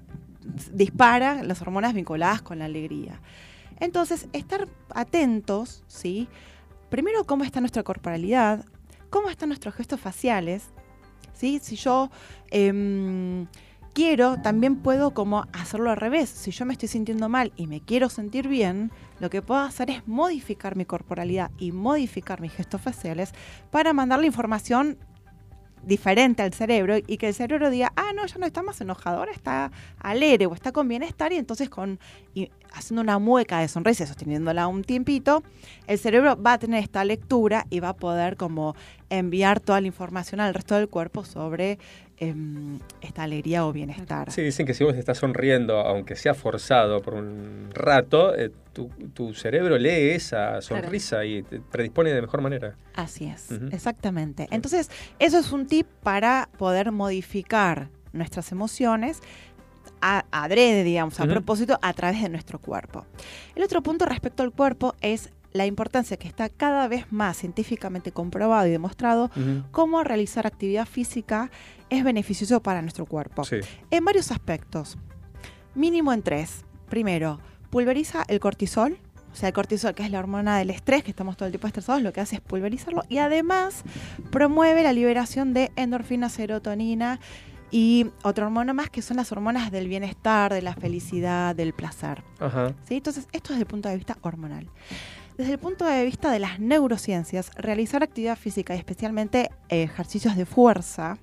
dispara 0.73 1.41
las 1.41 1.61
hormonas 1.61 1.93
vinculadas 1.93 2.41
con 2.41 2.59
la 2.59 2.65
alegría. 2.65 3.21
Entonces, 3.81 4.27
estar 4.31 4.69
atentos, 4.93 5.83
¿sí? 5.87 6.29
Primero, 6.89 7.25
cómo 7.25 7.43
está 7.43 7.59
nuestra 7.59 7.83
corporalidad, 7.83 8.63
cómo 9.09 9.29
están 9.29 9.49
nuestros 9.49 9.73
gestos 9.73 9.99
faciales, 9.99 10.65
¿sí? 11.33 11.59
Si 11.61 11.75
yo 11.75 12.11
em, 12.51 13.47
quiero, 13.93 14.39
también 14.39 14.77
puedo 14.77 15.15
como 15.15 15.47
hacerlo 15.51 15.89
al 15.89 15.97
revés. 15.97 16.29
Si 16.29 16.51
yo 16.51 16.63
me 16.65 16.73
estoy 16.73 16.89
sintiendo 16.89 17.27
mal 17.27 17.53
y 17.55 17.65
me 17.65 17.81
quiero 17.81 18.09
sentir 18.09 18.47
bien, 18.47 18.91
lo 19.19 19.31
que 19.31 19.41
puedo 19.41 19.61
hacer 19.61 19.89
es 19.89 20.07
modificar 20.07 20.75
mi 20.75 20.85
corporalidad 20.85 21.49
y 21.57 21.71
modificar 21.71 22.39
mis 22.39 22.53
gestos 22.53 22.81
faciales 22.81 23.33
para 23.71 23.93
mandar 23.93 24.19
la 24.19 24.27
información 24.27 24.99
diferente 25.83 26.43
al 26.43 26.53
cerebro 26.53 26.97
y 26.97 27.17
que 27.17 27.29
el 27.29 27.33
cerebro 27.33 27.69
diga, 27.69 27.91
ah, 27.95 28.11
no, 28.15 28.25
ya 28.25 28.37
no 28.37 28.45
está 28.45 28.61
más 28.61 28.79
enojado, 28.81 29.17
ahora 29.17 29.31
está 29.31 29.71
alegre 29.99 30.45
o 30.45 30.53
está 30.53 30.71
con 30.71 30.87
bienestar 30.87 31.33
y 31.33 31.37
entonces 31.37 31.69
con 31.69 31.99
y 32.33 32.51
haciendo 32.73 33.01
una 33.01 33.19
mueca 33.19 33.59
de 33.59 33.67
sonrisa, 33.67 34.05
sosteniéndola 34.05 34.67
un 34.67 34.83
tiempito, 34.83 35.43
el 35.87 35.99
cerebro 35.99 36.41
va 36.41 36.53
a 36.53 36.59
tener 36.59 36.81
esta 36.83 37.03
lectura 37.03 37.65
y 37.69 37.79
va 37.79 37.89
a 37.89 37.95
poder 37.95 38.37
como 38.37 38.75
enviar 39.11 39.59
toda 39.59 39.81
la 39.81 39.87
información 39.87 40.39
al 40.39 40.53
resto 40.53 40.75
del 40.75 40.87
cuerpo 40.87 41.25
sobre 41.25 41.77
em, 42.17 42.79
esta 43.01 43.23
alegría 43.23 43.65
o 43.65 43.73
bienestar. 43.73 44.31
Sí, 44.31 44.41
dicen 44.41 44.65
que 44.65 44.73
si 44.73 44.83
vos 44.83 44.95
estás 44.95 45.17
sonriendo, 45.17 45.79
aunque 45.79 46.15
sea 46.15 46.33
forzado 46.33 47.01
por 47.01 47.15
un 47.15 47.69
rato, 47.73 48.33
eh, 48.35 48.51
tu, 48.73 48.87
tu 49.13 49.33
cerebro 49.33 49.77
lee 49.77 50.11
esa 50.11 50.61
sonrisa 50.61 51.25
y 51.25 51.43
te 51.43 51.59
predispone 51.59 52.11
de 52.11 52.21
mejor 52.21 52.41
manera. 52.41 52.75
Así 52.95 53.25
es, 53.25 53.49
exactamente. 53.71 54.47
Entonces, 54.49 54.89
eso 55.19 55.37
es 55.37 55.51
un 55.51 55.67
tip 55.67 55.87
para 56.01 56.49
poder 56.57 56.91
modificar 56.91 57.89
nuestras 58.13 58.51
emociones 58.51 59.21
a, 60.01 60.25
adrede, 60.31 60.83
digamos, 60.83 61.19
a 61.19 61.25
propósito, 61.25 61.77
a 61.81 61.93
través 61.93 62.21
de 62.21 62.29
nuestro 62.29 62.59
cuerpo. 62.59 63.05
El 63.55 63.63
otro 63.63 63.83
punto 63.83 64.05
respecto 64.05 64.41
al 64.43 64.51
cuerpo 64.51 64.95
es 65.01 65.31
la 65.53 65.65
importancia 65.65 66.17
que 66.17 66.27
está 66.27 66.49
cada 66.49 66.87
vez 66.87 67.11
más 67.11 67.37
científicamente 67.37 68.11
comprobado 68.11 68.67
y 68.67 68.71
demostrado 68.71 69.29
cómo 69.71 70.03
realizar 70.03 70.47
actividad 70.47 70.85
física 70.85 71.51
es 71.89 72.03
beneficioso 72.03 72.61
para 72.61 72.81
nuestro 72.81 73.05
cuerpo. 73.05 73.43
Sí. 73.43 73.57
En 73.89 74.05
varios 74.05 74.31
aspectos. 74.31 74.97
Mínimo 75.75 76.13
en 76.13 76.21
tres. 76.21 76.65
Primero, 76.89 77.39
pulveriza 77.69 78.23
el 78.27 78.39
cortisol. 78.39 78.97
O 79.31 79.35
sea, 79.35 79.47
el 79.47 79.53
cortisol, 79.53 79.93
que 79.95 80.03
es 80.03 80.11
la 80.11 80.19
hormona 80.19 80.57
del 80.57 80.69
estrés, 80.69 81.03
que 81.03 81.11
estamos 81.11 81.37
todo 81.37 81.45
el 81.45 81.53
tiempo 81.53 81.67
estresados, 81.67 82.01
lo 82.01 82.11
que 82.11 82.19
hace 82.19 82.35
es 82.35 82.41
pulverizarlo. 82.41 83.03
Y 83.07 83.19
además 83.19 83.83
promueve 84.29 84.83
la 84.83 84.91
liberación 84.91 85.53
de 85.53 85.71
endorfina, 85.77 86.27
serotonina 86.27 87.19
y 87.71 88.07
otra 88.23 88.45
hormona 88.45 88.73
más, 88.73 88.89
que 88.89 89.01
son 89.01 89.17
las 89.17 89.31
hormonas 89.31 89.71
del 89.71 89.87
bienestar, 89.87 90.53
de 90.53 90.61
la 90.61 90.73
felicidad, 90.73 91.55
del 91.55 91.73
placer. 91.73 92.23
Ajá. 92.39 92.73
¿sí? 92.83 92.95
Entonces, 92.95 93.27
esto 93.31 93.53
desde 93.53 93.61
el 93.61 93.67
punto 93.67 93.87
de 93.87 93.95
vista 93.95 94.17
hormonal. 94.21 94.69
Desde 95.37 95.53
el 95.53 95.59
punto 95.59 95.85
de 95.85 96.05
vista 96.05 96.31
de 96.31 96.39
las 96.39 96.59
neurociencias, 96.59 97.51
realizar 97.55 98.03
actividad 98.03 98.37
física 98.37 98.75
y 98.75 98.77
especialmente 98.77 99.49
eh, 99.69 99.83
ejercicios 99.83 100.35
de 100.35 100.45
fuerza 100.45 101.17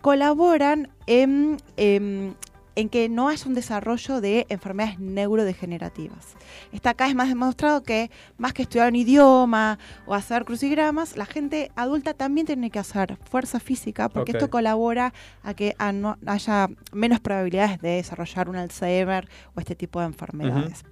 colaboran 0.00 0.88
en, 1.06 1.56
em, 1.76 2.34
en 2.76 2.88
que 2.90 3.08
no 3.08 3.28
haya 3.28 3.46
un 3.46 3.54
desarrollo 3.54 4.20
de 4.20 4.46
enfermedades 4.50 4.98
neurodegenerativas. 5.00 6.34
Está 6.72 6.94
cada 6.94 7.08
vez 7.08 7.16
más 7.16 7.28
demostrado 7.28 7.82
que 7.82 8.10
más 8.38 8.52
que 8.52 8.62
estudiar 8.62 8.88
un 8.90 8.96
idioma 8.96 9.78
o 10.06 10.14
hacer 10.14 10.44
crucigramas, 10.44 11.16
la 11.16 11.26
gente 11.26 11.70
adulta 11.74 12.14
también 12.14 12.46
tiene 12.46 12.70
que 12.70 12.78
hacer 12.78 13.16
fuerza 13.28 13.58
física 13.60 14.08
porque 14.08 14.32
esto 14.38 14.50
colabora 14.50 15.12
a 15.42 15.54
que 15.54 15.74
a 15.78 15.90
no- 15.92 16.18
haya 16.26 16.68
menos 16.92 17.18
probabilidades 17.20 17.80
de 17.80 17.90
desarrollar 17.96 18.48
un 18.48 18.56
Alzheimer 18.56 19.28
o 19.54 19.60
este 19.60 19.74
tipo 19.74 20.00
de 20.00 20.06
enfermedades. 20.06 20.84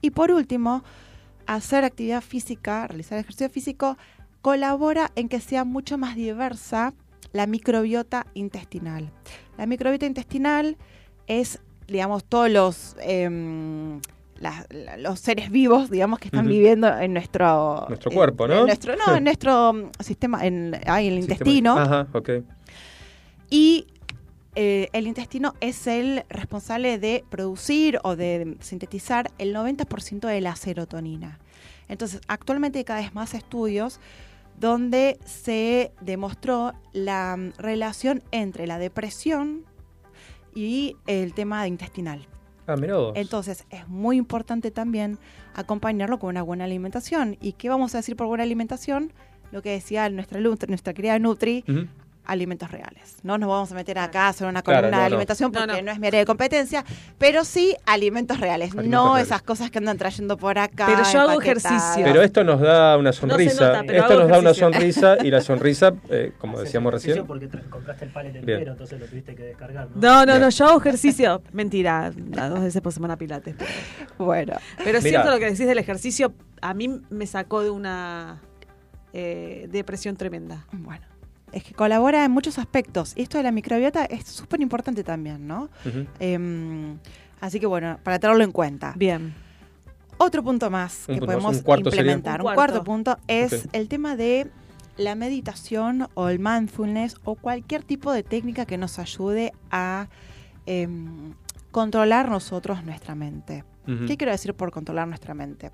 Y 0.00 0.10
por 0.10 0.30
último, 0.32 0.82
hacer 1.48 1.84
actividad 1.84 2.20
física, 2.22 2.86
realizar 2.86 3.18
ejercicio 3.18 3.48
físico, 3.50 3.96
colabora 4.42 5.10
en 5.16 5.28
que 5.28 5.40
sea 5.40 5.64
mucho 5.64 5.98
más 5.98 6.14
diversa 6.14 6.94
la 7.32 7.46
microbiota 7.46 8.26
intestinal. 8.34 9.10
La 9.56 9.66
microbiota 9.66 10.06
intestinal 10.06 10.76
es, 11.26 11.60
digamos, 11.88 12.24
todos 12.24 12.50
los, 12.50 12.96
em, 13.00 14.00
la- 14.40 14.66
los 14.98 15.18
seres 15.20 15.50
vivos, 15.50 15.90
digamos, 15.90 16.18
que 16.20 16.28
están 16.28 16.46
viviendo 16.46 16.86
en 16.98 17.12
nuestro... 17.12 17.86
Nuestro 17.88 18.10
en- 18.12 18.16
cuerpo, 18.16 18.46
¿no? 18.46 18.60
en 18.60 18.66
nuestro, 18.66 18.94
no, 18.96 19.16
en 19.16 19.24
nuestro 19.24 19.72
mm, 19.72 19.90
sistema, 20.00 20.46
en, 20.46 20.54
en 20.54 20.72
el 20.74 20.76
Sistema- 20.76 21.18
intestino. 21.20 21.76
Ajá, 21.78 22.06
ok. 22.12 22.30
Y 23.50 23.86
eh, 24.60 24.88
el 24.92 25.06
intestino 25.06 25.54
es 25.60 25.86
el 25.86 26.24
responsable 26.28 26.98
de 26.98 27.24
producir 27.30 28.00
o 28.02 28.16
de 28.16 28.56
sintetizar 28.58 29.30
el 29.38 29.54
90% 29.54 30.26
de 30.26 30.40
la 30.40 30.56
serotonina. 30.56 31.38
Entonces, 31.86 32.20
actualmente 32.26 32.78
hay 32.78 32.84
cada 32.84 33.00
vez 33.00 33.14
más 33.14 33.34
estudios 33.34 34.00
donde 34.58 35.20
se 35.24 35.92
demostró 36.00 36.72
la 36.92 37.36
mm, 37.36 37.52
relación 37.58 38.24
entre 38.32 38.66
la 38.66 38.80
depresión 38.80 39.64
y 40.56 40.96
el 41.06 41.34
tema 41.34 41.68
intestinal. 41.68 42.26
Ah. 42.66 42.74
Entonces, 43.14 43.64
es 43.70 43.86
muy 43.86 44.16
importante 44.16 44.72
también 44.72 45.20
acompañarlo 45.54 46.18
con 46.18 46.30
una 46.30 46.42
buena 46.42 46.64
alimentación. 46.64 47.36
¿Y 47.40 47.52
qué 47.52 47.68
vamos 47.68 47.94
a 47.94 47.98
decir 47.98 48.16
por 48.16 48.26
buena 48.26 48.42
alimentación? 48.42 49.12
Lo 49.52 49.62
que 49.62 49.70
decía 49.70 50.10
nuestra, 50.10 50.40
nuestra 50.40 50.94
querida 50.94 51.16
Nutri. 51.20 51.64
Alimentos 52.28 52.70
reales. 52.70 53.16
No 53.24 53.36
nos 53.38 53.48
vamos 53.48 53.72
a 53.72 53.74
meter 53.74 53.98
acá 53.98 54.26
a 54.26 54.28
hacer 54.28 54.46
una 54.46 54.62
Claro, 54.62 54.82
columna 54.82 54.96
no, 54.98 55.02
de 55.02 55.08
no. 55.10 55.14
alimentación 55.16 55.50
porque 55.50 55.82
no, 55.82 55.90
es 55.90 55.98
mi 55.98 56.06
área 56.06 56.20
de 56.20 56.26
competencia, 56.26 56.84
pero 57.18 57.44
sí 57.44 57.74
alimentos 57.86 58.38
reales, 58.38 58.70
Alimentos 58.72 58.90
no 58.92 59.14
reales. 59.14 59.26
esas 59.26 59.42
cosas 59.42 59.70
que 59.70 59.78
andan 59.78 59.98
trayendo 59.98 60.36
por 60.36 60.58
acá. 60.58 60.86
Pero 60.86 61.02
yo 61.12 61.20
hago 61.22 61.40
ejercicio. 61.40 62.04
Pero 62.04 62.22
esto 62.22 62.44
nos 62.44 62.60
da 62.60 62.96
una 62.96 63.12
sonrisa. 63.12 63.66
nota, 63.66 63.82
pero 63.86 63.98
esto 64.00 64.12
hago 64.12 64.22
nos 64.22 64.30
da 64.30 64.38
una 64.38 64.54
sonrisa 64.54 65.16
y 65.24 65.30
la 65.30 65.40
sonrisa, 65.48 65.92
eh, 66.10 66.32
como 66.38 66.60
decíamos 66.60 66.92
recién. 66.92 67.26
Porque 67.26 67.48
compraste 67.70 68.04
el 68.04 68.12
palet 68.12 68.36
entero, 68.36 68.72
entonces 68.72 69.00
lo 69.00 69.06
tuviste 69.06 69.34
que 69.34 69.42
descargar, 69.42 69.88
¿no? 69.94 70.24
No, 70.26 70.38
no, 70.38 70.48
yo 70.50 70.66
hago 70.66 70.78
ejercicio. 70.80 71.42
Mentira, 71.52 72.12
a 72.38 72.48
dos 72.48 72.60
veces 72.60 72.80
por 72.82 72.92
semana 72.92 73.16
pilates. 73.16 73.56
Bueno, 74.18 74.54
pero 74.84 74.98
es 74.98 75.04
Mirá. 75.04 75.20
cierto 75.22 75.30
lo 75.30 75.38
que 75.38 75.44
decís 75.46 75.66
del 75.66 75.78
ejercicio. 75.78 76.34
A 76.60 76.74
mí 76.74 77.00
me 77.08 77.24
sacó 77.26 77.62
de 77.62 77.70
una 77.70 78.40
eh, 79.12 79.68
depresión 79.70 80.16
tremenda. 80.16 80.66
Bueno, 80.72 81.06
es 81.52 81.64
que 81.64 81.74
colabora 81.74 82.24
en 82.24 82.30
muchos 82.30 82.58
aspectos. 82.58 83.12
Y 83.16 83.22
esto 83.22 83.38
de 83.38 83.44
la 83.44 83.52
microbiota 83.52 84.04
es 84.04 84.24
súper 84.26 84.60
importante 84.60 85.04
también, 85.04 85.46
¿no? 85.46 85.68
Em, 86.20 86.98
así 87.40 87.60
que 87.60 87.66
bueno, 87.66 87.98
para 88.02 88.18
tenerlo 88.18 88.44
en 88.44 88.52
cuenta. 88.52 88.94
Bien. 88.96 89.34
Otro 90.18 90.42
punto 90.42 90.68
más 90.70 91.04
Un 91.08 91.14
que 91.14 91.20
punto 91.20 91.26
más, 91.26 91.34
podemos 91.36 91.56
un 91.58 91.62
cuarto 91.62 91.90
sería. 91.90 92.00
implementar. 92.12 92.40
Un 92.42 92.48
Un 92.48 92.54
cuarto. 92.54 92.84
punto 92.84 93.18
es 93.28 93.68
el 93.72 93.88
tema 93.88 94.16
de 94.16 94.50
la 94.96 95.14
meditación 95.14 96.08
o 96.14 96.28
el 96.28 96.40
mindfulness 96.40 97.16
o 97.24 97.36
cualquier 97.36 97.84
tipo 97.84 98.12
de 98.12 98.24
técnica 98.24 98.66
que 98.66 98.76
nos 98.78 98.98
ayude 98.98 99.52
a 99.70 100.08
em, 100.66 101.34
controlar 101.70 102.28
nosotros 102.28 102.84
nuestra 102.84 103.14
mente. 103.14 103.64
¿Qué 104.06 104.18
quiero 104.18 104.32
decir 104.32 104.52
por 104.52 104.70
controlar 104.70 105.08
nuestra 105.08 105.32
mente? 105.32 105.70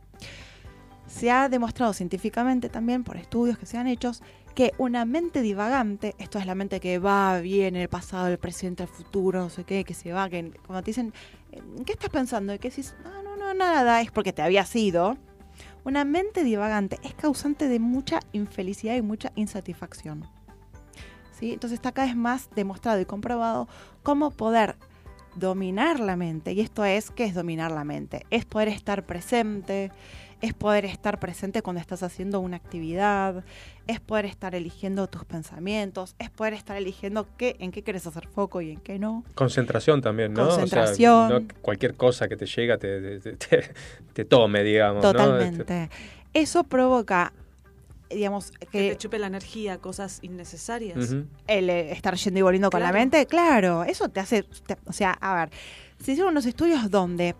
Se 1.07 1.31
ha 1.31 1.49
demostrado 1.49 1.93
científicamente 1.93 2.69
también 2.69 3.05
por 3.05 3.17
estudios 3.17 3.59
que 3.59 3.67
se 3.67 3.77
han 3.77 3.87
hecho 3.87 4.13
que 4.55 4.73
una 4.79 5.05
mente 5.05 5.43
divagante, 5.43 6.15
esto 6.19 6.39
es 6.39 6.47
la 6.47 6.55
mente 6.55 6.81
que 6.81 6.99
va, 6.99 7.41
viene, 7.41 7.83
el 7.83 7.89
pasado, 7.89 8.29
el 8.29 8.39
presente, 8.39 8.85
el 8.85 8.89
futuro, 8.89 9.41
no 9.41 9.51
sé 9.51 9.65
qué, 9.65 9.85
que 9.85 9.95
se 9.95 10.13
va, 10.13 10.29
que 10.29 10.53
cuando 10.67 10.83
te 10.83 10.91
dicen, 10.91 11.13
¿en 11.51 11.85
qué 11.85 11.93
estás 11.93 12.11
pensando? 12.11 12.55
Y 12.55 12.59
que 12.59 12.69
dices, 12.69 12.95
no, 13.03 13.23
no, 13.23 13.37
no, 13.37 13.53
nada, 13.53 14.01
es 14.01 14.11
porque 14.11 14.33
te 14.33 14.43
había 14.43 14.65
sido. 14.65 15.17
Una 15.85 16.05
mente 16.05 16.45
divagante 16.45 16.99
es 17.03 17.15
causante 17.15 17.69
de 17.69 17.79
mucha 17.79 18.21
infelicidad 18.33 18.95
y 18.95 19.03
mucha 19.03 19.33
insatisfacción. 19.35 20.27
¿Sí? 21.33 21.53
Entonces 21.53 21.79
está 21.79 21.93
cada 21.93 22.07
vez 22.07 22.17
más 22.17 22.49
demostrado 22.55 23.01
y 23.01 23.07
comprobado 23.07 23.69
cómo 24.03 24.31
poder 24.31 24.77
dominar 25.35 26.01
la 26.01 26.17
mente. 26.17 26.53
Y 26.53 26.61
esto 26.61 26.85
es, 26.85 27.11
¿qué 27.11 27.25
es 27.25 27.35
dominar 27.35 27.73
la 27.73 27.85
mente? 27.85 28.25
Es 28.31 28.45
poder 28.45 28.69
estar 28.69 29.05
presente, 29.05 29.91
es 30.45 30.53
poder 30.53 30.85
estar 30.85 31.19
presente 31.19 31.62
cuando 31.62 31.81
estás 31.81 32.03
haciendo 32.03 32.39
una 32.41 32.57
actividad, 32.57 33.45
es 33.87 33.99
poder 33.99 34.27
estar 34.27 34.55
eligiendo 34.55 35.07
tus 35.07 35.25
pensamientos, 35.25 36.15
es 36.19 36.29
poder 36.29 36.53
estar 36.53 36.77
eligiendo 36.77 37.27
qué, 37.39 37.57
en 37.61 37.71
qué 37.71 37.83
quieres 37.83 38.07
hacer 38.07 38.29
foco 38.29 38.61
y 38.61 38.73
en 38.73 38.81
qué 38.81 38.99
no. 38.99 39.25
Concentración 39.35 40.03
también, 40.03 40.35
¿no? 40.35 40.47
Concentración. 40.49 41.25
O 41.25 41.29
sea, 41.29 41.39
no 41.41 41.49
que 41.49 41.55
cualquier 41.57 41.95
cosa 41.95 42.29
que 42.29 42.37
te 42.37 42.45
llega 42.47 42.77
te, 42.77 43.21
te, 43.21 43.33
te- 43.37 43.73
te 44.12 44.25
tome, 44.27 44.62
digamos. 44.62 45.03
¿no? 45.03 45.12
Totalmente. 45.12 45.89
Eso 46.35 46.65
provoca, 46.65 47.33
digamos, 48.11 48.51
Que 48.51 48.66
que 48.66 48.91
te 48.91 48.97
chupe 48.99 49.19
la 49.19 49.29
energía, 49.29 49.79
cosas 49.79 50.19
innecesarias. 50.21 51.15
El 51.47 51.71
eh, 51.71 51.93
estar 51.93 52.15
yendo 52.16 52.39
y 52.41 52.43
volviendo 52.43 52.71
con 52.71 52.81
la 52.83 52.93
mente, 52.93 53.25
claro, 53.27 53.85
eso 53.85 54.11
te 54.11 54.21
hace, 54.21 54.43
te- 54.66 54.77
o 54.85 54.93
sea, 54.93 55.12
a 55.12 55.35
ver, 55.37 55.51
se 56.03 56.12
hicieron 56.12 56.33
unos 56.33 56.45
estudios 56.45 56.91
donde 56.91 57.35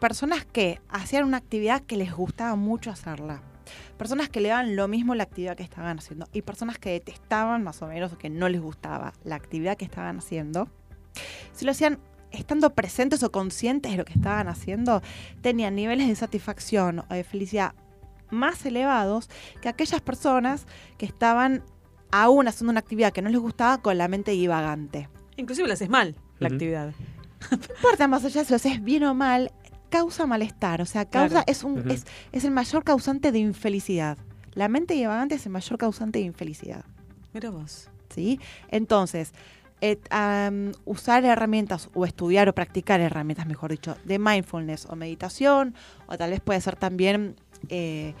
personas 0.00 0.44
que 0.44 0.80
hacían 0.88 1.24
una 1.24 1.36
actividad 1.36 1.82
que 1.82 1.96
les 1.96 2.12
gustaba 2.12 2.56
mucho 2.56 2.90
hacerla, 2.90 3.42
personas 3.98 4.28
que 4.28 4.40
le 4.40 4.48
daban 4.48 4.74
lo 4.74 4.88
mismo 4.88 5.14
la 5.14 5.22
actividad 5.22 5.56
que 5.56 5.62
estaban 5.62 5.98
haciendo 5.98 6.26
y 6.32 6.42
personas 6.42 6.78
que 6.78 6.90
detestaban 6.90 7.62
más 7.62 7.82
o 7.82 7.86
menos 7.86 8.12
o 8.12 8.18
que 8.18 8.30
no 8.30 8.48
les 8.48 8.60
gustaba 8.60 9.12
la 9.22 9.36
actividad 9.36 9.76
que 9.76 9.84
estaban 9.84 10.18
haciendo, 10.18 10.68
si 11.52 11.64
lo 11.64 11.70
hacían 11.70 12.00
estando 12.32 12.74
presentes 12.74 13.22
o 13.22 13.30
conscientes 13.30 13.92
de 13.92 13.98
lo 13.98 14.04
que 14.04 14.14
estaban 14.14 14.48
haciendo, 14.48 15.02
tenían 15.42 15.74
niveles 15.74 16.08
de 16.08 16.14
satisfacción 16.14 17.00
o 17.00 17.14
de 17.14 17.24
felicidad 17.24 17.74
más 18.30 18.64
elevados 18.64 19.28
que 19.60 19.68
aquellas 19.68 20.00
personas 20.00 20.66
que 20.96 21.06
estaban 21.06 21.64
aún 22.12 22.48
haciendo 22.48 22.70
una 22.70 22.80
actividad 22.80 23.12
que 23.12 23.22
no 23.22 23.28
les 23.28 23.40
gustaba 23.40 23.82
con 23.82 23.98
la 23.98 24.08
mente 24.08 24.30
divagante. 24.30 25.08
Inclusive 25.36 25.66
le 25.66 25.74
haces 25.74 25.88
mal 25.88 26.16
la 26.38 26.48
actividad. 26.48 26.92
No 27.50 27.56
importa 27.56 28.06
más 28.06 28.24
allá 28.24 28.40
de 28.40 28.44
si 28.44 28.52
lo 28.52 28.56
haces 28.56 28.84
bien 28.84 29.02
o 29.04 29.14
mal, 29.14 29.50
causa 29.90 30.26
malestar. 30.26 30.80
O 30.80 30.86
sea, 30.86 31.04
causa, 31.04 31.28
Claro. 31.28 31.44
es, 31.46 31.64
un, 31.64 31.90
es, 31.90 32.06
es 32.32 32.44
el 32.44 32.50
mayor 32.52 32.82
causante 32.84 33.32
de 33.32 33.38
infelicidad. 33.40 34.16
La 34.54 34.68
mente 34.68 34.94
divagante 34.94 35.34
es 35.34 35.44
el 35.46 35.52
mayor 35.52 35.78
causante 35.78 36.18
de 36.20 36.24
infelicidad. 36.24 36.84
Mira 37.32 37.50
vos. 37.50 37.88
¿sí? 38.14 38.40
Entonces, 38.68 39.32
eh, 39.82 39.98
usar 40.84 41.24
herramientas 41.24 41.88
o 41.94 42.04
estudiar 42.04 42.48
o 42.48 42.54
practicar 42.54 43.00
herramientas, 43.00 43.46
mejor 43.46 43.70
dicho, 43.70 43.96
de 44.04 44.18
mindfulness 44.18 44.86
o 44.86 44.96
meditación, 44.96 45.74
o 46.06 46.18
tal 46.18 46.30
vez 46.30 46.40
puede 46.40 46.60
ser 46.60 46.76
también 46.76 47.36
eh, 47.68 48.14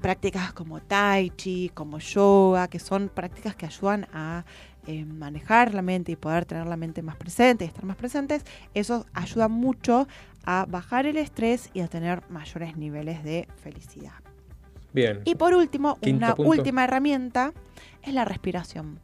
prácticas 0.00 0.52
como 0.52 0.80
tai 0.80 1.30
chi, 1.30 1.70
como 1.74 1.98
yoga, 1.98 2.68
que 2.68 2.78
son 2.78 3.08
prácticas 3.08 3.56
que 3.56 3.66
ayudan 3.66 4.06
a 4.12 4.44
eh, 4.86 5.04
manejar 5.04 5.74
la 5.74 5.82
mente 5.82 6.12
y 6.12 6.16
poder 6.16 6.44
tener 6.44 6.66
la 6.66 6.76
mente 6.76 7.02
más 7.02 7.16
presente 7.16 7.64
y 7.64 7.68
estar 7.68 7.84
más 7.84 7.96
presentes, 7.96 8.44
eso 8.74 9.06
ayuda 9.12 9.48
mucho 9.48 10.06
a 10.44 10.66
bajar 10.68 11.06
el 11.06 11.16
estrés 11.16 11.70
y 11.74 11.80
a 11.80 11.88
tener 11.88 12.22
mayores 12.30 12.76
niveles 12.76 13.22
de 13.24 13.48
felicidad. 13.62 14.12
Bien. 14.92 15.20
Y 15.24 15.36
por 15.36 15.54
último, 15.54 15.96
Quinto 16.00 16.26
una 16.26 16.34
punto. 16.34 16.50
última 16.50 16.84
herramienta 16.84 17.52
es 18.02 18.12
la 18.12 18.24
respiración. 18.24 19.00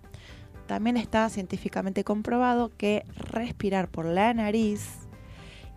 También 0.66 0.97
está 0.97 1.28
científicamente 1.31 2.05
comprobado 2.05 2.70
que 2.77 3.05
respirar 3.16 3.89
por 3.89 4.05
la 4.05 4.35
nariz 4.35 5.09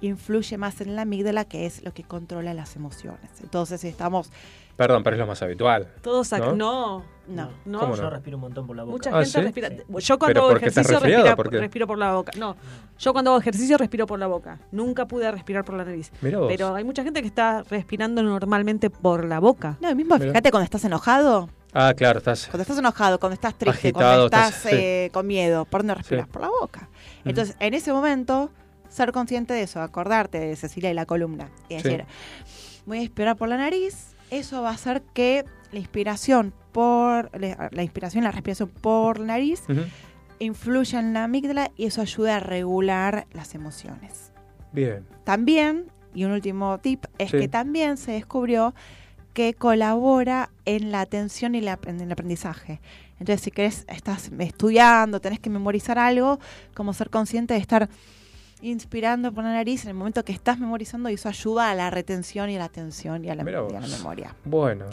influye 0.02 0.58
más 0.58 0.82
en 0.82 0.96
la 0.96 1.04
amígdala, 1.04 1.46
que 1.46 1.66
es 1.66 1.84
lo 1.84 1.94
que 1.94 2.04
controla 2.04 2.54
las 2.54 2.76
emociones. 2.76 3.30
Entonces, 3.42 3.82
si 3.82 3.88
estamos... 3.88 4.32
Perdón, 4.88 5.04
pero 5.04 5.16
es 5.16 5.20
lo 5.20 5.28
más 5.28 5.42
habitual. 5.42 5.88
Todos 6.02 6.32
acá. 6.34 6.48
¿No? 6.54 7.04
No, 7.28 7.46
no, 7.46 7.52
no. 7.66 7.80
¿Cómo 7.80 7.96
Yo 7.96 8.10
respiro 8.10 8.38
un 8.38 8.42
montón 8.42 8.68
por 8.68 8.76
la 8.76 8.84
boca. 8.84 8.92
Mucha 8.94 9.10
Ah, 9.12 9.24
gente 9.24 9.30
¿sí? 9.30 9.42
respira. 9.42 9.70
Sí. 9.70 9.76
Yo 10.00 10.20
cuando 10.20 10.34
¿Pero 10.34 10.42
hago 10.48 10.58
ejercicio 10.58 11.00
respira- 11.00 11.36
por 11.36 11.52
respiro 11.54 11.88
por 11.88 11.98
la 11.98 12.14
boca. 12.14 12.32
No, 12.38 12.56
yo 12.98 13.14
cuando 13.14 13.32
hago 13.32 13.40
ejercicio 13.40 13.78
respiro 13.78 14.06
por 14.08 14.20
la 14.20 14.28
boca. 14.28 14.60
Nunca 14.72 15.06
pude 15.08 15.32
respirar 15.32 15.64
por 15.64 15.76
la 15.76 15.86
nariz. 15.86 16.12
Mirá 16.22 16.40
vos. 16.40 16.48
Pero 16.50 16.76
hay 16.76 16.84
mucha 16.84 17.04
gente 17.04 17.22
que 17.22 17.28
está 17.28 17.64
respirando 17.70 18.22
normalmente 18.24 18.90
por 18.90 19.26
la 19.26 19.40
boca. 19.40 19.78
No, 19.82 19.94
mismo 19.96 20.18
fíjate 20.18 20.52
cuando 20.52 20.66
estás 20.66 20.84
enojado, 20.84 21.50
Ah, 21.74 21.94
claro, 21.96 22.18
estás. 22.18 22.48
cuando 22.48 22.64
estás 22.64 22.78
enojado, 22.80 23.20
cuando 23.20 23.36
estás 23.36 23.56
triste, 23.58 23.80
Agitado, 23.90 24.06
cuando 24.06 24.26
estás 24.26 24.48
estás- 24.58 24.72
sí. 24.72 24.78
eh, 24.78 25.10
con 25.14 25.26
miedo, 25.28 25.64
¿por 25.66 25.82
dónde 25.82 25.96
respiras? 25.96 26.26
Sí. 26.26 26.32
Por 26.34 26.42
la 26.42 26.50
boca. 26.50 26.90
Entonces, 27.24 27.56
en 27.60 27.74
ese 27.76 27.94
momento, 27.94 28.50
ser 28.90 29.14
consciente 29.14 29.54
de 29.54 29.62
eso, 29.62 29.80
acordarte 29.80 30.38
de 30.40 30.56
Cecilia 30.58 30.92
y 30.92 30.94
la 30.94 31.06
columna, 31.06 31.50
y 31.70 31.78
Sí. 31.78 31.84
decir, 31.84 32.06
voy 32.86 32.98
a 32.98 33.02
inspirar 33.04 33.38
por 33.38 33.48
la 33.48 33.56
nariz, 33.56 34.08
eso 34.32 34.62
va 34.64 34.70
a 34.72 34.74
hacer 34.74 35.04
que 35.14 35.46
la 35.72 35.80
inspiración 35.80 36.54
por 36.72 37.30
la, 37.40 37.70
la 37.72 37.84
inspiración 37.84 38.24
y 38.24 38.26
la 38.26 38.32
respiración 38.32 38.70
por 38.70 39.20
la 39.20 39.26
nariz 39.28 39.62
Ujú. 39.70 39.82
influya 40.40 41.00
en 41.00 41.14
la 41.14 41.26
amígdala 41.26 41.70
y 41.78 41.86
eso 41.86 42.02
ayuda 42.02 42.38
a 42.38 42.40
regular 42.40 43.28
las 43.34 43.54
emociones. 43.56 44.32
Bien. 44.72 45.06
También, 45.24 45.92
y 46.14 46.24
un 46.24 46.32
último 46.32 46.80
tip, 46.80 47.06
es 47.18 47.32
Sí. 47.32 47.38
que 47.38 47.48
también 47.48 47.98
se 47.98 48.14
descubrió 48.14 48.74
que 49.34 49.54
colabora 49.54 50.50
en 50.66 50.92
la 50.92 51.02
atención 51.02 51.56
y 51.56 51.62
la- 51.62 51.80
en 51.86 52.02
el 52.02 52.12
aprendizaje. 52.12 52.82
Entonces, 53.20 53.42
si 53.42 53.52
querés, 53.52 53.86
estás 53.88 54.30
estudiando, 54.40 55.22
tenés 55.22 55.40
que 55.40 55.50
memorizar 55.50 56.00
algo, 56.00 56.40
como 56.74 56.94
ser 56.94 57.10
consciente 57.10 57.54
de 57.54 57.60
estar 57.60 57.88
inspirando 58.62 59.32
por 59.32 59.44
la 59.44 59.54
nariz 59.54 59.84
en 59.84 59.90
el 59.90 59.96
momento 59.96 60.24
que 60.24 60.32
estás 60.32 60.60
memorizando 60.60 61.10
y 61.10 61.14
eso 61.14 61.30
ayuda 61.30 61.72
a 61.72 61.76
la 61.76 61.90
retención 61.90 62.50
y 62.50 62.56
a 62.56 62.60
la 62.60 62.66
atención 62.66 63.26
y 63.26 63.30
a 63.30 63.36
la, 63.36 63.44
Mirá 63.44 63.64
y 63.72 63.76
a 63.76 63.80
la 63.80 63.88
memoria. 63.88 64.36
Bueno, 64.46 64.86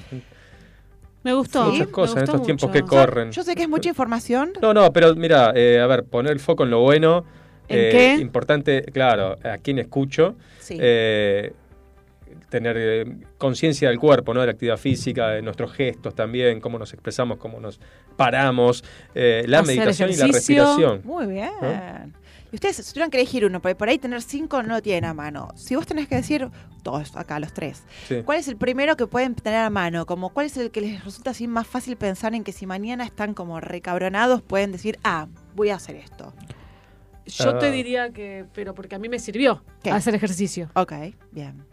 Me 1.23 1.33
gustó. 1.35 1.71
Muchas 1.71 1.89
cosas 1.89 2.17
en 2.17 2.23
estos 2.25 2.43
tiempos 2.43 2.69
mucho. 2.69 2.85
que 2.85 2.89
corren. 2.89 3.31
Yo 3.33 3.43
sé 3.43 3.55
que 3.55 3.63
es 3.63 3.69
mucha 3.69 3.89
información. 3.89 4.53
No, 4.63 4.73
no, 4.73 4.93
pero 4.93 5.15
mira, 5.15 5.53
eh, 5.55 5.81
a 5.81 5.87
ver, 5.87 6.05
poner 6.05 6.33
el 6.33 6.41
foco 6.41 6.65
en 6.65 6.71
lo 6.71 6.81
bueno. 6.81 7.25
¿En 7.69 7.79
eh, 7.79 7.91
qué? 7.91 8.15
Importante, 8.21 8.83
claro, 8.85 9.37
a 9.45 9.59
quién 9.59 9.79
escucho. 9.79 10.37
Sí. 10.61 10.77
eh, 10.81 11.53
tener 12.49 12.77
eh, 12.79 13.17
conciencia 13.37 13.89
del 13.89 13.99
cuerpo, 13.99 14.33
¿no? 14.35 14.41
De 14.41 14.47
la 14.47 14.53
actividad 14.53 14.77
física, 14.77 15.29
de 15.31 15.43
nuestros 15.43 15.73
gestos 15.73 16.15
también, 16.15 16.61
cómo 16.61 16.79
nos 16.79 16.93
expresamos, 16.93 17.39
cómo 17.39 17.61
nos 17.61 17.81
paramos, 18.17 18.85
eh, 19.15 19.45
la 19.47 19.61
Hacer 19.61 19.77
meditación 19.77 20.11
y 20.11 20.17
la 20.17 20.27
respiración. 20.27 21.01
Muy 21.05 21.27
bien. 21.27 21.51
¿No? 21.61 22.28
Y 22.51 22.57
ustedes, 22.57 22.77
si 22.77 22.93
tuvieran 22.93 23.11
que 23.11 23.19
elegir 23.19 23.45
uno, 23.45 23.61
porque 23.61 23.75
por 23.75 23.89
ahí 23.89 23.99
tener 23.99 24.23
cinco 24.23 24.63
no 24.63 24.75
lo 24.75 24.83
tienen 24.83 25.05
a 25.05 25.13
mano. 25.15 25.49
Si 25.55 25.77
vos 25.77 25.87
tenés 25.87 26.09
que 26.09 26.15
decir, 26.17 26.49
todos 26.83 27.15
acá, 27.17 27.39
los 27.41 27.53
tres, 27.53 27.83
Sí. 28.07 28.23
¿cuál 28.25 28.39
es 28.39 28.49
el 28.49 28.57
primero 28.57 28.97
que 28.97 29.07
pueden 29.07 29.35
tener 29.35 29.61
a 29.61 29.69
mano? 29.71 30.07
Como, 30.07 30.31
¿Cuál 30.31 30.47
es 30.47 30.57
el 30.57 30.71
que 30.71 30.81
les 30.81 31.05
resulta 31.05 31.31
así 31.31 31.47
más 31.47 31.67
fácil 31.67 31.97
pensar 31.97 32.35
en 32.35 32.45
que 32.45 32.53
si 32.53 32.65
mañana 32.65 33.05
están 33.05 33.35
como 33.35 33.61
recabronados 33.61 34.41
pueden 34.41 34.73
decir, 34.73 34.99
ah, 35.05 35.29
voy 35.55 35.69
a 35.71 35.75
hacer 35.77 35.97
esto? 35.97 36.33
Yo 37.27 37.51
Ah. 37.51 37.59
te 37.59 37.71
diría 37.71 38.11
que, 38.15 38.47
pero 38.55 38.75
porque 38.75 38.95
a 38.95 38.99
mí 38.99 39.11
me 39.11 39.19
sirvió 39.19 39.63
¿Qué? 39.83 39.91
hacer 39.91 40.15
ejercicio. 40.15 40.71
Ok, 40.75 40.93
bien. 41.31 41.67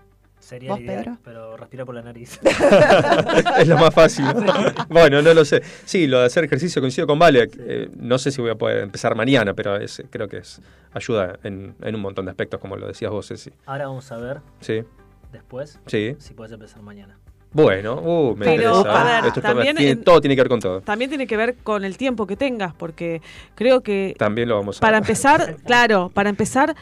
Sería 0.45 0.69
¿Vos, 0.69 0.79
ideal, 0.79 1.03
Pedro? 1.03 1.17
pero 1.23 1.57
respira 1.57 1.85
por 1.85 1.95
la 1.95 2.03
nariz. 2.03 2.39
es 3.57 3.67
lo 3.67 3.77
más 3.79 3.91
fácil. 3.91 4.25
bueno, 4.89 5.19
no 5.23 5.33
lo 5.33 5.43
sé. 5.43 5.63
Sí, 5.85 6.05
lo 6.05 6.19
de 6.19 6.27
hacer 6.27 6.43
ejercicio 6.43 6.83
coincido 6.83 7.07
con 7.07 7.17
Vale. 7.17 7.49
Eh, 7.57 7.89
no 7.97 8.19
sé 8.19 8.29
si 8.29 8.41
voy 8.41 8.51
a 8.51 8.55
poder 8.55 8.83
empezar 8.83 9.15
mañana, 9.15 9.55
pero 9.55 9.75
es, 9.77 10.03
creo 10.11 10.27
que 10.27 10.37
es 10.37 10.61
ayuda 10.93 11.39
en, 11.43 11.73
en 11.81 11.95
un 11.95 12.01
montón 12.01 12.25
de 12.25 12.31
aspectos, 12.31 12.59
como 12.59 12.75
lo 12.75 12.85
decías 12.87 13.09
vos, 13.09 13.27
Ceci. 13.27 13.49
Ahora 13.65 13.87
vamos 13.87 14.11
a 14.11 14.17
ver, 14.17 14.41
Sí, 14.59 14.83
después, 15.31 15.79
sí. 15.87 16.15
si 16.19 16.35
puedes 16.35 16.53
empezar 16.53 16.83
mañana. 16.83 17.17
Bueno, 17.51 17.95
uh, 18.01 18.35
me 18.35 18.45
Pero, 18.45 18.77
interesa. 18.79 19.01
a 19.01 19.21
ver, 19.21 19.25
Esto 19.29 19.41
también 19.41 19.75
tiene- 19.77 19.95
todo 19.95 20.19
tiene 20.21 20.35
que 20.35 20.41
ver 20.41 20.49
con 20.49 20.59
todo. 20.59 20.81
También 20.81 21.09
tiene 21.09 21.25
que 21.25 21.37
ver 21.37 21.55
con 21.55 21.85
el 21.85 21.97
tiempo 21.97 22.27
que 22.27 22.35
tengas, 22.35 22.73
porque 22.75 23.21
creo 23.55 23.81
que 23.81 24.13
También 24.19 24.47
lo 24.49 24.57
vamos 24.57 24.77
a 24.77 24.81
para 24.81 24.97
empezar, 24.97 25.55
claro, 25.65 26.11
para 26.13 26.29
empezar, 26.29 26.75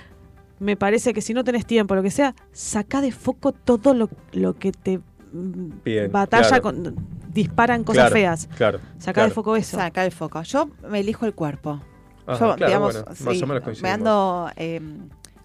me 0.64 0.76
parece 0.78 1.14
que 1.14 1.22
si 1.22 1.34
no 1.34 1.44
tenés 1.44 1.66
tiempo, 1.66 1.94
lo 1.96 2.02
que 2.04 2.12
sea, 2.12 2.34
saca 2.52 3.02
de 3.02 3.12
foco 3.12 3.52
todo 3.52 3.94
lo, 3.94 4.10
lo 4.32 4.56
que 4.56 4.72
te 4.72 4.98
mm, 5.32 5.70
Bien, 5.84 6.12
batalla 6.12 6.48
claro. 6.48 6.64
con 6.64 6.96
disparan 7.34 7.84
cosas 7.84 8.04
Claro, 8.10 8.14
feas. 8.14 8.50
Claro. 8.58 8.80
Saca 9.00 9.14
claro. 9.14 9.30
de 9.30 9.36
foco 9.36 9.56
eso. 9.56 9.78
Saca 9.78 10.06
el 10.06 10.12
foco. 10.12 10.42
Yo 10.44 10.70
me 10.90 11.00
elijo 11.00 11.26
el 11.26 11.34
cuerpo. 11.34 11.82
Ajá, 12.26 12.40
Yo, 12.52 12.56
claro, 12.56 12.66
digamos, 12.68 12.94
bueno, 13.04 13.16
sí, 13.16 13.24
más 13.24 13.42
o 13.42 13.48
menos 13.48 13.82
me 13.82 13.90
ando 13.90 14.50
eh, 14.56 14.80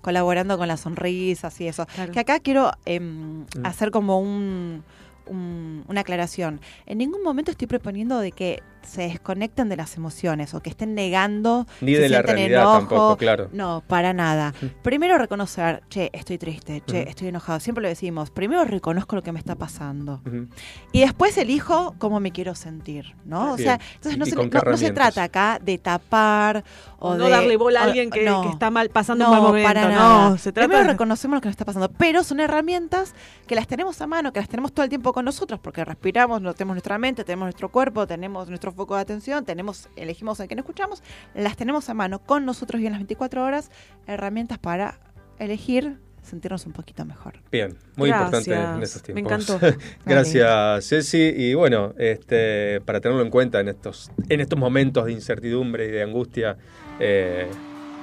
colaborando 0.02 0.56
con 0.58 0.68
las 0.68 0.80
sonrisas 0.80 1.60
y 1.60 1.66
eso. 1.68 1.86
Claro. 1.94 2.12
Que 2.12 2.20
acá 2.20 2.40
quiero 2.40 2.70
eh, 2.86 3.00
Mm. 3.00 3.44
hacer 3.64 3.90
como 3.90 4.20
un, 4.20 4.84
un- 5.26 5.84
una 5.88 6.00
aclaración. 6.02 6.60
En 6.86 6.98
ningún 6.98 7.22
momento 7.22 7.50
estoy 7.50 7.66
proponiendo 7.66 8.18
de 8.20 8.32
que 8.32 8.62
se 8.82 9.02
desconecten 9.02 9.68
de 9.68 9.76
las 9.76 9.96
emociones 9.96 10.54
o 10.54 10.60
que 10.60 10.70
estén 10.70 10.94
negando 10.94 11.66
Ni 11.80 11.92
de 11.94 12.08
la 12.08 12.22
realidad 12.22 12.62
enojo. 12.62 12.78
tampoco, 12.78 13.16
claro. 13.16 13.48
No, 13.52 13.82
para 13.86 14.12
nada. 14.12 14.54
Primero 14.82 15.18
reconocer, 15.18 15.82
che, 15.88 16.10
estoy 16.12 16.38
triste, 16.38 16.82
che, 16.86 17.08
estoy 17.08 17.28
enojado. 17.28 17.60
Siempre 17.60 17.82
lo 17.82 17.88
decimos. 17.88 18.30
Primero 18.30 18.64
reconozco 18.64 19.16
lo 19.16 19.22
que 19.22 19.32
me 19.32 19.38
está 19.38 19.54
pasando. 19.56 20.20
Y 20.92 21.00
después 21.00 21.36
elijo 21.38 21.94
cómo 21.98 22.20
me 22.20 22.32
quiero 22.32 22.54
sentir, 22.54 23.14
¿no? 23.24 23.52
O 23.52 23.56
sea, 23.58 23.78
entonces 23.94 24.18
no 24.18 24.26
¿Y 24.26 24.30
se, 24.30 24.36
no- 24.36 24.44
no 24.44 24.76
se 24.76 24.90
trata 24.92 25.22
acá 25.24 25.58
de 25.62 25.78
tapar 25.78 26.64
o, 26.98 27.14
no 27.14 27.24
de- 27.24 27.30
darle 27.30 27.56
bola 27.56 27.80
a 27.80 27.84
o- 27.84 27.86
alguien 27.88 28.10
que, 28.10 28.24
no. 28.24 28.42
que 28.42 28.48
está 28.48 28.70
mal 28.70 28.90
pasando 28.90 29.24
No, 29.24 29.30
un 29.30 29.36
mal 29.38 29.46
momento. 29.48 29.68
para 29.68 29.82
no, 29.82 29.88
nada. 29.90 30.38
se 30.38 30.52
trata 30.52 30.68
Primero 30.68 30.88
reconocemos 30.90 31.36
lo 31.36 31.40
que 31.40 31.48
nos 31.48 31.52
está 31.54 31.64
pasando, 31.64 31.88
pero 31.90 32.22
son 32.24 32.40
herramientas 32.40 33.14
que 33.46 33.54
las 33.54 33.66
tenemos 33.66 34.00
a 34.00 34.06
mano, 34.06 34.32
que 34.32 34.40
las 34.40 34.48
tenemos 34.48 34.72
todo 34.72 34.84
el 34.84 34.88
tiempo 34.88 35.12
con 35.12 35.24
nosotros, 35.24 35.60
porque 35.60 35.84
respiramos, 35.84 36.40
no 36.42 36.52
tenemos 36.54 36.74
nuestra 36.74 36.98
mente, 36.98 37.24
tenemos 37.24 37.46
nuestro 37.46 37.68
cuerpo, 37.70 38.06
tenemos 38.06 38.48
nuestro 38.48 38.74
foco 38.78 38.94
de 38.94 39.02
atención, 39.02 39.44
tenemos, 39.44 39.88
elegimos 39.96 40.40
a 40.40 40.46
quién 40.46 40.58
escuchamos, 40.58 41.02
las 41.34 41.56
tenemos 41.56 41.90
a 41.90 41.94
mano 41.94 42.20
con 42.20 42.46
nosotros 42.46 42.80
y 42.80 42.86
en 42.86 42.92
las 42.92 43.00
24 43.00 43.44
horas, 43.44 43.70
herramientas 44.06 44.58
para 44.58 44.98
elegir 45.38 45.98
sentirnos 46.22 46.66
un 46.66 46.72
poquito 46.72 47.04
mejor. 47.04 47.40
Bien, 47.50 47.76
muy 47.96 48.08
Gracias. 48.10 48.46
importante 48.46 48.76
en 48.76 48.82
estos 48.82 49.02
Me 49.08 49.22
tiempos. 49.22 49.48
encantó. 49.50 49.78
Gracias, 50.06 50.88
Ceci. 50.88 51.32
Y 51.36 51.54
bueno, 51.54 51.94
este, 51.98 52.80
para 52.82 53.00
tenerlo 53.00 53.22
en 53.22 53.30
cuenta 53.30 53.60
en 53.60 53.68
estos, 53.68 54.10
en 54.28 54.40
estos 54.40 54.58
momentos 54.58 55.06
de 55.06 55.12
incertidumbre 55.12 55.86
y 55.86 55.90
de 55.90 56.02
angustia, 56.02 56.56
eh, 57.00 57.48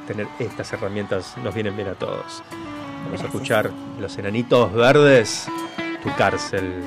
tener 0.07 0.27
estas 0.39 0.71
herramientas 0.73 1.35
nos 1.43 1.53
vienen 1.53 1.75
bien 1.75 1.87
a 1.89 1.93
todos. 1.93 2.41
Vamos 2.49 3.05
a 3.05 3.09
Gracias. 3.09 3.25
escuchar 3.25 3.71
Los 3.99 4.17
Enanitos 4.17 4.73
Verdes, 4.73 5.45
Tu 6.03 6.09
Cárcel. 6.15 6.83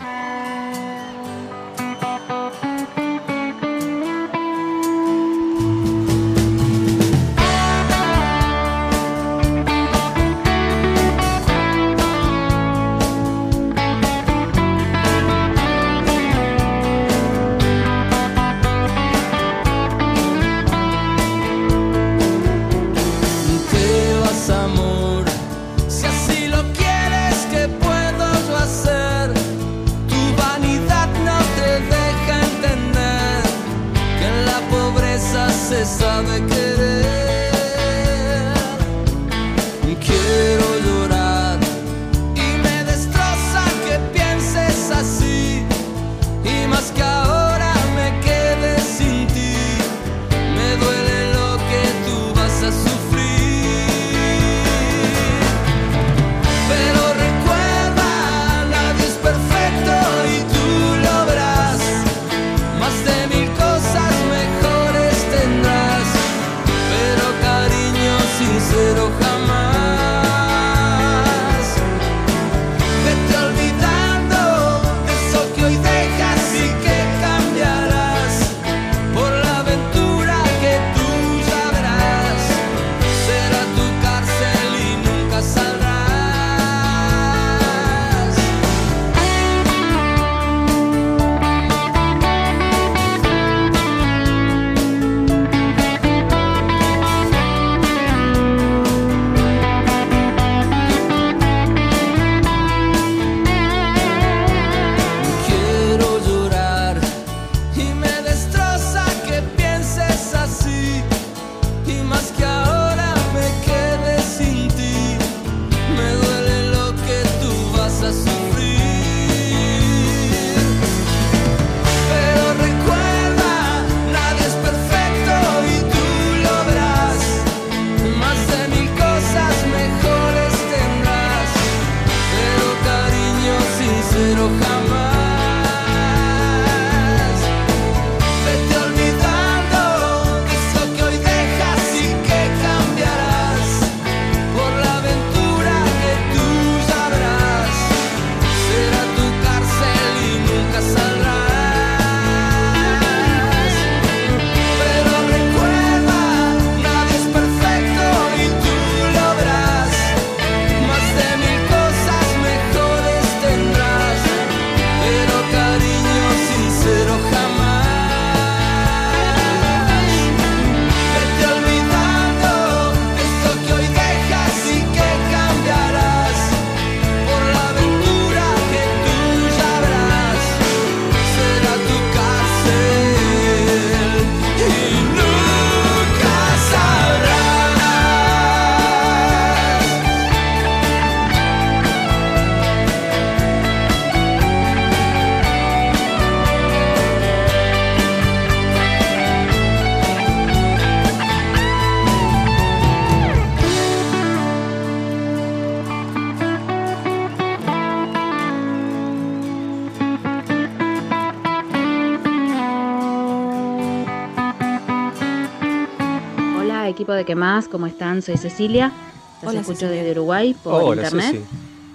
Chicos 217.08 217.16
de 217.16 217.24
qué 217.24 217.36
más, 217.36 217.68
¿cómo 217.68 217.86
están? 217.86 218.20
Soy 218.20 218.36
Cecilia, 218.36 218.92
los 219.40 219.52
Hola, 219.52 219.60
escucho 219.62 219.78
Cecilia. 219.78 220.02
desde 220.02 220.12
Uruguay 220.20 220.54
por 220.62 220.82
Hola, 220.82 221.04
internet. 221.04 221.36
Ceci. 221.36 221.44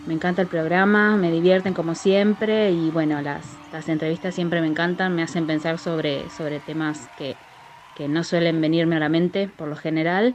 Me 0.07 0.15
encanta 0.15 0.41
el 0.41 0.47
programa, 0.47 1.17
me 1.17 1.29
divierten 1.29 1.75
como 1.75 1.93
siempre 1.93 2.71
y 2.71 2.89
bueno, 2.89 3.21
las, 3.21 3.45
las 3.71 3.89
entrevistas 3.89 4.33
siempre 4.33 4.59
me 4.59 4.65
encantan, 4.65 5.13
me 5.15 5.21
hacen 5.21 5.45
pensar 5.45 5.77
sobre, 5.77 6.27
sobre 6.31 6.59
temas 6.61 7.09
que, 7.19 7.35
que 7.95 8.07
no 8.07 8.23
suelen 8.23 8.59
venirme 8.59 8.95
a 8.95 8.99
la 9.01 9.07
mente 9.07 9.47
por 9.55 9.67
lo 9.67 9.75
general. 9.75 10.33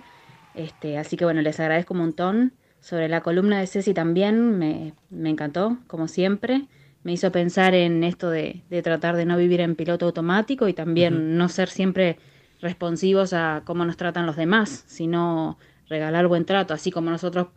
Este, 0.55 0.97
así 0.97 1.17
que 1.17 1.25
bueno, 1.25 1.43
les 1.43 1.59
agradezco 1.59 1.95
un 1.95 2.01
montón. 2.01 2.53
Sobre 2.81 3.09
la 3.09 3.21
columna 3.23 3.59
de 3.59 3.67
Ceci 3.67 3.95
también 3.95 4.61
me, 4.61 4.95
me 5.11 5.31
encantó, 5.31 5.79
como 5.89 6.07
siempre. 6.07 6.69
Me 7.03 7.11
hizo 7.11 7.33
pensar 7.33 7.75
en 7.75 8.05
esto 8.05 8.31
de, 8.31 8.63
de 8.71 8.83
tratar 8.83 9.17
de 9.17 9.25
no 9.25 9.37
vivir 9.37 9.61
en 9.61 9.75
piloto 9.75 10.07
automático 10.07 10.69
y 10.69 10.73
también 10.73 11.37
no 11.37 11.49
ser 11.49 11.69
siempre 11.69 12.21
responsivos 12.61 13.33
a 13.33 13.63
cómo 13.65 13.85
nos 13.85 13.97
tratan 13.97 14.27
los 14.27 14.37
demás, 14.37 14.85
sino 14.87 15.59
regalar 15.89 16.27
buen 16.27 16.45
trato, 16.45 16.75
así 16.75 16.91
como 16.91 17.11
nosotros 17.11 17.49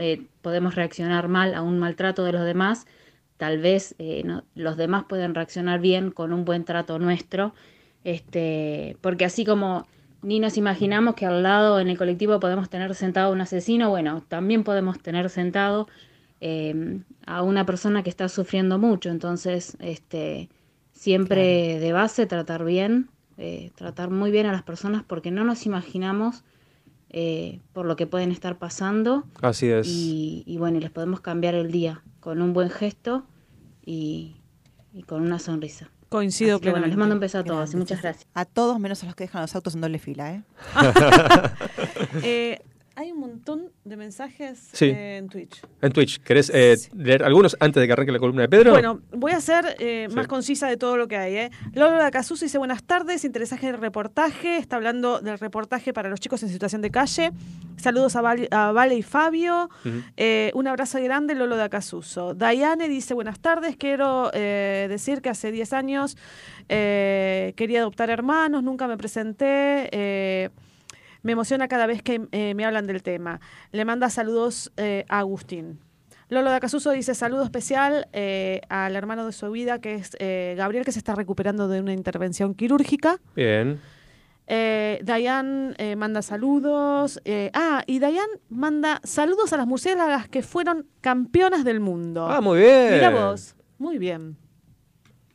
eh, 0.00 0.26
podemos 0.42 0.74
reaccionar 0.74 1.28
mal 1.28 1.54
a 1.54 1.62
un 1.62 1.78
maltrato 1.78 2.24
de 2.24 2.32
los 2.32 2.44
demás, 2.44 2.86
tal 3.36 3.58
vez 3.58 3.94
eh, 3.98 4.22
no- 4.24 4.44
los 4.54 4.76
demás 4.76 5.04
pueden 5.08 5.34
reaccionar 5.34 5.80
bien 5.80 6.10
con 6.10 6.32
un 6.32 6.44
buen 6.44 6.64
trato 6.64 6.98
nuestro, 6.98 7.54
este, 8.04 8.96
porque 9.00 9.24
así 9.24 9.44
como 9.44 9.86
ni 10.22 10.38
nos 10.40 10.56
imaginamos 10.58 11.14
que 11.14 11.26
al 11.26 11.42
lado 11.42 11.80
en 11.80 11.88
el 11.88 11.96
colectivo 11.96 12.40
podemos 12.40 12.68
tener 12.68 12.94
sentado 12.94 13.32
un 13.32 13.40
asesino, 13.40 13.88
bueno, 13.88 14.22
también 14.28 14.64
podemos 14.64 15.00
tener 15.00 15.30
sentado 15.30 15.88
eh, 16.40 17.00
a 17.26 17.42
una 17.42 17.64
persona 17.66 18.02
que 18.02 18.10
está 18.10 18.28
sufriendo 18.28 18.78
mucho, 18.78 19.10
entonces 19.10 19.76
este, 19.80 20.50
siempre 20.92 21.78
de 21.80 21.92
base 21.92 22.26
tratar 22.26 22.64
bien, 22.64 23.08
eh, 23.40 23.72
tratar 23.74 24.10
muy 24.10 24.30
bien 24.30 24.46
a 24.46 24.52
las 24.52 24.62
personas 24.62 25.02
porque 25.02 25.30
no 25.30 25.44
nos 25.44 25.64
imaginamos 25.64 26.44
eh, 27.08 27.58
por 27.72 27.86
lo 27.86 27.96
que 27.96 28.06
pueden 28.06 28.30
estar 28.30 28.58
pasando 28.58 29.24
Así 29.40 29.66
es. 29.68 29.86
y, 29.88 30.44
y 30.46 30.58
bueno, 30.58 30.76
y 30.78 30.80
les 30.80 30.90
podemos 30.90 31.20
cambiar 31.20 31.54
el 31.54 31.72
día 31.72 32.02
con 32.20 32.42
un 32.42 32.52
buen 32.52 32.68
gesto 32.70 33.24
y, 33.84 34.36
y 34.92 35.02
con 35.04 35.22
una 35.22 35.38
sonrisa. 35.38 35.90
Coincido 36.10 36.56
Así 36.56 36.64
que 36.64 36.70
bueno, 36.70 36.86
les 36.86 36.96
mando 36.96 37.14
un 37.14 37.20
beso 37.20 37.38
a 37.38 37.44
todos 37.44 37.72
y 37.72 37.76
muchas 37.76 38.02
gracias. 38.02 38.26
A 38.34 38.44
todos 38.44 38.78
menos 38.78 39.02
a 39.02 39.06
los 39.06 39.14
que 39.14 39.24
dejan 39.24 39.42
los 39.42 39.54
autos 39.54 39.74
en 39.74 39.80
doble 39.80 39.98
fila, 39.98 40.34
¿eh? 40.34 40.42
Eh, 42.22 42.60
hay 43.00 43.12
un 43.12 43.20
montón 43.20 43.70
de 43.84 43.96
mensajes 43.96 44.68
Sí. 44.72 44.86
eh, 44.86 45.16
en 45.16 45.28
Twitch. 45.28 45.62
En 45.80 45.90
Twitch, 45.92 46.18
¿querés 46.20 46.50
eh, 46.54 46.76
leer 46.94 47.22
algunos 47.24 47.56
antes 47.58 47.80
de 47.80 47.86
que 47.86 47.92
arranque 47.94 48.12
la 48.12 48.18
columna 48.18 48.42
de 48.42 48.48
Pedro? 48.50 48.72
Bueno, 48.72 49.00
voy 49.12 49.32
a 49.32 49.40
ser 49.40 49.76
eh, 49.78 50.06
Sí. 50.10 50.14
más 50.14 50.26
concisa 50.28 50.68
de 50.68 50.76
todo 50.76 50.96
lo 50.98 51.08
que 51.08 51.16
hay. 51.16 51.34
¿eh? 51.36 51.50
Lolo 51.72 52.02
de 52.04 52.10
Casuso 52.10 52.44
dice 52.44 52.58
buenas 52.58 52.82
tardes, 52.84 53.24
interesante 53.24 53.68
el 53.68 53.78
reportaje. 53.78 54.58
Está 54.58 54.76
hablando 54.76 55.20
del 55.20 55.38
reportaje 55.38 55.92
para 55.94 56.10
los 56.10 56.20
chicos 56.20 56.42
en 56.42 56.50
situación 56.50 56.82
de 56.82 56.90
calle. 56.90 57.30
Saludos 57.78 58.16
a, 58.16 58.20
Val- 58.20 58.48
a 58.50 58.72
Vale 58.72 58.94
y 58.96 59.02
Fabio. 59.02 59.70
Eh, 60.18 60.50
un 60.54 60.66
abrazo 60.68 61.02
grande, 61.02 61.34
Lolo 61.34 61.56
de 61.56 61.62
Acasuso. 61.62 62.34
Diane 62.34 62.88
dice 62.88 63.14
buenas 63.14 63.40
tardes, 63.40 63.76
quiero 63.76 64.30
eh, 64.34 64.86
decir 64.90 65.22
que 65.22 65.30
hace 65.30 65.50
10 65.50 65.72
años 65.72 66.18
eh, 66.68 67.54
quería 67.56 67.80
adoptar 67.80 68.10
hermanos, 68.10 68.62
nunca 68.62 68.86
me 68.86 68.98
presenté. 68.98 70.50
Me 71.22 71.32
emociona 71.32 71.68
cada 71.68 71.86
vez 71.86 72.02
que 72.02 72.26
eh, 72.32 72.54
me 72.54 72.64
hablan 72.64 72.86
del 72.86 73.02
tema. 73.02 73.40
Le 73.72 73.84
manda 73.84 74.10
saludos 74.10 74.72
eh, 74.76 75.04
a 75.08 75.18
Agustín. 75.20 75.80
Lolo 76.28 76.50
de 76.50 76.56
Acasuso 76.56 76.92
dice 76.92 77.14
saludo 77.14 77.42
especial 77.42 78.06
eh, 78.12 78.60
al 78.68 78.94
hermano 78.94 79.26
de 79.26 79.32
su 79.32 79.50
vida, 79.50 79.80
que 79.80 79.94
es 79.94 80.16
eh, 80.20 80.54
Gabriel, 80.56 80.84
que 80.84 80.92
se 80.92 80.98
está 81.00 81.14
recuperando 81.16 81.66
de 81.66 81.80
una 81.80 81.92
intervención 81.92 82.54
quirúrgica. 82.54 83.18
Bien. 83.34 83.80
Eh, 84.46 85.00
Dayan 85.02 85.74
eh, 85.78 85.96
manda 85.96 86.22
saludos. 86.22 87.20
eh, 87.24 87.50
ah, 87.54 87.82
y 87.86 87.98
Dayan 87.98 88.26
manda 88.48 89.00
saludos 89.04 89.52
a 89.52 89.56
las 89.56 89.66
murciélagas 89.66 90.28
que 90.28 90.42
fueron 90.42 90.86
campeonas 91.00 91.64
del 91.64 91.80
mundo. 91.80 92.26
Ah, 92.28 92.40
muy 92.40 92.58
bien. 92.60 92.94
Mira 92.94 93.10
vos. 93.10 93.54
Muy 93.78 93.98
bien. 93.98 94.36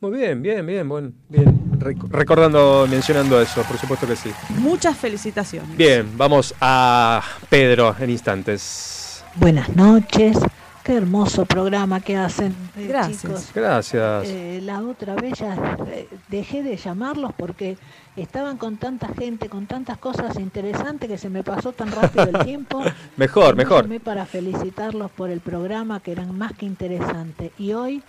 Muy 0.01 0.11
bien, 0.11 0.41
bien, 0.41 0.65
bien, 0.65 0.87
bueno, 0.87 1.11
bien. 1.29 1.64
Rec- 1.85 2.09
recordando, 2.09 2.87
mencionando 2.89 3.39
eso, 3.41 3.61
por 3.63 3.77
supuesto 3.77 4.07
que 4.07 4.15
sí. 4.15 4.31
Muchas 4.57 4.97
felicitaciones. 4.97 5.77
Bien, 5.77 6.09
vamos 6.17 6.53
a 6.59 7.21
Pedro 7.49 7.95
en 7.99 8.09
instantes. 8.09 9.23
Buenas 9.35 9.69
noches. 9.75 10.37
Qué 10.83 10.93
hermoso 10.95 11.45
programa 11.45 11.99
que 11.99 12.15
hacen, 12.15 12.55
eh, 12.77 12.85
Gracias. 12.87 13.21
chicos. 13.21 13.49
Gracias. 13.55 14.23
Eh, 14.27 14.59
la 14.63 14.81
otra 14.81 15.15
vez 15.15 15.33
ya 15.39 15.77
eh, 15.87 16.07
dejé 16.27 16.61
de 16.61 16.77
llamarlos 16.77 17.31
porque 17.35 17.75
estaban 18.15 18.57
con 18.57 18.77
tanta 18.77 19.07
gente, 19.07 19.49
con 19.49 19.65
tantas 19.65 19.97
cosas 19.97 20.37
interesantes 20.39 21.09
que 21.09 21.17
se 21.17 21.29
me 21.29 21.43
pasó 21.43 21.71
tan 21.71 21.91
rápido 21.91 22.25
el 22.25 22.37
tiempo. 22.45 22.83
Mejor, 23.17 23.55
No 23.55 23.63
mejor. 23.63 23.83
llamé 23.85 23.99
para 23.99 24.27
felicitarlos 24.27 25.09
por 25.09 25.31
el 25.31 25.39
programa 25.39 25.99
que 26.01 26.11
eran 26.11 26.37
más 26.37 26.53
que 26.53 26.67
interesantes. 26.67 27.51
Y 27.57 27.73
hoy 27.73 28.03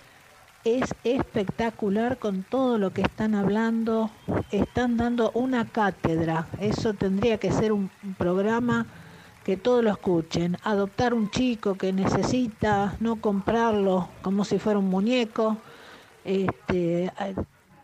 es 0.63 0.93
espectacular 1.03 2.17
con 2.19 2.43
todo 2.43 2.77
lo 2.77 2.91
que 2.91 3.01
están 3.01 3.35
hablando. 3.35 4.09
Están 4.51 4.97
dando 4.97 5.31
una 5.33 5.65
cátedra. 5.65 6.47
Eso 6.59 6.93
tendría 6.93 7.37
que 7.37 7.51
ser 7.51 7.71
un 7.71 7.89
un 8.03 8.15
programa 8.15 8.85
que 9.43 9.55
todos 9.57 9.83
lo 9.83 9.91
escuchen. 9.91 10.57
Adoptar 10.63 11.13
un 11.13 11.29
chico 11.29 11.75
que 11.75 11.93
necesita, 11.93 12.95
no 12.99 13.21
comprarlo 13.21 14.09
como 14.21 14.43
si 14.43 14.59
fuera 14.59 14.79
un 14.79 14.89
muñeco. 14.89 15.57
Este, 16.25 17.09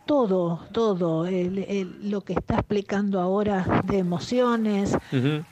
todo, 0.06 0.60
todo, 0.74 1.26
el- 1.26 1.60
el- 1.60 2.10
lo 2.12 2.22
que 2.22 2.34
está 2.34 2.56
explicando 2.56 3.22
ahora 3.22 3.82
de 3.86 4.00
emociones, 4.00 4.98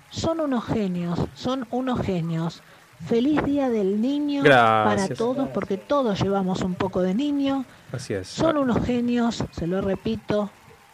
son 0.09 0.41
unos 0.41 0.65
genios, 0.65 1.17
son 1.33 1.65
unos 1.71 2.01
genios. 2.01 2.61
Feliz 3.07 3.43
Día 3.43 3.69
del 3.69 3.99
Niño 4.01 4.43
Gracias. 4.43 5.09
para 5.09 5.15
todos, 5.17 5.49
porque 5.49 5.77
todos 5.77 6.21
llevamos 6.21 6.61
un 6.61 6.75
poco 6.75 7.01
de 7.01 7.13
niño. 7.13 7.65
Así 7.91 8.13
es. 8.13 8.27
Son 8.27 8.57
unos 8.57 8.85
genios, 8.85 9.43
se 9.51 9.67
lo 9.67 9.81
repito. 9.81 10.49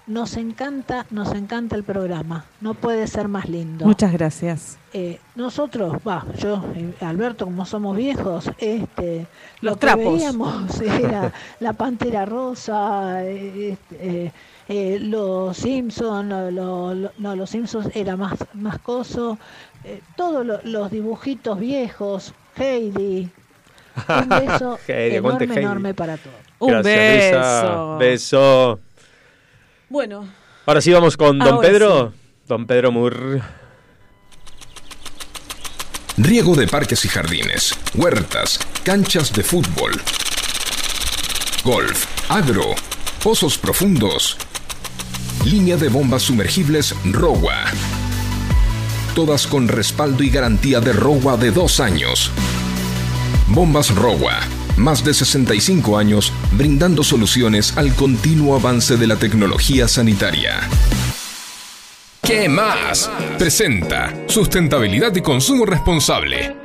Nos 0.07 0.37
encanta, 0.37 1.05
nos 1.11 1.33
encanta 1.33 1.75
el 1.75 1.83
programa. 1.83 2.45
No 2.61 2.75
puede 2.75 3.07
ser 3.07 3.27
más 3.27 3.49
lindo. 3.49 3.85
Muchas 3.85 4.13
gracias. 4.13 4.77
Eh, 4.93 5.19
nosotros, 5.35 5.97
va, 6.07 6.25
yo, 6.39 6.63
eh, 6.75 6.93
Alberto, 7.01 7.43
como 7.43 7.65
somos 7.65 7.97
viejos, 7.97 8.49
este, 8.57 9.27
Los 9.59 9.73
lo 9.73 9.73
que 9.73 9.79
trapos. 9.81 10.13
veíamos 10.13 10.79
era 10.81 11.33
la 11.59 11.73
Pantera 11.73 12.25
Rosa, 12.25 13.21
eh, 13.25 13.73
este, 13.73 14.25
eh, 14.27 14.31
eh, 14.69 14.99
los 15.01 15.57
Simpsons, 15.57 16.29
lo- 16.29 16.51
lo- 16.51 16.93
lo- 16.95 17.11
no, 17.17 17.35
los 17.35 17.49
Simpsons 17.49 17.89
era 17.93 18.15
más, 18.15 18.33
más 18.53 18.79
coso, 18.79 19.37
eh, 19.87 20.01
todos 20.15 20.45
lo- 20.45 20.59
los 20.63 20.91
dibujitos 20.91 21.59
viejos, 21.59 22.33
Heidi, 22.57 23.29
un 24.07 24.29
beso 24.47 24.79
Heidi, 24.87 25.15
enorme, 25.17 25.45
Heidi. 25.45 25.59
enorme 25.59 25.93
para 25.93 26.17
todos. 26.17 26.35
Un 26.59 26.69
Gracias, 26.71 27.31
beso. 27.33 27.97
Beso. 27.97 28.79
Bueno, 29.89 30.27
Ahora 30.65 30.81
sí 30.81 30.91
vamos 30.91 31.15
con 31.15 31.39
Don 31.39 31.61
Pedro. 31.61 32.11
Don 32.47 32.65
Pedro 32.67 32.91
Mur. 32.91 33.41
Riego 36.17 36.55
de 36.55 36.67
parques 36.67 37.05
y 37.05 37.09
jardines, 37.09 37.73
huertas, 37.95 38.59
canchas 38.83 39.31
de 39.33 39.43
fútbol, 39.43 39.91
golf, 41.63 42.05
agro, 42.31 42.73
pozos 43.23 43.57
profundos, 43.59 44.35
línea 45.45 45.77
de 45.77 45.89
bombas 45.89 46.23
sumergibles 46.23 46.95
ROWA. 47.05 47.65
Todas 49.17 49.47
con 49.47 49.67
respaldo 49.67 50.21
y 50.21 50.29
garantía 50.29 50.79
de 50.79 50.93
ROWA 50.93 51.37
de 51.37 51.49
dos 51.49 51.79
años. 51.79 52.29
Bombas 53.47 53.89
ROWA. 53.95 54.41
Más 54.77 55.03
de 55.03 55.15
65 55.15 55.97
años 55.97 56.31
brindando 56.51 57.03
soluciones 57.03 57.75
al 57.77 57.95
continuo 57.95 58.55
avance 58.55 58.95
de 58.95 59.07
la 59.07 59.15
tecnología 59.15 59.87
sanitaria. 59.87 60.59
¿Qué 62.21 62.47
más? 62.47 63.09
Presenta 63.39 64.13
Sustentabilidad 64.27 65.15
y 65.15 65.21
Consumo 65.21 65.65
Responsable. 65.65 66.55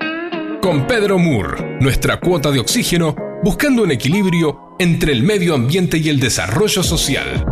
Con 0.60 0.86
Pedro 0.86 1.18
Moore, 1.18 1.78
nuestra 1.80 2.20
cuota 2.20 2.50
de 2.50 2.60
oxígeno, 2.60 3.16
buscando 3.42 3.82
un 3.82 3.92
equilibrio 3.92 4.76
entre 4.78 5.12
el 5.12 5.22
medio 5.22 5.54
ambiente 5.54 5.96
y 5.96 6.10
el 6.10 6.20
desarrollo 6.20 6.82
social. 6.82 7.46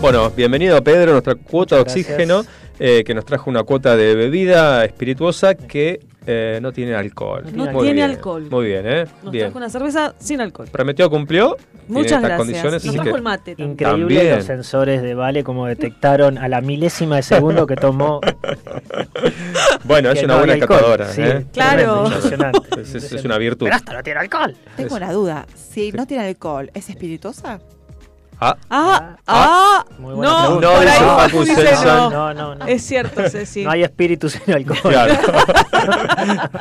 Bueno, 0.00 0.28
bienvenido 0.30 0.84
Pedro, 0.84 1.12
nuestra 1.12 1.34
cuota 1.36 1.76
de 1.76 1.84
gracias. 1.84 2.63
Eh, 2.78 3.02
que 3.04 3.14
nos 3.14 3.24
trajo 3.24 3.50
una 3.50 3.62
cuota 3.62 3.96
de 3.96 4.14
bebida 4.14 4.84
espirituosa 4.84 5.54
que 5.54 6.00
eh, 6.26 6.58
no 6.62 6.72
tiene 6.72 6.94
alcohol. 6.94 7.44
No 7.52 7.66
Muy 7.66 7.82
tiene 7.82 7.92
bien, 7.92 8.10
alcohol. 8.10 8.46
Muy 8.50 8.66
bien, 8.66 8.86
¿eh? 8.86 9.04
nos 9.22 9.30
bien. 9.32 9.44
trajo 9.46 9.58
una 9.58 9.68
cerveza 9.68 10.14
sin 10.18 10.40
alcohol. 10.40 10.68
Prometió, 10.72 11.10
cumplió. 11.10 11.56
Muchas 11.86 12.20
gracias. 12.22 12.38
condiciones, 12.38 12.84
Nos 12.86 12.94
trajo 12.94 13.10
que- 13.10 13.16
el 13.16 13.22
mate 13.22 13.50
también. 13.56 13.70
Increíble 13.72 14.14
También. 14.16 14.36
los 14.36 14.44
sensores 14.46 15.02
de 15.02 15.14
Vale 15.14 15.44
como 15.44 15.66
detectaron 15.66 16.38
a 16.38 16.48
la 16.48 16.62
milésima 16.62 17.16
de 17.16 17.22
segundo 17.22 17.66
que 17.66 17.76
tomó. 17.76 18.20
Bueno, 19.84 20.10
es 20.10 20.22
una 20.22 20.34
no 20.34 20.38
buena 20.40 20.54
alcohol. 20.54 20.68
catadora. 20.78 21.08
Sí, 21.12 21.20
¿eh? 21.22 21.44
Claro. 21.52 22.06
es 22.78 23.24
una 23.24 23.38
virtud. 23.38 23.66
Pero 23.66 23.76
hasta 23.76 23.92
no 23.92 24.02
tiene 24.02 24.20
alcohol. 24.20 24.56
Tengo 24.76 24.96
una 24.96 25.12
duda. 25.12 25.46
Si 25.54 25.92
no 25.92 26.06
tiene 26.06 26.24
alcohol, 26.26 26.70
¿es 26.74 26.88
espirituosa? 26.88 27.60
Ah, 28.40 28.56
Ah, 28.68 29.16
ah, 29.26 29.84
Muy 29.98 30.14
buena 30.14 30.32
no, 30.32 30.38
pregunta. 30.60 30.68
por 30.68 30.74
No, 30.74 30.80
ahí 30.80 30.86
dice 30.86 31.04
Facu 31.04 31.44
Celsan. 31.46 31.86
no. 31.96 32.10
No, 32.10 32.34
no, 32.34 32.54
no. 32.56 32.66
Es 32.66 32.82
cierto, 32.82 33.22
Ceci. 33.28 33.64
No 33.64 33.70
hay 33.70 33.82
espíritu 33.82 34.28
sin 34.28 34.52
alcohol. 34.54 34.80
Claro. 34.82 35.14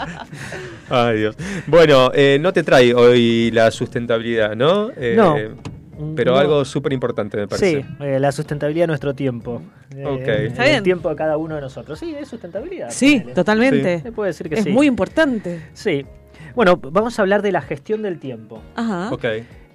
Ay, 0.90 1.18
Dios. 1.18 1.36
Bueno, 1.68 2.12
eh, 2.14 2.38
no 2.40 2.54
te 2.54 2.64
trae 2.64 2.94
hoy 2.94 3.52
la 3.52 3.72
sustentabilidad, 3.72 4.56
¿no? 4.56 4.90
Eh, 4.96 5.14
No. 5.18 5.36
Pero 6.16 6.34
No. 6.34 6.38
algo 6.40 6.66
súper 6.66 6.92
importante, 6.92 7.38
me 7.38 7.48
parece. 7.48 7.82
Sí, 7.84 7.86
eh, 8.02 8.20
la 8.20 8.32
sustentabilidad 8.32 8.84
de 8.84 8.88
nuestro 8.88 9.14
tiempo. 9.14 9.62
Eh, 9.96 10.04
Ok. 10.06 10.28
Está 10.28 10.66
El 10.66 10.72
bien. 10.72 10.84
tiempo 10.84 11.08
de 11.10 11.16
cada 11.16 11.38
uno 11.38 11.54
de 11.56 11.62
nosotros. 11.62 12.00
Sí, 12.00 12.16
es 12.20 12.28
sustentabilidad. 12.28 12.90
Sí, 12.90 13.18
ponele. 13.20 13.34
totalmente. 13.36 14.00
Se 14.02 14.12
puede 14.12 14.30
decir 14.32 14.50
que 14.50 14.56
es 14.56 14.64
sí. 14.64 14.70
muy 14.72 14.88
importante. 14.88 15.62
Sí. 15.74 16.04
Bueno, 16.56 16.78
vamos 16.78 17.18
a 17.20 17.22
hablar 17.22 17.42
de 17.44 17.52
la 17.52 17.62
gestión 17.62 18.02
del 18.02 18.20
tiempo. 18.20 18.62
Ajá. 18.76 19.10
Ok. 19.14 19.24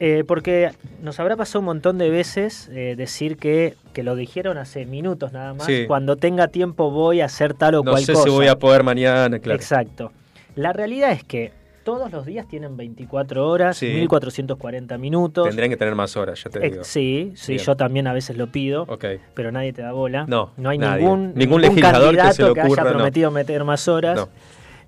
Eh, 0.01 0.23
porque 0.27 0.70
nos 1.03 1.19
habrá 1.19 1.37
pasado 1.37 1.59
un 1.61 1.65
montón 1.66 1.99
de 1.99 2.09
veces 2.09 2.69
eh, 2.73 2.95
decir 2.97 3.37
que, 3.37 3.75
que 3.93 4.03
lo 4.05 4.15
dijeron 4.15 4.57
hace 4.57 4.87
minutos 4.87 5.33
nada 5.33 5.55
más. 5.55 5.66
Sí. 5.66 5.87
Cuando 5.89 6.15
tenga 6.16 6.49
tiempo 6.49 6.91
voy 6.91 7.20
a 7.20 7.25
hacer 7.25 7.55
tal 7.55 7.75
o 7.75 7.83
No 7.83 7.91
cual 7.91 8.05
sé 8.05 8.12
cosa. 8.12 8.25
si 8.25 8.31
voy 8.31 8.47
a 8.47 8.57
poder 8.59 8.85
mañana, 8.85 9.39
claro. 9.41 9.57
Exacto. 9.59 10.12
La 10.55 10.73
realidad 10.73 11.11
es 11.11 11.25
que 11.25 11.53
todos 11.83 12.12
los 12.12 12.27
días 12.27 12.47
tienen 12.47 12.77
24 12.77 13.49
horas, 13.49 13.77
Sí. 13.79 13.87
1440 13.87 14.99
minutos. 14.99 15.47
Tendrían 15.47 15.70
que 15.70 15.77
tener 15.77 15.95
más 15.97 16.16
horas, 16.16 16.45
ya 16.45 16.51
te 16.51 16.65
Eh, 16.65 16.70
digo. 16.70 16.85
sí, 16.85 17.33
sí, 17.35 17.55
Bien. 17.55 17.65
yo 17.65 17.77
también 17.77 18.07
a 18.07 18.12
veces 18.12 18.37
lo 18.37 18.53
pido, 18.53 18.83
Ok. 18.89 19.05
pero 19.35 19.51
nadie 19.51 19.73
te 19.73 19.83
da 19.83 19.91
bola. 19.93 20.27
No, 20.29 20.53
no 20.59 20.69
hay 20.69 20.79
nadie. 20.79 21.03
ningún, 21.03 21.33
Ningún 21.35 21.61
legislador 21.62 22.11
que 22.12 22.16
candidato 22.19 22.35
se 22.35 22.43
le 22.43 22.51
ocurra, 22.51 22.83
haya 22.83 22.91
no. 22.93 22.97
prometido 22.99 23.31
meter 23.33 23.65
más 23.65 23.89
horas. 23.89 24.16
No. 24.16 24.29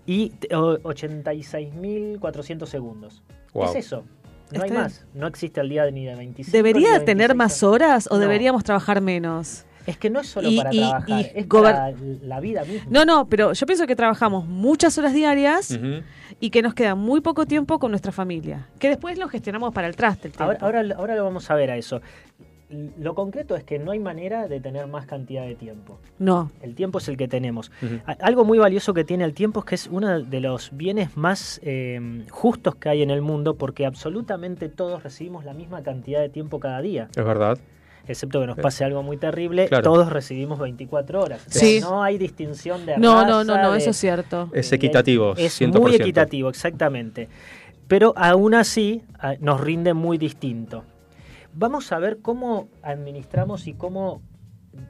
Y 0.06 0.30
te- 0.30 0.54
o- 0.54 0.78
86.400 0.82 2.68
segundos. 2.68 3.22
Wow. 3.54 3.64
Es 3.70 3.74
eso. 3.76 4.04
No 4.50 4.54
Está 4.56 4.64
hay 4.64 4.70
bien. 4.70 4.82
más. 4.82 5.04
No 5.14 5.26
existe 5.26 5.60
el 5.60 5.68
día 5.68 5.90
ni 5.90 6.04
de 6.06 6.14
25. 6.16 6.50
ni 6.50 6.58
¿Debería 6.58 6.92
de 6.98 7.00
tener 7.00 7.28
26. 7.28 7.36
más 7.36 7.62
horas 7.62 8.08
o 8.10 8.14
No. 8.14 8.20
deberíamos 8.20 8.64
trabajar 8.64 9.00
menos? 9.00 9.64
Es 9.86 9.96
que 9.96 10.10
no 10.10 10.20
es 10.20 10.28
solo 10.28 10.48
Y- 10.50 10.56
para 10.58 10.74
y- 10.74 10.78
trabajar, 10.78 11.08
y 11.20 11.30
es 11.34 11.48
gober- 11.48 11.72
para 11.72 11.92
la 12.22 12.40
vida 12.40 12.64
misma. 12.64 12.86
No, 12.90 13.04
no, 13.04 13.28
pero 13.28 13.52
yo 13.54 13.66
pienso 13.66 13.86
que 13.86 13.96
trabajamos 13.96 14.46
muchas 14.46 14.96
horas 14.98 15.14
diarias 15.14 15.78
y 16.38 16.50
que 16.50 16.62
nos 16.62 16.74
queda 16.74 16.94
muy 16.94 17.20
poco 17.22 17.46
tiempo 17.46 17.78
con 17.78 17.90
nuestra 17.90 18.12
familia. 18.12 18.68
Que 18.78 18.88
después 18.88 19.18
lo 19.18 19.28
gestionamos 19.28 19.72
para 19.72 19.88
el 19.88 19.96
traste. 19.96 20.28
el 20.28 20.34
Ahora, 20.38 20.58
ahora, 20.60 20.82
ahora 20.96 21.14
lo 21.16 21.24
vamos 21.24 21.50
a 21.50 21.54
ver 21.54 21.70
a 21.70 21.76
eso. 21.76 22.00
Lo 22.98 23.14
concreto 23.16 23.56
es 23.56 23.64
que 23.64 23.78
no 23.80 23.90
hay 23.90 23.98
manera 23.98 24.46
de 24.46 24.60
tener 24.60 24.86
más 24.86 25.04
cantidad 25.06 25.44
de 25.44 25.56
tiempo. 25.56 25.98
No. 26.18 26.52
El 26.62 26.74
tiempo 26.76 26.98
es 26.98 27.08
el 27.08 27.16
que 27.16 27.26
tenemos. 27.26 27.72
Algo 28.20 28.44
muy 28.44 28.58
valioso 28.58 28.94
que 28.94 29.02
tiene 29.04 29.24
el 29.24 29.34
tiempo 29.34 29.60
es 29.60 29.66
que 29.66 29.74
es 29.74 29.86
uno 29.90 30.20
de 30.20 30.40
los 30.40 30.70
bienes 30.72 31.16
más 31.16 31.60
eh, 31.64 32.24
justos 32.30 32.76
que 32.76 32.88
hay 32.88 33.02
en 33.02 33.10
el 33.10 33.22
mundo 33.22 33.54
porque 33.56 33.86
absolutamente 33.86 34.68
todos 34.68 35.02
recibimos 35.02 35.44
la 35.44 35.52
misma 35.52 35.82
cantidad 35.82 36.20
de 36.20 36.28
tiempo 36.28 36.60
cada 36.60 36.80
día. 36.80 37.08
Es 37.16 37.24
verdad. 37.24 37.58
Excepto 38.06 38.40
que 38.40 38.46
nos 38.46 38.56
Sí. 38.56 38.62
pase 38.62 38.84
algo 38.84 39.02
muy 39.02 39.16
terrible, 39.18 39.68
Claro. 39.68 39.82
todos 39.84 40.10
recibimos 40.12 40.58
24 40.58 41.22
horas. 41.22 41.44
O 41.46 41.50
sea, 41.50 41.60
Sí. 41.60 41.80
No 41.80 42.02
hay 42.02 42.18
distinción 42.18 42.86
de 42.86 42.96
No, 42.98 43.14
raza, 43.16 43.28
no, 43.28 43.44
no, 43.44 43.62
no, 43.62 43.72
de- 43.72 43.78
eso 43.78 43.90
es 43.90 43.96
cierto. 43.96 44.48
Es 44.52 44.72
equitativo, 44.72 45.34
Es 45.36 45.52
100%. 45.60 45.80
muy 45.80 45.94
equitativo, 45.96 46.48
exactamente. 46.48 47.28
Pero 47.88 48.12
aún 48.16 48.54
así 48.54 49.02
nos 49.40 49.60
rinde 49.60 49.92
muy 49.94 50.16
distinto. 50.18 50.84
Vamos 51.54 51.90
a 51.92 51.98
ver 51.98 52.18
cómo 52.22 52.68
administramos 52.82 53.66
y 53.66 53.74
cómo 53.74 54.22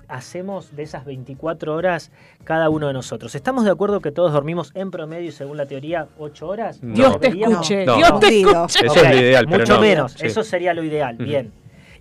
hacemos 0.09 0.77
de 0.77 0.83
esas 0.83 1.07
24 1.07 1.75
horas 1.75 2.13
cada 2.45 2.69
uno 2.69 2.89
de 2.89 2.93
nosotros. 2.93 3.35
¿Estamos 3.35 3.65
de 3.65 3.71
acuerdo 3.71 4.01
que 4.01 4.13
todos 4.13 4.33
dormimos 4.33 4.73
en 4.75 4.91
promedio 4.91 5.29
y 5.29 5.33
según 5.33 5.57
la 5.57 5.65
teoría 5.67 6.09
8 6.19 6.47
horas? 6.49 6.83
No. 6.83 6.95
Dios 6.95 7.21
te 7.21 7.29
escuche, 7.29 7.87
No. 7.87 7.97
Dios 7.97 8.21
te 8.21 8.41
escuche. 8.41 8.87
Eso 8.87 8.95
es 9.05 9.09
lo 9.11 9.17
ideal, 9.23 9.47
pero 9.47 9.59
Mucho 9.61 9.75
no. 9.77 9.81
menos, 9.81 10.13
Sí. 10.13 10.27
eso 10.27 10.43
sería 10.45 10.75
lo 10.75 10.85
ideal, 10.85 11.17
bien. 11.17 11.53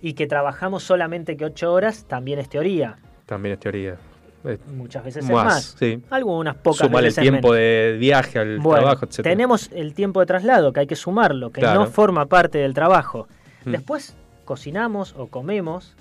Y 0.02 0.12
que 0.12 0.26
trabajamos 0.26 0.82
solamente 0.82 1.36
que 1.38 1.46
8 1.46 1.72
horas 1.72 2.04
también 2.06 2.38
es 2.38 2.48
teoría. 2.50 2.98
También 3.26 3.54
es 3.54 3.60
teoría. 3.60 3.96
Eh, 4.44 4.58
Muchas 4.74 5.04
veces 5.04 5.24
es 5.24 5.30
Más, 5.30 5.44
más. 5.44 5.76
sí. 5.78 6.02
Algunas 6.10 6.56
pocas 6.56 6.86
Sumar 6.86 7.00
el 7.00 7.04
veces 7.06 7.22
tiempo 7.22 7.48
menos. 7.48 7.56
de 7.56 7.96
viaje 7.98 8.38
al 8.38 8.58
Bueno, 8.58 8.80
trabajo, 8.82 9.04
etc. 9.06 9.22
tenemos 9.22 9.70
el 9.72 9.92
tiempo 9.94 10.20
de 10.20 10.26
traslado, 10.26 10.72
que 10.72 10.80
hay 10.80 10.86
que 10.86 10.96
sumarlo, 10.96 11.50
que 11.50 11.60
Claro. 11.60 11.80
no 11.80 11.86
forma 11.86 12.26
parte 12.26 12.58
del 12.58 12.72
trabajo. 12.74 13.26
Mm. 13.66 13.70
Después 13.72 14.16
cocinamos 14.50 15.14
o 15.16 15.28
comemos, 15.28 15.94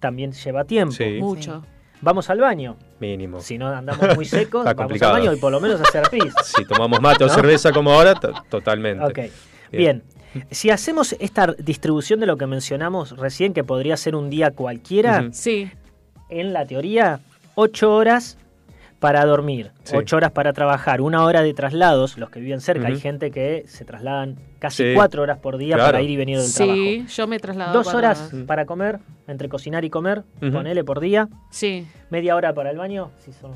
también 0.00 0.32
lleva 0.32 0.64
tiempo. 0.64 0.92
Sí. 0.96 1.18
Mucho. 1.20 1.62
Vamos 2.00 2.28
al 2.28 2.40
baño. 2.40 2.76
Mínimo. 2.98 3.40
Si 3.40 3.56
no 3.56 3.68
andamos 3.68 4.16
muy 4.16 4.24
secos, 4.24 4.66
Está 4.66 4.74
vamos 4.82 5.00
al 5.00 5.12
baño 5.12 5.32
y 5.32 5.36
por 5.36 5.52
lo 5.52 5.60
menos 5.60 5.80
hacer 5.80 6.02
pis. 6.10 6.34
Si 6.44 6.64
tomamos 6.64 7.00
mate 7.00 7.22
o 7.22 7.28
cerveza 7.28 7.70
como 7.70 7.92
ahora, 7.92 8.16
to- 8.16 8.32
totalmente. 8.50 9.04
Ok, 9.04 9.18
bien. 9.70 10.02
Si 10.50 10.70
hacemos 10.70 11.14
esta 11.20 11.46
distribución 11.56 12.18
de 12.18 12.26
lo 12.26 12.36
que 12.36 12.48
mencionamos 12.48 13.16
recién, 13.16 13.54
que 13.54 13.62
podría 13.62 13.96
ser 13.96 14.16
un 14.16 14.28
día 14.28 14.50
cualquiera. 14.50 15.28
Sí. 15.30 15.70
en 16.30 16.52
la 16.52 16.66
teoría, 16.66 17.20
8 17.54 17.94
horas 17.94 18.36
para 19.04 19.22
dormir, 19.26 19.70
Sí. 19.82 19.96
8 19.96 20.16
horas 20.16 20.30
para 20.30 20.54
trabajar, 20.54 21.02
una 21.02 21.24
hora 21.26 21.42
de 21.42 21.52
traslados, 21.52 22.16
los 22.16 22.30
que 22.30 22.40
viven 22.40 22.62
cerca, 22.62 22.86
hay 22.86 22.98
gente 22.98 23.30
que 23.30 23.64
se 23.66 23.84
trasladan 23.84 24.36
casi 24.58 24.82
Sí. 24.82 24.92
4 24.94 25.20
horas 25.20 25.36
por 25.40 25.58
día 25.58 25.74
Claro. 25.76 25.88
para 25.92 26.00
ir 26.02 26.08
y 26.08 26.16
venir 26.16 26.38
del 26.38 26.50
trabajo. 26.54 26.74
Sí, 26.78 27.04
yo 27.06 27.26
me 27.26 27.36
he 27.36 27.38
trasladado. 27.38 27.74
Dos 27.76 27.84
cuatro 27.84 27.98
horas 27.98 28.32
para 28.46 28.64
comer, 28.64 29.00
entre 29.28 29.50
cocinar 29.50 29.84
y 29.84 29.90
comer, 29.90 30.22
Ujú. 30.40 30.52
ponele 30.52 30.84
por 30.84 31.00
día, 31.00 31.28
Sí. 31.50 31.86
media 32.08 32.34
hora 32.34 32.54
para 32.54 32.70
el 32.70 32.78
baño, 32.78 33.10
si 33.18 33.30
son, 33.34 33.52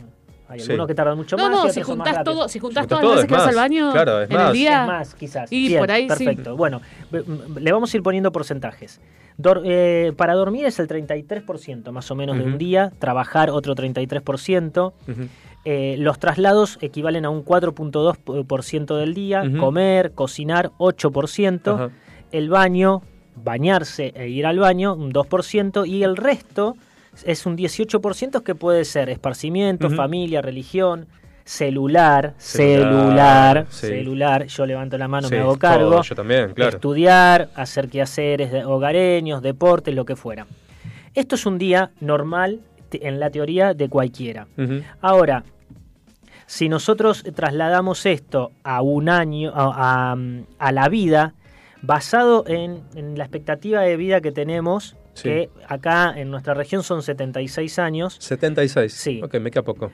hay 0.48 0.60
Sí. 0.60 0.70
algunos 0.70 0.86
que 0.88 0.94
tardan 0.94 1.16
mucho 1.16 1.36
No, 1.36 1.50
más. 1.50 1.64
no, 1.64 1.70
si 1.70 1.82
juntás 1.82 2.24
todo, 2.24 2.48
si 2.48 2.58
juntás 2.58 2.82
Juntás 2.84 2.88
todas 2.88 3.02
todo, 3.02 3.14
las 3.16 3.22
veces 3.22 3.24
es 3.24 3.28
que 3.28 3.34
vas 3.34 3.48
al 3.48 3.54
baño 3.54 3.92
Claro, 3.92 4.22
es 4.22 4.30
en 4.30 4.40
el 4.40 4.52
día. 4.52 4.80
Es 4.82 4.86
más, 4.86 5.14
quizás. 5.14 5.52
Y 5.52 5.68
Bien, 5.68 5.80
por 5.80 5.90
ahí 5.90 6.02
sí. 6.02 6.08
perfecto. 6.24 6.56
Bueno, 6.56 6.80
b- 7.10 7.24
m- 7.26 7.60
le 7.60 7.72
vamos 7.72 7.92
a 7.92 7.96
ir 7.96 8.02
poniendo 8.02 8.32
porcentajes. 8.32 9.00
Dor- 9.36 9.62
eh, 9.64 10.12
para 10.16 10.34
dormir 10.34 10.64
es 10.64 10.78
el 10.80 10.88
33% 10.88 11.92
más 11.92 12.10
o 12.10 12.14
menos 12.14 12.36
de 12.38 12.44
un 12.44 12.58
día, 12.58 12.92
trabajar 12.98 13.50
otro 13.50 13.74
33%, 13.74 14.94
Ujú. 15.06 15.22
eh, 15.64 15.96
los 15.98 16.18
traslados 16.18 16.78
equivalen 16.80 17.24
a 17.24 17.30
un 17.30 17.42
4.2% 17.44 18.96
del 18.96 19.14
día, 19.14 19.44
comer, 19.60 20.12
cocinar 20.12 20.70
8%, 20.78 21.74
Ajá. 21.74 21.90
el 22.32 22.48
baño, 22.48 23.02
bañarse 23.36 24.12
e 24.16 24.28
ir 24.28 24.46
al 24.46 24.58
baño 24.58 24.94
un 24.94 25.12
2% 25.12 25.84
y 25.86 26.02
el 26.02 26.16
resto 26.16 26.76
es 27.24 27.46
un 27.46 27.56
18% 27.56 28.42
que 28.42 28.54
puede 28.54 28.84
ser 28.84 29.08
esparcimiento, 29.10 29.90
familia, 29.90 30.40
religión, 30.42 31.06
celular, 31.44 32.34
Celular, 32.36 32.84
celular, 32.92 33.66
sí. 33.70 33.86
celular, 33.86 34.46
yo 34.46 34.66
levanto 34.66 34.98
la 34.98 35.08
mano, 35.08 35.28
Sí, 35.28 35.34
me 35.34 35.40
hago 35.40 35.52
todo, 35.52 35.58
cargo, 35.58 36.02
yo 36.02 36.14
también, 36.14 36.52
claro. 36.52 36.76
estudiar, 36.76 37.48
hacer 37.54 37.88
quehaceres 37.88 38.52
de- 38.52 38.64
hogareños, 38.64 39.40
deportes, 39.42 39.94
lo 39.94 40.04
que 40.04 40.14
fuera. 40.14 40.46
Esto 41.14 41.34
es 41.36 41.46
un 41.46 41.56
día 41.58 41.90
normal 42.00 42.60
en 42.92 43.18
la 43.18 43.30
teoría 43.30 43.72
de 43.74 43.88
cualquiera. 43.88 44.46
Ahora, 45.00 45.42
si 46.46 46.68
nosotros 46.68 47.24
trasladamos 47.34 48.04
esto 48.06 48.52
a 48.62 48.82
un 48.82 49.08
año, 49.08 49.50
a, 49.54 50.12
a- 50.12 50.16
a 50.58 50.72
la 50.72 50.88
vida, 50.88 51.34
basado 51.82 52.44
en, 52.46 52.82
en 52.94 53.16
la 53.18 53.24
expectativa 53.24 53.80
de 53.82 53.96
vida 53.96 54.20
que 54.20 54.32
tenemos, 54.32 54.96
Sí. 55.18 55.28
que 55.28 55.50
acá 55.66 56.14
en 56.16 56.30
nuestra 56.30 56.54
región 56.54 56.82
son 56.82 57.02
76 57.02 57.78
años, 57.78 58.16
76. 58.20 58.92
Sí. 58.92 59.20
Ok, 59.22 59.34
me 59.40 59.50
queda 59.50 59.62
poco. 59.62 59.90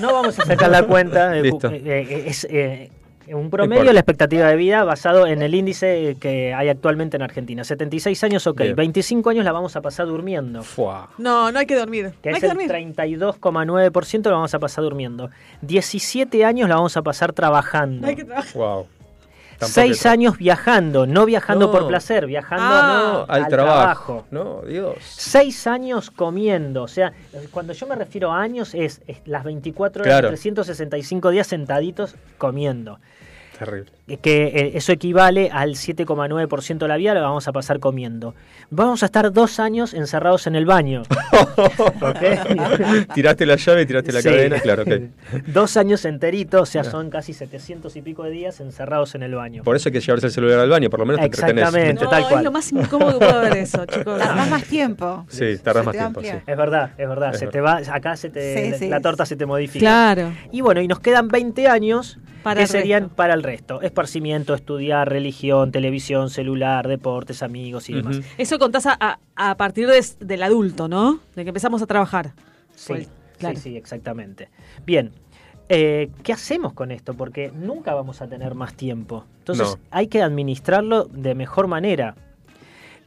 no 0.00 0.12
vamos 0.12 0.38
a 0.38 0.44
sacar 0.44 0.70
la 0.70 0.82
cuenta, 0.86 1.32
Listo. 1.34 1.68
eh, 1.68 1.82
eh, 1.84 2.24
es 2.26 2.46
eh, 2.50 2.90
un 3.32 3.48
promedio 3.48 3.92
la 3.92 4.00
expectativa 4.00 4.48
de 4.48 4.56
vida 4.56 4.82
basado 4.82 5.26
en 5.26 5.40
el 5.42 5.54
índice 5.54 6.16
que 6.18 6.52
hay 6.52 6.68
actualmente 6.68 7.16
en 7.16 7.22
Argentina. 7.22 7.62
76 7.62 8.24
años, 8.24 8.46
ok, 8.46 8.60
Bien. 8.60 8.76
25 8.76 9.30
años 9.30 9.44
la 9.44 9.52
vamos 9.52 9.76
a 9.76 9.80
pasar 9.80 10.06
durmiendo. 10.06 10.62
Fua. 10.62 11.10
No, 11.18 11.52
no 11.52 11.58
hay 11.60 11.66
que 11.66 11.76
dormir. 11.76 12.12
que 12.22 12.30
no 12.30 12.34
hay 12.36 12.38
es 12.38 12.40
que 12.40 12.46
el 12.46 12.68
dormir. 12.68 12.70
32,9% 13.16 14.24
la 14.24 14.32
vamos 14.32 14.54
a 14.54 14.58
pasar 14.58 14.82
durmiendo. 14.82 15.30
17 15.62 16.44
años 16.44 16.68
la 16.68 16.74
vamos 16.76 16.96
a 16.96 17.02
pasar 17.02 17.32
trabajando. 17.32 18.02
No 18.02 18.08
hay 18.08 18.16
que 18.16 18.24
trabajar. 18.24 18.52
Wow. 18.54 18.86
Tampoco 19.60 19.74
6 19.74 20.06
hay 20.06 20.10
tra- 20.10 20.12
años 20.14 20.38
viajando, 20.38 21.06
no 21.06 21.24
viajando 21.26 21.66
No. 21.66 21.72
por 21.72 21.86
placer, 21.86 22.26
viajando 22.26 22.64
Ah. 22.66 23.24
No, 23.28 23.32
al, 23.32 23.44
al 23.44 23.48
trabajo. 23.48 24.24
No, 24.30 24.62
Dios. 24.66 24.94
6 25.00 25.66
años 25.66 26.10
comiendo, 26.10 26.82
o 26.82 26.88
sea, 26.88 27.12
cuando 27.50 27.72
yo 27.72 27.86
me 27.86 27.94
refiero 27.94 28.32
a 28.32 28.40
años 28.40 28.74
es, 28.74 29.02
es 29.06 29.18
las 29.26 29.44
24 29.44 30.02
horas, 30.02 30.12
Claro. 30.12 30.28
365 30.28 31.30
días 31.30 31.46
sentaditos 31.46 32.16
comiendo. 32.38 32.98
Terrible. 33.60 33.90
Que 34.22 34.46
eh, 34.46 34.72
eso 34.74 34.90
equivale 34.90 35.50
al 35.52 35.74
7,9% 35.76 36.78
de 36.78 36.88
la 36.88 36.96
vida, 36.96 37.14
lo 37.14 37.20
vamos 37.22 37.46
a 37.46 37.52
pasar 37.52 37.78
comiendo. 37.78 38.34
Vamos 38.70 39.02
a 39.02 39.06
estar 39.06 39.30
dos 39.32 39.60
años 39.60 39.94
encerrados 39.94 40.46
en 40.48 40.56
el 40.56 40.64
baño. 40.66 41.02
¿ok? 42.00 43.12
tiraste 43.14 43.46
la 43.46 43.56
llave, 43.56 43.86
tiraste 43.86 44.12
la 44.12 44.22
Sí. 44.22 44.28
cadena, 44.28 44.60
claro, 44.60 44.82
ok. 44.82 44.90
Dos 45.46 45.76
años 45.76 46.04
enteritos, 46.04 46.62
o 46.62 46.66
sea, 46.66 46.82
Claro. 46.82 46.98
son 46.98 47.10
casi 47.10 47.32
700 47.34 47.94
y 47.96 48.02
pico 48.02 48.24
de 48.24 48.30
días 48.30 48.60
encerrados 48.60 49.14
en 49.14 49.22
el 49.22 49.34
baño. 49.34 49.62
Por 49.62 49.76
eso 49.76 49.88
hay 49.88 49.92
que 49.92 50.00
llevarse 50.00 50.26
el 50.26 50.32
celular 50.32 50.58
al 50.60 50.68
baño, 50.70 50.90
por 50.90 51.00
lo 51.00 51.06
menos 51.06 51.20
te 51.20 51.26
entretenés. 51.26 51.64
Exactamente, 51.64 52.04
No, 52.04 52.10
tal 52.10 52.22
es 52.22 52.28
cual. 52.28 52.44
lo 52.44 52.50
más 52.52 52.72
incómodo 52.72 53.12
que 53.18 53.26
puede 53.26 53.38
haber 53.38 53.56
eso, 53.58 53.84
chicos. 53.86 54.18
Tardás 54.18 54.50
más 54.50 54.64
tiempo. 54.64 55.26
Sí, 55.28 55.58
tardas 55.62 55.82
Se 55.82 55.86
más 55.86 55.92
te 55.92 55.98
tiempo, 55.98 56.20
sí. 56.22 56.28
Es 56.46 56.56
verdad, 56.56 56.90
es 56.96 57.08
verdad. 57.08 57.30
Es 57.34 57.38
se 57.40 57.46
verdad. 57.46 57.78
te 57.82 57.90
va, 57.90 57.94
acá 57.96 58.16
se 58.16 58.30
te, 58.30 58.72
Sí, 58.72 58.78
sí, 58.78 58.88
la 58.88 59.00
torta 59.00 59.26
se 59.26 59.36
te 59.36 59.46
modifica. 59.46 59.80
Claro. 59.84 60.32
Y 60.50 60.60
bueno, 60.62 60.80
y 60.80 60.88
nos 60.88 61.00
quedan 61.00 61.28
20 61.28 61.68
años 61.68 62.18
Para 62.42 62.56
que 62.58 62.62
el 62.62 62.68
serían 62.68 63.02
resto. 63.04 63.16
para 63.16 63.34
el 63.34 63.42
resto. 63.42 63.82
Esparcimiento, 63.82 64.54
estudiar, 64.54 65.08
religión, 65.08 65.72
televisión, 65.72 66.30
celular, 66.30 66.88
deportes, 66.88 67.42
amigos 67.42 67.88
y 67.90 67.94
demás. 67.94 68.20
Eso 68.38 68.58
contás 68.58 68.86
a, 68.86 68.96
a- 69.00 69.18
a 69.36 69.56
partir 69.56 69.86
de- 69.88 70.04
del 70.20 70.42
adulto, 70.42 70.88
¿no? 70.88 71.20
De 71.36 71.42
que 71.44 71.50
empezamos 71.50 71.82
a 71.82 71.86
trabajar. 71.86 72.32
Sí, 72.74 72.92
Pues, 72.94 73.08
claro. 73.38 73.56
sí, 73.56 73.62
sí, 73.70 73.76
exactamente. 73.76 74.48
Bien, 74.86 75.12
eh, 75.68 76.10
¿qué 76.22 76.32
hacemos 76.32 76.72
con 76.72 76.90
esto? 76.90 77.14
Porque 77.14 77.52
nunca 77.54 77.94
vamos 77.94 78.22
a 78.22 78.26
tener 78.28 78.54
más 78.54 78.74
tiempo. 78.74 79.24
Entonces 79.38 79.68
No. 79.68 79.78
hay 79.90 80.06
que 80.08 80.22
administrarlo 80.22 81.04
de 81.04 81.34
mejor 81.34 81.66
manera. 81.66 82.14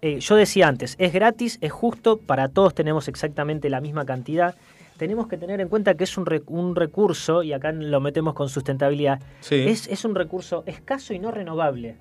Eh, 0.01 0.19
yo 0.19 0.35
decía 0.35 0.67
antes, 0.67 0.95
es 0.97 1.13
gratis, 1.13 1.57
es 1.61 1.71
justo, 1.71 2.17
para 2.17 2.49
todos 2.49 2.75
tenemos 2.75 3.07
exactamente 3.07 3.69
la 3.69 3.79
misma 3.79 4.05
cantidad. 4.05 4.55
Tenemos 4.97 5.27
que 5.27 5.37
tener 5.37 5.59
en 5.59 5.67
cuenta 5.69 5.95
que 5.95 6.03
es 6.03 6.17
un, 6.17 6.25
rec- 6.25 6.43
un 6.47 6.75
recurso, 6.75 7.43
y 7.43 7.51
acá 7.53 7.71
lo 7.71 7.99
metemos 7.99 8.33
con 8.33 8.49
sustentabilidad, 8.49 9.19
Sí. 9.41 9.55
es, 9.67 9.87
es 9.87 10.05
un 10.05 10.15
recurso 10.15 10.63
escaso 10.67 11.13
y 11.13 11.19
no 11.19 11.31
renovable. 11.31 11.97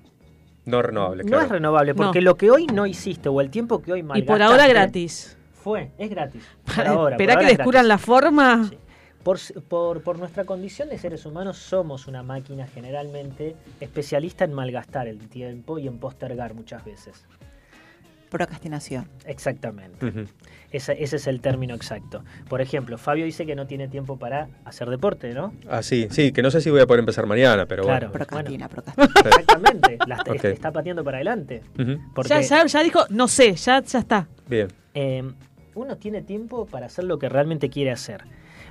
No 0.65 0.81
renovable, 0.81 1.23
No 1.23 1.29
claro. 1.29 1.43
es 1.45 1.51
renovable, 1.51 1.95
porque 1.95 2.21
lo 2.21 2.35
que 2.35 2.49
hoy 2.51 2.67
no 2.67 2.85
hiciste 2.85 3.27
o 3.29 3.41
el 3.41 3.49
tiempo 3.49 3.81
que 3.81 3.93
hoy 3.93 3.99
Y 3.99 4.03
malgastaste... 4.03 4.31
por 4.31 4.41
ahora 4.41 4.67
gratis. 4.67 5.37
Fue, 5.53 5.91
es 5.97 6.09
gratis. 6.09 6.43
Por 6.75 6.85
ahora, 6.87 7.15
Esperá 7.15 7.33
por 7.35 7.41
que 7.45 7.55
descubran 7.55 7.87
la 7.87 7.97
forma. 7.97 8.69
Por, 9.23 9.39
por, 9.69 10.01
por 10.03 10.19
nuestra 10.19 10.43
condición 10.43 10.89
de 10.89 10.97
seres 10.97 11.25
humanos 11.25 11.57
somos 11.57 12.07
una 12.07 12.21
máquina 12.23 12.67
generalmente 12.67 13.55
especialista 13.79 14.43
en 14.43 14.51
malgastar 14.53 15.07
el 15.07 15.19
tiempo 15.29 15.79
y 15.79 15.87
en 15.87 15.97
postergar 15.99 16.53
muchas 16.53 16.83
veces. 16.83 17.23
Procrastinación. 18.33 19.07
Exactamente. 19.25 20.05
Ujú. 20.05 20.25
Ese, 20.71 21.01
ese 21.03 21.17
es 21.17 21.27
el 21.27 21.39
término 21.39 21.75
exacto. 21.75 22.23
Por 22.49 22.59
ejemplo, 22.61 22.97
Fabio 22.97 23.25
dice 23.25 23.45
que 23.45 23.55
no 23.55 23.67
tiene 23.67 23.87
tiempo 23.87 24.17
para 24.17 24.47
hacer 24.65 24.89
deporte, 24.89 25.31
¿no? 25.33 25.53
Ah, 25.69 25.83
sí, 25.83 26.07
sí, 26.09 26.31
que 26.31 26.41
no 26.41 26.49
sé 26.49 26.59
si 26.61 26.71
voy 26.71 26.81
a 26.81 26.87
poder 26.87 26.99
empezar 27.01 27.27
mañana, 27.27 27.67
pero 27.67 27.83
Claro, 27.83 28.09
bueno. 28.09 28.25
Procrastina, 28.25 28.67
Exactamente. 29.25 29.97
La 30.07 30.23
está- 30.33 30.71
pateando 30.71 31.03
para 31.03 31.17
adelante. 31.17 31.61
Porque 32.15 32.29
Ya, 32.29 32.41
ya, 32.41 32.65
ya 32.65 32.83
dijo, 32.83 33.01
no 33.09 33.27
sé, 33.27 33.53
ya, 33.53 33.81
ya 33.83 33.99
está. 33.99 34.27
Bien. 34.47 34.67
eh, 34.95 35.23
uno 35.75 35.97
tiene 35.97 36.21
tiempo 36.21 36.65
para 36.65 36.85
hacer 36.87 37.03
lo 37.05 37.17
que 37.19 37.29
realmente 37.29 37.69
quiere 37.69 37.91
hacer. 37.91 38.23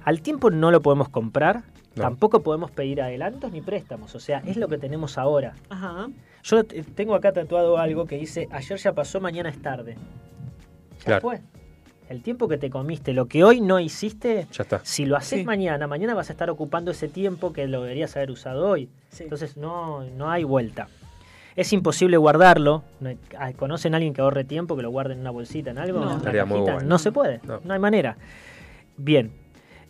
Al 0.05 0.23
tiempo 0.23 0.51
no 0.51 0.71
lo 0.71 0.83
podemos 0.83 1.09
comprar, 1.09 1.63
No. 1.97 2.03
tampoco 2.03 2.43
podemos 2.43 2.71
pedir 2.71 3.01
adelantos 3.03 3.53
ni 3.53 3.61
préstamos. 3.61 4.15
O 4.15 4.21
sea, 4.21 4.43
es 4.47 4.57
lo 4.57 4.67
que 4.69 4.79
tenemos 4.79 5.19
ahora. 5.19 5.55
Ajá. 5.71 6.09
Yo 6.43 6.65
te- 6.65 6.83
tengo 6.83 7.15
acá 7.15 7.33
tatuado 7.33 7.79
algo 7.79 8.07
que 8.07 8.17
dice, 8.19 8.49
ayer 8.51 8.79
ya 8.79 8.93
pasó, 8.93 9.21
mañana 9.21 9.49
es 9.49 9.61
tarde. 9.63 9.97
Ya 11.01 11.05
Claro. 11.05 11.21
fue. 11.23 11.41
El 12.09 12.23
tiempo 12.23 12.47
que 12.49 12.59
te 12.59 12.69
comiste, 12.69 13.13
lo 13.15 13.27
que 13.27 13.43
hoy 13.45 13.61
no 13.61 13.79
hiciste, 13.81 14.47
Ya 14.53 14.63
está. 14.65 14.81
si 14.83 15.07
lo 15.07 15.17
haces 15.17 15.41
Sí. 15.41 15.45
mañana, 15.47 15.87
mañana 15.87 16.15
vas 16.15 16.29
a 16.29 16.33
estar 16.33 16.51
ocupando 16.51 16.91
ese 16.91 17.09
tiempo 17.09 17.53
que 17.53 17.67
lo 17.67 17.83
deberías 17.83 18.15
haber 18.17 18.31
usado 18.31 18.69
hoy. 18.69 18.89
Sí. 19.09 19.23
Entonces 19.25 19.57
no, 19.57 20.05
no 20.05 20.31
hay 20.31 20.45
vuelta. 20.45 20.89
Es 21.55 21.73
imposible 21.73 22.17
guardarlo. 22.17 22.83
Ah, 23.39 23.53
¿Conocen 23.53 23.95
a 23.95 23.99
alguien 23.99 24.15
que 24.15 24.21
ahorre 24.23 24.45
tiempo, 24.45 24.75
que 24.77 24.83
lo 24.83 24.91
guarde 24.91 25.15
en 25.15 25.21
una 25.21 25.31
bolsita, 25.31 25.71
en 25.71 25.79
algo? 25.79 25.99
No. 26.01 26.05
¿En 26.05 26.09
una 26.11 26.17
Estaría 26.19 26.45
muy 26.45 26.59
cajita? 26.59 26.73
bueno. 26.75 26.89
No 26.89 26.99
se 26.99 27.13
puede, 27.13 27.41
No. 27.45 27.61
no, 27.63 27.73
hay 27.75 27.79
manera. 27.81 28.17
Bien. 28.97 29.31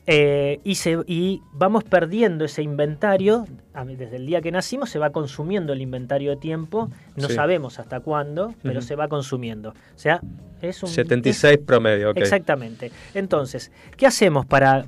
Eh, 0.06 0.58
y, 0.64 0.74
se- 0.74 0.98
y 1.06 1.42
vamos 1.52 1.84
perdiendo 1.84 2.44
ese 2.44 2.62
inventario. 2.62 3.46
Desde 3.86 4.16
el 4.16 4.26
día 4.26 4.40
que 4.42 4.50
nacimos 4.50 4.90
se 4.90 4.98
va 4.98 5.10
consumiendo 5.10 5.72
el 5.72 5.80
inventario 5.80 6.30
de 6.30 6.36
tiempo. 6.36 6.90
No 7.16 7.28
Sí. 7.28 7.34
sabemos 7.34 7.78
hasta 7.78 8.00
cuándo, 8.00 8.52
pero 8.62 8.82
se 8.82 8.96
va 8.96 9.06
consumiendo. 9.08 9.70
O 9.70 9.74
sea, 9.98 10.20
es 10.60 10.82
un... 10.82 10.88
76 10.88 11.58
promedio, 11.64 12.10
ok. 12.10 12.16
Exactamente. 12.18 12.90
Entonces, 13.14 13.70
¿qué 13.96 14.06
hacemos 14.06 14.44
para, 14.44 14.84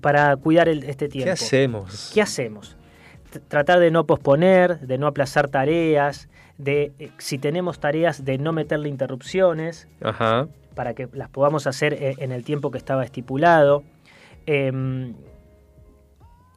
para 0.00 0.36
cuidar 0.36 0.68
el- 0.68 0.84
este 0.84 1.08
tiempo? 1.08 1.26
¿Qué 1.26 1.32
hacemos? 1.32 2.10
¿Qué 2.12 2.20
hacemos? 2.22 2.76
T- 3.30 3.40
Tratar 3.40 3.80
de 3.80 3.90
no 3.90 4.04
posponer, 4.06 4.80
de 4.80 4.98
no 4.98 5.06
aplazar 5.06 5.48
tareas, 5.48 6.28
de 6.58 6.92
eh, 6.98 7.10
si 7.18 7.38
tenemos 7.38 7.78
tareas 7.80 8.24
de 8.24 8.36
no 8.38 8.52
meterle 8.52 8.88
interrupciones 8.88 9.88
Ajá. 10.02 10.48
para 10.74 10.94
que 10.94 11.08
las 11.12 11.28
podamos 11.28 11.66
hacer 11.66 11.94
eh, 11.94 12.14
en 12.18 12.32
el 12.32 12.44
tiempo 12.44 12.70
que 12.70 12.78
estaba 12.78 13.04
estipulado. 13.04 13.82
Em, 14.50 15.14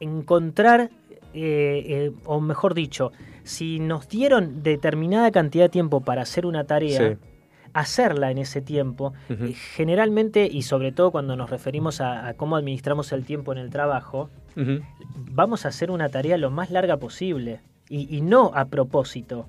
encontrar, 0.00 0.90
eh, 1.34 1.84
eh, 1.86 2.12
o 2.24 2.40
mejor 2.40 2.74
dicho, 2.74 3.12
si 3.44 3.78
nos 3.80 4.08
dieron 4.08 4.62
determinada 4.62 5.30
cantidad 5.30 5.64
de 5.64 5.68
tiempo 5.68 6.00
para 6.00 6.22
hacer 6.22 6.46
una 6.46 6.64
tarea, 6.64 7.10
Sí. 7.10 7.16
hacerla 7.74 8.30
en 8.30 8.38
ese 8.38 8.60
tiempo, 8.60 9.12
eh, 9.28 9.52
generalmente, 9.74 10.46
y 10.50 10.62
sobre 10.62 10.92
todo 10.92 11.10
cuando 11.10 11.36
nos 11.36 11.50
referimos 11.50 12.00
a, 12.00 12.28
a 12.28 12.34
cómo 12.34 12.56
administramos 12.56 13.12
el 13.12 13.24
tiempo 13.24 13.52
en 13.52 13.58
el 13.58 13.70
trabajo, 13.70 14.28
vamos 15.14 15.64
a 15.64 15.68
hacer 15.68 15.90
una 15.90 16.08
tarea 16.08 16.36
lo 16.36 16.50
más 16.50 16.70
larga 16.70 16.96
posible 16.98 17.60
y, 17.88 18.14
y 18.14 18.20
no 18.20 18.50
a 18.54 18.66
propósito. 18.66 19.46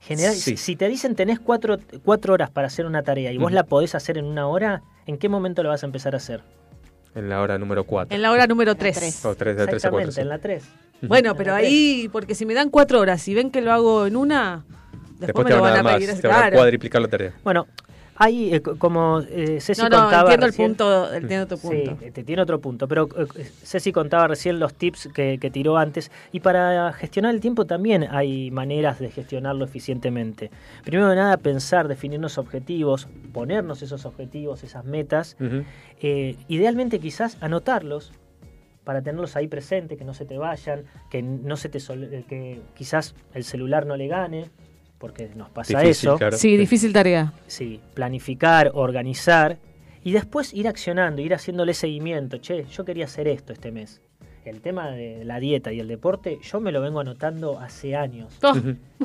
General, 0.00 0.34
Sí. 0.34 0.56
Si 0.58 0.76
te 0.76 0.86
dicen 0.88 1.14
tenés 1.14 1.40
cuatro, 1.40 1.78
cuatro 2.04 2.34
horas 2.34 2.50
para 2.50 2.66
hacer 2.66 2.84
una 2.86 3.02
tarea 3.02 3.32
y 3.32 3.38
vos 3.38 3.52
la 3.52 3.64
podés 3.64 3.94
hacer 3.94 4.18
en 4.18 4.26
una 4.26 4.46
hora, 4.46 4.82
¿en 5.06 5.16
qué 5.18 5.28
momento 5.30 5.62
lo 5.62 5.70
vas 5.70 5.82
a 5.82 5.86
empezar 5.86 6.14
a 6.14 6.18
hacer? 6.18 6.42
En 7.14 7.28
la 7.28 7.40
hora 7.40 7.58
número 7.58 7.84
4. 7.84 8.14
En 8.14 8.22
la 8.22 8.30
hora 8.32 8.46
número 8.46 8.74
3. 8.74 9.24
O 9.24 9.34
tres, 9.34 9.56
de 9.56 9.66
3 9.66 9.84
a 9.84 9.90
4. 9.90 10.08
Exactamente, 10.08 10.20
en 10.20 10.28
la 10.28 10.38
3. 10.38 10.64
Bueno, 11.02 11.34
pero 11.36 11.54
ahí, 11.54 12.08
porque 12.12 12.34
si 12.34 12.46
me 12.46 12.54
dan 12.54 12.70
cuatro 12.70 12.98
horas 13.00 13.26
y 13.28 13.34
ven 13.34 13.50
que 13.50 13.60
lo 13.60 13.72
hago 13.72 14.06
en 14.06 14.16
una, 14.16 14.64
después, 15.18 15.20
Después 15.20 15.44
me 15.44 15.50
te 15.50 15.56
lo 15.56 15.62
van 15.62 15.72
a 15.72 15.76
van 15.76 15.80
a 15.80 15.82
más, 15.82 15.94
pedir. 16.00 16.20
te 16.20 16.28
van 16.28 16.44
a 16.44 16.50
cuadriplicar 16.50 17.02
la 17.02 17.08
tarea. 17.08 17.32
Bueno, 17.44 17.66
ahí, 18.16 18.54
eh, 18.54 18.60
co- 18.62 18.78
como 18.78 19.20
eh, 19.20 19.58
Ceci 19.60 19.82
No, 19.82 19.88
no, 19.88 19.96
contaba 20.02 20.20
entiendo 20.32 20.46
el 20.46 20.52
punto, 20.54 21.12
entiendo 21.14 21.46
tu 21.46 21.58
punto. 21.58 21.96
Sí, 22.00 22.10
te 22.10 22.24
tiene 22.24 22.42
otro 22.42 22.60
punto, 22.60 22.86
pero 22.88 23.08
eh, 23.16 23.44
Ceci 23.62 23.92
contaba 23.92 24.28
recién 24.28 24.58
los 24.58 24.74
tips 24.74 25.08
que, 25.14 25.38
que 25.40 25.50
tiró 25.50 25.76
antes 25.76 26.10
y 26.32 26.40
para 26.40 26.92
gestionar 26.92 27.34
el 27.34 27.40
tiempo 27.40 27.64
también 27.66 28.06
hay 28.10 28.50
maneras 28.50 28.98
de 28.98 29.10
gestionarlo 29.10 29.64
eficientemente. 29.64 30.50
Primero 30.84 31.08
de 31.08 31.16
nada, 31.16 31.36
pensar, 31.38 31.88
definirnos 31.88 32.38
objetivos, 32.38 33.08
ponernos 33.32 33.82
esos 33.82 34.04
objetivos, 34.06 34.64
esas 34.64 34.84
metas, 34.84 35.36
eh, 36.00 36.36
idealmente 36.48 36.98
quizás 37.00 37.36
anotarlos 37.40 38.12
para 38.84 39.00
tenerlos 39.00 39.34
ahí 39.36 39.48
presentes, 39.48 39.96
que 39.96 40.04
no 40.04 40.12
se 40.12 40.26
te 40.26 40.36
vayan, 40.36 40.84
que 41.10 41.22
no 41.22 41.56
se 41.56 41.70
te 41.70 41.78
que 42.28 42.60
quizás 42.74 43.14
el 43.32 43.44
celular 43.44 43.86
no 43.86 43.96
le 43.96 44.08
gane, 44.08 44.50
porque 45.04 45.28
nos 45.36 45.50
pasa 45.50 45.78
Difícil, 45.80 46.08
eso. 46.08 46.16
claro. 46.16 46.34
Sí, 46.38 46.56
difícil 46.56 46.90
tarea. 46.94 47.34
Sí, 47.46 47.78
planificar, 47.92 48.70
organizar 48.72 49.58
y 50.02 50.12
después 50.12 50.54
ir 50.54 50.66
accionando, 50.66 51.20
ir 51.20 51.34
haciéndole 51.34 51.74
seguimiento. 51.74 52.38
Che, 52.38 52.64
yo 52.64 52.86
quería 52.86 53.04
hacer 53.04 53.28
esto 53.28 53.52
este 53.52 53.70
mes. 53.70 54.00
El 54.46 54.62
tema 54.62 54.88
de 54.92 55.22
la 55.26 55.40
dieta 55.40 55.74
y 55.74 55.80
el 55.80 55.88
deporte, 55.88 56.38
yo 56.42 56.58
me 56.58 56.72
lo 56.72 56.80
vengo 56.80 57.00
anotando 57.00 57.60
hace 57.60 57.96
años. 57.96 58.38
Oh. 58.42 58.54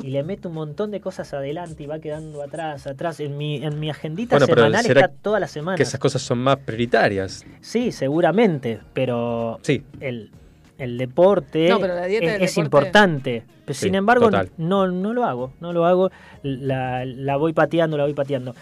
Y 0.02 0.08
le 0.08 0.22
meto 0.22 0.48
un 0.48 0.54
montón 0.54 0.90
de 0.90 1.02
cosas 1.02 1.34
adelante 1.34 1.82
y 1.82 1.86
va 1.86 1.98
quedando 1.98 2.42
atrás, 2.42 2.86
atrás. 2.86 3.20
En 3.20 3.36
mi, 3.36 3.62
en 3.62 3.78
mi 3.78 3.90
agendita 3.90 4.38
Bueno, 4.38 4.46
semanal 4.54 4.86
está 4.86 5.08
toda 5.08 5.38
la 5.38 5.48
semana. 5.48 5.76
Que 5.76 5.82
esas 5.82 6.00
cosas 6.00 6.22
son 6.22 6.38
más 6.38 6.56
prioritarias. 6.60 7.44
Sí, 7.60 7.92
seguramente, 7.92 8.80
pero 8.94 9.58
Sí. 9.60 9.82
el, 10.00 10.30
el 10.80 10.98
deporte 10.98 11.68
No, 11.68 11.78
pero 11.78 11.94
la 11.94 12.06
dieta 12.06 12.26
es, 12.26 12.32
del 12.32 12.42
es 12.42 12.50
deporte- 12.56 12.64
importante. 12.64 13.42
Pero 13.64 13.74
Sí, 13.74 13.86
Sin 13.86 13.94
embargo, 13.94 14.24
total. 14.26 14.50
no, 14.58 14.88
no 14.88 15.12
lo 15.12 15.24
hago, 15.24 15.52
no 15.60 15.72
lo 15.72 15.84
hago, 15.86 16.10
la, 16.42 17.04
la 17.04 17.36
voy 17.36 17.52
pateando, 17.52 17.96
la 17.96 18.04
voy 18.04 18.14
pateando. 18.14 18.54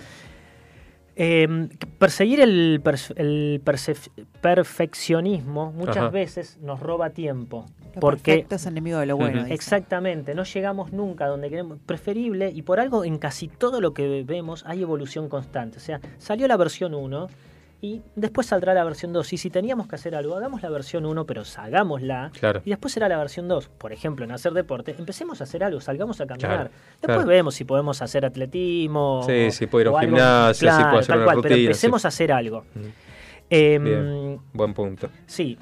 Eh, 1.20 1.68
perseguir 1.98 2.40
el, 2.40 2.80
el 3.16 3.60
percef- 3.64 4.10
perfeccionismo 4.40 5.72
muchas 5.72 5.96
Ajá. 5.96 6.10
veces 6.10 6.58
nos 6.60 6.78
roba 6.80 7.10
tiempo. 7.10 7.66
Lo 7.94 8.00
porque 8.00 8.32
perfecto 8.32 8.54
es 8.54 8.66
enemigo 8.66 8.98
de 8.98 9.06
lo 9.06 9.16
bueno. 9.16 9.44
Exactamente, 9.46 10.34
no 10.34 10.44
llegamos 10.44 10.92
nunca 10.92 11.24
a 11.24 11.28
donde 11.28 11.48
queremos. 11.50 11.78
Preferible, 11.86 12.50
y 12.54 12.62
por 12.62 12.78
algo 12.78 13.04
en 13.04 13.18
casi 13.18 13.48
todo 13.48 13.80
lo 13.80 13.94
que 13.94 14.22
vemos 14.24 14.62
hay 14.66 14.82
evolución 14.82 15.28
constante. 15.28 15.78
O 15.78 15.80
sea, 15.80 16.00
salió 16.18 16.46
la 16.46 16.56
versión 16.56 16.94
1 16.94 17.28
y 17.80 18.02
después 18.16 18.46
saldrá 18.48 18.74
la 18.74 18.82
versión 18.82 19.12
2. 19.12 19.32
Y 19.32 19.36
si 19.38 19.50
teníamos 19.50 19.86
que 19.86 19.94
hacer 19.94 20.14
algo, 20.16 20.34
hagamos 20.36 20.62
la 20.62 20.68
versión 20.70 21.06
1, 21.06 21.24
pero 21.26 21.42
hagámosla. 21.56 22.32
Claro. 22.38 22.60
Y 22.64 22.70
después 22.70 22.92
será 22.92 23.09
la 23.09 23.16
versión 23.18 23.46
2. 23.46 23.68
Por 23.68 23.92
ejemplo, 23.92 24.24
en 24.24 24.32
hacer 24.32 24.52
deporte, 24.52 24.94
empecemos 24.98 25.40
a 25.40 25.44
hacer 25.44 25.62
algo, 25.62 25.80
salgamos 25.80 26.20
a 26.20 26.26
caminar. 26.26 26.50
Claro, 26.56 26.70
Después 27.00 27.16
claro. 27.18 27.28
vemos 27.28 27.55
si 27.55 27.64
podemos 27.64 28.02
hacer 28.02 28.24
atletismo. 28.24 29.22
Sí, 29.26 29.46
o- 29.46 29.50
sí, 29.52 29.66
puedo 29.68 29.82
ir 29.82 29.86
a 29.88 29.90
un 29.92 30.00
gimnasio, 30.00 30.66
claro, 30.68 30.84
puedo 30.88 30.98
hacer 31.00 31.16
una 31.16 31.24
cual, 31.24 31.38
Pero 31.42 31.55
empecemos 31.55 32.02
sí. 32.02 32.06
a 32.06 32.09
hacer 32.09 32.32
algo. 32.32 32.64
Em, 33.50 33.84
Bien. 33.84 34.38
Buen 34.52 34.74
punto. 34.74 35.09
Sí. 35.26 35.56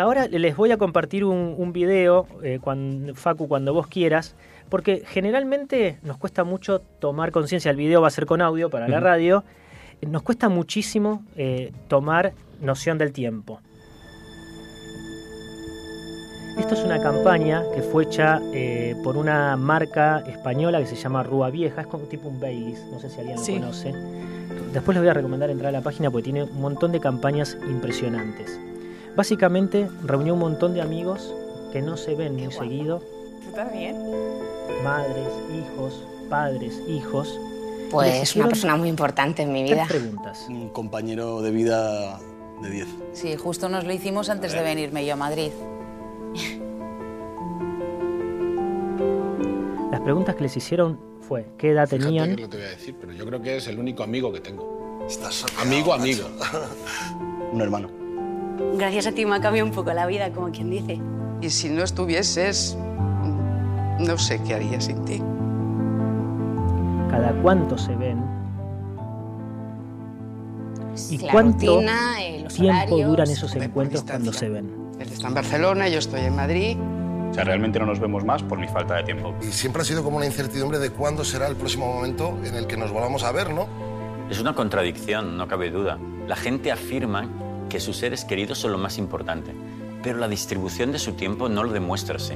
Ahora 0.00 0.26
les 0.26 0.56
voy 0.56 0.72
a 0.72 0.78
compartir 0.78 1.24
un, 1.24 1.54
un 1.56 1.72
video, 1.72 2.26
eh, 2.42 2.58
cuan- 2.60 3.12
Facu, 3.14 3.46
cuando 3.46 3.72
vos 3.74 3.86
quieras, 3.86 4.34
porque 4.70 5.02
generalmente 5.06 5.98
nos 6.02 6.16
cuesta 6.16 6.42
mucho 6.42 6.80
tomar 6.80 7.30
conciencia, 7.32 7.70
el 7.70 7.76
video 7.76 8.00
va 8.00 8.08
a 8.08 8.10
ser 8.10 8.26
con 8.26 8.40
audio 8.40 8.70
para 8.70 8.88
la 8.88 8.98
radio, 8.98 9.44
nos 10.06 10.22
cuesta 10.22 10.48
muchísimo 10.48 11.22
eh, 11.36 11.72
tomar 11.88 12.32
noción 12.60 12.98
del 12.98 13.12
tiempo. 13.12 13.60
Esto 16.58 16.74
es 16.74 16.82
una 16.84 17.00
campaña 17.00 17.62
que 17.72 17.82
fue 17.82 18.02
hecha 18.04 18.40
eh, 18.52 18.96
por 19.04 19.16
una 19.16 19.56
marca 19.56 20.24
española 20.26 20.80
que 20.80 20.86
se 20.86 20.96
llama 20.96 21.22
Rúa 21.22 21.50
Vieja, 21.50 21.82
es 21.82 21.86
como 21.86 22.04
tipo 22.04 22.28
un 22.28 22.40
Baileys, 22.40 22.80
no 22.90 22.98
sé 22.98 23.08
si 23.10 23.20
alguien 23.20 23.38
Sí. 23.38 23.54
lo 23.54 23.60
conoce. 23.60 23.92
Después 24.72 24.94
les 24.96 25.02
voy 25.02 25.08
a 25.08 25.14
recomendar 25.14 25.50
entrar 25.50 25.68
a 25.68 25.78
la 25.78 25.82
página 25.84 26.10
porque 26.10 26.24
tiene 26.24 26.42
un 26.44 26.60
montón 26.60 26.90
de 26.90 26.98
campañas 27.00 27.56
impresionantes. 27.70 28.58
Básicamente 29.16 29.88
reunió 30.04 30.34
un 30.34 30.40
montón 30.40 30.74
de 30.74 30.82
amigos 30.82 31.32
que 31.72 31.80
no 31.80 31.96
se 31.96 32.14
ven 32.16 32.34
muy 32.36 32.50
seguido, 32.52 32.98
¿Tú 33.44 33.52
también? 33.54 33.96
madres, 34.82 35.28
hijos, 35.54 36.02
padres, 36.28 36.82
hijos. 36.88 37.38
Pues 37.90 38.36
una 38.36 38.48
persona 38.48 38.76
muy 38.76 38.88
importante 38.88 39.42
en 39.42 39.52
mi 39.52 39.64
tres 39.64 39.76
vida. 39.78 39.86
preguntas. 39.88 40.46
Un 40.48 40.68
compañero 40.70 41.40
de 41.40 41.50
vida 41.50 42.18
de 42.62 42.70
10. 42.70 42.88
Sí, 43.12 43.36
justo 43.36 43.68
nos 43.68 43.84
lo 43.84 43.92
hicimos 43.92 44.28
antes 44.30 44.52
de 44.52 44.62
venirme 44.62 45.06
yo 45.06 45.14
a 45.14 45.16
Madrid. 45.16 45.50
Las 49.90 50.00
preguntas 50.00 50.34
que 50.34 50.42
les 50.42 50.56
hicieron 50.56 50.98
fue 51.20 51.46
qué 51.56 51.70
edad 51.70 51.88
Fíjate 51.88 52.04
tenían, 52.04 52.36
que 52.36 52.42
no 52.42 52.48
te 52.48 52.56
voy 52.56 52.66
a 52.66 52.70
decir, 52.70 52.96
pero 53.00 53.12
yo 53.12 53.26
creo 53.26 53.42
que 53.42 53.56
es 53.56 53.66
el 53.68 53.78
único 53.78 54.02
amigo 54.02 54.32
que 54.32 54.40
tengo. 54.40 55.06
amigo, 55.60 55.92
amigo. 55.92 56.28
Un 57.52 57.60
hermano. 57.60 57.90
Gracias 58.76 59.06
a 59.06 59.12
ti 59.12 59.24
me 59.24 59.36
ha 59.36 59.40
cambiado 59.40 59.66
un 59.66 59.74
poco 59.74 59.92
la 59.92 60.06
vida, 60.06 60.32
como 60.32 60.50
quien 60.50 60.70
dice. 60.70 61.00
Y 61.40 61.50
si 61.50 61.68
no 61.68 61.84
estuvieses, 61.84 62.76
no 63.98 64.18
sé 64.18 64.42
qué 64.42 64.54
haría 64.54 64.80
sin 64.80 65.04
ti. 65.04 65.22
Cada 67.08 67.32
cuánto 67.42 67.76
se 67.78 67.94
ven 67.96 68.38
y 71.10 71.18
La 71.18 71.32
cuánto 71.32 71.76
rutina, 71.76 72.16
tiempo 72.48 72.94
horarios, 72.94 73.08
duran 73.08 73.30
esos 73.30 73.54
encuentros 73.56 74.02
cuando 74.02 74.32
se 74.32 74.48
ven. 74.48 74.70
Él 74.98 75.08
está 75.08 75.28
en 75.28 75.34
Barcelona, 75.34 75.88
yo 75.88 75.98
estoy 75.98 76.22
en 76.22 76.36
Madrid. 76.36 76.76
O 77.30 77.34
sea, 77.34 77.44
realmente 77.44 77.78
no 77.78 77.86
nos 77.86 78.00
vemos 78.00 78.24
más 78.24 78.42
por 78.42 78.58
mi 78.58 78.68
falta 78.68 78.96
de 78.96 79.04
tiempo. 79.04 79.34
Y 79.42 79.46
siempre 79.46 79.82
ha 79.82 79.84
sido 79.84 80.02
como 80.02 80.16
una 80.16 80.26
incertidumbre 80.26 80.78
de 80.78 80.90
cuándo 80.90 81.24
será 81.24 81.46
el 81.46 81.56
próximo 81.56 81.86
momento 81.86 82.36
en 82.44 82.54
el 82.54 82.66
que 82.66 82.76
nos 82.76 82.90
volvamos 82.90 83.22
a 83.22 83.32
ver, 83.32 83.52
¿no? 83.52 83.68
Es 84.30 84.40
una 84.40 84.54
contradicción, 84.54 85.36
no 85.36 85.46
cabe 85.46 85.70
duda. 85.70 85.98
La 86.26 86.36
gente 86.36 86.72
afirma 86.72 87.28
que 87.68 87.80
sus 87.80 87.96
seres 87.96 88.24
queridos 88.24 88.58
son 88.58 88.72
lo 88.72 88.78
más 88.78 88.98
importante, 88.98 89.54
pero 90.02 90.18
la 90.18 90.28
distribución 90.28 90.90
de 90.90 90.98
su 90.98 91.12
tiempo 91.12 91.48
no 91.48 91.64
lo 91.64 91.72
demuestra 91.72 92.16
así. 92.16 92.34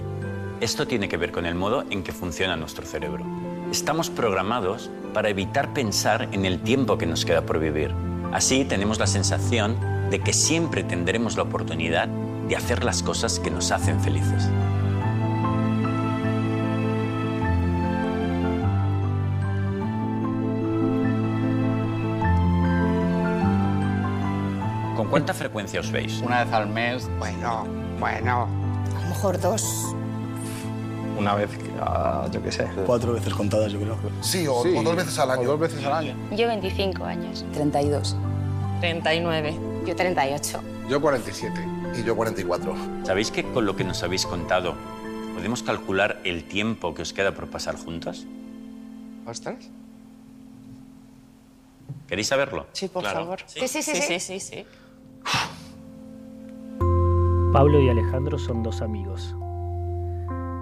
Esto 0.61 0.87
tiene 0.87 1.09
que 1.09 1.17
ver 1.17 1.33
con 1.33 1.47
el 1.47 1.55
modo 1.55 1.85
en 1.91 2.03
que 2.03 2.13
funciona 2.13 2.57
nuestro 2.57 2.87
cerebro. 2.87 3.25
Estamos 3.73 4.11
programados 4.11 4.91
para 5.15 5.31
evitar 5.31 5.73
pensar 5.73 6.29
en 6.33 6.45
el 6.45 6.61
tiempo 6.61 6.99
que 6.99 7.07
nos 7.07 7.25
queda 7.25 7.47
por 7.47 7.59
vivir. 7.59 7.91
Así 8.31 8.67
tenemos 8.67 8.99
la 8.99 9.07
sensación 9.07 9.79
de 10.11 10.21
que 10.21 10.35
siempre 10.35 10.85
tendremos 10.85 11.39
la 11.39 11.45
oportunidad 11.45 12.07
de 12.07 12.55
hacer 12.55 12.85
las 12.85 13.03
cosas 13.03 13.41
que 13.41 13.51
nos 13.51 13.73
hacen 13.73 13.99
felices. 13.99 14.47
¿Con 24.95 25.09
cuánta 25.09 25.33
frecuencia 25.33 25.81
os 25.81 25.91
veis? 25.91 26.21
Una 26.21 26.45
vez 26.45 26.53
al 26.53 26.69
mes. 26.69 27.09
Bueno, 27.19 27.67
bueno. 27.99 28.49
A 28.99 29.03
lo 29.03 29.09
mejor 29.09 29.41
dos. 29.41 29.95
Una 31.19 31.35
vez, 31.37 31.49
ah, 31.83 32.29
yo 32.31 32.43
qué 32.43 32.53
sé. 32.53 32.69
Cuatro 32.87 33.13
veces 33.13 33.33
contadas, 33.35 33.73
yo 33.73 33.79
creo. 33.81 33.97
Sí, 34.21 34.47
o, 34.47 34.55
o 34.57 34.83
dos 34.83 34.97
veces 34.97 35.19
al 35.19 35.31
año. 35.31 35.43
dos 35.49 35.61
veces 35.61 35.85
al 35.85 35.93
año. 35.93 36.15
Yo 36.31 36.47
25 36.49 37.05
años. 37.05 37.45
32. 37.53 38.17
39. 38.81 39.55
Yo 39.87 39.97
38. 39.97 40.61
Yo 40.89 41.01
47. 41.01 41.69
Y 41.99 42.05
yo 42.05 42.17
44. 42.17 42.75
¿Sabéis 43.05 43.31
que 43.31 43.45
con 43.45 43.67
lo 43.67 43.77
que 43.77 43.85
nos 43.85 44.03
habéis 44.03 44.27
contado 44.27 44.75
podemos 45.35 45.63
calcular 45.63 46.19
el 46.25 46.45
tiempo 46.45 46.95
que 46.95 47.03
os 47.03 47.13
queda 47.13 47.33
por 47.33 47.49
pasar 47.49 47.77
juntos? 47.77 48.27
¿Ostras? 49.27 49.57
¿Queréis 52.09 52.27
saberlo? 52.29 52.67
Sí, 52.73 52.89
por 52.89 53.03
Claro. 53.03 53.21
favor. 53.21 53.39
Sí, 53.47 53.67
sí, 53.69 53.83
sí, 53.83 53.95
sí, 53.97 54.21
sí, 54.21 54.41
sí. 54.41 54.65
Pablo 57.53 57.81
y 57.81 57.89
Alejandro 57.89 58.39
son 58.39 58.63
dos 58.63 58.81
amigos. 58.83 59.35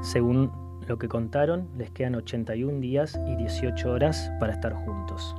Según 0.03 0.51
lo 0.91 0.99
que 0.99 1.09
contaron, 1.09 1.69
les 1.79 1.89
quedan 1.93 2.17
81 2.17 2.81
días 2.81 3.17
y 3.29 3.37
18 3.37 3.93
horas 3.93 4.33
para 4.41 4.55
estar 4.55 4.75
juntos. 4.75 5.37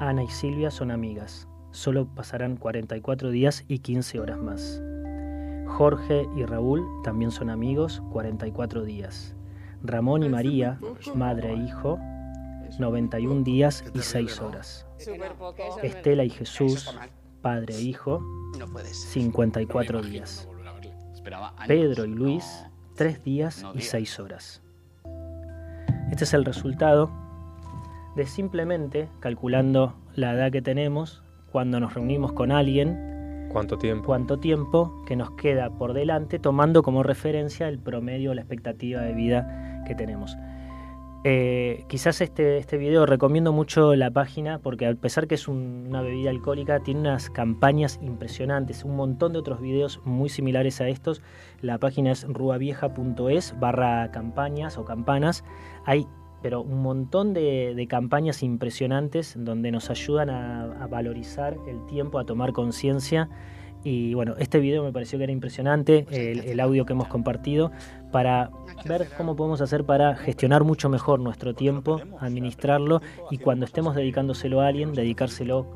Ana 0.00 0.24
y 0.24 0.28
Silvia 0.28 0.72
son 0.72 0.90
amigas. 0.90 1.46
Solo 1.70 2.08
pasarán 2.16 2.56
44 2.56 3.30
días 3.30 3.64
y 3.68 3.78
15 3.78 4.18
horas 4.18 4.38
más. 4.38 4.82
Jorge 5.68 6.26
y 6.36 6.44
Raúl 6.44 6.84
también 7.04 7.30
son 7.30 7.48
amigos, 7.48 8.02
44 8.10 8.82
días. 8.82 9.36
Ramón 9.84 10.24
y 10.24 10.28
María, 10.28 10.80
madre 11.14 11.52
e 11.52 11.58
hijo, 11.58 12.00
91 12.80 13.44
días 13.44 13.84
y 13.94 14.00
6 14.00 14.40
horas. 14.40 14.84
Estela 15.80 16.24
y 16.24 16.30
Jesús, 16.30 16.98
padre 17.40 17.76
e 17.76 17.82
hijo, 17.82 18.20
54 18.90 20.02
días. 20.02 20.48
Pedro 21.68 22.04
y 22.04 22.08
Luis, 22.08 22.64
3 22.96 23.22
días 23.22 23.64
y 23.76 23.82
6 23.82 24.18
horas. 24.18 24.60
Este 26.10 26.24
es 26.24 26.34
el 26.34 26.44
resultado 26.44 27.10
de 28.16 28.26
simplemente 28.26 29.08
calculando 29.20 29.94
la 30.14 30.32
edad 30.32 30.50
que 30.50 30.62
tenemos 30.62 31.22
cuando 31.52 31.80
nos 31.80 31.94
reunimos 31.94 32.32
con 32.32 32.50
alguien, 32.50 33.48
¿Cuánto 33.52 33.78
tiempo? 33.78 34.04
cuánto 34.06 34.38
tiempo 34.38 35.02
que 35.06 35.16
nos 35.16 35.30
queda 35.32 35.70
por 35.70 35.92
delante, 35.94 36.38
tomando 36.38 36.82
como 36.82 37.02
referencia 37.02 37.68
el 37.68 37.78
promedio, 37.78 38.34
la 38.34 38.42
expectativa 38.42 39.00
de 39.02 39.14
vida 39.14 39.82
que 39.86 39.94
tenemos. 39.94 40.36
Eh, 41.24 41.84
quizás 41.88 42.20
este, 42.20 42.58
este 42.58 42.76
video 42.76 43.04
recomiendo 43.04 43.52
mucho 43.52 43.96
la 43.96 44.08
página 44.12 44.60
porque 44.60 44.86
a 44.86 44.94
pesar 44.94 45.26
que 45.26 45.34
es 45.34 45.48
un- 45.48 45.86
una 45.88 46.00
bebida 46.00 46.30
alcohólica, 46.30 46.78
tiene 46.80 47.00
unas 47.00 47.28
campañas 47.28 47.98
impresionantes, 48.02 48.84
un 48.84 48.94
montón 48.94 49.32
de 49.32 49.40
otros 49.40 49.60
videos 49.60 50.00
muy 50.04 50.28
similares 50.28 50.80
a 50.80 50.86
estos. 50.88 51.20
La 51.60 51.78
página 51.78 52.12
es 52.12 52.24
ruavieja.es 52.28 53.58
barra 53.58 54.10
campañas 54.12 54.78
o 54.78 54.84
campanas. 54.84 55.42
Hay 55.88 56.06
pero 56.42 56.62
un 56.62 56.82
montón 56.82 57.34
de, 57.34 57.74
de 57.74 57.86
campañas 57.88 58.42
impresionantes 58.42 59.34
donde 59.36 59.72
nos 59.72 59.90
ayudan 59.90 60.30
a, 60.30 60.84
a 60.84 60.86
valorizar 60.86 61.56
el 61.66 61.84
tiempo, 61.86 62.18
a 62.18 62.24
tomar 62.24 62.52
conciencia. 62.52 63.28
Y 63.82 64.14
bueno, 64.14 64.34
este 64.38 64.60
video 64.60 64.84
me 64.84 64.92
pareció 64.92 65.18
que 65.18 65.24
era 65.24 65.32
impresionante, 65.32 66.06
el, 66.10 66.40
el 66.40 66.60
audio 66.60 66.84
que 66.84 66.92
hemos 66.92 67.08
compartido, 67.08 67.72
para 68.12 68.50
ver 68.84 69.08
cómo 69.16 69.34
podemos 69.36 69.60
hacer 69.60 69.84
para 69.84 70.16
gestionar 70.16 70.62
mucho 70.64 70.88
mejor 70.88 71.20
nuestro 71.20 71.54
tiempo, 71.54 72.00
administrarlo 72.20 73.00
y 73.30 73.38
cuando 73.38 73.64
estemos 73.64 73.94
dedicándoselo 73.94 74.60
a 74.60 74.68
alguien, 74.68 74.94
dedicárselo 74.94 75.66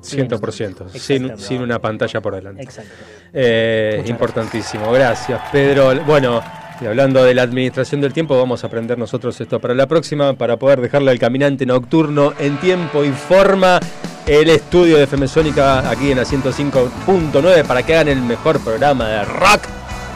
100%, 0.00 0.88
sin, 0.90 1.38
sin 1.38 1.62
una 1.62 1.78
pantalla 1.80 2.20
por 2.20 2.34
delante. 2.34 2.62
Exacto. 2.62 2.92
Eh, 3.32 4.02
importantísimo, 4.06 4.90
gracias 4.92 5.40
Pedro. 5.52 6.04
Bueno, 6.04 6.40
y 6.82 6.86
hablando 6.86 7.22
de 7.22 7.34
la 7.34 7.42
administración 7.42 8.00
del 8.00 8.12
tiempo, 8.12 8.36
vamos 8.36 8.64
a 8.64 8.66
aprender 8.66 8.98
nosotros 8.98 9.40
esto 9.40 9.60
para 9.60 9.74
la 9.74 9.86
próxima, 9.86 10.32
para 10.34 10.56
poder 10.56 10.80
dejarle 10.80 11.12
al 11.12 11.18
caminante 11.18 11.64
nocturno 11.64 12.32
en 12.38 12.58
tiempo 12.58 13.04
y 13.04 13.10
forma 13.10 13.78
el 14.26 14.50
estudio 14.50 14.96
de 14.96 15.06
Femesónica 15.06 15.88
aquí 15.88 16.10
en 16.10 16.18
la 16.18 16.24
105.9 16.24 17.64
para 17.64 17.84
que 17.84 17.94
hagan 17.94 18.08
el 18.08 18.20
mejor 18.22 18.58
programa 18.60 19.08
de 19.08 19.24
rock 19.24 19.62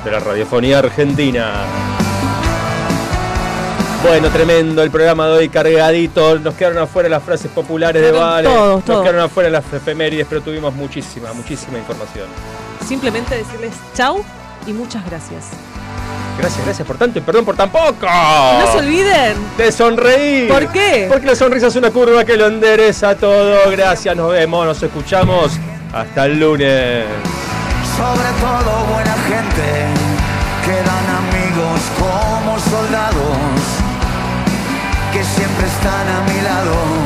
de 0.05 0.11
la 0.11 0.19
radiofonía 0.19 0.81
argentina. 0.81 1.53
Bueno, 4.03 4.29
tremendo 4.31 4.83
el 4.83 4.91
programa 4.91 5.27
de 5.27 5.33
hoy, 5.33 5.49
cargadito. 5.49 6.39
Nos 6.39 6.55
quedaron 6.55 6.79
afuera 6.79 7.09
las 7.09 7.23
frases 7.23 7.51
populares 7.51 8.03
de 8.03 8.13
Vale. 8.13 8.49
todos, 8.49 8.87
Nos 8.87 9.03
quedaron 9.03 9.21
afuera 9.21 9.51
las 9.51 9.73
efemérides, 9.73 10.27
pero 10.29 10.41
tuvimos 10.41 10.75
muchísima, 10.75 11.33
muchísima 11.33 11.79
información. 11.79 12.27
Simplemente 12.85 13.37
decirles 13.37 13.75
chau 13.95 14.25
y 14.67 14.73
muchas 14.73 15.05
gracias. 15.07 15.51
Gracias, 16.39 16.65
gracias 16.65 16.87
por 16.87 16.99
tanto 16.99 17.19
y 17.19 17.23
perdón 17.23 17.45
por 17.45 17.57
tan 17.57 17.71
poco. 17.71 18.07
No 18.07 18.73
se 18.73 18.79
olviden. 18.79 19.37
De 19.57 19.73
sonreír. 19.73 20.49
¿Por 20.49 20.69
qué? 20.69 21.07
Porque 21.11 21.27
la 21.27 21.35
sonrisa 21.35 21.69
es 21.69 21.77
una 21.77 21.91
curva 21.91 22.25
que 22.25 22.37
lo 22.37 22.47
endereza 22.47 23.15
todo. 23.15 23.71
Gracias, 23.71 24.15
nos 24.15 24.31
vemos, 24.33 24.67
nos 24.67 24.83
escuchamos. 24.83 25.53
Hasta 25.93 26.27
el 26.27 26.39
lunes. 26.39 27.05
Sobre 27.97 28.29
todo 28.41 28.85
buena 28.93 29.15
gente, 29.27 29.87
quedan 30.65 31.07
amigos 31.17 31.81
como 31.99 32.59
soldados 32.59 33.57
que 35.13 35.25
siempre 35.25 35.67
están 35.67 36.07
a 36.07 36.21
mi 36.31 36.41
lado. 36.43 37.06